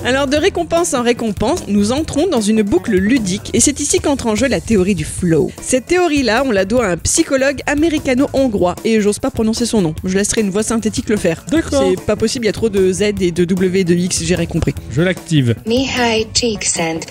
Alors 0.02 0.26
de 0.26 0.36
récompense 0.36 0.94
en 0.94 1.02
récompense, 1.02 1.64
nous 1.68 1.92
entrons 1.92 2.26
dans 2.26 2.40
une 2.40 2.62
boucle 2.62 2.92
ludique 2.96 3.50
et 3.52 3.60
c'est 3.60 3.80
ici 3.80 4.00
qu'entre 4.00 4.28
en 4.28 4.34
jeu 4.34 4.48
la 4.48 4.60
théorie 4.60 4.94
du 4.94 5.04
flow. 5.04 5.50
Cette 5.60 5.86
théorie-là, 5.86 6.42
on 6.46 6.50
la 6.52 6.64
doit 6.64 6.86
à 6.86 6.90
un 6.92 6.96
psychologue 6.96 7.60
américano-hongrois 7.66 8.76
et 8.86 9.02
j'ose 9.02 9.18
pas 9.18 9.30
prononcer 9.30 9.66
son 9.66 9.82
nom. 9.82 9.94
Je 10.02 10.16
laisserai 10.16 10.40
une 10.40 10.48
voix 10.48 10.62
synthétique 10.62 11.10
le 11.10 11.18
faire. 11.18 11.44
D'accord. 11.50 11.84
C'est 11.86 12.02
pas 12.06 12.16
possible, 12.16 12.46
il 12.46 12.48
y 12.48 12.50
a 12.50 12.52
trop 12.52 12.70
de 12.70 12.90
Z 12.90 13.02
et 13.20 13.30
de 13.30 13.44
W 13.44 13.80
et 13.80 13.84
de 13.84 13.94
X, 13.94 14.22
j'ai 14.24 14.34
rien 14.34 14.46
compris. 14.46 14.74
Je 14.90 15.02
l'active. 15.02 15.54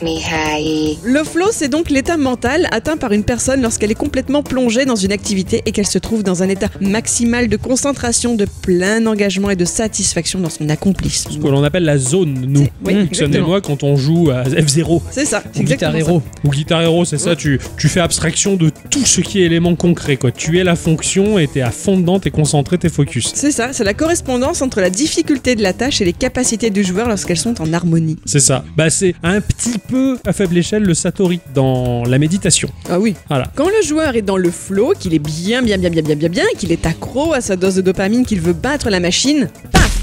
Mihai. 0.02 0.98
Le 1.04 1.24
flow, 1.24 1.50
c'est 1.52 1.70
donc 1.70 1.92
l'état 1.92 2.18
mental 2.18 2.68
atteint 2.72 2.98
par 2.98 3.12
une 3.12 3.24
personne 3.24 3.62
lorsqu'elle 3.62 3.92
est 3.92 3.96
complètement 3.96 4.42
plongée 4.42 4.86
dans 4.86 4.96
une 4.96 5.12
activité 5.12 5.62
et 5.68 5.72
qu'elle 5.72 5.88
se 5.88 6.00
trouve 6.00 6.24
dans 6.24 6.42
un 6.42 6.50
état 6.50 6.70
maximal 6.82 7.50
de 7.50 7.58
concentration, 7.58 8.34
de 8.34 8.48
plein 8.64 9.06
engagement 9.06 9.52
et 9.52 9.56
de 9.56 9.66
satisfaction 9.66 10.40
dans 10.40 10.50
son 10.50 10.70
accomplissement. 10.70 11.34
Ce 11.34 11.38
que 11.38 11.48
l'on 11.48 11.64
appelle 11.64 11.84
la 11.84 12.00
zone, 12.00 12.46
nous. 12.48 12.66
Oui, 12.84 12.94
Mmh. 12.96 13.00
exactement. 13.12 13.46
et 13.46 13.48
moi 13.48 13.62
quand 13.62 13.84
on 13.84 13.96
joue 13.98 14.30
à 14.32 14.44
F0 14.44 15.02
C'est 15.12 15.26
ça, 15.26 15.44
c'est 15.54 15.62
Ou 15.62 15.64
Guitar 15.64 15.96
Hero. 15.96 16.22
ou 16.44 16.50
Guitar 16.50 16.82
Hero, 16.82 17.04
c'est 17.06 17.18
ça, 17.18 17.36
tu, 17.36 17.60
tu 17.78 17.90
fais 17.90 18.00
abstraction 18.00 18.56
de 18.56 18.72
tout 18.90 19.06
ce 19.06 19.22
qui 19.22 19.42
est 19.42 19.46
élément 19.46 19.76
concret. 19.76 20.18
Quoi. 20.18 20.32
Tu 20.32 20.60
es 20.60 20.64
la 20.64 20.76
fonction 20.76 21.38
et 21.40 21.48
t'es 21.48 21.62
à 21.62 21.72
fond 21.72 21.98
dedans, 21.98 22.20
t'es 22.20 22.32
concentré, 22.32 22.78
t'es 22.78 22.90
focus. 22.90 23.32
C'est 23.36 23.52
ça, 23.52 23.70
c'est 23.74 23.84
la 23.84 23.94
correspondance 23.94 24.62
entre 24.62 24.82
la 24.82 24.90
difficulté 24.90 25.56
de 25.56 25.62
la 25.64 25.74
tâche 25.74 26.02
et 26.02 26.06
les 26.06 26.14
capacités 26.14 26.70
du 26.70 26.84
joueur 26.84 27.08
lorsqu'elles 27.08 27.38
sont 27.38 27.62
en 27.62 27.72
harmonie. 27.74 28.18
C'est 28.26 28.40
ça. 28.40 28.64
Bah 28.78 28.90
c'est 28.90 29.16
un 29.24 29.42
petit 29.42 29.78
peu 29.78 30.18
à 30.26 30.34
faible 30.34 30.58
échelle 30.58 30.84
le 30.84 30.94
Satori 30.94 31.40
dans 31.54 32.04
la 32.06 32.18
méditation. 32.18 32.70
Ah 32.90 33.00
oui. 33.00 33.16
Voilà. 33.28 33.52
Quand 33.56 33.68
le 33.68 33.86
joueur 33.86 34.16
est 34.16 34.22
dans 34.22 34.38
le 34.38 34.52
flow, 34.52 34.94
qu'il 35.00 35.14
est 35.14 35.20
bien, 35.20 35.62
bien, 35.62 35.78
bien, 35.78 35.90
bien, 35.90 36.02
bien, 36.02 36.16
bien, 36.16 36.30
bien, 36.30 36.46
qu'il 36.58 36.72
est 36.72 36.86
accro 36.86 37.34
à 37.34 37.42
sa 37.42 37.56
dose 37.56 37.76
de 37.76 37.82
dopamine, 37.82 38.26
qu'il 38.26 38.40
veut 38.42 38.54
battre 38.54 38.90
la 38.90 39.00
machine, 39.00 39.50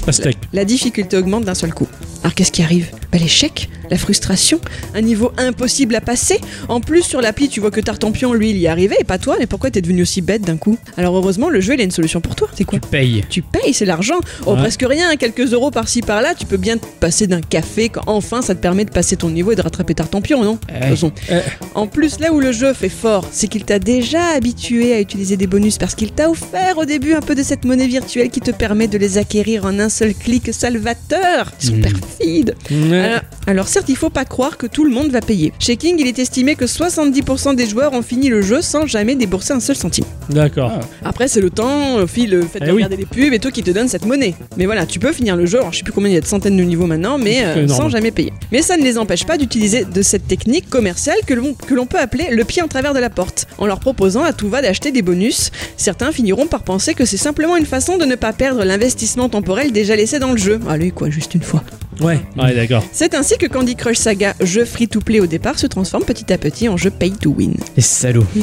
Pastèque. 0.07 0.37
La 0.53 0.63
difficulté 0.63 1.17
augmente 1.17 1.43
d'un 1.43 1.53
seul 1.53 1.73
coup. 1.73 1.85
Alors 2.23 2.33
qu'est-ce 2.33 2.53
qui 2.53 2.61
arrive? 2.61 2.91
Bah 3.11 3.17
l'échec 3.17 3.69
la 3.89 3.97
frustration, 3.97 4.59
un 4.95 5.01
niveau 5.01 5.31
impossible 5.37 5.95
à 5.95 6.01
passer. 6.01 6.39
En 6.69 6.79
plus, 6.81 7.03
sur 7.03 7.21
l'appli, 7.21 7.49
tu 7.49 7.59
vois 7.59 7.71
que 7.71 7.79
Tartampion, 7.81 8.33
lui, 8.33 8.51
il 8.51 8.57
y 8.57 8.65
est 8.65 8.67
arrivé 8.69 8.95
et 8.99 9.03
pas 9.03 9.17
toi, 9.17 9.35
mais 9.39 9.45
pourquoi 9.47 9.71
t'es 9.71 9.81
devenu 9.81 10.01
aussi 10.01 10.21
bête 10.21 10.41
d'un 10.41 10.57
coup 10.57 10.77
Alors 10.97 11.15
heureusement, 11.15 11.49
le 11.49 11.61
jeu, 11.61 11.73
il 11.75 11.81
a 11.81 11.83
une 11.83 11.91
solution 11.91 12.21
pour 12.21 12.35
toi. 12.35 12.47
C'est 12.55 12.63
quoi 12.63 12.79
Paye. 12.79 13.23
tu 13.29 13.41
payes, 13.41 13.73
c'est 13.73 13.85
l'argent. 13.85 14.19
Oh, 14.45 14.53
Ouais. 14.53 14.57
presque 14.59 14.83
rien, 14.87 15.15
quelques 15.17 15.53
euros 15.53 15.71
par-ci 15.71 16.01
par-là, 16.01 16.33
tu 16.35 16.45
peux 16.45 16.57
bien 16.57 16.77
te 16.77 16.85
passer 16.99 17.27
d'un 17.27 17.41
café 17.41 17.89
quand 17.89 18.01
enfin 18.07 18.41
ça 18.41 18.55
te 18.55 18.59
permet 18.61 18.85
de 18.85 18.91
passer 18.91 19.15
ton 19.17 19.29
niveau 19.29 19.51
et 19.51 19.55
de 19.55 19.61
rattraper 19.61 19.93
Tartampion, 19.93 20.43
non 20.43 20.53
De 20.53 20.57
toute 20.59 20.69
Eh. 20.81 20.89
façon. 20.89 21.11
Eh. 21.29 21.35
En 21.75 21.87
plus, 21.87 22.19
là 22.19 22.31
où 22.33 22.39
le 22.39 22.51
jeu 22.51 22.73
fait 22.73 22.89
fort, 22.89 23.25
c'est 23.31 23.47
qu'il 23.47 23.63
t'a 23.65 23.79
déjà 23.79 24.29
habitué 24.35 24.93
à 24.93 24.99
utiliser 24.99 25.37
des 25.37 25.47
bonus 25.47 25.77
parce 25.77 25.95
qu'il 25.95 26.11
t'a 26.11 26.29
offert 26.29 26.77
au 26.77 26.85
début 26.85 27.13
un 27.13 27.21
peu 27.21 27.35
de 27.35 27.43
cette 27.43 27.65
monnaie 27.65 27.87
virtuelle 27.87 28.29
qui 28.29 28.39
te 28.41 28.51
permet 28.51 28.87
de 28.87 28.97
les 28.97 29.17
acquérir 29.17 29.65
en 29.65 29.77
un 29.79 29.89
seul 29.89 30.13
clic 30.13 30.53
salvateur. 30.53 31.51
Ils 31.61 31.67
sont 31.67 31.75
Mm. 31.75 31.81
perfides. 31.81 32.55
Alors, 32.91 33.21
alors 33.47 33.67
certes, 33.77 33.89
il 33.89 33.95
faut 33.95 34.09
pas 34.09 34.25
croire 34.25 34.57
que 34.57 34.65
tout 34.65 34.83
le 34.83 34.89
monde 34.89 35.09
va 35.11 35.21
payer. 35.21 35.53
Chez 35.59 35.77
King, 35.77 35.97
il 35.99 36.07
est 36.07 36.17
estimé 36.17 36.55
que 36.55 36.65
70% 36.65 37.55
des 37.55 37.67
joueurs 37.67 37.93
ont 37.93 38.01
fini 38.01 38.27
le 38.27 38.41
jeu 38.41 38.61
sans 38.63 38.87
jamais 38.87 39.13
débourser 39.15 39.53
un 39.53 39.59
seul 39.59 39.75
centime. 39.75 40.03
D'accord. 40.29 40.71
Ah. 41.03 41.07
Après, 41.09 41.27
c'est 41.27 41.41
le 41.41 41.51
temps, 41.51 41.99
le 41.99 42.07
fil, 42.07 42.31
le 42.31 42.41
fait 42.41 42.59
de 42.59 42.65
Eh 42.65 42.69
oui. 42.71 42.75
regarder 42.77 42.97
les 42.97 43.05
pubs 43.05 43.31
et 43.33 43.39
tout 43.39 43.51
qui 43.51 43.61
te 43.61 43.69
donne 43.71 43.87
cette 43.87 44.05
monnaie. 44.05 44.33
Mais 44.57 44.65
voilà, 44.65 44.85
tu 44.87 44.97
peux 44.97 45.13
finir 45.13 45.35
le 45.35 45.45
jeu. 45.45 45.59
Alors, 45.59 45.71
je 45.73 45.77
sais 45.77 45.83
plus 45.83 45.93
combien 45.93 46.09
il 46.09 46.15
y 46.15 46.17
a 46.17 46.21
de 46.21 46.25
centaines 46.25 46.57
de 46.57 46.63
niveaux 46.63 46.87
maintenant, 46.87 47.17
mais 47.19 47.35
C'est 47.35 47.45
euh, 47.45 47.63
énorme. 47.65 47.81
sans 47.81 47.89
jamais 47.89 48.09
payer. 48.11 48.33
Mais 48.51 48.63
ça 48.63 48.77
ne 48.77 48.83
les 48.83 48.97
empêche 48.97 49.25
pas 49.25 49.37
d'utiliser 49.37 49.85
de 49.85 50.01
cette 50.01 50.27
technique 50.27 50.69
commerciale 50.69 51.17
que 51.27 51.33
l'on 51.35 51.53
que 51.53 51.73
l'on 51.75 51.85
peut 51.85 51.99
appeler 51.99 52.29
le 52.31 52.43
pied 52.45 52.61
en 52.63 52.67
travers 52.67 52.93
de 52.95 52.99
la 52.99 53.09
porte, 53.11 53.47
en 53.59 53.67
leur 53.67 53.79
proposant 53.79 54.23
à 54.23 54.33
tout 54.33 54.49
va 54.49 54.61
d'acheter 54.63 54.91
des 54.91 55.01
bonus. 55.03 55.51
Certains 55.77 56.11
finiront 56.11 56.47
par 56.47 56.63
penser 56.63 56.93
que 56.95 57.05
c'est 57.05 57.17
simplement 57.17 57.55
une 57.57 57.65
façon 57.67 57.97
de 57.97 58.05
ne 58.05 58.15
pas 58.15 58.33
perdre 58.33 58.63
l'investissement 58.63 59.29
temporel 59.29 59.71
déjà 59.71 59.95
laissé 59.95 60.17
dans 60.19 60.31
le 60.31 60.37
jeu. 60.37 60.59
Allez, 60.67 60.89
quoi, 60.91 61.09
juste 61.11 61.35
une 61.35 61.43
fois. 61.43 61.63
Ouais. 61.99 62.19
Ouais, 62.37 62.53
d'accord. 62.53 62.83
C'est 62.91 63.15
ainsi 63.15 63.37
que 63.39 63.47
Candy 63.67 63.75
Crush 63.75 63.97
Saga, 63.97 64.33
jeu 64.39 64.63
free-to-play 64.63 65.19
au 65.19 65.27
départ, 65.27 65.59
se 65.59 65.67
transforme 65.67 66.05
petit 66.05 66.31
à 66.31 66.37
petit 66.37 66.69
en 66.69 66.77
jeu 66.77 66.89
pay-to-win. 66.89 67.51
Les 67.75 67.83
salauds. 67.83 68.23
Et 68.33 68.41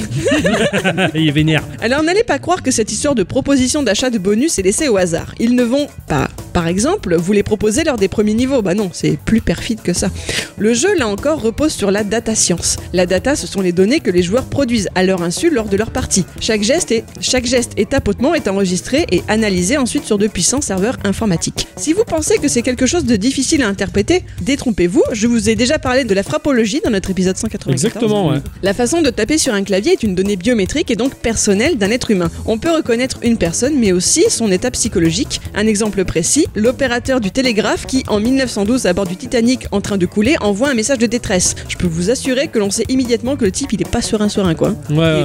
il 1.14 1.28
est 1.28 1.32
vénère. 1.32 1.64
Alors 1.80 2.02
n'allez 2.02 2.24
pas 2.24 2.38
croire 2.38 2.62
que 2.62 2.70
cette 2.70 2.92
histoire 2.92 3.14
de 3.14 3.22
proposition 3.22 3.82
d'achat 3.82 4.10
de 4.10 4.18
bonus 4.18 4.58
est 4.58 4.62
laissée 4.62 4.88
au 4.88 4.98
hasard. 4.98 5.34
Ils 5.40 5.54
ne 5.54 5.62
vont 5.62 5.86
pas, 6.08 6.28
par 6.52 6.68
exemple, 6.68 7.16
vous 7.16 7.32
les 7.32 7.42
proposer 7.42 7.84
lors 7.84 7.96
des 7.96 8.08
premiers 8.08 8.34
niveaux. 8.34 8.60
Bah 8.60 8.74
non, 8.74 8.90
c'est 8.92 9.16
plus 9.16 9.40
perfide 9.40 9.80
que 9.80 9.94
ça. 9.94 10.10
Le 10.58 10.74
jeu, 10.74 10.94
là 10.98 11.08
encore, 11.08 11.40
repose 11.40 11.72
sur 11.72 11.90
la 11.90 12.04
data 12.04 12.34
science. 12.34 12.76
La 12.92 13.06
data, 13.06 13.34
ce 13.34 13.46
sont 13.46 13.62
les 13.62 13.72
données 13.72 14.00
que 14.00 14.10
les 14.10 14.22
joueurs 14.22 14.44
produisent 14.44 14.90
à 14.94 15.04
leur 15.04 15.22
insu 15.22 15.48
lors 15.48 15.70
de 15.70 15.78
leur 15.78 15.90
partie. 15.90 16.26
Chaque 16.38 16.62
geste 16.62 16.92
et, 16.92 17.02
chaque 17.20 17.46
geste 17.46 17.72
et 17.78 17.86
tapotement 17.86 18.34
est 18.34 18.46
enregistré 18.46 19.06
et 19.10 19.22
analysé 19.28 19.78
ensuite 19.78 20.04
sur 20.04 20.18
de 20.18 20.26
puissants 20.26 20.60
serveurs 20.60 20.98
informatiques. 21.04 21.66
Si 21.76 21.94
vous 21.94 22.04
pensez 22.04 22.36
que 22.36 22.48
c'est 22.48 22.62
quelque 22.62 22.84
chose 22.84 23.06
de 23.06 23.16
difficile 23.16 23.62
à 23.62 23.68
interpréter, 23.68 24.22
détrompez-vous, 24.42 25.02
je 25.14 25.26
vous 25.26 25.48
ai 25.48 25.54
déjà 25.54 25.78
parlé 25.78 26.04
de 26.04 26.14
la 26.14 26.22
frappologie 26.22 26.80
dans 26.84 26.90
notre 26.90 27.10
épisode 27.10 27.36
194. 27.36 27.72
Exactement, 27.72 28.28
ouais. 28.30 28.38
La 28.62 28.74
façon 28.74 29.02
de 29.02 29.10
taper 29.10 29.38
sur 29.38 29.54
un 29.54 29.62
clavier 29.62 29.92
est 29.92 30.02
une 30.02 30.14
donnée 30.14 30.36
biométrique 30.36 30.90
et 30.90 30.96
donc 30.96 31.14
personnelle 31.14 31.76
d'un 31.78 31.90
être 31.90 32.10
humain. 32.10 32.30
On 32.46 32.58
peut 32.58 32.70
reconnaître 32.70 33.18
une 33.22 33.36
personne, 33.38 33.74
mais 33.78 33.92
aussi 33.92 34.24
son 34.28 34.50
état 34.50 34.70
psychologique. 34.70 35.40
Un 35.54 35.66
exemple 35.66 36.04
précis, 36.04 36.46
l'opérateur 36.54 37.20
du 37.20 37.30
télégraphe 37.30 37.86
qui, 37.86 38.02
en 38.08 38.20
1912, 38.20 38.86
à 38.86 38.92
bord 38.92 39.06
du 39.06 39.16
Titanic 39.16 39.66
en 39.72 39.80
train 39.80 39.96
de 39.98 40.06
couler, 40.06 40.36
envoie 40.40 40.68
un 40.70 40.74
message 40.74 40.98
de 40.98 41.06
détresse. 41.06 41.54
Je 41.68 41.76
peux 41.76 41.86
vous 41.86 42.10
assurer 42.10 42.48
que 42.48 42.58
l'on 42.58 42.70
sait 42.70 42.84
immédiatement 42.88 43.36
que 43.36 43.44
le 43.44 43.50
type, 43.52 43.72
il 43.72 43.80
est 43.80 43.88
pas 43.88 44.02
serein 44.02 44.28
serein, 44.28 44.54
quoi. 44.54 44.74
Ouais, 44.90 45.24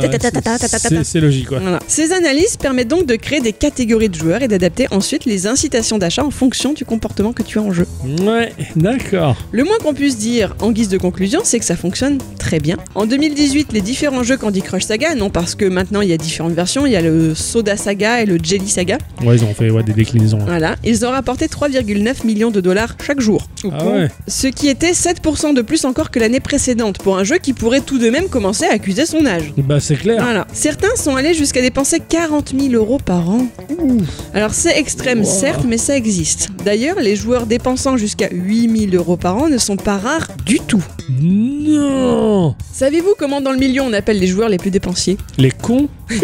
c'est- 1.04 1.20
logique, 1.20 1.48
quoi. 1.48 1.60
Voilà. 1.60 1.80
Ces 1.88 2.12
analyses 2.14 2.56
permettent 2.58 2.88
donc 2.88 3.06
de 3.06 3.16
créer 3.16 3.42
des 3.42 3.54
catégories 3.54 4.10
de 4.10 4.16
joueurs 4.16 4.42
et 4.44 4.48
d'adapter 4.48 4.88
ensuite 4.92 5.26
les 5.26 5.48
incitations 5.48 5.98
d'achat 5.98 6.24
en 6.24 6.32
fonction 6.32 6.74
du 6.74 6.86
comportement 6.86 7.34
que 7.34 7.44
tu 7.44 7.58
as 7.60 7.62
en 7.62 7.72
jeu. 7.72 7.88
Ouais, 8.22 8.54
d'accord. 8.76 9.36
Le 9.52 9.64
moins 9.64 9.78
qu'on 9.80 9.94
puisse 9.94 10.18
dire 10.18 10.56
en 10.62 10.72
guise 10.72 10.90
de 10.90 10.98
conclusion, 10.98 11.42
c'est 11.44 11.60
que 11.60 11.66
ça 11.66 11.76
fonctionne 11.76 12.18
très 12.38 12.60
bien. 12.60 12.78
En 12.96 13.06
2018, 13.06 13.74
les 13.74 13.82
différents 13.82 14.24
jeux 14.24 14.38
Candy 14.38 14.62
Crush 14.62 14.84
Saga, 14.84 15.16
non 15.16 15.30
parce 15.30 15.56
que 15.56 15.66
maintenant 15.66 16.02
il 16.02 16.10
y 16.10 16.14
a 16.14 16.18
différentes 16.18 16.54
versions, 16.54 16.86
il 16.86 16.92
y 16.92 16.96
a 16.96 17.02
le 17.02 17.34
Soda 17.36 17.78
Saga 17.78 18.22
et 18.22 18.26
le 18.26 18.38
Jelly 18.42 18.68
Saga, 18.70 18.98
Ouais, 19.24 19.36
ils 19.36 19.44
ont 19.44 19.54
fait 19.54 19.70
ouais, 19.70 19.84
des 19.84 19.94
déclinaisons. 19.94 20.40
voilà, 20.40 20.76
ils 20.84 21.06
ont 21.06 21.12
rapporté 21.12 21.48
3,9 21.48 22.26
millions 22.26 22.52
de 22.52 22.62
dollars 22.62 22.96
chaque 23.06 23.20
jour. 23.20 23.48
Ah 23.72 23.86
ouais. 23.86 24.10
Ce 24.28 24.48
qui 24.48 24.68
était 24.70 24.92
7% 24.92 25.54
de 25.54 25.62
plus 25.62 25.86
encore 25.86 26.12
que 26.12 26.20
l'année 26.20 26.40
précédente 26.40 26.98
pour 27.00 27.18
un 27.18 27.24
jeu 27.24 27.38
qui 27.38 27.54
pourrait 27.54 27.82
tout 27.82 27.98
de 28.00 28.10
même 28.10 28.28
commencer 28.30 28.66
à 28.66 28.74
accuser 28.74 29.06
son 29.06 29.26
âge. 29.26 29.54
Bah, 29.58 29.80
c'est 29.80 29.96
clair. 29.96 30.22
Voilà. 30.22 30.48
Certains 30.54 30.96
sont 30.96 31.16
allés 31.16 31.34
jusqu'à 31.34 31.62
dépenser 31.62 32.00
40 32.08 32.54
000 32.58 32.74
euros 32.74 33.00
par 33.04 33.30
an. 33.30 33.48
Alors 34.34 34.54
c'est 34.54 34.78
extrême, 34.78 35.20
Wow. 35.20 35.26
certes, 35.26 35.66
mais 35.68 35.78
ça 35.78 35.96
existe. 35.98 36.50
D'ailleurs, 36.64 37.00
les 37.00 37.16
joueurs 37.16 37.46
dépensant 37.46 37.98
jusqu'à 37.98 38.30
8 38.32 38.90
000 38.92 38.96
euros 38.96 39.18
par 39.18 39.38
an 39.38 39.50
ne 39.50 39.58
sont 39.58 39.69
pas 39.78 39.98
rares 39.98 40.28
du 40.46 40.60
tout. 40.60 40.84
Non 41.10 42.56
Savez-vous 42.72 43.16
comment 43.18 43.42
dans 43.42 43.52
le 43.52 43.58
milieu 43.58 43.82
on 43.82 43.94
appelle 43.94 44.20
les 44.20 44.28
joueurs 44.28 44.50
les 44.50 44.58
plus 44.58 44.72
dépensiers 44.72 45.18
Les 45.38 45.52
cons 45.52 45.90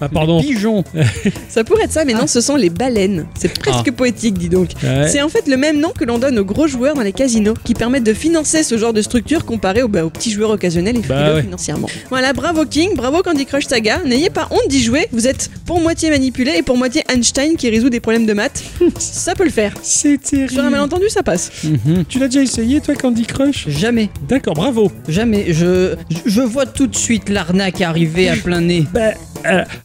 Ah, 0.00 0.08
pardon. 0.08 0.40
Pigeon. 0.40 0.84
Ça 1.48 1.64
pourrait 1.64 1.84
être 1.84 1.92
ça, 1.92 2.04
mais 2.04 2.12
non, 2.12 2.26
ce 2.26 2.40
sont 2.40 2.54
les 2.56 2.70
baleines. 2.70 3.26
C'est 3.36 3.52
presque 3.58 3.90
poétique, 3.90 4.38
dis 4.38 4.48
donc. 4.48 4.70
Ouais. 4.82 5.08
C'est 5.08 5.22
en 5.22 5.28
fait 5.28 5.48
le 5.48 5.56
même 5.56 5.80
nom 5.80 5.90
que 5.90 6.04
l'on 6.04 6.18
donne 6.18 6.38
aux 6.38 6.44
gros 6.44 6.68
joueurs 6.68 6.94
dans 6.94 7.02
les 7.02 7.12
casinos, 7.12 7.54
qui 7.64 7.74
permettent 7.74 8.04
de 8.04 8.12
financer 8.14 8.62
ce 8.62 8.76
genre 8.78 8.92
de 8.92 9.02
structure 9.02 9.44
comparé 9.44 9.82
aux, 9.82 9.88
bah, 9.88 10.04
aux 10.04 10.10
petits 10.10 10.30
joueurs 10.30 10.50
occasionnels 10.50 10.96
et 10.98 11.00
Bah 11.00 11.16
frileux 11.16 11.34
ouais. 11.36 11.42
financièrement. 11.42 11.88
Voilà, 12.10 12.32
bravo 12.32 12.64
King, 12.64 12.90
bravo 12.94 13.22
Candy 13.22 13.46
Crush 13.46 13.66
Saga. 13.66 14.02
N'ayez 14.04 14.30
pas 14.30 14.46
honte 14.50 14.68
d'y 14.68 14.82
jouer, 14.82 15.08
vous 15.12 15.26
êtes 15.26 15.50
pour 15.64 15.80
moitié 15.80 16.10
manipulé 16.10 16.52
et 16.58 16.62
pour 16.62 16.76
moitié 16.76 17.02
Einstein 17.12 17.56
qui 17.56 17.68
résout 17.70 17.90
des 17.90 18.00
problèmes 18.00 18.26
de 18.26 18.34
maths. 18.34 18.62
ça 18.98 19.34
peut 19.34 19.44
le 19.44 19.50
faire. 19.50 19.72
C'est 19.82 20.20
terrible. 20.22 20.52
Sur 20.52 20.64
un 20.64 20.70
malentendu, 20.70 21.08
ça 21.08 21.22
passe. 21.24 21.50
Mhm. 21.64 22.04
Tu 22.08 22.18
l'as 22.20 22.28
déjà 22.28 22.42
essayé, 22.42 22.80
toi, 22.80 22.94
Candy 22.94 23.24
Crush? 23.26 23.66
Jamais, 23.76 24.08
D'accord, 24.28 24.54
bravo. 24.54 24.90
jamais. 25.08 25.52
Je, 25.52 25.94
je 26.24 26.40
vois 26.40 26.64
tout 26.66 26.86
de 26.86 26.96
suite 26.96 27.28
l'arnaque 27.28 27.80
arriver 27.82 28.28
à 28.28 28.36
plein 28.36 28.60
nez. 28.62 28.84
Bah, 28.92 29.10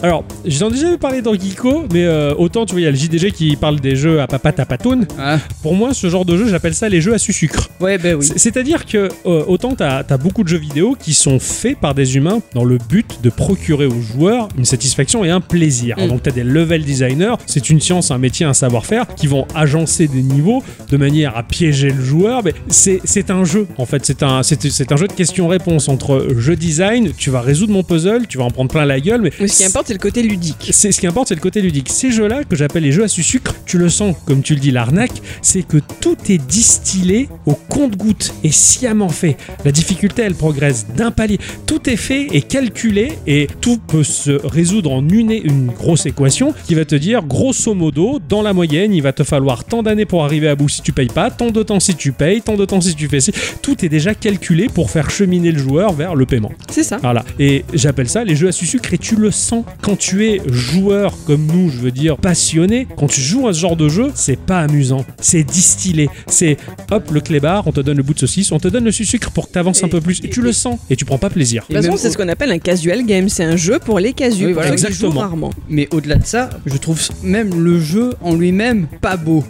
alors, 0.01 0.24
j'en 0.45 0.70
ai 0.70 0.74
déjà 0.74 0.97
parlé 0.97 1.22
dans 1.22 1.34
Geeko, 1.34 1.86
mais 1.93 2.05
euh, 2.05 2.34
autant, 2.38 2.66
tu 2.66 2.74
vois, 2.74 2.82
il 2.82 2.84
y 2.86 2.88
a 2.88 2.91
le 2.91 2.97
JDG 2.97 3.32
qui 3.32 3.55
parle 3.55 3.80
des 3.80 3.95
jeux 3.95 4.22
à 4.22 4.28
papa 4.28 4.51
tapatoun. 4.51 5.05
Ah, 5.20 5.38
Pour 5.62 5.76
moi, 5.76 5.93
ce 5.93 6.09
genre 6.09 6.26
de 6.26 6.36
jeu, 6.38 6.47
j'appelle 6.49 6.74
ça 6.74 6.89
les 6.89 7.01
jeux 7.01 7.14
à 7.14 7.18
su-sucre. 7.18 7.70
ouais, 7.80 7.97
ben 7.97 8.16
oui. 8.16 8.26
C'est- 8.26 8.38
C'est-à-dire 8.51 8.86
que 8.86 9.09
euh, 9.26 9.43
autant 9.47 9.76
t'as 9.76 10.03
as 10.09 10.18
beaucoup 10.18 10.43
de 10.43 10.49
jeux 10.49 10.57
vidéo 10.57 10.95
qui 10.99 11.14
sont 11.14 11.39
faits 11.39 11.78
par 11.80 11.93
des 11.95 12.18
humains 12.18 12.41
dans 12.53 12.64
le 12.66 12.78
but 12.78 13.20
de 13.24 13.30
procurer 13.30 13.86
aux 13.86 14.01
joueurs 14.01 14.49
une 14.57 14.66
satisfaction 14.66 15.24
et 15.24 15.30
un 15.30 15.39
plaisir. 15.41 15.95
Mm. 15.97 16.07
Donc 16.07 16.24
t'as 16.24 16.32
des 16.32 16.43
level 16.43 16.84
designers, 16.84 17.36
c'est 17.45 17.70
une 17.70 17.80
science, 17.80 18.12
un 18.12 18.18
métier, 18.18 18.45
un 18.45 18.53
savoir-faire 18.53 19.05
qui 19.16 19.28
vont 19.28 19.47
agencer 19.55 20.07
des 20.07 20.22
niveaux 20.22 20.64
de 20.89 20.97
manière 20.97 21.38
à 21.38 21.43
piéger 21.43 21.89
le 21.91 22.03
joueur. 22.03 22.43
Mais 22.43 22.53
c'est 22.68 23.30
un 23.32 23.45
jeu 23.45 23.68
en 23.78 23.86
fait, 23.86 24.05
c'est 24.05 24.22
un 24.24 24.41
un 24.41 24.97
jeu 24.97 25.07
de 25.07 25.14
questions-réponses 25.14 25.88
entre 25.88 26.28
je 26.38 26.51
design, 26.53 27.12
tu 27.18 27.30
vas 27.30 27.41
résoudre 27.41 27.72
mon 27.74 27.84
puzzle, 27.84 28.28
tu 28.28 28.38
vas 28.38 28.43
en 28.43 28.51
prendre 28.51 28.70
plein 28.70 28.86
la 28.86 28.99
gueule, 28.99 29.22
mais 29.22 29.32
Mais 29.39 29.47
ce 29.52 29.58
qui 29.58 29.66
importe, 29.66 29.88
c'est 29.88 29.93
le 29.93 29.99
côté 29.99 30.24
ludique. 30.24 30.70
c'est 30.72 30.91
ce 30.91 30.99
qui 30.99 31.08
importe, 31.08 31.28
c'est 31.28 31.36
le 31.36 31.41
côté 31.41 31.62
ludique. 31.62 31.89
Ces 31.89 32.12
jeux-là 32.12 32.43
que 32.43 32.56
j'appelle 32.56 32.84
les 32.84 32.91
jeux 32.91 33.04
à 33.04 33.08
su-sucre, 33.08 33.54
tu 33.66 33.78
le 33.78 33.89
sens, 33.89 34.16
comme 34.26 34.41
tu 34.41 34.54
le 34.54 34.60
dis, 34.60 34.72
l'arnaque, 34.72 35.22
c'est 35.41 35.64
que 35.64 35.78
tout 35.99 36.18
est 36.30 36.38
distillé 36.38 37.28
au 37.45 37.54
compte-goutte 37.54 38.34
et 38.43 38.52
sciemment 38.52 39.10
fait. 39.10 39.38
La 39.66 39.72
difficulté, 39.72 40.22
elle 40.22 40.36
progresse 40.36 40.88
d'un 40.95 41.12
palier. 41.12 41.39
Tout 41.66 41.89
est 41.89 41.97
fait 41.97 42.28
et 42.32 42.41
calculé 42.41 43.14
et 43.28 43.47
tout 43.60 43.78
peut 43.78 44.04
se 44.04 44.32
résoudre 44.32 44.91
en 44.91 45.08
une, 45.08 45.32
une 45.32 45.68
grosse 45.68 46.06
équation 46.06 46.54
qui 46.66 46.76
va 46.76 46.86
te 46.86 46.95
dire, 46.95 47.24
grosso 47.24 47.74
modo, 47.74 48.20
dans 48.30 48.41
la 48.41 48.54
moyenne, 48.54 48.93
il 48.93 49.02
va 49.02 49.12
te 49.12 49.24
falloir 49.24 49.66
tant 49.66 49.84
d'années 49.84 50.06
pour 50.06 50.24
arriver 50.24 50.47
à 50.47 50.56
bout 50.56 50.70
si 50.70 50.82
tu 50.82 50.93
payes 50.93 51.08
pas, 51.08 51.30
tant 51.30 51.52
de 51.52 51.64
temps 51.64 51.80
si 51.80 51.95
tu 51.95 52.12
payes, 52.14 52.41
tant 52.41 52.56
de 52.56 52.66
temps 52.66 52.82
si 52.82 52.95
tu 52.95 53.08
fais 53.08 53.20
ci. 53.20 53.32
Tout 53.62 53.84
est 53.86 53.89
déjà 53.89 54.14
calculé 54.14 54.68
pour 54.68 54.91
faire 54.91 55.10
cheminer 55.10 55.52
le 55.52 55.60
joueur 55.60 55.93
vers 55.93 56.16
le 56.16 56.26
paiement. 56.26 56.52
C'est 56.70 56.84
ça. 56.84 56.97
Voilà. 57.02 57.26
Et 57.39 57.66
j'appelle 57.74 58.08
ça 58.08 58.24
les 58.24 58.36
jeux 58.36 58.47
à 58.47 58.52
sucre 58.52 58.93
et 58.93 58.97
tu 58.97 59.16
le 59.16 59.30
sens 59.32 59.65
quand 59.82 59.97
tu 59.97 60.27
es 60.27 60.41
joueur 60.47 61.13
comme 61.25 61.45
nous, 61.45 61.69
je 61.69 61.77
veux 61.77 61.91
dire 61.91 62.17
passionné. 62.17 62.88
Quand 62.97 63.07
tu 63.07 63.21
joues 63.21 63.47
à 63.47 63.53
ce 63.53 63.59
genre 63.59 63.75
de 63.75 63.89
jeu, 63.89 64.11
c'est 64.15 64.39
pas 64.39 64.59
amusant, 64.59 65.05
c'est 65.19 65.43
distillé. 65.43 66.09
C'est 66.27 66.57
hop 66.91 67.09
le 67.11 67.21
clébard, 67.21 67.67
on 67.67 67.71
te 67.71 67.82
donne 67.82 67.97
le 67.97 68.03
bout 68.03 68.13
de 68.13 68.19
saucisse, 68.19 68.51
on 68.51 68.59
te 68.59 68.67
donne 68.67 68.84
le 68.86 68.91
sucre 68.91 69.32
pour 69.32 69.47
que 69.47 69.53
tu 69.53 69.59
avances 69.59 69.84
un 69.84 69.88
peu 69.88 70.01
plus 70.01 70.19
et 70.23 70.29
tu 70.29 70.41
le 70.41 70.51
sens 70.53 70.77
et 70.89 70.95
tu 70.95 71.05
prends 71.05 71.17
pas 71.17 71.29
plaisir. 71.29 71.63
De 71.69 71.75
toute 71.75 71.86
façon, 71.86 71.97
c'est 71.97 72.09
ce 72.11 72.17
qu'on 72.17 72.27
appelle 72.29 72.51
un 72.51 72.59
casual 72.59 73.05
game. 73.05 73.29
C'est 73.29 73.43
un 73.43 73.55
jeu 73.55 73.79
pour 73.79 73.99
les 73.99 74.13
casus. 74.13 74.45
Oui, 74.47 74.53
voilà, 74.53 74.71
exactement. 74.71 75.19
rarement. 75.21 75.49
Mais 75.69 75.88
au-delà 75.91 76.15
de 76.15 76.25
ça, 76.25 76.49
je 76.65 76.77
trouve 76.77 76.99
même 77.23 77.63
le 77.63 77.79
jeu 77.79 78.13
en 78.21 78.36
lui-même 78.36 78.88
pas 79.01 79.17
beau. 79.17 79.43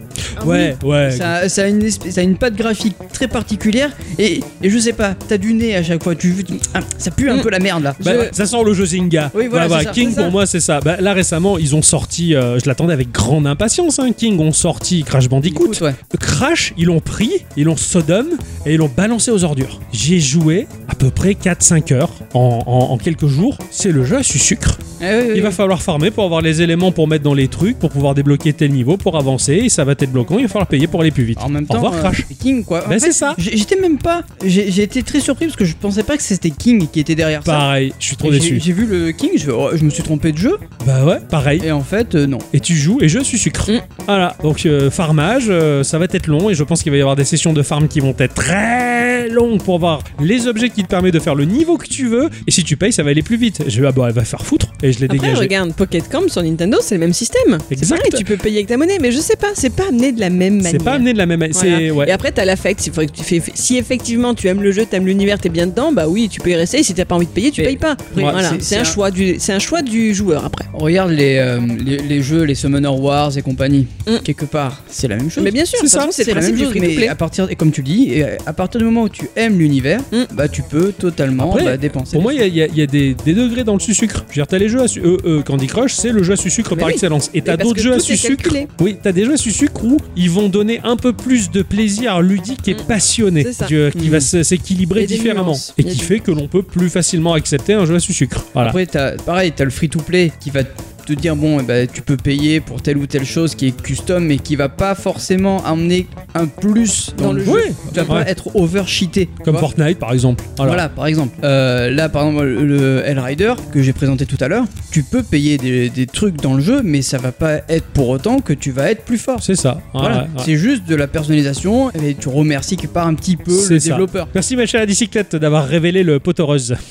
Ouais, 0.45 0.75
ouais. 0.83 1.11
Ça, 1.11 1.49
ça 1.49 1.63
a 1.63 1.67
une, 1.67 1.83
espèce- 1.83 2.15
ça 2.15 2.21
a 2.21 2.23
une 2.23 2.37
patte 2.37 2.55
graphique 2.55 2.95
très 3.13 3.27
particulière 3.27 3.91
et, 4.17 4.39
et 4.61 4.69
je 4.69 4.77
sais 4.77 4.93
pas, 4.93 5.13
t'as 5.27 5.37
du 5.37 5.53
nez 5.53 5.75
à 5.75 5.83
chaque 5.83 6.03
fois. 6.03 6.15
Tu, 6.15 6.33
tu- 6.43 6.53
ah, 6.73 6.79
ça 6.97 7.11
pue 7.11 7.29
un 7.29 7.37
Mm. 7.37 7.41
peu 7.41 7.49
la 7.49 7.59
merde 7.59 7.83
là. 7.83 7.95
Bah, 8.03 8.11
Je- 8.31 8.35
Ça 8.35 8.45
sent 8.45 8.63
le 8.65 8.73
jeu 8.73 8.85
Zynga. 8.85 9.31
Oui, 9.33 9.47
voilà, 9.49 9.67
Bah, 9.71 9.85
King 9.91 10.13
pour 10.15 10.31
moi 10.31 10.45
c'est 10.45 10.59
ça. 10.59 10.79
Bah, 10.79 10.97
là 10.99 11.13
récemment 11.13 11.57
ils 11.57 11.75
ont 11.75 11.81
sorti, 11.81 12.35
euh, 12.35 12.59
je 12.59 12.67
l'attendais 12.67 12.93
avec 12.93 13.11
grande 13.11 13.47
impatience. 13.47 13.99
Hein, 13.99 14.11
King 14.15 14.39
ont 14.39 14.51
sorti 14.51 15.03
Crash 15.03 15.29
Bandicoot. 15.29 15.71
Ouais. 15.81 15.93
Crash, 16.19 16.73
ils 16.77 16.85
l'ont 16.85 16.99
pris, 16.99 17.31
ils 17.57 17.65
l'ont 17.65 17.77
Sodom 17.77 18.25
et 18.65 18.73
ils 18.73 18.77
l'ont 18.77 18.91
balancé 18.95 19.31
aux 19.31 19.43
ordures. 19.43 19.79
J'y 19.91 20.15
ai 20.15 20.19
joué 20.19 20.67
à 20.87 20.95
peu 20.95 21.09
près 21.09 21.33
4-5 21.33 21.93
heures 21.93 22.11
en, 22.33 22.63
en- 22.65 22.91
en 22.93 22.97
quelques 22.97 23.27
jours. 23.27 23.57
C'est 23.71 23.91
le 23.91 24.03
jeu 24.05 24.17
à 24.17 24.23
su-sucre. 24.23 24.77
Eh 25.01 25.05
oui, 25.05 25.11
oui, 25.29 25.33
Il 25.37 25.41
va 25.41 25.49
falloir 25.49 25.81
farmer 25.81 26.11
pour 26.11 26.23
avoir 26.25 26.41
les 26.41 26.61
éléments 26.61 26.91
pour 26.91 27.07
mettre 27.07 27.23
dans 27.23 27.33
les 27.33 27.47
trucs, 27.47 27.79
pour 27.79 27.89
pouvoir 27.89 28.13
débloquer 28.13 28.53
tel 28.53 28.71
niveau, 28.71 28.97
pour 28.97 29.17
avancer, 29.17 29.53
et 29.53 29.69
ça 29.69 29.83
va 29.83 29.93
être 29.93 30.11
bloquant, 30.11 30.37
il 30.37 30.43
va 30.43 30.47
falloir 30.47 30.67
payer 30.67 30.85
pour 30.85 31.01
aller 31.01 31.09
plus 31.09 31.23
vite. 31.23 31.39
En 31.41 31.49
même 31.49 31.63
Au 31.63 31.67
temps, 31.67 31.73
revoir, 31.81 31.93
euh, 31.95 31.99
Crash. 32.01 32.23
c'est 32.27 32.37
King 32.37 32.63
quoi. 32.63 32.85
En 32.85 32.89
Ben, 32.89 32.99
c'est 32.99 33.11
ça. 33.11 33.33
j'ai- 33.39 33.57
J'étais 33.57 33.79
même 33.79 33.97
pas. 33.97 34.21
J'ai 34.45 34.71
j'ai 34.71 34.83
été 34.83 35.01
très 35.01 35.19
surpris 35.19 35.45
parce 35.47 35.57
que 35.57 35.65
je 35.65 35.73
pensais 35.75 36.03
pas 36.03 36.17
que 36.17 36.23
c'était 36.23 36.51
King 36.51 36.87
qui 36.87 36.99
était 36.99 37.15
derrière 37.15 37.41
ça. 37.43 37.51
Pareil, 37.53 37.93
je 37.99 38.05
suis 38.05 38.15
trop 38.15 38.31
j'ai- 38.31 38.39
déçu. 38.39 38.59
J'ai 38.63 38.73
vu 38.73 38.85
le 38.85 39.11
King, 39.11 39.31
je, 39.37 39.49
oh, 39.61 39.75
je 39.75 39.83
me 39.83 39.89
suis 39.89 40.03
trompé 40.03 40.31
de 40.31 40.37
jeu. 40.37 40.57
Bah 40.85 41.05
ouais, 41.05 41.19
pareil. 41.29 41.61
Et 41.63 41.71
en 41.71 41.81
fait, 41.81 42.15
euh, 42.15 42.25
non. 42.25 42.39
Et 42.53 42.59
tu 42.59 42.75
joues 42.75 42.99
et 43.01 43.09
je 43.09 43.19
suis 43.19 43.37
sucre. 43.37 43.71
Mm. 43.71 43.81
Voilà, 44.05 44.35
donc 44.41 44.65
euh, 44.65 44.89
farmage, 44.89 45.45
euh, 45.49 45.83
ça 45.83 45.99
va 45.99 46.05
être 46.05 46.27
long 46.27 46.49
et 46.49 46.55
je 46.55 46.63
pense 46.63 46.83
qu'il 46.83 46.91
va 46.91 46.97
y 46.97 47.01
avoir 47.01 47.15
des 47.15 47.23
sessions 47.23 47.53
de 47.53 47.63
farm 47.63 47.87
qui 47.87 47.99
vont 47.99 48.15
être 48.17 48.33
très 48.33 48.90
longues 49.31 49.61
pour 49.61 49.75
avoir 49.75 50.03
les 50.21 50.47
objets 50.47 50.69
qui 50.69 50.83
te 50.83 50.87
permettent 50.87 51.13
de 51.13 51.19
faire 51.19 51.35
le 51.35 51.45
niveau 51.45 51.77
que 51.77 51.87
tu 51.87 52.07
veux. 52.07 52.29
Et 52.47 52.51
si 52.51 52.63
tu 52.63 52.77
payes, 52.77 52.91
ça 52.93 53.03
va 53.03 53.09
aller 53.11 53.21
plus 53.23 53.37
vite. 53.37 53.63
Je 53.67 53.81
vais, 53.81 53.87
ah 53.87 53.91
bah, 53.91 54.05
elle 54.07 54.13
va 54.13 54.23
faire 54.23 54.45
foutre 54.45 54.67
et 54.83 54.91
je 54.91 54.99
l'ai 54.99 55.05
Après, 55.05 55.17
dégagé. 55.17 55.39
regarde, 55.39 55.73
Pocket 55.73 56.07
Camp 56.09 56.27
sur 56.27 56.43
Nintendo, 56.43 56.77
c'est 56.81 56.95
le 56.95 56.99
même 56.99 57.13
système. 57.13 57.57
C'est 57.69 57.77
Exact. 57.77 57.97
pareil, 57.97 58.11
tu 58.17 58.23
peux 58.25 58.37
payer 58.37 58.57
avec 58.57 58.67
ta 58.67 58.77
monnaie, 58.77 58.97
mais 59.01 59.11
je 59.11 59.19
sais 59.19 59.35
pas, 59.35 59.47
c'est 59.53 59.69
pas 59.73 59.87
amené 59.89 60.11
de 60.11 60.19
la 60.19 60.29
même 60.29 60.55
manière. 60.57 60.71
C'est 60.71 60.83
pas 60.83 60.93
amené 60.93 61.13
de 61.13 61.17
la 61.17 61.25
même 61.25 61.39
manière. 61.39 61.55
Voilà. 61.59 61.77
C'est 61.79 61.91
ouais. 61.91 62.09
Et 62.09 62.11
après, 62.11 62.31
t'as 62.31 62.45
l'affect. 62.45 62.85
il 62.85 62.89
faudrait 62.91 63.07
que 63.07 63.11
tu 63.13 63.23
fais- 63.23 63.41
Si 63.55 63.77
effectivement 63.77 64.33
tu 64.33 64.47
aimes 64.47 64.61
le 64.61 64.71
jeu, 64.71 64.85
t'aimes 64.85 65.05
l'univers, 65.05 65.39
t'es 65.39 65.49
bien 65.49 65.67
dedans, 65.67 65.91
bah 65.91 66.07
oui, 66.07 66.29
tu 66.29 66.39
peux 66.39 66.49
y 66.49 66.55
rester. 66.55 66.79
Et 66.79 66.83
si 66.83 66.93
t'as 66.93 67.05
pas 67.05 67.15
envie 67.15 67.25
de 67.25 67.31
payer, 67.31 67.51
tu 67.51 67.61
Mais- 67.61 67.67
payes 67.67 67.77
pas. 67.77 67.95
Ouais, 68.15 68.21
voilà, 68.23 68.51
c'est- 68.59 68.77
un, 68.77 68.81
un- 68.81 68.83
choix 68.83 69.11
du, 69.11 69.35
c'est 69.39 69.53
un 69.53 69.59
choix 69.59 69.81
du 69.81 70.13
joueur 70.13 70.45
après. 70.45 70.65
Regarde 70.73 71.11
les, 71.11 71.37
euh, 71.37 71.59
les, 71.85 71.97
les 71.97 72.21
jeux, 72.21 72.43
les 72.43 72.55
Summoner 72.55 72.87
Wars 72.89 73.37
et 73.37 73.41
compagnie. 73.41 73.87
Mm. 74.07 74.17
Quelque 74.23 74.45
part, 74.45 74.83
c'est 74.87 75.07
la 75.07 75.15
même 75.17 75.29
chose. 75.29 75.43
Mais 75.43 75.51
bien 75.51 75.65
sûr, 75.65 75.79
C'est 75.81 75.87
ça, 75.87 76.07
c'est 76.11 76.27
la 76.33 76.41
même 76.41 76.55
du 76.55 76.63
chose, 76.65 76.73
mais 76.79 77.07
à 77.07 77.15
partir, 77.15 77.47
et 77.49 77.55
comme 77.55 77.71
tu 77.71 77.81
dis, 77.83 78.21
à 78.45 78.53
partir 78.53 78.79
du 78.79 78.85
moment 78.85 79.03
où 79.03 79.09
tu 79.09 79.20
aimes 79.35 79.57
l'univers, 79.59 80.01
Mm. 80.11 80.23
bah 80.33 80.47
tu 80.47 80.61
peux 80.61 80.91
totalement 80.91 81.51
Après, 81.51 81.63
bah, 81.65 81.77
dépenser. 81.77 82.13
Pour 82.13 82.21
moi, 82.21 82.33
il 82.33 82.39
y 82.55 82.61
a, 82.61 82.67
y 82.67 82.87
des, 82.87 83.13
des 83.13 83.33
degrés 83.33 83.63
dans 83.63 83.73
le 83.73 83.79
sucre. 83.79 84.23
Je 84.27 84.31
veux 84.31 84.33
dire, 84.35 84.47
t'as 84.47 84.57
les 84.57 84.69
jeux 84.69 84.81
à 84.81 84.87
su- 84.87 85.01
euh, 85.01 85.17
euh, 85.25 85.41
Candy 85.41 85.67
Crush, 85.67 85.93
c'est 85.93 86.11
le 86.11 86.23
jeu 86.23 86.33
à 86.33 86.35
sucre 86.35 86.75
par 86.75 86.87
oui. 86.87 86.93
excellence. 86.93 87.29
Et 87.33 87.41
t'as 87.41 87.57
d'autres 87.57 87.79
jeux 87.79 87.93
à 87.93 87.99
sucre. 87.99 88.49
Oui, 88.79 88.97
t'as 89.01 89.11
des 89.11 89.25
jeux 89.25 89.33
à 89.33 89.37
sucre 89.37 89.83
où 89.83 89.97
ils 90.15 90.29
vont 90.29 90.49
donner 90.49 90.79
un 90.83 90.95
peu 90.95 91.13
plus 91.13 91.49
de 91.51 91.61
plaisir 91.61 92.21
ludique 92.21 92.67
et 92.67 92.73
Mm. 92.73 92.77
passionné, 92.87 93.43
C'est 93.43 93.53
ça. 93.53 93.67
que- 93.67 93.89
qui 93.89 94.07
Mm. 94.07 94.11
va 94.11 94.17
s- 94.17 94.41
s'équilibrer 94.43 95.05
différemment 95.05 95.57
et 95.77 95.83
qui 95.83 95.99
fait 95.99 96.19
que 96.19 96.31
l'on 96.31 96.47
peut 96.47 96.63
plus 96.63 96.89
facilement 96.89 97.33
accepter 97.33 97.73
un 97.73 97.85
jeu 97.85 97.95
à 97.95 97.99
sucre. 97.99 98.45
Voilà. 98.53 98.69
Après, 98.69 98.87
pareil, 99.25 99.51
t'as 99.55 99.63
le 99.63 99.69
free-to-play 99.69 100.31
qui 100.39 100.49
va 100.49 100.61
te 101.05 101.13
dire 101.13 101.35
bon, 101.35 101.59
eh 101.59 101.63
ben, 101.63 101.87
tu 101.91 102.01
peux 102.01 102.17
payer 102.17 102.59
pour 102.59 102.81
telle 102.81 102.97
ou 102.97 103.05
telle 103.07 103.25
chose 103.25 103.55
qui 103.55 103.67
est 103.67 103.81
custom, 103.81 104.25
mais 104.25 104.37
qui 104.37 104.55
va 104.55 104.69
pas 104.69 104.95
forcément 104.95 105.63
amener 105.65 106.07
un 106.35 106.47
plus 106.47 107.13
dans, 107.17 107.25
Dans 107.27 107.33
le 107.33 107.43
jeu. 107.43 107.51
Oui, 107.51 107.61
Tu 107.93 107.99
vas 107.99 108.05
pas 108.05 108.27
être 108.29 108.55
over-cheaté. 108.55 109.29
Comme. 109.43 109.57
Fortnite 109.57 109.99
par 109.99 110.13
exemple. 110.13 110.43
Voilà. 110.57 110.71
Voilà. 110.71 110.89
par 110.89 111.07
exemple. 111.07 111.37
Euh, 111.43 111.89
là, 111.91 112.09
par 112.09 112.25
exemple, 112.27 112.45
le, 112.45 113.03
Hellrider 113.05 113.53
que 113.71 113.81
j'ai 113.81 113.93
présenté 113.93 114.25
tout 114.25 114.37
à 114.39 114.47
l'heure, 114.47 114.65
tu 114.91 115.03
peux 115.03 115.23
payer 115.23 115.57
des, 115.57 115.89
des 115.89 116.05
trucs 116.07 116.37
dans 116.41 116.53
le 116.53 116.61
jeu, 116.61 116.81
mais 116.83 117.01
ça 117.01 117.17
va 117.17 117.31
pas 117.31 117.59
être 117.69 117.85
pour 117.93 118.09
autant 118.09 118.39
que 118.39 118.53
tu 118.53 118.71
vas 118.71 118.89
être 118.91 119.03
plus 119.03 119.17
fort. 119.17 119.41
C'est 119.41 119.55
ça. 119.55 119.79
Voilà, 119.93 120.15
Ouais, 120.15 120.21
ouais. 120.23 120.43
c'est 120.45 120.55
juste 120.57 120.87
de 120.87 120.95
la 120.95 121.07
personnalisation 121.07 121.91
et 121.91 122.15
tu 122.15 122.29
remercies 122.29 122.77
quelque 122.77 122.93
part 122.93 123.07
un 123.07 123.13
petit 123.13 123.35
peu 123.37 123.51
le 123.69 123.79
ça. 123.79 123.89
développeur. 123.89 124.27
Merci 124.33 124.55
ma 124.55 124.65
chère 124.65 124.85
bicyclette 124.85 125.35
d'avoir 125.35 125.65
révélé 125.67 126.03
le 126.03 126.19
potoreuse. 126.19 126.75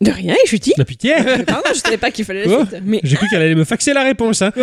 De 0.00 0.10
rien, 0.10 0.34
et 0.34 0.38
je 0.46 0.56
suis 0.56 0.72
La 0.76 0.84
pitié 0.84 1.14
Pardon, 1.46 1.70
je 1.74 1.78
savais 1.80 1.96
pas 1.96 2.10
qu'il 2.10 2.24
fallait 2.26 2.44
la 2.44 2.52
Oh. 2.52 2.66
suite. 2.66 2.82
Mais 2.84 3.00
J'ai 3.02 3.16
cru 3.16 3.26
qu'elle 3.30 3.40
allait 3.40 3.54
me 3.54 3.64
faxer 3.64 3.94
la 3.94 4.02
réponse. 4.02 4.42
hein. 4.42 4.52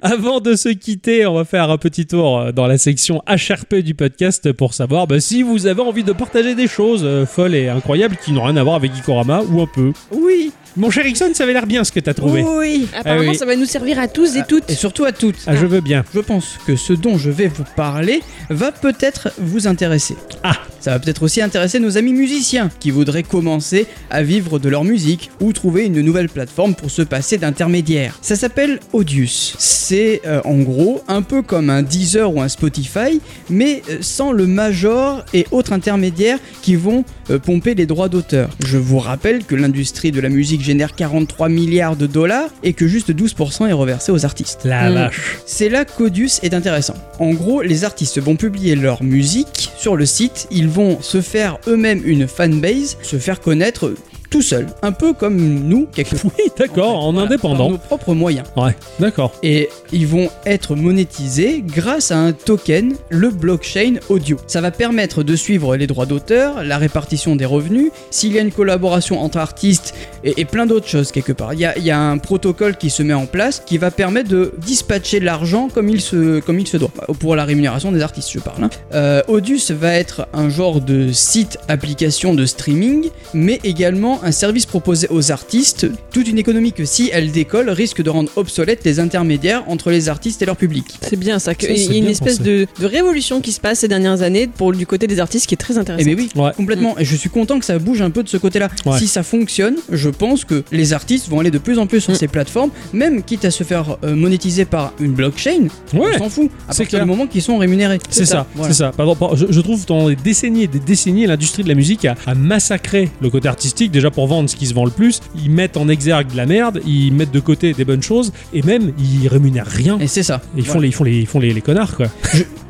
Avant 0.00 0.40
de 0.40 0.54
se 0.54 0.68
quitter, 0.70 1.26
on 1.26 1.34
va 1.34 1.44
faire 1.44 1.70
un 1.70 1.78
petit 1.78 2.06
tour 2.06 2.38
euh, 2.38 2.52
dans 2.52 2.66
la 2.66 2.78
section 2.78 3.22
HRP 3.28 3.76
du 3.76 3.94
podcast 3.94 4.52
pour 4.52 4.74
savoir 4.74 5.06
bah, 5.06 5.20
si 5.20 5.42
vous 5.42 5.66
avez 5.66 5.82
envie 5.82 6.04
de 6.04 6.12
partager 6.12 6.54
des 6.54 6.66
choses 6.68 7.02
euh, 7.04 7.26
folles 7.26 7.54
et 7.54 7.68
incroyables 7.68 8.16
qui 8.16 8.32
n'ont 8.32 8.44
rien 8.44 8.56
à 8.56 8.62
voir 8.62 8.76
avec 8.76 8.94
Gikorama 8.94 9.42
ou 9.50 9.60
un 9.60 9.66
peu. 9.66 9.92
Oui, 10.10 10.52
Mon 10.76 10.90
cher 10.90 11.06
Ixon, 11.06 11.32
ça 11.34 11.44
avait 11.44 11.52
l'air 11.52 11.66
bien 11.66 11.84
ce 11.84 11.92
que 11.92 12.00
t'as 12.00 12.14
trouvé. 12.14 12.42
oui. 12.42 12.88
apparemment, 12.96 13.22
Ah 13.26 13.30
oui. 13.30 13.36
ça 13.36 13.44
va 13.44 13.56
nous 13.56 13.66
servir 13.66 13.98
à 13.98 14.08
tous 14.08 14.36
et 14.36 14.42
toutes. 14.48 14.70
Et 14.70 14.74
surtout 14.74 15.04
à 15.04 15.12
toutes. 15.12 15.36
Ah, 15.46 15.54
je 15.54 15.66
veux 15.66 15.80
bien. 15.80 16.02
Je 16.14 16.20
pense 16.20 16.56
que 16.66 16.76
ce 16.76 16.94
dont 16.94 17.18
je 17.18 17.30
vais 17.30 17.48
vous 17.48 17.64
parler 17.76 18.22
va 18.48 18.72
peut-être 18.72 19.32
vous 19.38 19.66
intéresser. 19.66 20.16
Ah. 20.42 20.56
Ça 20.80 20.90
va 20.90 20.98
peut-être 20.98 21.22
aussi 21.22 21.40
intéresser 21.40 21.78
nos 21.78 21.96
amis 21.96 22.12
musiciens 22.12 22.68
qui 22.80 22.90
voudraient 22.90 23.22
commencer 23.22 23.86
à 24.10 24.24
vivre 24.24 24.58
de 24.58 24.68
leur 24.68 24.82
musique 24.82 25.30
ou 25.40 25.52
trouver 25.52 25.84
une 25.84 26.00
nouvelle 26.00 26.28
plateforme 26.28 26.74
pour 26.74 26.90
se 26.90 27.02
passer 27.02 27.38
d'intermédiaire. 27.38 28.18
Ça 28.20 28.34
s'appelle 28.34 28.80
Audius. 28.92 29.54
C'est 29.60 30.22
euh, 30.26 30.40
en 30.44 30.58
gros 30.58 31.02
un 31.06 31.22
peu 31.22 31.42
comme 31.42 31.70
un 31.70 31.82
Deezer 31.82 32.34
ou 32.34 32.40
un 32.40 32.48
Spotify, 32.48 33.20
mais 33.48 33.82
euh, 33.90 33.98
sans 34.00 34.32
le 34.32 34.48
major 34.48 35.24
et 35.34 35.46
autres 35.52 35.72
intermédiaires 35.72 36.38
qui 36.62 36.74
vont 36.74 37.04
euh, 37.30 37.38
pomper 37.38 37.74
les 37.76 37.86
droits 37.86 38.08
d'auteur. 38.08 38.48
Je 38.66 38.78
vous 38.78 38.98
rappelle 38.98 39.44
que 39.44 39.54
l'industrie 39.54 40.10
de 40.10 40.20
la 40.20 40.30
musique 40.30 40.61
génère 40.62 40.94
43 40.94 41.48
milliards 41.48 41.96
de 41.96 42.06
dollars 42.06 42.48
et 42.62 42.72
que 42.72 42.86
juste 42.86 43.10
12% 43.10 43.66
est 43.68 43.72
reversé 43.72 44.12
aux 44.12 44.24
artistes. 44.24 44.60
La 44.64 44.90
Mm. 44.90 44.94
vache. 44.94 45.36
C'est 45.46 45.68
là 45.68 45.84
qu'Audius 45.84 46.40
est 46.42 46.54
intéressant. 46.54 46.94
En 47.18 47.32
gros, 47.32 47.62
les 47.62 47.84
artistes 47.84 48.20
vont 48.20 48.36
publier 48.36 48.74
leur 48.76 49.02
musique 49.02 49.70
sur 49.76 49.96
le 49.96 50.06
site, 50.06 50.46
ils 50.50 50.68
vont 50.68 51.00
se 51.02 51.20
faire 51.20 51.58
eux-mêmes 51.66 52.02
une 52.04 52.26
fanbase, 52.28 52.96
se 53.02 53.16
faire 53.18 53.40
connaître 53.40 53.92
tout 54.32 54.42
seuls, 54.42 54.66
un 54.82 54.92
peu 54.92 55.12
comme 55.12 55.36
nous, 55.36 55.86
quelque 55.94 56.16
Oui, 56.24 56.50
d'accord, 56.58 57.04
en 57.04 57.12
Voilà, 57.12 57.28
Par 57.28 57.50
indépendant. 57.50 57.70
nos 57.70 57.78
propres 57.78 58.14
moyens. 58.14 58.46
Ouais, 58.56 58.74
d'accord. 58.98 59.32
Et 59.42 59.68
ils 59.92 60.06
vont 60.06 60.28
être 60.46 60.74
monétisés 60.74 61.62
grâce 61.66 62.10
à 62.10 62.18
un 62.18 62.32
token, 62.32 62.94
le 63.10 63.28
blockchain 63.30 63.96
audio. 64.08 64.38
Ça 64.46 64.60
va 64.62 64.70
permettre 64.70 65.22
de 65.22 65.36
suivre 65.36 65.76
les 65.76 65.86
droits 65.86 66.06
d'auteur, 66.06 66.64
la 66.64 66.78
répartition 66.78 67.36
des 67.36 67.44
revenus, 67.44 67.90
s'il 68.10 68.32
y 68.32 68.38
a 68.38 68.42
une 68.42 68.52
collaboration 68.52 69.20
entre 69.22 69.36
artistes 69.38 69.94
et, 70.24 70.40
et 70.40 70.44
plein 70.46 70.64
d'autres 70.64 70.88
choses 70.88 71.12
quelque 71.12 71.32
part. 71.32 71.52
Il 71.52 71.60
y, 71.60 71.66
a, 71.66 71.76
il 71.76 71.84
y 71.84 71.90
a 71.90 72.00
un 72.00 72.16
protocole 72.18 72.76
qui 72.76 72.88
se 72.88 73.02
met 73.02 73.12
en 73.12 73.26
place 73.26 73.62
qui 73.64 73.76
va 73.76 73.90
permettre 73.90 74.30
de 74.30 74.54
dispatcher 74.58 75.20
l'argent 75.20 75.68
comme, 75.72 75.90
il 75.90 76.00
se- 76.00 76.40
comme 76.40 76.58
il 76.58 76.66
se 76.66 76.78
doit. 76.78 76.90
Pour 77.20 77.36
la 77.36 77.44
rémunération 77.44 77.92
des 77.92 78.00
artistes, 78.00 78.30
je 78.32 78.38
parle. 78.38 78.64
hein. 78.64 78.70
Euh, 78.94 79.20
Audius 79.28 79.70
va 79.72 79.92
être 79.92 80.26
un 80.32 80.48
genre 80.48 80.80
de 80.80 81.12
site 81.12 81.58
application 81.68 82.34
de 82.34 82.46
streaming, 82.46 83.10
mais 83.34 83.60
également 83.64 84.20
un 84.22 84.32
service 84.32 84.66
proposé 84.66 85.06
aux 85.10 85.32
artistes, 85.32 85.86
toute 86.12 86.28
une 86.28 86.38
économie 86.38 86.72
que 86.72 86.84
si 86.84 87.10
elle 87.12 87.30
décolle 87.32 87.70
risque 87.70 88.02
de 88.02 88.10
rendre 88.10 88.30
obsolètes 88.36 88.84
les 88.84 89.00
intermédiaires 89.00 89.64
entre 89.68 89.90
les 89.90 90.08
artistes 90.08 90.42
et 90.42 90.46
leur 90.46 90.56
public. 90.56 90.84
C'est 91.02 91.16
bien 91.18 91.38
ça. 91.38 91.52
Il 91.60 91.76
y 91.92 91.94
a 91.94 91.98
une 91.98 92.06
espèce 92.06 92.40
de, 92.40 92.66
de 92.80 92.86
révolution 92.86 93.40
qui 93.40 93.52
se 93.52 93.60
passe 93.60 93.80
ces 93.80 93.88
dernières 93.88 94.22
années 94.22 94.46
pour 94.46 94.72
du 94.72 94.86
côté 94.86 95.06
des 95.06 95.20
artistes 95.20 95.46
qui 95.46 95.54
est 95.54 95.56
très 95.56 95.74
Et 95.74 95.78
intéressant. 95.78 96.04
bien 96.06 96.14
oui, 96.16 96.28
Ouais. 96.34 96.50
complètement. 96.56 96.98
Et 96.98 97.04
je 97.04 97.16
suis 97.16 97.30
content 97.30 97.58
que 97.58 97.64
ça 97.64 97.78
bouge 97.78 98.02
un 98.02 98.10
peu 98.10 98.22
de 98.22 98.28
ce 98.28 98.36
côté-là. 98.36 98.68
Ouais. 98.86 98.98
Si 98.98 99.06
ça 99.08 99.22
fonctionne, 99.22 99.76
je 99.90 100.08
pense 100.08 100.44
que 100.44 100.62
les 100.72 100.92
artistes 100.92 101.28
vont 101.28 101.40
aller 101.40 101.50
de 101.50 101.58
plus 101.58 101.78
en 101.78 101.86
plus 101.86 102.00
sur 102.00 102.12
Mm. 102.12 102.16
ces 102.16 102.28
plateformes, 102.28 102.70
même 102.92 103.22
quitte 103.22 103.44
à 103.44 103.50
se 103.50 103.64
faire 103.64 103.96
euh, 104.04 104.14
monétiser 104.14 104.64
par 104.64 104.92
une 105.00 105.12
blockchain. 105.12 105.68
Ouais. 105.94 106.12
On 106.16 106.18
s'en 106.18 106.28
fout. 106.30 106.50
À 106.68 106.72
C'est 106.72 106.84
partir 106.84 106.88
clair. 106.88 107.02
du 107.04 107.08
moment 107.10 107.26
qu'ils 107.26 107.42
sont 107.42 107.58
rémunérés. 107.58 107.98
C'est 108.10 108.24
ça, 108.26 108.46
voilà. 108.54 108.72
c'est 108.72 108.78
ça. 108.78 108.92
Pardon, 108.96 109.16
je, 109.34 109.46
je 109.50 109.60
trouve 109.60 109.84
dans 109.86 110.08
des 110.08 110.16
décennies 110.16 110.64
et 110.64 110.66
des 110.68 110.78
décennies, 110.80 111.26
l'industrie 111.26 111.62
de 111.62 111.68
la 111.68 111.74
musique 111.74 112.04
a, 112.04 112.14
a 112.26 112.34
massacré 112.34 113.10
le 113.20 113.30
côté 113.30 113.48
artistique. 113.48 113.90
Déjà 113.90 114.10
pour 114.12 114.26
vendre 114.26 114.48
ce 114.48 114.56
qui 114.56 114.66
se 114.66 114.74
vend 114.74 114.84
le 114.84 114.90
plus, 114.90 115.20
ils 115.42 115.50
mettent 115.50 115.76
en 115.76 115.88
exergue 115.88 116.30
de 116.30 116.36
la 116.36 116.46
merde, 116.46 116.80
ils 116.86 117.12
mettent 117.12 117.30
de 117.32 117.40
côté 117.40 117.72
des 117.72 117.84
bonnes 117.84 118.02
choses, 118.02 118.32
et 118.52 118.62
même 118.62 118.92
ils 118.98 119.28
rémunèrent 119.28 119.66
rien. 119.66 119.98
Et 120.00 120.06
c'est 120.06 120.22
ça. 120.22 120.40
Ils 120.56 120.64
font, 120.66 120.80
les, 120.80 120.88
ils 120.88 120.92
font, 120.94 121.04
les, 121.04 121.18
ils 121.20 121.26
font 121.26 121.40
les, 121.40 121.52
les 121.52 121.60
connards 121.60 121.96
quoi. 121.96 122.06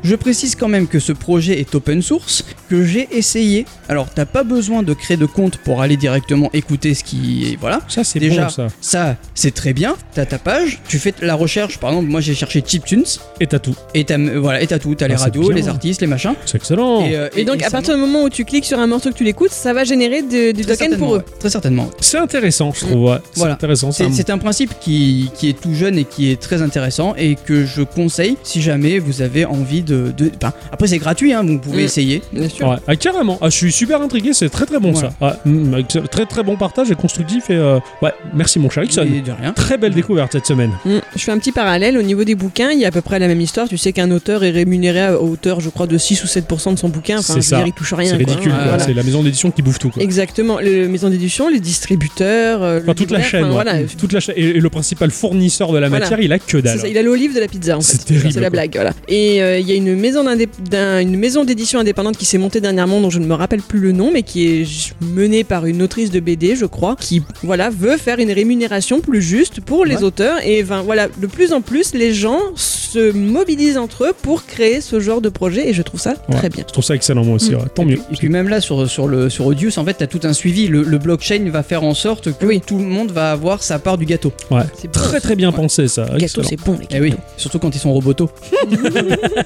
Je 0.03 0.15
précise 0.15 0.55
quand 0.55 0.67
même 0.67 0.87
que 0.87 0.99
ce 0.99 1.11
projet 1.13 1.59
est 1.59 1.73
open 1.75 2.01
source, 2.01 2.43
que 2.69 2.83
j'ai 2.83 3.07
essayé. 3.11 3.65
Alors, 3.87 4.07
t'as 4.13 4.25
pas 4.25 4.43
besoin 4.43 4.83
de 4.83 4.93
créer 4.93 5.17
de 5.17 5.25
compte 5.25 5.57
pour 5.57 5.81
aller 5.81 5.97
directement 5.97 6.49
écouter 6.53 6.93
ce 6.93 7.03
qui. 7.03 7.57
Voilà. 7.61 7.79
Ça 7.87 8.03
c'est 8.03 8.19
Déjà, 8.19 8.43
bon 8.43 8.49
ça. 8.49 8.67
Ça, 8.81 9.15
c'est 9.35 9.53
très 9.53 9.73
bien. 9.73 9.95
T'as 10.13 10.25
ta 10.25 10.37
page, 10.39 10.81
tu 10.87 10.99
fais 10.99 11.13
la 11.21 11.35
recherche. 11.35 11.77
Par 11.77 11.91
exemple, 11.91 12.09
moi 12.09 12.21
j'ai 12.21 12.35
cherché 12.35 12.61
chiptunes 12.65 13.03
Et 13.39 13.47
t'as 13.47 13.59
tout. 13.59 13.75
et 13.93 14.03
t'as 14.03 14.17
voilà, 14.17 14.61
et 14.61 14.67
t'as 14.67 14.79
tout. 14.79 14.93
T'as 14.95 15.07
les 15.07 15.15
Ah, 15.15 15.23
radios, 15.23 15.47
bien. 15.47 15.55
les 15.55 15.67
artistes, 15.67 16.01
les 16.01 16.07
machins. 16.07 16.33
C'est 16.45 16.57
excellent. 16.57 17.05
euh, 17.11 17.29
Et 17.35 17.45
donc, 17.45 17.61
à 17.63 17.69
partir 17.69 17.93
du 17.95 17.99
moment 18.01 18.23
où 18.23 18.29
tu 18.29 18.45
cliques 18.45 18.65
sur 18.65 18.79
un 18.79 18.87
morceau 18.87 19.09
que 19.11 19.15
tu 19.17 19.23
l'écoutes, 19.23 19.51
ça 19.51 19.73
va 19.73 19.83
générer 19.83 20.21
de- 20.21 20.51
du 20.51 20.63
Très 20.63 20.75
token 20.77 20.97
pour 20.97 21.15
eux. 21.15 21.23
Très 21.39 21.49
certainement. 21.49 21.89
C'est 21.99 22.17
intéressant, 22.17 22.71
je 22.73 22.85
trouve. 22.85 23.09
Ouais. 23.09 23.17
C'est 23.33 23.39
Voilà. 23.39 23.53
intéressant. 23.55 23.91
C'est 23.91 24.29
un 24.29 24.37
principe 24.37 24.71
qui, 24.79 25.29
qui 25.35 25.49
est 25.49 25.59
tout 25.59 25.73
jeune 25.73 25.97
et 25.97 26.05
qui 26.05 26.31
est 26.31 26.39
très 26.39 26.61
intéressant 26.61 27.13
et 27.17 27.35
que 27.35 27.65
je 27.65 27.81
conseille 27.81 28.37
si 28.43 28.61
jamais 28.61 28.99
vous 28.99 29.21
avez 29.21 29.45
envie 29.45 29.81
de. 29.81 30.13
de- 30.17 30.31
enfin, 30.41 30.53
après, 30.71 30.87
c'est 30.87 30.97
gratuit, 30.99 31.33
hein, 31.33 31.43
vous 31.45 31.59
pouvez 31.59 31.81
Mm. 31.83 31.85
essayer. 31.85 32.21
Bien 32.31 32.49
sûr. 32.49 32.67
Ouais, 32.67 32.77
ah, 32.87 32.95
carrément. 32.95 33.37
Ah, 33.41 33.49
je 33.49 33.57
suis 33.57 33.71
super 33.71 34.01
intrigué, 34.01 34.33
c'est 34.33 34.49
très 34.49 34.65
très 34.65 34.79
bon 34.79 34.91
Voilà. 34.93 35.13
ça. 35.19 35.25
Ouais, 35.45 35.51
mm, 35.51 35.75
excellent. 35.79 36.05
très 36.07 36.25
très 36.25 36.43
bon 36.43 36.55
partage 36.55 36.91
et 36.91 36.95
constructif. 36.95 37.49
Et 37.49 37.55
euh, 37.55 37.79
ouais, 38.01 38.13
merci 38.33 38.59
mon 38.59 38.69
cher 38.69 38.83
Ixon. 38.83 39.03
De 39.03 39.31
rien. 39.31 39.51
Très 39.53 39.77
belle 39.77 39.93
découverte 39.93 40.31
cette 40.31 40.45
semaine. 40.45 40.71
Mm. 40.85 40.97
Je 41.15 41.21
fais 41.21 41.31
un 41.31 41.37
petit 41.37 41.51
parallèle 41.51 41.97
au 41.97 42.01
niveau 42.01 42.23
des 42.23 42.35
bouquins, 42.35 42.71
il 42.71 42.79
y 42.79 42.85
a 42.85 42.87
à 42.87 42.91
peu 42.91 43.01
près 43.01 43.19
la 43.19 43.27
même 43.27 43.41
histoire. 43.41 43.67
Tu 43.67 43.77
sais 43.77 43.91
qu'un 43.93 44.11
auteur 44.11 44.43
est 44.43 44.51
rémunéré 44.51 45.01
à 45.01 45.19
hauteur, 45.21 45.59
je 45.59 45.69
crois, 45.69 45.87
de 45.87 45.97
6 45.97 46.23
ou 46.23 46.27
7% 46.27 46.73
de 46.73 46.79
son 46.79 46.89
bouquin. 46.89 47.19
Enfin, 47.19 47.33
C'est 47.35 47.41
ça. 47.41 47.57
dire, 47.57 47.67
il 47.67 47.73
touche 47.73 47.93
rien. 47.93 48.09
C'est 48.11 48.15
ridicule. 48.17 48.51
Ouais, 48.51 48.57
quoi. 48.57 48.67
voilà. 48.67 48.83
C'est 48.83 48.93
la 48.93 49.03
maison 49.03 49.23
d'édition 49.23 49.51
qui 49.51 49.61
bouffe 49.61 49.79
tout. 49.79 49.89
Quoi. 49.89 50.01
Exactement. 50.03 50.59
Les 50.59 50.87
maisons 50.87 51.09
d'édition, 51.13 51.47
les 51.49 51.59
distributeurs, 51.59 52.61
euh, 52.63 52.77
Enfin, 52.79 52.87
le 52.87 52.93
toute 52.95 53.11
la 53.11 53.21
chaîne. 53.21 53.43
enfin, 53.45 53.47
ouais. 53.49 53.53
voilà. 53.63 53.73
Toute 53.97 54.13
la 54.13 54.19
chaîne. 54.19 54.35
Et, 54.37 54.43
et 54.49 54.59
le 54.59 54.69
principal 54.69 55.11
fournisseur 55.11 55.71
de 55.71 55.77
la 55.77 55.89
Voilà. 55.89 56.05
matière, 56.05 56.19
il 56.19 56.31
a 56.33 56.39
que 56.39 56.57
dalle. 56.57 56.79
ça, 56.79 56.87
il 56.87 56.97
a 56.97 57.01
l'olive 57.01 57.33
de 57.35 57.39
la 57.39 57.47
pizza 57.47 57.77
en 57.77 57.81
C'est 57.81 58.03
terrible, 58.05 58.31
C'est 58.33 58.39
la 58.39 58.49
blague, 58.49 58.71
voilà. 58.75 58.91
Et 59.07 59.41
euh, 59.41 59.59
il 59.59 59.67
y 59.67 59.71
a 59.71 59.75
une 59.75 59.95
maison 59.95 60.23
une 60.27 61.17
maison 61.17 61.43
d'édition 61.45 61.79
indépendante 61.79 62.17
qui 62.17 62.25
s'est 62.25 62.37
montée 62.37 62.61
dernièrement, 62.61 62.99
dont 63.01 63.09
je 63.09 63.19
ne 63.19 63.25
me 63.25 63.33
rappelle 63.33 63.61
plus 63.61 63.79
le 63.79 63.91
nom, 63.91 64.11
mais 64.11 64.23
qui 64.23 64.45
est 64.47 64.65
menée 65.01 65.43
par 65.43 65.65
une 65.65 65.81
autrice 65.81 66.11
de 66.11 66.19
BD, 66.19 66.55
je 66.55 66.65
crois, 66.65 66.95
qui 66.99 67.21
voilà 67.43 67.69
veut 67.69 67.97
faire 67.97 68.19
une 68.19 68.31
rémunération 68.31 68.99
plus 69.01 69.21
juste 69.21 69.61
pour 69.61 69.85
les 69.85 69.97
Ouais. 69.97 70.03
auteurs. 70.03 70.37
Et 70.45 70.63
ben, 70.63 70.81
voilà, 70.81 71.07
de 71.07 71.27
plus 71.27 71.53
en 71.53 71.61
plus, 71.61 71.93
les 71.93 72.13
gens 72.13 72.39
se 72.55 73.11
mobilisent 73.11 73.77
entre 73.77 74.05
eux 74.05 74.13
pour 74.21 74.45
créer 74.45 74.81
ce 74.81 74.99
genre 74.99 75.21
de 75.21 75.29
projet, 75.29 75.69
et 75.69 75.73
je 75.73 75.81
trouve 75.81 75.99
ça 75.99 76.15
Ouais. 76.29 76.35
très 76.37 76.49
bien. 76.49 76.63
Je 76.67 76.71
trouve 76.73 76.83
ça 76.83 76.95
excellent 76.95 77.23
moi 77.23 77.35
aussi, 77.35 77.51
Mm. 77.51 77.55
ouais. 77.55 77.61
tant 77.75 77.85
mieux. 77.85 77.97
Et 78.11 78.15
puis 78.17 78.29
même 78.29 78.47
là 78.49 78.59
sur, 78.61 78.89
sur, 78.89 79.07
le, 79.07 79.29
sur 79.29 79.45
Audius, 79.45 79.77
en 79.77 79.85
fait, 79.85 79.95
tu 79.97 80.03
as 80.03 80.07
tout 80.07 80.19
un 80.23 80.33
suivi. 80.33 80.67
Le, 80.67 80.83
le 80.83 80.99
blockchain 81.03 81.49
va 81.51 81.61
faire 81.61 81.83
en 81.83 81.93
sorte 81.93 82.35
que 82.37 82.45
Oui. 82.45 82.61
tout 82.65 82.77
le 82.79 82.83
monde 82.85 83.11
va 83.11 83.31
avoir 83.31 83.61
sa 83.61 83.77
part 83.77 83.97
du 83.99 84.05
gâteau. 84.05 84.33
Ouais. 84.49 84.61
C'est 84.75 84.87
bon. 84.87 84.93
Très 84.99 85.19
très 85.19 85.35
bien 85.35 85.51
pensé 85.51 85.87
ça. 85.87 86.03
Les 86.05 86.09
gâteaux, 86.25 86.41
excellent. 86.41 86.47
c'est 86.49 86.59
bon, 86.65 86.77
les 86.79 86.87
Eh 86.89 86.93
gâteaux. 86.95 87.03
oui, 87.05 87.13
surtout 87.37 87.59
quand 87.59 87.75
ils 87.75 87.79
sont 87.79 87.93
robotos. 87.93 88.29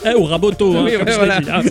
Eh, 0.05 0.13
Au 0.13 0.23
raboto, 0.23 0.75
hein, 0.75 0.83
Oui, 0.85 0.93
comme 0.93 1.05
ouais, 1.07 1.11
je 1.11 1.17
voilà. 1.17 1.39
l'ai 1.39 1.45
dit, 1.45 1.51
hein. 1.51 1.61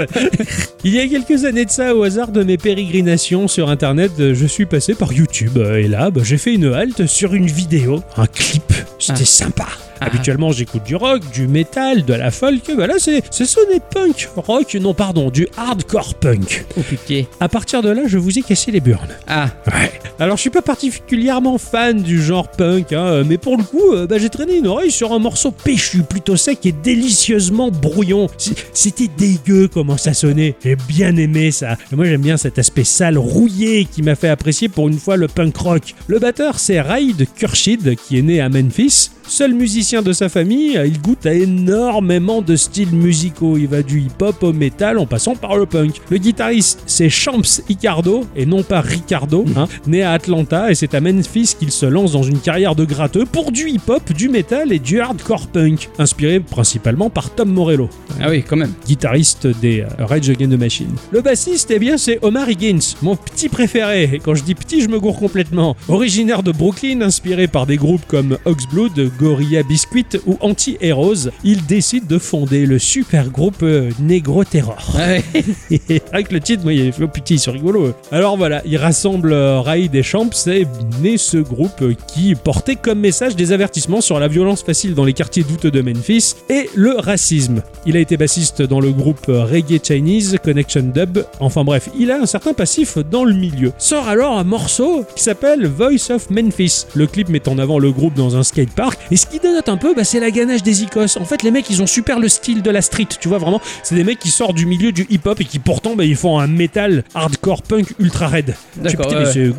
Il 0.85 0.95
y 0.95 1.01
a 1.01 1.07
quelques 1.09 1.45
années 1.45 1.65
de 1.65 1.71
ça, 1.71 1.95
au 1.95 2.03
hasard 2.03 2.29
de 2.33 2.43
mes 2.43 2.59
pérégrinations 2.59 3.49
sur 3.49 3.71
internet, 3.71 4.13
euh, 4.21 4.35
je 4.35 4.47
suis 4.47 4.67
passé 4.67 4.95
par 4.95 5.13
YouTube. 5.13 5.57
euh, 5.57 5.77
Et 5.79 5.89
là, 5.89 6.11
bah, 6.11 6.21
j'ai 6.25 6.39
fait 6.39 6.53
une 6.55 6.67
halte 6.73 7.07
sur 7.07 7.35
une 7.35 7.47
vidéo, 7.47 8.03
un 8.17 8.27
clip. 8.27 8.73
C'était 8.99 9.21
Ah. 9.23 9.25
sympa. 9.25 9.67
Ah. 10.01 10.07
Habituellement, 10.07 10.53
j'écoute 10.53 10.83
du 10.85 10.97
rock, 10.97 11.23
du 11.33 11.47
metal, 11.49 12.05
de 12.05 12.15
la 12.15 12.31
folk. 12.31 12.63
Bah 12.77 12.87
là, 12.87 12.95
c'est 12.99 13.23
sonné 13.31 13.81
punk. 13.93 14.29
Rock, 14.37 14.75
non, 14.75 14.95
pardon, 14.95 15.31
du 15.31 15.47
hardcore 15.57 16.15
punk. 16.15 16.65
Oh 16.77 16.81
putain. 16.83 17.25
À 17.41 17.49
partir 17.49 17.83
de 17.83 17.91
là, 17.91 18.03
je 18.07 18.19
vous 18.19 18.39
ai 18.39 18.43
cassé 18.43 18.71
les 18.71 18.81
burnes. 18.81 19.09
Ah, 19.27 19.51
Ouais. 19.67 19.91
Alors, 20.19 20.37
je 20.37 20.41
suis 20.43 20.51
pas 20.51 20.63
particulièrement 20.63 21.59
fan 21.59 22.03
du 22.03 22.23
genre 22.23 22.49
punk, 22.51 22.93
hein, 22.93 23.23
mais 23.27 23.37
pour 23.37 23.57
le 23.59 23.63
coup, 23.65 23.93
euh, 23.93 24.07
bah, 24.07 24.17
j'ai 24.19 24.31
traîné 24.31 24.57
une 24.57 24.67
oreille 24.67 24.91
sur 24.91 25.13
un 25.13 25.19
morceau 25.19 25.51
péchu, 25.51 26.03
plutôt 26.03 26.37
sec 26.37 26.65
et 26.65 26.73
délicieusement 26.73 27.71
brouillon. 27.71 28.29
C'était 28.73 29.09
dégueu 29.09 29.69
comment 29.69 29.97
ça 29.97 30.15
sonnait. 30.15 30.55
J'ai 30.65 30.77
bien 30.89 31.15
aimé 31.17 31.51
ça. 31.51 31.77
Et 31.93 31.97
moi, 31.97 32.07
j'aime 32.07 32.23
bien 32.23 32.37
cet 32.37 32.59
aspect 32.59 32.85
sale, 32.85 33.19
rouillé, 33.19 33.85
qui 33.85 34.03
m'a 34.03 34.15
fait 34.15 34.29
apprécier 34.29 34.69
pour 34.69 34.89
une 34.89 34.99
fois 34.99 35.17
le 35.17 35.29
punk 35.29 35.57
rock. 35.57 35.95
Le 36.07 36.19
batteur, 36.19 36.59
c'est 36.59 36.81
Raid 36.81 37.27
Kurshid, 37.37 37.97
qui 37.97 38.19
est 38.19 38.23
né 38.23 38.41
à 38.41 38.49
Memphis. 38.49 39.11
Seul 39.29 39.55
musicien 39.55 40.03
de 40.03 40.13
sa 40.13 40.29
famille, 40.29 40.81
il 40.87 41.01
goûte 41.01 41.27
à 41.27 41.35
énormément 41.35 42.43
de 42.43 42.55
styles 42.57 42.95
musicaux. 42.95 43.57
Il 43.57 43.67
va 43.69 43.83
du 43.83 44.01
hip-hop 44.01 44.43
au 44.43 44.53
metal 44.53 44.99
en 44.99 45.07
passant 45.07 45.35
par 45.35 45.57
le 45.57 45.67
punk. 45.67 46.01
Le 46.11 46.19
guitariste, 46.19 46.83
c'est 46.87 47.11
Champs 47.11 47.61
Icardo 47.69 48.25
et 48.37 48.47
non 48.47 48.63
pas 48.63 48.81
Ricardo, 48.81 49.45
hein, 49.57 49.67
né 49.87 50.03
à 50.03 50.13
Atlanta 50.13 50.71
et 50.71 50.75
c'est 50.75 50.95
à 50.95 51.01
Memphis 51.01 51.55
qu'il 51.59 51.73
se 51.73 51.87
lance 51.87 52.13
dans 52.13 52.23
une 52.23 52.39
carrière 52.39 52.75
de 52.75 52.85
gratteux 52.85 53.27
pour 53.27 53.53
du 53.53 53.69
hip-hop, 53.69 54.13
du 54.13 54.29
metal 54.29 54.73
et 54.73 54.79
du 54.79 55.01
hardcore 55.01 55.49
punk, 55.49 55.91
inspiré 55.99 56.41
principalement 56.41 57.11
par 57.11 57.35
Tom 57.35 57.51
Morello 57.51 57.91
ah 58.21 58.31
oui, 58.31 58.43
quand 58.43 58.57
même. 58.57 58.73
guitariste 58.87 59.47
des 59.47 59.81
euh, 59.81 60.05
Rage 60.07 60.31
Against 60.31 60.53
the 60.53 60.59
Machine. 60.59 60.95
Le 61.11 61.21
bassiste, 61.21 61.71
eh 61.71 61.79
bien, 61.79 61.99
c'est 61.99 62.19
Omar 62.23 62.49
Higgins, 62.49 62.95
mon 63.03 63.17
petit 63.17 63.49
préféré. 63.49 64.05
Et 64.15 64.19
quand 64.19 64.35
je 64.35 64.43
dis 64.43 64.55
petit, 64.55 64.81
je 64.81 64.89
me 64.89 64.99
gourre 64.99 65.19
complètement. 65.19 65.77
Originaire 65.89 66.43
de 66.43 66.53
Brooklyn, 66.53 67.03
inspiré 67.03 67.47
par 67.47 67.67
des 67.67 67.77
groupes 67.77 68.07
comme 68.07 68.39
Oxblood, 68.45 69.11
Gorilla 69.19 69.63
Biscuit 69.63 70.07
ou 70.27 70.37
Anti-Heroes, 70.41 71.31
il 71.45 71.65
décide 71.67 72.07
de 72.07 72.19
fonder 72.19 72.67
le 72.67 72.79
super 72.79 73.31
groupe 73.31 73.63
euh, 73.63 73.91
Negro 74.01 74.45
Terror. 74.45 74.95
Ah 74.95 75.09
ouais. 75.09 76.01
Avec 76.13 76.33
le 76.33 76.41
titre, 76.41 76.63
moi, 76.63 76.73
il 76.73 76.93
fait 76.93 77.03
oh 77.03 77.09
putain, 77.09 77.35
ils 77.35 77.41
sont 77.41 77.53
rigolos. 77.53 77.93
Alors 78.13 78.37
voilà, 78.37 78.63
il 78.65 78.77
rassemble 78.77 79.33
euh, 79.33 79.61
Raid 79.61 79.95
et 79.95 80.03
Champs 80.03 80.31
et 80.47 80.67
naît 81.03 81.17
ce 81.17 81.39
groupe 81.39 81.83
euh, 81.83 81.95
qui 82.09 82.35
portait 82.35 82.77
comme 82.77 83.01
message 83.01 83.37
des 83.37 83.53
avertissements 83.53 84.01
sur 84.01 84.19
la 84.19 84.29
violence 84.29 84.63
facile 84.63 84.95
dans 84.95 85.05
les 85.05 85.13
quartiers 85.13 85.43
douteux 85.43 85.71
de 85.71 85.81
Memphis 85.81 86.35
et 86.49 86.69
le 86.75 86.97
racisme. 86.99 87.63
Il 87.87 87.97
a 87.97 88.01
été 88.01 88.17
bassiste 88.17 88.63
dans 88.63 88.81
le 88.81 88.91
groupe 88.91 89.27
Reggae 89.27 89.81
Chinese 89.83 90.37
Connection 90.43 90.91
Dub. 90.95 91.19
Enfin 91.41 91.65
bref, 91.65 91.89
il 91.99 92.11
a 92.11 92.21
un 92.21 92.27
certain 92.27 92.53
passif 92.53 92.99
dans 92.99 93.25
le 93.25 93.35
milieu. 93.35 93.73
Sort 93.79 94.09
alors 94.09 94.39
un 94.39 94.45
morceau 94.45 95.05
qui 95.15 95.23
s'appelle 95.23 95.67
Voice 95.67 96.11
of 96.11 96.31
Memphis. 96.31 96.87
Le 96.95 97.07
clip 97.07 97.29
met 97.29 97.49
en 97.49 97.59
avant 97.59 97.79
le 97.79 97.93
groupe 97.93 98.15
dans 98.15 98.37
un 98.37 98.43
skatepark 98.43 99.06
et 99.11 99.17
ce 99.17 99.27
qui 99.27 99.39
dénote 99.39 99.69
un 99.69 99.77
peu, 99.77 99.95
bah, 99.95 100.05
c'est 100.05 100.21
la 100.21 100.31
ganache 100.31 100.63
des 100.63 100.83
icos. 100.83 101.17
En 101.17 101.25
fait, 101.25 101.43
les 101.43 101.51
mecs, 101.51 101.69
ils 101.71 101.83
ont 101.83 101.87
super 101.87 102.19
le 102.19 102.29
style 102.29 102.63
de 102.63 102.71
la 102.71 102.83
street, 102.83 103.09
tu 103.21 103.29
vois 103.29 103.39
vraiment. 103.39 103.61
C'est 103.83 103.95
des 103.95 104.05
mecs 104.05 104.19
qui 104.19 104.31
sortent 104.31 104.57
du 104.57 104.67
milieu 104.67 104.93
du 104.93 105.07
hip-hop 105.11 105.41
et 105.41 105.45
qui 105.45 105.59
pourtant, 105.59 105.95
bah, 105.97 106.05
ils 106.05 106.17
font 106.17 106.39
un 106.39 106.47
metal 106.47 107.05
hardcore 107.15 107.63
punk 107.63 107.87
ultra 107.99 108.27
raide. 108.29 108.55
D'accord, 108.77 109.13
ouais, 109.13 109.25
c'est, 109.33 109.41
euh, 109.41 109.53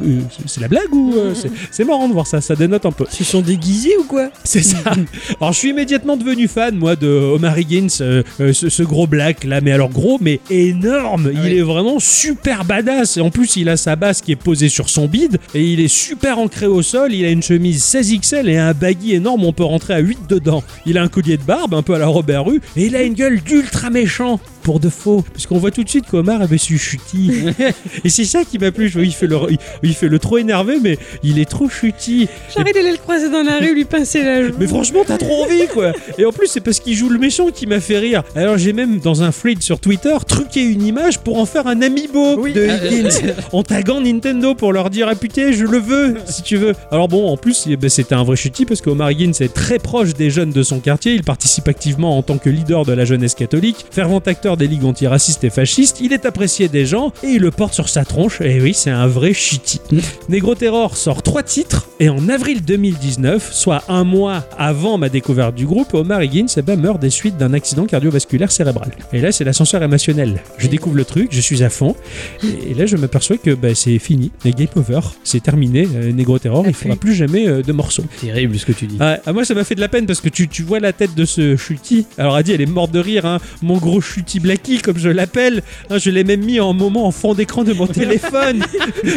c'est- 0.45 0.61
la 0.61 0.67
blague 0.67 0.91
ou 0.93 1.13
euh, 1.15 1.33
c'est, 1.71 1.83
marrant 1.83 2.07
de 2.07 2.13
voir 2.13 2.27
ça, 2.27 2.41
ça 2.41 2.55
dénote 2.55 2.85
un 2.85 2.91
peu. 2.91 3.05
Ils 3.19 3.25
sont 3.25 3.41
déguisés 3.41 3.95
ou 3.99 4.03
quoi? 4.03 4.29
C'est 4.43 4.63
ça. 4.63 4.77
Alors 5.39 5.53
je 5.53 5.59
suis 5.59 5.69
immédiatement 5.69 6.17
devenu 6.17 6.47
fan 6.47 6.75
moi 6.75 6.95
de 6.95 7.07
Omar 7.07 7.57
Higgins, 7.57 7.87
euh, 8.01 8.23
euh, 8.41 8.53
ce, 8.53 8.69
ce 8.69 8.83
gros 8.83 9.07
black 9.07 9.43
là, 9.43 9.61
mais 9.61 9.71
alors 9.71 9.89
gros 9.89 10.17
mais 10.21 10.39
énorme. 10.49 11.27
Ah 11.33 11.39
il 11.45 11.51
oui. 11.53 11.57
est 11.59 11.61
vraiment 11.61 11.99
super 11.99 12.65
badass. 12.65 13.17
Et 13.17 13.21
en 13.21 13.29
plus 13.29 13.55
il 13.55 13.69
a 13.69 13.77
sa 13.77 13.95
basse 13.95 14.21
qui 14.21 14.31
est 14.31 14.35
posée 14.35 14.69
sur 14.69 14.89
son 14.89 15.07
bide 15.07 15.37
et 15.53 15.63
il 15.63 15.79
est 15.79 15.87
super 15.87 16.39
ancré 16.39 16.65
au 16.65 16.81
sol. 16.81 17.13
Il 17.13 17.25
a 17.25 17.29
une 17.29 17.43
chemise 17.43 17.83
16XL 17.83 18.47
et 18.49 18.57
un 18.57 18.73
baggy 18.73 19.13
énorme. 19.13 19.36
On 19.43 19.53
peut 19.53 19.63
rentrer 19.63 19.93
à 19.93 19.99
8 19.99 20.27
dedans. 20.29 20.63
Il 20.85 20.97
a 20.97 21.03
un 21.03 21.07
collier 21.07 21.37
de 21.37 21.43
barbe 21.43 21.73
un 21.73 21.81
peu 21.81 21.93
à 21.93 21.99
la 21.99 22.07
Robert 22.07 22.45
Rue 22.45 22.61
et 22.75 22.85
il 22.85 22.95
a 22.95 23.03
une 23.03 23.13
gueule 23.13 23.41
d'ultra 23.41 23.89
méchant. 23.89 24.39
Pour 24.67 24.81
de 24.81 24.89
faux, 24.89 25.23
parce 25.31 25.45
qu'on 25.47 25.59
voit 25.59 25.71
tout 25.71 25.85
de 25.85 25.87
suite 25.87 26.07
qu'Omar 26.11 26.41
est 26.43 26.51
monsieur 26.51 26.77
chutis. 26.77 27.31
et 28.03 28.09
c'est 28.09 28.25
ça 28.25 28.43
qui 28.43 28.59
m'a 28.59 28.69
plu. 28.73 28.89
Je 28.89 28.95
vois, 28.95 29.03
Il 29.05 29.13
fait, 29.13 29.25
le, 29.27 29.37
il, 29.49 29.57
il 29.81 29.93
fait 29.93 30.09
le 30.09 30.19
trop 30.19 30.37
énervé, 30.39 30.75
mais 30.83 30.97
il 31.23 31.39
est 31.39 31.49
trop 31.49 31.69
chutis. 31.69 32.27
J'arrête 32.53 32.75
d'aller 32.75 32.91
le 32.91 32.97
croiser 32.97 33.29
dans 33.29 33.43
la 33.43 33.59
rue, 33.59 33.73
lui 33.73 33.85
pincer 33.85 34.23
la 34.25 34.45
joue. 34.45 34.53
Mais 34.59 34.67
franchement, 34.67 35.03
t'as 35.07 35.17
trop 35.17 35.45
envie, 35.45 35.67
quoi. 35.73 35.93
Et 36.17 36.25
en 36.25 36.33
plus, 36.33 36.47
c'est 36.47 36.59
parce 36.59 36.81
qu'il 36.81 36.95
joue 36.95 37.07
le 37.07 37.17
méchant 37.17 37.47
qui 37.49 37.65
m'a 37.65 37.79
fait 37.79 37.97
rire. 37.97 38.23
Alors, 38.35 38.57
j'ai 38.57 38.73
même, 38.73 38.99
dans 38.99 39.23
un 39.23 39.31
thread 39.31 39.61
sur 39.63 39.79
Twitter, 39.79 40.13
truqué 40.27 40.63
une 40.63 40.81
image 40.85 41.19
pour 41.19 41.39
en 41.39 41.45
faire 41.45 41.65
un 41.67 41.81
amiibo 41.81 42.37
Oui. 42.37 42.51
de 42.51 42.67
Ah, 42.69 42.85
Higgins. 42.85 43.33
en 43.53 43.63
taguant 43.63 44.01
Nintendo 44.01 44.53
pour 44.53 44.73
leur 44.73 44.89
dire, 44.89 45.07
ah 45.09 45.15
putain, 45.15 45.53
je 45.53 45.63
le 45.63 45.77
veux, 45.77 46.15
si 46.25 46.41
tu 46.43 46.57
veux. 46.57 46.73
Alors 46.91 47.07
bon, 47.07 47.29
en 47.29 47.37
plus, 47.37 47.67
eh 47.69 47.77
ben, 47.77 47.89
c'était 47.89 48.15
un 48.15 48.23
vrai 48.25 48.35
chutis 48.35 48.65
parce 48.65 48.81
qu'Omar 48.81 49.11
Higgins 49.11 49.31
est 49.39 49.53
très 49.53 49.79
proche 49.79 50.13
des 50.13 50.29
jeunes 50.29 50.51
de 50.51 50.61
son 50.61 50.81
quartier. 50.81 51.13
Il 51.13 51.23
participe 51.23 51.69
activement 51.69 52.17
en 52.17 52.21
tant 52.21 52.37
que 52.37 52.49
leader 52.49 52.83
de 52.83 52.91
la 52.91 53.05
jeunesse 53.05 53.33
catholique, 53.33 53.85
fervent 53.91 54.17
acteur 54.25 54.56
des 54.57 54.67
ligues 54.67 54.85
antiracistes 54.85 55.43
et 55.43 55.49
fascistes. 55.49 55.99
Il 56.01 56.13
est 56.13 56.25
apprécié 56.25 56.67
des 56.67 56.85
gens 56.85 57.13
et 57.23 57.27
il 57.27 57.41
le 57.41 57.51
porte 57.51 57.73
sur 57.73 57.89
sa 57.89 58.03
tronche. 58.05 58.41
Et 58.41 58.59
oui, 58.61 58.73
c'est 58.73 58.89
un 58.89 59.07
vrai 59.07 59.33
chutis. 59.33 59.81
Negro 60.29 60.55
Terror 60.55 60.97
sort 60.97 61.23
trois 61.23 61.43
titres 61.43 61.87
et 61.99 62.09
en 62.09 62.29
avril 62.29 62.63
2019, 62.63 63.53
soit 63.53 63.83
un 63.89 64.03
mois 64.03 64.45
avant 64.57 64.97
ma 64.97 65.09
découverte 65.09 65.55
du 65.55 65.65
groupe, 65.65 65.93
Omar 65.93 66.21
Higgins 66.21 66.47
eh 66.57 66.61
ben, 66.61 66.79
meurt 66.79 66.99
des 66.99 67.09
suites 67.09 67.37
d'un 67.37 67.53
accident 67.53 67.85
cardiovasculaire 67.85 68.51
cérébral. 68.51 68.91
Et 69.13 69.21
là, 69.21 69.31
c'est 69.31 69.43
l'ascenseur 69.43 69.81
émotionnel. 69.81 70.41
Je 70.57 70.67
découvre 70.67 70.95
le 70.95 71.05
truc, 71.05 71.29
je 71.31 71.41
suis 71.41 71.63
à 71.63 71.69
fond, 71.69 71.95
et 72.43 72.73
là, 72.73 72.85
je 72.85 72.97
m'aperçois 72.97 73.37
que 73.37 73.51
bah, 73.51 73.73
c'est 73.73 73.97
fini, 73.99 74.31
game 74.45 74.67
over, 74.75 74.99
c'est 75.23 75.41
terminé, 75.41 75.87
euh, 75.95 76.11
Negro 76.11 76.39
Terror, 76.39 76.63
il 76.65 76.69
ne 76.69 76.73
fera 76.73 76.95
plus 76.95 77.13
jamais 77.13 77.47
euh, 77.47 77.61
de 77.61 77.71
morceaux. 77.71 78.05
Terrible 78.21 78.57
ce 78.57 78.65
que 78.65 78.71
tu 78.71 78.87
dis. 78.87 78.97
Ah, 78.99 79.17
ah, 79.25 79.33
moi, 79.33 79.45
ça 79.45 79.53
m'a 79.53 79.63
fait 79.63 79.75
de 79.75 79.81
la 79.81 79.89
peine 79.89 80.05
parce 80.05 80.21
que 80.21 80.29
tu, 80.29 80.47
tu 80.47 80.63
vois 80.63 80.79
la 80.79 80.93
tête 80.93 81.15
de 81.15 81.25
ce 81.25 81.55
chutis. 81.55 82.05
Alors, 82.17 82.35
Adi, 82.35 82.51
elle 82.51 82.61
est 82.61 82.65
morte 82.65 82.91
de 82.91 82.99
rire, 82.99 83.25
hein. 83.25 83.39
mon 83.61 83.77
gros 83.77 84.01
chutis 84.01 84.39
Blacky, 84.47 84.77
comme 84.77 84.97
je 84.97 85.09
l'appelle. 85.09 85.61
Hein, 85.89 85.97
je 85.97 86.09
l'ai 86.09 86.23
même 86.23 86.41
mis 86.41 86.61
en 86.61 86.73
moment 86.73 87.05
en 87.05 87.11
fond 87.11 87.33
d'écran 87.33 87.65
de 87.65 87.73
mon 87.73 87.85
téléphone 88.01 88.63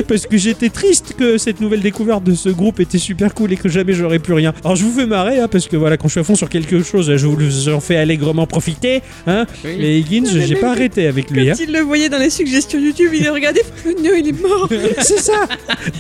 parce 0.09 0.27
que 0.27 0.37
j'étais 0.37 0.71
triste 0.71 1.15
que 1.17 1.39
cette 1.39 1.61
nouvelle 1.61 1.83
découverte 1.83 2.25
de 2.25 2.35
ce 2.35 2.49
groupe 2.49 2.81
était 2.81 2.99
super 2.99 3.33
cool 3.33 3.53
et 3.53 3.57
que 3.57 3.69
jamais 3.69 3.93
j'aurais 3.93 4.19
plus 4.19 4.35
rien. 4.35 4.53
Alors, 4.65 4.75
je 4.75 4.83
vous 4.83 4.91
fais 4.91 5.07
marrer 5.07 5.39
hein, 5.39 5.47
parce 5.47 5.69
que 5.69 5.77
voilà, 5.77 5.97
quand 5.97 6.09
je 6.09 6.15
suis 6.15 6.21
à 6.21 6.25
fond 6.25 6.35
sur 6.35 6.49
quelque 6.49 6.83
chose, 6.83 7.15
je 7.17 7.27
vous 7.29 7.69
en 7.69 7.79
fais 7.79 7.97
allègrement 7.97 8.49
profiter. 8.49 9.03
Hein. 9.29 9.47
Oui. 9.65 9.77
Mais 9.79 10.01
Higgins, 10.01 10.23
Non, 10.23 10.45
j'ai 10.45 10.57
pas 10.57 10.73
arrêté 10.73 11.07
avec 11.07 11.31
lui. 11.31 11.47
Quand 11.47 11.53
hein. 11.53 11.65
il 11.65 11.73
le 11.73 11.81
voyait 11.81 12.09
dans 12.09 12.19
les 12.19 12.31
suggestions 12.31 12.81
YouTube, 12.81 13.13
il 13.15 13.31
regardé, 13.31 13.61
le 13.85 14.03
nœud, 14.03 14.19
il 14.19 14.29
est 14.31 14.43
mort. 14.43 14.69
C'est 14.99 15.21
ça 15.21 15.47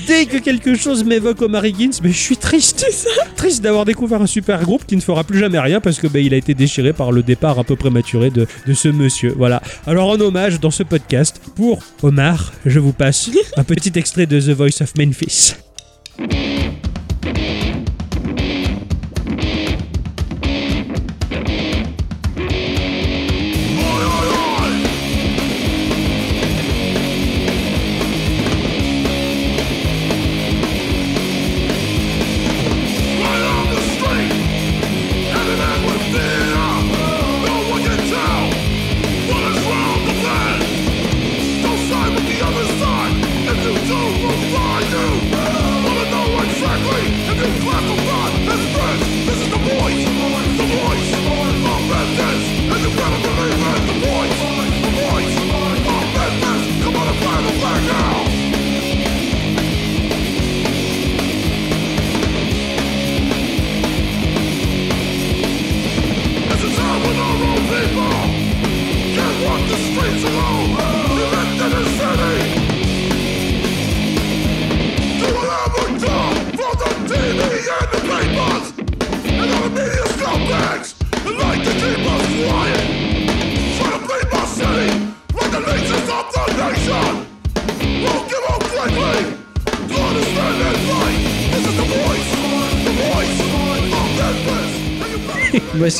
Dès 0.09 0.27
que 0.27 0.39
quelque 0.39 0.75
chose 0.75 1.05
m'évoque 1.05 1.41
Omar 1.41 1.65
Higgins, 1.65 2.01
mais 2.03 2.11
je 2.11 2.19
suis 2.19 2.37
triste. 2.37 2.85
Triste 3.37 3.63
d'avoir 3.63 3.85
découvert 3.85 4.21
un 4.23 4.27
super 4.27 4.61
groupe 4.63 4.85
qui 4.87 4.97
ne 4.97 5.01
fera 5.01 5.23
plus 5.23 5.39
jamais 5.39 5.61
rien 5.61 5.81
parce 5.81 6.01
que 6.01 6.09
ben, 6.09 6.25
il 6.25 6.35
a 6.35 6.37
été 6.37 6.55
déchiré 6.55 6.93
par 6.93 7.13
le 7.13 7.23
départ 7.23 7.61
un 7.61 7.65
peu 7.65 7.77
prématuré 7.77 8.31
de, 8.31 8.49
de 8.67 8.75
ce 8.75 8.89
monsieur. 8.89 9.20
Voilà. 9.29 9.63
Alors 9.87 10.09
en 10.09 10.21
hommage 10.21 10.61
dans 10.61 10.71
ce 10.71 10.83
podcast, 10.83 11.41
pour 11.57 11.81
Omar, 12.03 12.53
je 12.67 12.79
vous 12.79 12.93
passe 12.93 13.31
un 13.57 13.65
petit 13.65 13.93
extrait 13.99 14.27
de 14.27 14.41
The 14.41 14.51
Voice 14.51 14.83
of 14.83 14.95
Memphis. 14.97 15.55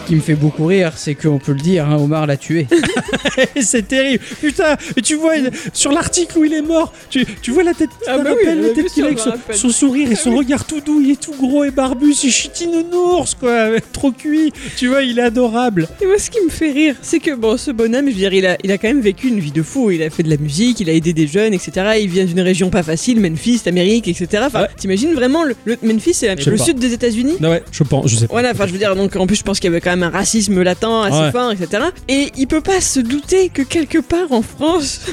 Ce 0.03 0.07
qui 0.09 0.15
me 0.17 0.21
fait 0.21 0.35
beaucoup 0.35 0.67
rire, 0.67 0.93
c'est 0.97 1.15
qu'on 1.15 1.39
peut 1.39 1.53
le 1.53 1.61
dire, 1.61 1.87
hein, 1.87 1.97
Omar 1.97 2.27
l'a 2.27 2.37
tué. 2.37 2.67
c'est 3.61 3.87
terrible. 3.87 4.23
Putain, 4.41 4.77
mais 4.97 5.03
tu 5.03 5.15
vois, 5.15 5.35
sur 5.73 5.93
l'article 5.93 6.39
où 6.39 6.45
il 6.45 6.53
est 6.55 6.63
mort, 6.63 6.93
tu, 7.11 7.25
tu 7.43 7.51
vois 7.51 7.63
la 7.63 7.75
tête, 7.75 7.91
Ah 8.07 8.19
bah 8.19 8.31
oui, 8.37 8.45
la 8.47 8.53
a 8.69 8.71
tête 8.75 8.87
qu'il 8.93 9.05
a 9.05 9.07
avec 9.07 9.19
son, 9.53 9.69
sourire 9.71 10.11
et 10.11 10.15
son 10.17 10.35
regard 10.37 10.65
tout 10.65 10.81
doux, 10.81 11.01
il 11.03 11.11
est 11.13 11.21
tout 11.21 11.35
gros 11.39 11.65
et 11.65 11.71
barbu, 11.71 12.15
c'est 12.15 12.31
chutine-nours, 12.31 13.37
quoi, 13.39 13.69
trop 13.93 14.11
cuit. 14.13 14.53
Tu 14.77 14.89
vois, 14.89 15.03
il 15.03 15.19
est 15.19 15.23
adorable. 15.23 15.89
Et 16.01 16.07
moi, 16.07 16.19
ce 16.19 16.31
qui 16.31 16.39
me 16.45 16.51
fait 16.51 16.73
rire, 16.73 16.95
c'est 17.03 17.19
que 17.21 17.35
bon, 17.35 17.57
ce 17.57 17.71
bonhomme, 17.71 18.07
je 18.07 18.13
veux 18.13 18.17
dire, 18.19 18.33
il 18.33 18.47
a, 18.47 18.57
il 18.65 18.73
a 18.73 18.79
quand 18.79 18.89
même 18.89 19.01
vécu 19.01 19.29
une 19.29 19.41
vie 19.41 19.53
de 19.53 19.63
fou. 19.63 19.91
Il 19.91 20.03
a 20.03 20.11
fait 20.11 20.23
de 20.23 20.31
la 20.31 20.37
musique, 20.37 20.81
il 20.81 20.89
a 20.91 20.93
aidé 20.93 21.13
des 21.13 21.27
jeunes, 21.27 21.55
etc. 21.55 21.99
Il 22.01 22.09
vient 22.09 22.25
d'une 22.25 22.41
région 22.41 22.71
pas 22.71 22.83
facile, 22.83 23.21
Memphis, 23.21 23.63
Amérique, 23.67 24.09
etc. 24.09 24.45
Enfin, 24.47 24.63
Ouais. 24.63 24.69
t'imagines 24.77 25.15
vraiment 25.15 25.45
le, 25.45 25.55
le- 25.65 25.79
Memphis, 25.83 26.15
c'est 26.15 26.35
le 26.47 26.57
pas. 26.57 26.65
sud 26.65 26.79
des 26.79 26.93
États-Unis? 26.93 27.35
Non, 27.41 27.51
ouais, 27.51 27.63
je 27.73 27.83
pense, 27.83 28.09
je 28.09 28.17
sais 28.17 28.27
pas. 28.27 28.33
Voilà, 28.35 28.51
enfin 28.53 28.67
je 28.67 28.73
veux 28.73 28.79
dire, 28.79 28.95
donc 28.97 29.17
en 29.17 29.27
plus 29.27 29.37
je 29.37 29.43
pense 29.43 29.59
qu'il 29.61 29.69
y 29.71 29.73
avait 29.73 29.81
quand 29.81 29.90
même 29.91 30.03
un 30.03 30.11
racisme 30.11 30.63
latent 30.63 30.85
assez 31.05 31.17
Ouais. 31.21 31.31
fort, 31.33 31.53
etc. 31.53 31.85
Et 32.09 32.31
il 32.37 32.47
peut 32.47 32.61
pas 32.61 32.81
se 32.81 33.01
douter 33.01 33.49
que 33.49 33.63
quelque 33.63 33.99
part 33.99 34.31
en 34.33 34.43
France, 34.43 35.01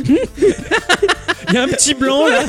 Il 1.50 1.54
y 1.56 1.58
a 1.58 1.64
un 1.64 1.68
petit 1.70 1.94
blanc 1.94 2.28
là 2.28 2.42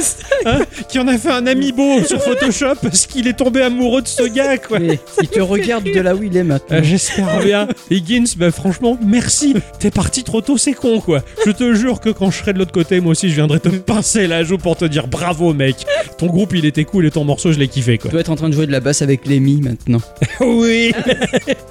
hein, 0.46 0.60
qui 0.88 0.98
en 0.98 1.06
a 1.08 1.18
fait 1.18 1.30
un 1.30 1.46
amiibo 1.46 2.02
sur 2.04 2.22
Photoshop 2.22 2.76
parce 2.80 3.06
qu'il 3.06 3.28
est 3.28 3.34
tombé 3.34 3.60
amoureux 3.60 4.00
de 4.00 4.08
ce 4.08 4.22
gars, 4.22 4.56
quoi. 4.56 4.78
Mais 4.78 4.98
il 5.20 5.28
te 5.28 5.40
regarde 5.40 5.84
de 5.84 6.00
là 6.00 6.14
où 6.14 6.22
il 6.22 6.34
est 6.34 6.42
maintenant. 6.42 6.78
Euh, 6.78 6.82
J'espère 6.82 7.40
bien. 7.40 7.68
Higgins, 7.90 8.24
bah 8.38 8.50
franchement, 8.50 8.96
merci. 9.04 9.54
T'es 9.78 9.90
parti 9.90 10.24
trop 10.24 10.40
tôt, 10.40 10.56
c'est 10.56 10.72
con 10.72 11.00
quoi. 11.00 11.22
Je 11.44 11.50
te 11.50 11.74
jure 11.74 12.00
que 12.00 12.08
quand 12.08 12.30
je 12.30 12.38
serai 12.38 12.54
de 12.54 12.58
l'autre 12.58 12.72
côté, 12.72 13.00
moi 13.00 13.12
aussi, 13.12 13.28
je 13.28 13.34
viendrai 13.34 13.60
te 13.60 13.68
pincer 13.68 14.26
la 14.26 14.42
joue 14.42 14.56
pour 14.56 14.74
te 14.76 14.86
dire 14.86 15.06
bravo, 15.06 15.52
mec. 15.52 15.76
Ton 16.16 16.26
groupe, 16.28 16.54
il 16.54 16.64
était 16.64 16.84
cool 16.84 17.04
et 17.04 17.10
ton 17.10 17.24
morceau, 17.24 17.52
je 17.52 17.58
l'ai 17.58 17.68
kiffé 17.68 17.98
quoi. 17.98 18.08
Tu 18.08 18.12
dois 18.12 18.22
être 18.22 18.30
en 18.30 18.36
train 18.36 18.48
de 18.48 18.54
jouer 18.54 18.66
de 18.66 18.72
la 18.72 18.80
basse 18.80 19.02
avec 19.02 19.26
Lemmy 19.26 19.60
maintenant. 19.60 20.00
oui. 20.40 20.94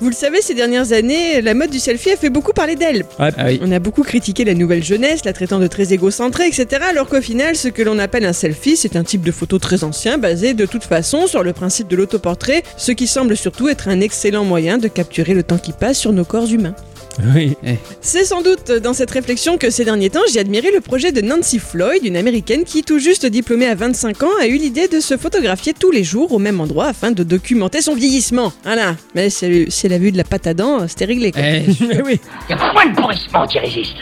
Vous 0.01 0.09
le 0.09 0.15
savez, 0.15 0.41
ces 0.41 0.53
dernières 0.53 0.91
années, 0.91 1.41
la 1.41 1.53
mode 1.53 1.69
du 1.69 1.79
selfie 1.79 2.11
a 2.11 2.17
fait 2.17 2.29
beaucoup 2.29 2.51
parler 2.51 2.75
d'elle. 2.75 3.05
Ah 3.17 3.29
oui. 3.45 3.59
On 3.63 3.71
a 3.71 3.79
beaucoup 3.79 4.03
critiqué 4.03 4.43
la 4.43 4.53
nouvelle 4.53 4.83
jeunesse, 4.83 5.23
la 5.23 5.31
traitant 5.31 5.59
de 5.59 5.67
très 5.67 5.93
égocentrée, 5.93 6.47
etc. 6.47 6.67
Alors 6.89 7.07
qu'au 7.07 7.21
final, 7.21 7.55
ce 7.55 7.69
que 7.69 7.81
l'on 7.81 7.97
appelle 7.97 8.25
un 8.25 8.33
selfie, 8.33 8.75
c'est 8.75 8.97
un 8.97 9.03
type 9.03 9.21
de 9.21 9.31
photo 9.31 9.57
très 9.57 9.83
ancien, 9.83 10.17
basé 10.17 10.53
de 10.53 10.65
toute 10.65 10.83
façon 10.83 11.27
sur 11.27 11.43
le 11.43 11.53
principe 11.53 11.87
de 11.87 11.95
l'autoportrait, 11.95 12.63
ce 12.77 12.91
qui 12.91 13.07
semble 13.07 13.37
surtout 13.37 13.69
être 13.69 13.87
un 13.87 14.01
excellent 14.01 14.43
moyen 14.43 14.77
de 14.77 14.87
capturer 14.87 15.33
le 15.33 15.43
temps 15.43 15.57
qui 15.57 15.71
passe 15.71 15.97
sur 15.97 16.11
nos 16.11 16.25
corps 16.25 16.51
humains. 16.51 16.75
Oui. 17.23 17.55
C'est 18.01 18.25
sans 18.25 18.41
doute 18.41 18.71
dans 18.71 18.93
cette 18.93 19.11
réflexion 19.11 19.57
que 19.57 19.69
ces 19.69 19.85
derniers 19.85 20.09
temps, 20.09 20.21
j'ai 20.31 20.39
admiré 20.39 20.71
le 20.71 20.81
projet 20.81 21.11
de 21.11 21.21
Nancy 21.21 21.59
Floyd, 21.59 22.03
une 22.03 22.17
américaine 22.17 22.63
qui, 22.63 22.83
tout 22.83 22.99
juste 22.99 23.25
diplômée 23.25 23.67
à 23.67 23.75
25 23.75 24.23
ans, 24.23 24.29
a 24.41 24.47
eu 24.47 24.57
l'idée 24.57 24.87
de 24.87 24.99
se 24.99 25.17
photographier 25.17 25.73
tous 25.73 25.91
les 25.91 26.03
jours 26.03 26.31
au 26.31 26.39
même 26.39 26.59
endroit 26.59 26.87
afin 26.87 27.11
de 27.11 27.23
documenter 27.23 27.81
son 27.81 27.95
vieillissement. 27.95 28.51
Voilà. 28.63 28.95
Mais 29.13 29.29
si 29.29 29.45
elle, 29.45 29.93
a 29.93 29.97
vu 29.97 30.11
de 30.11 30.17
la 30.17 30.23
pâte 30.23 30.47
à 30.47 30.53
dents, 30.53 30.87
c'était 30.87 31.05
réglé. 31.05 31.31
quoi. 31.31 31.41
Eh, 31.43 31.65
oui. 32.05 32.19
Il 32.49 32.55
y 32.55 32.59
a 32.59 32.73
moins 32.73 32.85
de 32.87 32.95
pourrissement 32.95 33.47
qui 33.47 33.59
résiste. 33.59 33.97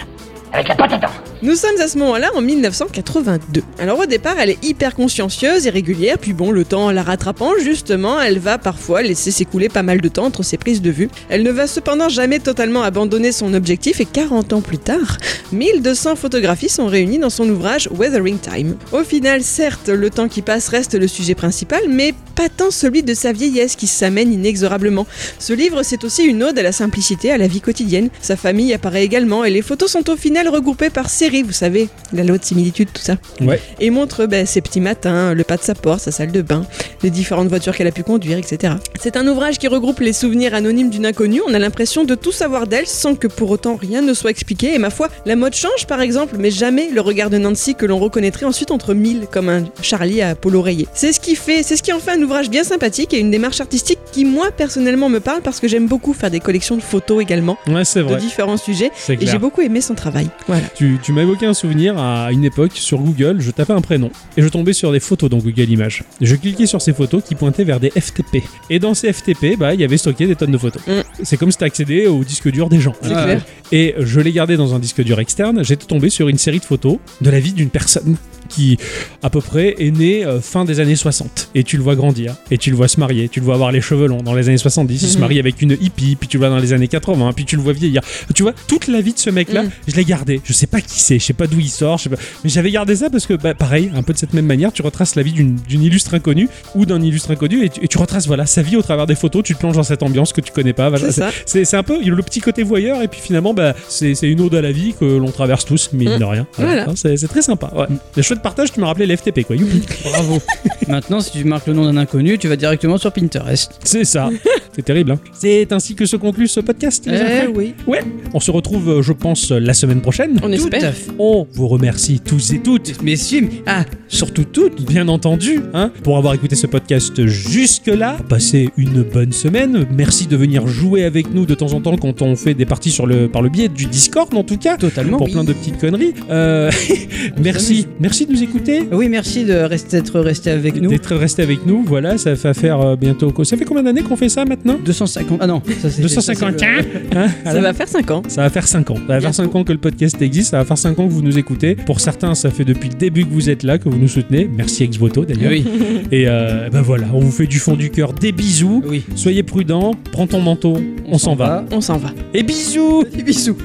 Avec 0.54 0.68
la 0.68 0.76
dents. 0.76 1.08
Nous 1.42 1.56
sommes 1.56 1.82
à 1.82 1.88
ce 1.88 1.98
moment-là 1.98 2.30
en 2.36 2.42
1982. 2.42 3.64
Alors 3.80 4.00
au 4.00 4.06
départ, 4.06 4.36
elle 4.40 4.52
est 4.52 4.64
hyper 4.64 4.94
consciencieuse 4.94 5.66
et 5.66 5.72
régulière, 5.72 6.18
puis 6.20 6.32
bon, 6.32 6.52
le 6.52 6.64
temps 6.64 6.92
la 6.92 7.02
rattrapant, 7.02 7.52
justement, 7.60 8.22
elle 8.22 8.38
va 8.38 8.60
parfois 8.60 9.02
laisser 9.02 9.32
s'écouler 9.32 9.68
pas 9.68 9.84
mal 9.84 10.00
de 10.00 10.08
temps 10.08 10.26
entre 10.26 10.44
ses 10.44 10.58
prises 10.58 10.82
de 10.82 10.92
vue. 10.92 11.10
Elle 11.28 11.44
ne 11.44 11.52
va 11.52 11.66
cependant 11.66 12.08
jamais 12.08 12.40
totalement 12.40 12.84
abandonner 12.84 13.32
son 13.32 13.54
objectif 13.56 14.00
et 14.00 14.06
40 14.06 14.54
ans 14.54 14.62
plus 14.62 14.78
tard, 14.78 15.18
1200 15.52 16.16
photographies 16.16 16.70
sont 16.70 16.88
réunies 16.88 17.20
dans 17.20 17.30
son 17.30 17.50
ouvrage 17.50 17.90
Weathering 17.92 18.40
Time. 18.40 18.76
Au 18.92 19.04
final, 19.04 19.44
certes, 19.44 19.90
le 19.90 20.10
temps 20.10 20.28
qui 20.28 20.42
passe 20.42 20.70
reste 20.70 20.94
le 20.96 21.08
sujet 21.08 21.36
principal, 21.36 21.82
mais 21.90 22.14
pas 22.36 22.50
tant 22.50 22.72
celui 22.72 23.04
de 23.04 23.14
sa 23.14 23.32
vieillesse 23.32 23.76
qui 23.76 23.88
s'amène 23.88 24.34
inexorablement. 24.34 25.06
Ce 25.40 25.54
livre, 25.54 25.84
c'est 25.84 26.04
aussi 26.04 26.24
une 26.24 26.42
ode 26.44 26.58
à 26.58 26.64
la 26.64 26.72
simplicité, 26.72 27.32
à 27.32 27.38
la 27.38 27.48
vie 27.48 27.62
quotidienne. 27.62 28.10
Sa 28.22 28.36
famille 28.36 28.74
apparaît 28.74 29.04
également 29.04 29.44
et 29.44 29.52
les 29.52 29.62
photos 29.62 29.92
sont 29.92 30.10
au 30.10 30.16
final 30.16 30.43
regroupées 30.48 30.90
par 30.90 31.10
séries, 31.10 31.44
vous 31.44 31.52
savez, 31.52 31.90
la 32.14 32.24
loi 32.24 32.38
de 32.38 32.44
similitude, 32.44 32.90
tout 32.94 33.02
ça. 33.02 33.16
Ouais. 33.42 33.60
Et 33.80 33.90
montre 33.90 34.26
ben, 34.26 34.46
ses 34.46 34.62
petits 34.62 34.80
matins, 34.82 35.34
le 35.34 35.44
pas 35.44 35.58
de 35.58 35.64
sa 35.64 35.76
porte, 35.76 36.02
sa 36.02 36.12
salle 36.12 36.32
de 36.32 36.42
bain, 36.42 36.66
les 37.02 37.10
différentes 37.10 37.48
voitures 37.48 37.76
qu'elle 37.76 37.88
a 37.88 37.92
pu 37.92 38.04
conduire, 38.04 38.38
etc. 38.38 38.74
C'est 39.00 39.18
un 39.18 39.28
ouvrage 39.28 39.58
qui 39.60 39.68
regroupe 39.68 40.00
les 40.00 40.14
souvenirs 40.14 40.54
anonymes 40.54 40.90
d'une 40.90 41.06
inconnue. 41.06 41.42
On 41.48 41.54
a 41.54 41.60
l'impression 41.60 42.04
de 42.06 42.16
tout 42.16 42.32
savoir 42.32 42.68
d'elle 42.68 42.88
sans 42.88 43.16
que 43.16 43.28
pour 43.28 43.50
autant 43.52 43.76
rien 43.76 44.02
ne 44.02 44.14
soit 44.14 44.32
expliqué. 44.32 44.74
Et 44.74 44.78
ma 44.78 44.90
foi, 44.90 45.10
la 45.26 45.36
mode 45.36 45.54
change 45.56 45.86
par 45.88 46.02
exemple, 46.02 46.36
mais 46.40 46.52
jamais 46.52 46.90
le 46.90 47.02
regard 47.02 47.30
de 47.30 47.38
Nancy 47.38 47.76
que 47.76 47.86
l'on 47.86 48.00
reconnaîtrait 48.00 48.46
ensuite 48.46 48.72
entre 48.72 48.94
mille, 48.94 49.28
comme 49.32 49.50
un 49.50 49.64
Charlie 49.82 50.22
à 50.22 50.36
Paul 50.36 50.56
Oreiller. 50.56 50.88
C'est 50.94 51.14
ce 51.14 51.20
qui 51.20 51.36
fait, 51.36 51.64
c'est 51.64 51.76
ce 51.76 51.84
qui 51.84 51.92
en 51.94 52.00
fait 52.00 52.12
un 52.12 52.22
ouvrage 52.22 52.50
bien 52.50 52.64
sympathique 52.64 53.14
et 53.14 53.20
une 53.20 53.32
démarche 53.32 53.62
artistique 53.62 54.00
qui 54.12 54.26
moi 54.26 54.52
personnellement 54.52 55.10
me 55.10 55.20
parle 55.20 55.42
parce 55.42 55.60
que 55.60 55.68
j'aime 55.68 55.88
beaucoup 55.88 56.14
faire 56.14 56.32
des 56.32 56.40
collections 56.40 56.76
de 56.76 56.82
photos 56.82 57.22
également 57.22 57.58
Ouais, 57.68 57.86
c'est 57.86 58.00
de 58.00 58.06
vrai. 58.06 58.18
différents 58.18 58.58
sujets 58.58 58.92
et 59.10 59.26
j'ai 59.26 59.38
beaucoup 59.40 59.62
aimé 59.62 59.82
son 59.82 59.96
travail. 59.96 60.28
Voilà. 60.48 60.68
Tu, 60.76 60.98
tu 61.02 61.14
m'as 61.14 61.22
évoqué 61.22 61.46
un 61.46 61.54
souvenir 61.54 61.98
à 61.98 62.32
une 62.32 62.44
époque 62.44 62.74
sur 62.74 63.00
Google, 63.00 63.38
je 63.40 63.52
tapais 63.52 63.74
un 63.74 63.82
prénom 63.82 64.12
et 64.38 64.42
je 64.42 64.48
tombais 64.48 64.74
sur 64.74 64.92
des 64.92 65.00
photos 65.00 65.30
dans 65.30 65.38
Google 65.38 65.70
Images. 65.70 66.04
Je 66.22 66.36
cliquais 66.36 66.66
sur 66.66 66.82
ces 66.82 66.94
photos 66.94 67.24
qui 67.24 67.36
pointaient 67.36 67.64
vers 67.64 67.80
des 67.80 67.90
FTP. 67.90 68.44
Et 68.70 68.80
dans 68.80 68.94
ces 68.94 69.14
FTP, 69.14 69.58
bah, 69.58 69.74
il 69.74 69.82
y 69.82 69.84
avait 69.84 69.98
stocké 69.98 70.28
des 70.28 70.36
tonnes 70.36 70.52
de 70.52 70.58
photos. 70.58 70.82
Mm. 70.88 71.02
C'est 71.24 71.38
comme 71.38 71.52
si 71.52 71.58
t'accédais 71.58 72.08
au 72.08 72.24
disque 72.24 72.50
dur 72.50 72.70
des 72.70 72.80
gens. 72.80 72.94
Ah, 73.04 73.08
clair. 73.08 73.46
Et 73.72 73.96
je 73.98 74.20
l'ai 74.20 74.32
gardé 74.32 74.58
dans 74.58 74.76
un 74.76 74.80
disque 74.80 75.02
dur 75.04 75.20
externe. 75.20 75.64
J'étais 75.64 75.86
tombé 75.86 76.10
sur 76.10 76.28
une 76.28 76.38
série 76.38 76.60
de 76.60 76.66
photos 76.66 76.98
de 77.22 77.30
la 77.30 77.40
vie 77.40 77.54
d'une 77.54 77.70
personne 77.70 78.18
qui, 78.50 78.78
à 79.22 79.30
peu 79.30 79.42
près, 79.42 79.76
est 79.80 79.92
née 79.92 80.26
euh, 80.26 80.40
fin 80.42 80.66
des 80.66 80.80
années 80.80 80.96
60. 80.96 81.50
Et 81.56 81.64
tu 81.64 81.78
le 81.78 81.84
vois 81.84 81.96
grandir, 81.96 82.36
et 82.52 82.58
tu 82.58 82.70
le 82.70 82.76
vois 82.76 82.88
se 82.88 83.00
marier, 83.00 83.30
tu 83.30 83.40
le 83.40 83.46
vois 83.46 83.56
avoir 83.56 83.72
les 83.72 83.82
cheveux 83.82 84.08
longs 84.08 84.22
dans 84.22 84.34
les 84.34 84.48
années 84.50 84.58
70, 84.58 85.02
il 85.02 85.08
se 85.08 85.14
Mhm. 85.16 85.20
marie 85.22 85.40
avec 85.40 85.62
une 85.62 85.78
hippie, 85.80 86.16
puis 86.16 86.28
tu 86.28 86.38
le 86.38 86.46
vois 86.46 86.50
dans 86.50 86.60
les 86.62 86.74
années 86.74 86.88
80, 86.88 87.32
puis 87.34 87.46
tu 87.46 87.56
le 87.56 87.62
vois 87.62 87.74
vieillir. 87.74 88.02
Tu 88.36 88.44
vois, 88.44 88.54
toute 88.68 88.88
la 88.88 89.02
vie 89.02 89.14
de 89.14 89.20
ce 89.20 89.30
mec-là, 89.30 89.64
Mhm. 89.64 89.70
je 89.88 89.96
l'ai 89.96 90.06
gardé. 90.06 90.42
Je 90.44 90.54
sais 90.54 90.68
pas 90.68 90.82
qui 90.82 91.00
c'est, 91.00 91.20
je 91.20 91.24
sais 91.26 91.34
pas 91.34 91.48
d'où 91.48 91.60
il 91.60 91.70
sort, 91.70 91.98
je 91.98 92.04
sais 92.04 92.10
pas. 92.10 92.18
Mais 92.44 92.50
j'avais 92.50 92.72
gardé 92.72 92.96
ça 92.96 93.10
parce 93.10 93.26
que, 93.26 93.34
bah, 93.34 93.54
pareil, 93.54 93.92
un 93.96 94.04
peu 94.04 94.14
de 94.14 94.18
cette 94.18 94.34
même 94.34 94.46
manière, 94.46 94.72
tu 94.72 94.82
retraces 94.82 95.16
la 95.16 95.24
vie 95.24 95.32
d'une 95.34 95.60
illustre 95.84 96.14
inconnue 96.14 96.50
ou 96.76 96.86
d'un 96.86 97.02
illustre 97.02 97.32
inconnu, 97.32 97.64
et 97.66 97.70
tu, 97.70 97.84
et 97.84 97.88
tu 97.88 97.98
retraces, 97.98 98.28
voilà, 98.28 98.46
sa 98.46 98.62
vie 98.62 98.76
au 98.76 98.82
travers 98.82 99.06
des 99.08 99.16
photos, 99.16 99.44
tu 99.44 99.54
te 99.54 99.60
plonges 99.60 99.76
dans 99.76 99.84
cette 99.84 100.04
ambiance 100.04 100.34
que 100.34 100.42
tu 100.42 100.52
connais 100.52 100.74
pas. 100.74 100.90
voilà. 100.90 101.12
C'est 101.46 101.74
un 101.76 101.84
peu 101.84 102.02
le 102.04 102.22
petit 102.24 102.40
côté 102.42 102.64
voyeur, 102.64 103.02
et 103.02 103.08
puis 103.08 103.20
finalement, 103.22 103.54
bah, 103.54 103.74
c'est 103.90 104.14
une 104.24 104.42
ode 104.42 104.56
à 104.56 104.62
la 104.62 104.72
vie 104.72 104.94
que 105.00 105.06
l'on 105.06 105.32
traverse 105.32 105.66
tous, 105.66 105.90
mine 105.94 106.16
Mm. 106.16 106.20
de 106.20 106.24
rien. 106.26 106.48
Voilà. 106.58 106.88
C'est 106.96 107.18
c'est 107.18 107.28
très 107.28 107.42
sympa. 107.42 107.72
Ouais. 107.76 107.86
Chouette 108.34 108.42
partage, 108.42 108.72
tu 108.72 108.80
me 108.80 108.86
rappelais 108.86 109.06
les 109.06 109.16
FTP, 109.16 109.44
quoi. 109.46 109.56
Youpi. 109.56 109.84
Bravo. 110.04 110.40
Maintenant, 110.88 111.20
si 111.20 111.32
tu 111.34 111.44
marques 111.44 111.68
le 111.68 111.74
nom 111.74 111.86
d'un 111.86 111.98
inconnu, 111.98 112.40
tu 112.40 112.48
vas 112.48 112.56
directement 112.56 112.98
sur 112.98 113.12
Pinterest. 113.12 113.74
C'est 113.84 114.06
ça. 114.06 114.32
C'est 114.76 114.82
terrible. 114.82 115.12
Hein. 115.12 115.20
C'est 115.34 115.72
ainsi 115.72 115.94
que 115.94 116.08
se 116.08 116.16
conclut 116.16 116.48
ce 116.48 116.60
podcast. 116.62 117.06
les 117.06 117.16
Eh 117.16 117.22
enfants. 117.44 117.52
oui. 117.56 117.76
Ouais. 117.86 118.00
On 118.34 118.40
se 118.40 118.50
retrouve, 118.50 118.90
euh, 118.90 119.02
je 119.04 119.14
pense, 119.14 119.52
euh, 119.52 119.60
la 119.60 119.76
semaine 119.76 120.02
prochaine. 120.02 120.40
On 120.42 120.48
Tout 120.48 120.54
espère. 120.54 120.96
fait. 120.96 121.12
On 121.20 121.46
vous 121.54 121.68
remercie 121.68 122.22
tous 122.22 122.54
et 122.54 122.60
toutes. 122.60 123.04
Mais 123.04 123.16
si, 123.16 123.44
ah, 123.68 123.86
surtout 124.08 124.46
toutes. 124.46 124.84
Bien 124.84 125.08
entendu, 125.10 125.60
hein, 125.76 125.92
pour 126.02 126.18
avoir 126.18 126.34
écouté 126.34 126.56
ce 126.56 126.66
podcast 126.66 127.24
jusque-là. 127.28 128.18
Passez 128.30 128.70
une 128.78 129.04
bonne 129.04 129.32
semaine. 129.32 129.86
Merci 129.96 130.26
de 130.26 130.36
venir 130.36 130.66
jouer 130.68 131.04
avec 131.04 131.32
nous 131.32 131.46
de 131.46 131.54
temps 131.54 131.74
en 131.74 131.82
temps 131.82 131.98
quand 131.98 132.24
on 132.24 132.36
fait 132.36 132.56
des 132.56 132.66
parties 132.66 132.90
sur 132.90 133.06
le, 133.06 133.28
par 133.28 133.44
le 133.44 133.50
biais 133.50 133.70
du 133.70 133.86
Discord, 133.86 134.34
en 134.34 134.44
tout 134.44 134.58
cas. 134.58 134.78
Totalement. 134.78 135.18
Pour 135.18 135.28
oui. 135.28 135.34
plein 135.34 135.44
de 135.44 135.54
petites 135.54 135.78
conneries. 135.78 136.16
Euh, 136.32 136.72
merci, 137.40 137.86
merci 138.00 138.23
de 138.26 138.32
nous 138.32 138.44
écouter. 138.44 138.88
Oui, 138.92 139.10
merci 139.10 139.44
de 139.46 139.54
rester, 139.54 139.98
être 139.98 140.20
resté 140.20 140.52
avec 140.52 140.82
nous. 140.82 140.90
D'être 140.90 141.16
resté 141.16 141.42
avec 141.42 141.66
nous, 141.66 141.84
voilà, 141.86 142.18
ça 142.18 142.34
va 142.34 142.54
faire 142.54 142.80
euh, 142.82 142.96
bientôt. 142.96 143.32
Ça 143.44 143.58
fait 143.58 143.66
combien 143.66 143.84
d'années 143.84 144.02
qu'on 144.04 144.16
fait 144.16 144.30
ça 144.30 144.46
maintenant? 144.46 144.78
250. 144.84 145.40
Ah 145.42 145.48
non, 145.48 145.62
ça 145.82 145.90
c'est. 145.90 146.02
250 146.02 146.60
ça, 146.60 146.66
le- 146.66 147.18
hein, 147.18 147.28
Ça 147.46 147.62
va 147.62 147.74
faire 147.74 147.88
5 147.88 148.12
ans. 148.12 148.24
Ça 148.28 148.42
va 148.42 148.50
faire 148.50 148.68
5 148.68 148.92
ans. 148.92 148.96
Ça 148.96 149.14
va 149.14 149.22
faire 149.22 149.34
5 149.34 149.56
ans 149.56 149.64
que 149.64 149.72
le 149.72 149.80
podcast 149.80 150.22
existe. 150.22 150.52
Ça 150.52 150.58
va 150.58 150.66
faire 150.66 150.78
5 150.78 151.00
ans 151.00 151.08
que 151.08 151.12
vous 151.14 151.22
nous 151.22 151.38
écoutez. 151.38 151.76
Pour 151.76 152.00
certains, 152.00 152.36
ça 152.36 152.50
fait 152.52 152.66
depuis 152.66 152.90
le 152.90 152.96
début 152.96 153.26
que 153.26 153.32
vous 153.34 153.50
êtes 153.50 153.64
là, 153.64 153.78
que 153.78 153.90
vous 153.90 153.98
nous 153.98 154.08
soutenez. 154.08 154.50
Merci 154.56 154.84
Exvoto 154.84 155.26
d'ailleurs. 155.26 155.52
Oui, 155.52 155.66
Et 156.12 156.26
euh, 156.28 156.70
ben 156.72 156.82
voilà, 156.82 157.06
on 157.14 157.20
vous 157.20 157.32
fait 157.32 157.48
du 157.48 157.60
fond 157.60 157.76
du 157.76 157.90
cœur 157.90 158.14
des 158.14 158.32
bisous. 158.32 158.84
oui. 158.88 159.04
Soyez 159.16 159.44
prudents. 159.44 159.94
Prends 160.12 160.28
ton 160.28 160.42
manteau. 160.42 160.78
On, 161.08 161.18
s'en 161.18 161.36
va. 161.36 161.66
On 161.72 161.82
s'en 161.82 161.98
va. 161.98 162.10
Et 162.34 162.44
bisous 162.44 163.04
Des 163.16 163.24
bisous. 163.24 163.58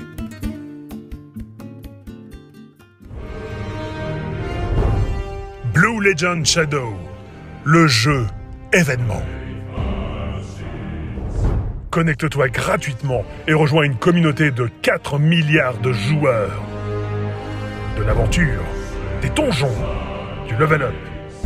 Blue 5.78 6.00
Legend 6.00 6.44
Shadow, 6.44 6.92
le 7.62 7.86
jeu 7.86 8.26
événement. 8.72 9.22
Connecte-toi 11.90 12.48
gratuitement 12.48 13.24
et 13.46 13.54
rejoins 13.54 13.84
une 13.84 13.94
communauté 13.94 14.50
de 14.50 14.68
4 14.82 15.20
milliards 15.20 15.78
de 15.78 15.92
joueurs. 15.92 16.60
De 17.96 18.02
l'aventure, 18.02 18.64
des 19.22 19.28
donjons, 19.28 19.70
du 20.48 20.56
level 20.56 20.82
up, 20.82 20.94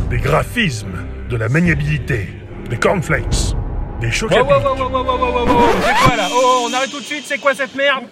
des 0.09 0.17
graphismes, 0.17 1.05
de 1.29 1.35
la 1.35 1.47
maniabilité, 1.47 2.27
des 2.71 2.77
cornflakes, 2.77 3.53
des 4.01 4.09
chocs 4.09 4.31
à 4.31 4.43
pic. 4.43 4.45
wow, 4.45 4.63
wow, 4.63 4.75
wow, 4.75 4.89
wow, 4.89 5.03
wow, 5.03 5.31
wow, 5.31 5.45
wow, 5.45 5.57
C'est 5.85 6.07
quoi 6.07 6.15
là? 6.15 6.27
Oh, 6.31 6.67
on 6.67 6.73
arrête 6.73 6.89
tout 6.89 7.01
de 7.01 7.05
suite, 7.05 7.25
c'est 7.27 7.37
quoi 7.37 7.53
cette 7.53 7.75
merde? 7.75 8.05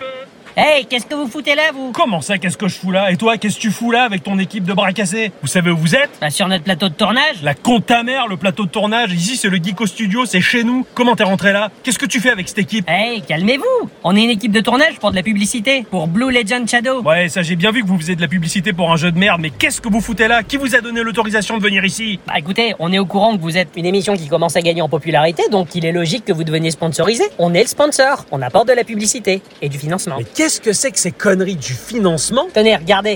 Hey, 0.57 0.85
qu'est-ce 0.85 1.05
que 1.05 1.15
vous 1.15 1.27
foutez 1.27 1.55
là, 1.55 1.71
vous? 1.73 1.93
Comment 1.93 2.19
ça, 2.19 2.37
qu'est-ce 2.37 2.57
que 2.57 2.67
je 2.67 2.75
fous 2.75 2.91
là? 2.91 3.09
Et 3.09 3.15
toi, 3.15 3.37
qu'est-ce 3.37 3.55
que 3.55 3.61
tu 3.61 3.71
fous 3.71 3.89
là 3.89 4.03
avec 4.03 4.21
ton 4.21 4.37
équipe 4.37 4.65
de 4.65 4.73
bras 4.73 4.91
cassés? 4.91 5.31
Vous 5.41 5.47
savez 5.47 5.71
où 5.71 5.77
vous 5.77 5.95
êtes? 5.95 6.09
Bah, 6.19 6.29
sur 6.29 6.45
notre 6.49 6.65
plateau 6.65 6.89
de 6.89 6.93
tournage. 6.93 7.41
La 7.41 7.53
compte 7.53 7.85
ta 7.85 8.03
mère, 8.03 8.27
le 8.27 8.35
plateau 8.35 8.65
de 8.65 8.69
tournage. 8.69 9.13
Ici, 9.13 9.37
c'est 9.37 9.47
le 9.47 9.63
Geeko 9.63 9.85
Studio, 9.85 10.25
c'est 10.25 10.41
chez 10.41 10.65
nous. 10.65 10.85
Comment 10.93 11.15
t'es 11.15 11.23
rentré 11.23 11.53
là? 11.53 11.71
Qu'est-ce 11.83 11.97
que 11.97 12.05
tu 12.05 12.19
fais 12.19 12.31
avec 12.31 12.49
cette 12.49 12.57
équipe? 12.59 12.83
Hey, 12.89 13.21
calmez-vous. 13.21 13.89
On 14.03 14.13
est 14.17 14.23
une 14.23 14.29
équipe 14.29 14.51
de 14.51 14.59
tournage 14.59 14.99
pour 14.99 15.11
de 15.11 15.15
la 15.15 15.23
publicité, 15.23 15.85
pour 15.89 16.09
Blue 16.09 16.29
Legend 16.29 16.67
Shadow. 16.67 17.01
Ouais, 17.01 17.29
ça 17.29 17.43
j'ai 17.43 17.55
bien 17.55 17.71
vu 17.71 17.81
que 17.83 17.87
vous 17.87 17.97
faisiez 17.97 18.17
de 18.17 18.21
la 18.21 18.27
publicité 18.27 18.73
pour 18.73 18.91
un 18.91 18.97
jeu 18.97 19.11
de 19.13 19.17
merde, 19.17 19.39
mais 19.39 19.51
qu'est-ce 19.51 19.79
que 19.79 19.87
vous 19.87 20.01
foutez 20.01 20.27
là? 20.27 20.43
Qui 20.43 20.57
vous 20.57 20.75
a 20.75 20.81
donné 20.81 21.01
l'autorisation 21.01 21.57
de 21.57 21.63
venir 21.63 21.85
ici? 21.85 22.19
Bah 22.27 22.33
écoutez, 22.37 22.75
on 22.79 22.91
est 22.91 22.99
au 22.99 23.05
courant 23.05 23.37
que 23.37 23.41
vous 23.41 23.57
êtes 23.57 23.69
une 23.77 23.85
émission 23.85 24.17
qui 24.17 24.27
commence 24.27 24.57
à 24.57 24.61
gagner 24.61 24.81
en 24.81 24.89
popularité, 24.89 25.43
donc 25.49 25.75
il 25.75 25.85
est 25.85 25.93
logique 25.93 26.25
que 26.25 26.33
vous 26.33 26.43
deveniez 26.43 26.71
sponsorisé. 26.71 27.23
On 27.39 27.53
est 27.53 27.61
le 27.61 27.67
sponsor, 27.67 28.25
on 28.31 28.41
apporte 28.41 28.67
de 28.67 28.73
la 28.73 28.83
publicité 28.83 29.41
et 29.61 29.69
du 29.69 29.77
financement. 29.77 30.15
Mais 30.17 30.25
qu'est-ce 30.41 30.59
que 30.59 30.73
c'est 30.73 30.89
que 30.89 30.97
ces 30.97 31.11
conneries 31.11 31.55
du 31.55 31.73
financement? 31.73 32.47
Tenez, 32.51 32.75
regardez, 32.75 33.15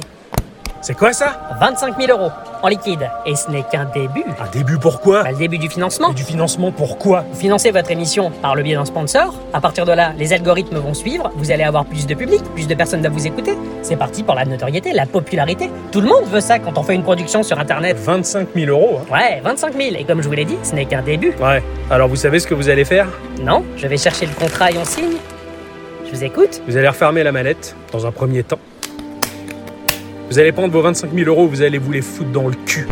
C'est 0.82 0.94
quoi 0.94 1.12
ça? 1.12 1.50
25 1.60 2.00
000 2.00 2.16
euros 2.16 2.30
en 2.62 2.68
liquide. 2.68 3.10
Et 3.26 3.36
ce 3.36 3.50
n'est 3.50 3.64
qu'un 3.64 3.86
début. 3.86 4.24
Un 4.40 4.48
début 4.52 4.78
pourquoi 4.78 5.24
Bah, 5.24 5.32
le 5.32 5.38
début 5.38 5.58
du 5.58 5.68
financement. 5.68 6.12
Et 6.12 6.14
du 6.14 6.22
financement 6.22 6.72
pourquoi 6.72 7.26
Vous 7.34 7.40
financez 7.40 7.72
votre 7.72 7.90
émission 7.90 8.30
par 8.44 8.54
le 8.54 8.62
biais 8.62 8.76
d'un 8.76 8.86
sponsor. 8.86 9.34
À 9.54 9.60
partir 9.60 9.86
de 9.88 9.92
là, 9.94 10.14
les 10.20 10.34
algorithmes 10.34 10.78
vont 10.78 10.94
suivre. 10.94 11.32
Vous 11.36 11.50
allez 11.50 11.64
avoir 11.64 11.86
plus 11.86 12.06
de 12.06 12.14
public, 12.14 12.44
plus 12.54 12.68
de 12.68 12.76
personnes 12.76 13.04
à 13.04 13.10
vous 13.10 13.26
écouter. 13.26 13.58
C'est 13.82 13.96
parti 13.96 14.22
pour 14.22 14.36
la 14.36 14.46
notoriété, 14.46 14.94
la 14.94 15.08
popularité. 15.08 15.72
Tout 15.92 16.02
le 16.02 16.08
monde 16.08 16.26
veut 16.32 16.42
ça 16.42 16.60
quand 16.60 16.78
on 16.78 16.84
fait 16.84 16.94
une 16.94 17.02
production 17.02 17.42
sur 17.42 17.58
Internet. 17.58 17.98
25 17.98 18.50
000 18.56 18.70
euros. 18.70 19.00
hein. 19.10 19.12
Ouais, 19.12 19.42
25 19.44 19.74
000. 19.76 19.96
Et 19.98 20.04
comme 20.04 20.22
je 20.22 20.28
vous 20.28 20.36
l'ai 20.36 20.46
dit, 20.46 20.58
ce 20.62 20.76
n'est 20.76 20.86
qu'un 20.86 21.02
début. 21.02 21.34
Ouais. 21.42 21.64
Alors 21.90 22.08
vous 22.08 22.18
savez 22.18 22.38
ce 22.38 22.46
que 22.46 22.54
vous 22.54 22.70
allez 22.70 22.86
faire? 22.86 23.08
Non, 23.42 23.66
je 23.78 23.88
vais 23.88 23.98
chercher 23.98 24.28
le 24.28 24.34
contrat 24.34 24.70
et 24.72 24.78
on 24.78 24.86
signe. 24.86 25.18
Vous 26.66 26.78
allez 26.78 26.88
refermer 26.88 27.24
la 27.24 27.34
mallette 27.34 27.76
dans 27.92 28.06
un 28.06 28.12
premier 28.12 28.44
temps. 28.44 28.60
Vous 30.30 30.40
allez 30.40 30.54
prendre 30.54 30.72
vos 30.72 30.82
25 30.82 31.14
000 31.14 31.28
euros, 31.28 31.46
vous 31.48 31.62
allez 31.62 31.78
vous 31.78 31.92
les 31.92 32.02
foutre 32.02 32.32
dans 32.32 32.48
le 32.48 32.56
cul. 32.66 32.88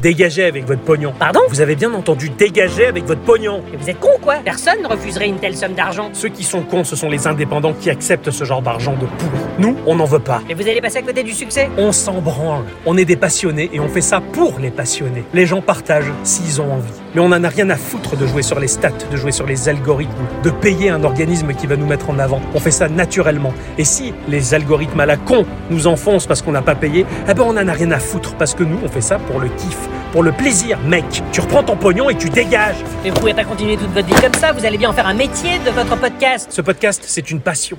Dégagez 0.00 0.44
avec 0.44 0.66
votre 0.66 0.80
pognon. 0.80 1.12
Pardon? 1.16 1.40
Vous 1.48 1.60
avez 1.60 1.76
bien 1.76 1.92
entendu, 1.94 2.30
dégagez 2.30 2.86
avec 2.86 3.04
votre 3.04 3.20
pognon. 3.20 3.62
Mais 3.70 3.76
vous 3.76 3.90
êtes 3.90 4.00
con 4.00 4.08
quoi? 4.20 4.36
Personne 4.44 4.82
ne 4.82 4.88
refuserait 4.88 5.28
une 5.28 5.36
telle 5.36 5.56
somme 5.56 5.74
d'argent. 5.74 6.10
Ceux 6.12 6.28
qui 6.28 6.42
sont 6.42 6.62
cons, 6.62 6.82
ce 6.82 6.96
sont 6.96 7.08
les 7.08 7.26
indépendants 7.26 7.72
qui 7.72 7.90
acceptent 7.90 8.30
ce 8.30 8.44
genre 8.44 8.62
d'argent 8.62 8.92
de 8.92 9.06
pourri. 9.06 9.38
Nous, 9.58 9.76
on 9.86 9.94
n'en 9.94 10.04
veut 10.06 10.18
pas. 10.18 10.42
Mais 10.48 10.54
vous 10.54 10.62
allez 10.62 10.80
passer 10.80 10.98
à 10.98 11.02
côté 11.02 11.22
du 11.22 11.32
succès? 11.32 11.68
On 11.78 11.92
s'en 11.92 12.20
branle. 12.20 12.64
On 12.86 12.96
est 12.96 13.04
des 13.04 13.16
passionnés 13.16 13.70
et 13.72 13.80
on 13.80 13.88
fait 13.88 14.00
ça 14.00 14.20
pour 14.20 14.58
les 14.58 14.70
passionnés. 14.70 15.24
Les 15.34 15.46
gens 15.46 15.60
partagent 15.60 16.12
s'ils 16.24 16.60
ont 16.60 16.72
envie. 16.72 16.90
Mais 17.14 17.20
on 17.20 17.28
n'en 17.28 17.44
a 17.44 17.48
rien 17.48 17.68
à 17.70 17.76
foutre 17.76 18.16
de 18.16 18.26
jouer 18.26 18.42
sur 18.42 18.58
les 18.58 18.68
stats, 18.68 18.90
de 19.10 19.16
jouer 19.16 19.32
sur 19.32 19.46
les 19.46 19.68
algorithmes, 19.68 20.12
de 20.42 20.50
payer 20.50 20.90
un 20.90 21.04
organisme 21.04 21.52
qui 21.52 21.66
va 21.66 21.76
nous 21.76 21.86
mettre 21.86 22.10
en 22.10 22.18
avant. 22.18 22.40
On 22.54 22.60
fait 22.60 22.70
ça 22.70 22.88
naturellement. 22.88 23.52
Et 23.78 23.84
si 23.84 24.14
les 24.28 24.54
algorithmes 24.54 25.00
à 25.00 25.06
la 25.06 25.16
con 25.16 25.44
nous 25.70 25.86
enfoncent 25.86 26.26
parce 26.26 26.42
qu'on 26.42 26.52
n'a 26.52 26.62
pas 26.62 26.74
payé, 26.74 27.04
eh 27.28 27.34
ben 27.34 27.42
on 27.42 27.52
n'en 27.52 27.68
a 27.68 27.72
rien 27.72 27.90
à 27.92 27.98
foutre 27.98 28.34
parce 28.34 28.54
que 28.54 28.64
nous, 28.64 28.78
on 28.82 28.88
fait 28.88 29.02
ça 29.02 29.18
pour 29.18 29.38
le 29.38 29.48
kiff, 29.48 29.81
pour 30.12 30.22
le 30.22 30.32
plaisir, 30.32 30.78
mec. 30.80 31.22
Tu 31.32 31.40
reprends 31.40 31.62
ton 31.62 31.76
pognon 31.76 32.10
et 32.10 32.16
tu 32.16 32.28
dégages. 32.30 32.76
Mais 33.02 33.10
vous 33.10 33.16
pouvez 33.16 33.34
pas 33.34 33.44
continuer 33.44 33.76
toute 33.76 33.92
votre 33.92 34.06
vie 34.06 34.20
comme 34.20 34.34
ça. 34.34 34.52
Vous 34.52 34.64
allez 34.64 34.78
bien 34.78 34.90
en 34.90 34.92
faire 34.92 35.06
un 35.06 35.14
métier 35.14 35.58
de 35.64 35.70
votre 35.70 35.96
podcast. 35.96 36.48
Ce 36.50 36.60
podcast, 36.60 37.02
c'est 37.06 37.30
une 37.30 37.40
passion. 37.40 37.76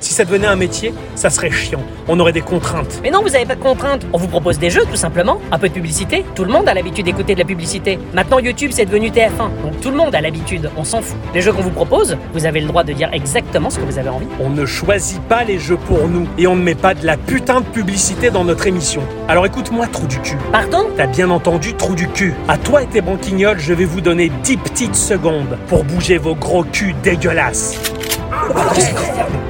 Si 0.00 0.12
ça 0.12 0.24
devenait 0.24 0.46
un 0.46 0.56
métier, 0.56 0.92
ça 1.14 1.30
serait 1.30 1.50
chiant. 1.50 1.82
On 2.08 2.20
aurait 2.20 2.32
des 2.32 2.40
contraintes. 2.40 3.00
Mais 3.02 3.10
non, 3.10 3.22
vous 3.22 3.34
avez 3.34 3.46
pas 3.46 3.54
de 3.54 3.62
contraintes. 3.62 4.06
On 4.12 4.18
vous 4.18 4.28
propose 4.28 4.58
des 4.58 4.70
jeux, 4.70 4.84
tout 4.90 4.96
simplement. 4.96 5.40
Un 5.50 5.58
peu 5.58 5.68
de 5.68 5.74
publicité. 5.74 6.24
Tout 6.34 6.44
le 6.44 6.52
monde 6.52 6.68
a 6.68 6.74
l'habitude 6.74 7.06
d'écouter 7.06 7.34
de 7.34 7.40
la 7.40 7.44
publicité. 7.44 7.98
Maintenant, 8.14 8.38
YouTube, 8.38 8.70
c'est 8.72 8.86
devenu 8.86 9.10
TF1. 9.10 9.62
Donc 9.62 9.80
tout 9.80 9.90
le 9.90 9.96
monde 9.96 10.14
a 10.14 10.20
l'habitude. 10.20 10.70
On 10.76 10.84
s'en 10.84 11.00
fout. 11.00 11.16
Les 11.34 11.40
jeux 11.40 11.52
qu'on 11.52 11.62
vous 11.62 11.70
propose, 11.70 12.16
vous 12.32 12.46
avez 12.46 12.60
le 12.60 12.66
droit 12.66 12.84
de 12.84 12.92
dire 12.92 13.08
exactement 13.12 13.70
ce 13.70 13.78
que 13.78 13.84
vous 13.84 13.98
avez 13.98 14.08
envie. 14.08 14.26
On 14.40 14.50
ne 14.50 14.66
choisit 14.66 15.20
pas 15.22 15.44
les 15.44 15.58
jeux 15.58 15.76
pour 15.76 16.08
nous 16.08 16.26
et 16.38 16.46
on 16.46 16.56
ne 16.56 16.62
met 16.62 16.74
pas 16.74 16.94
de 16.94 17.04
la 17.04 17.16
putain 17.16 17.60
de 17.60 17.66
publicité 17.66 18.30
dans 18.30 18.44
notre 18.44 18.66
émission. 18.66 19.02
Alors 19.28 19.46
écoute-moi, 19.46 19.86
trou 19.86 20.06
du 20.06 20.18
cul. 20.20 20.36
Pardon? 20.52 20.86
T'as 20.96 21.06
bien 21.06 21.30
entendu, 21.30 21.74
trou 21.74 21.94
du 21.94 22.08
cul. 22.08 22.34
À 22.48 22.58
toi 22.58 22.82
et 22.82 22.86
tes 22.86 23.00
banquignoles, 23.00 23.58
je 23.58 23.72
vais 23.72 23.84
vous 23.84 24.00
donner 24.00 24.30
10 24.44 24.56
petites 24.58 24.94
secondes 24.96 25.58
pour 25.68 25.84
bouger 25.84 26.18
vos 26.18 26.34
gros 26.34 26.64
culs 26.64 26.94
dégueulasses. 27.02 27.76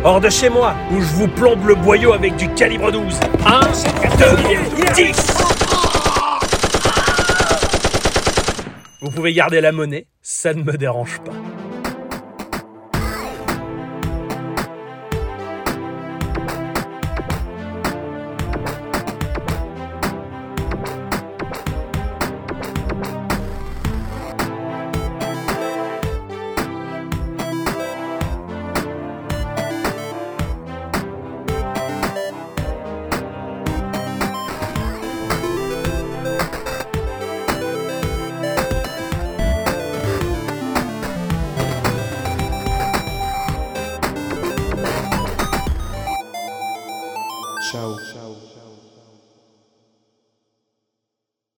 Hors 0.05 0.21
de 0.21 0.31
chez 0.31 0.49
moi, 0.49 0.75
où 0.93 1.01
je 1.01 1.15
vous 1.15 1.29
plombe 1.29 1.67
le 1.67 1.75
boyau 1.75 2.13
avec 2.13 2.37
du 2.37 2.49
calibre 2.55 2.93
12. 2.93 3.21
1, 3.45 3.61
2, 4.19 4.95
10 4.95 5.35
Vous 9.01 9.11
pouvez 9.11 9.33
garder 9.33 9.61
la 9.61 9.73
monnaie, 9.73 10.07
ça 10.23 10.55
ne 10.55 10.63
me 10.63 10.77
dérange 10.77 11.21
pas. 11.25 11.33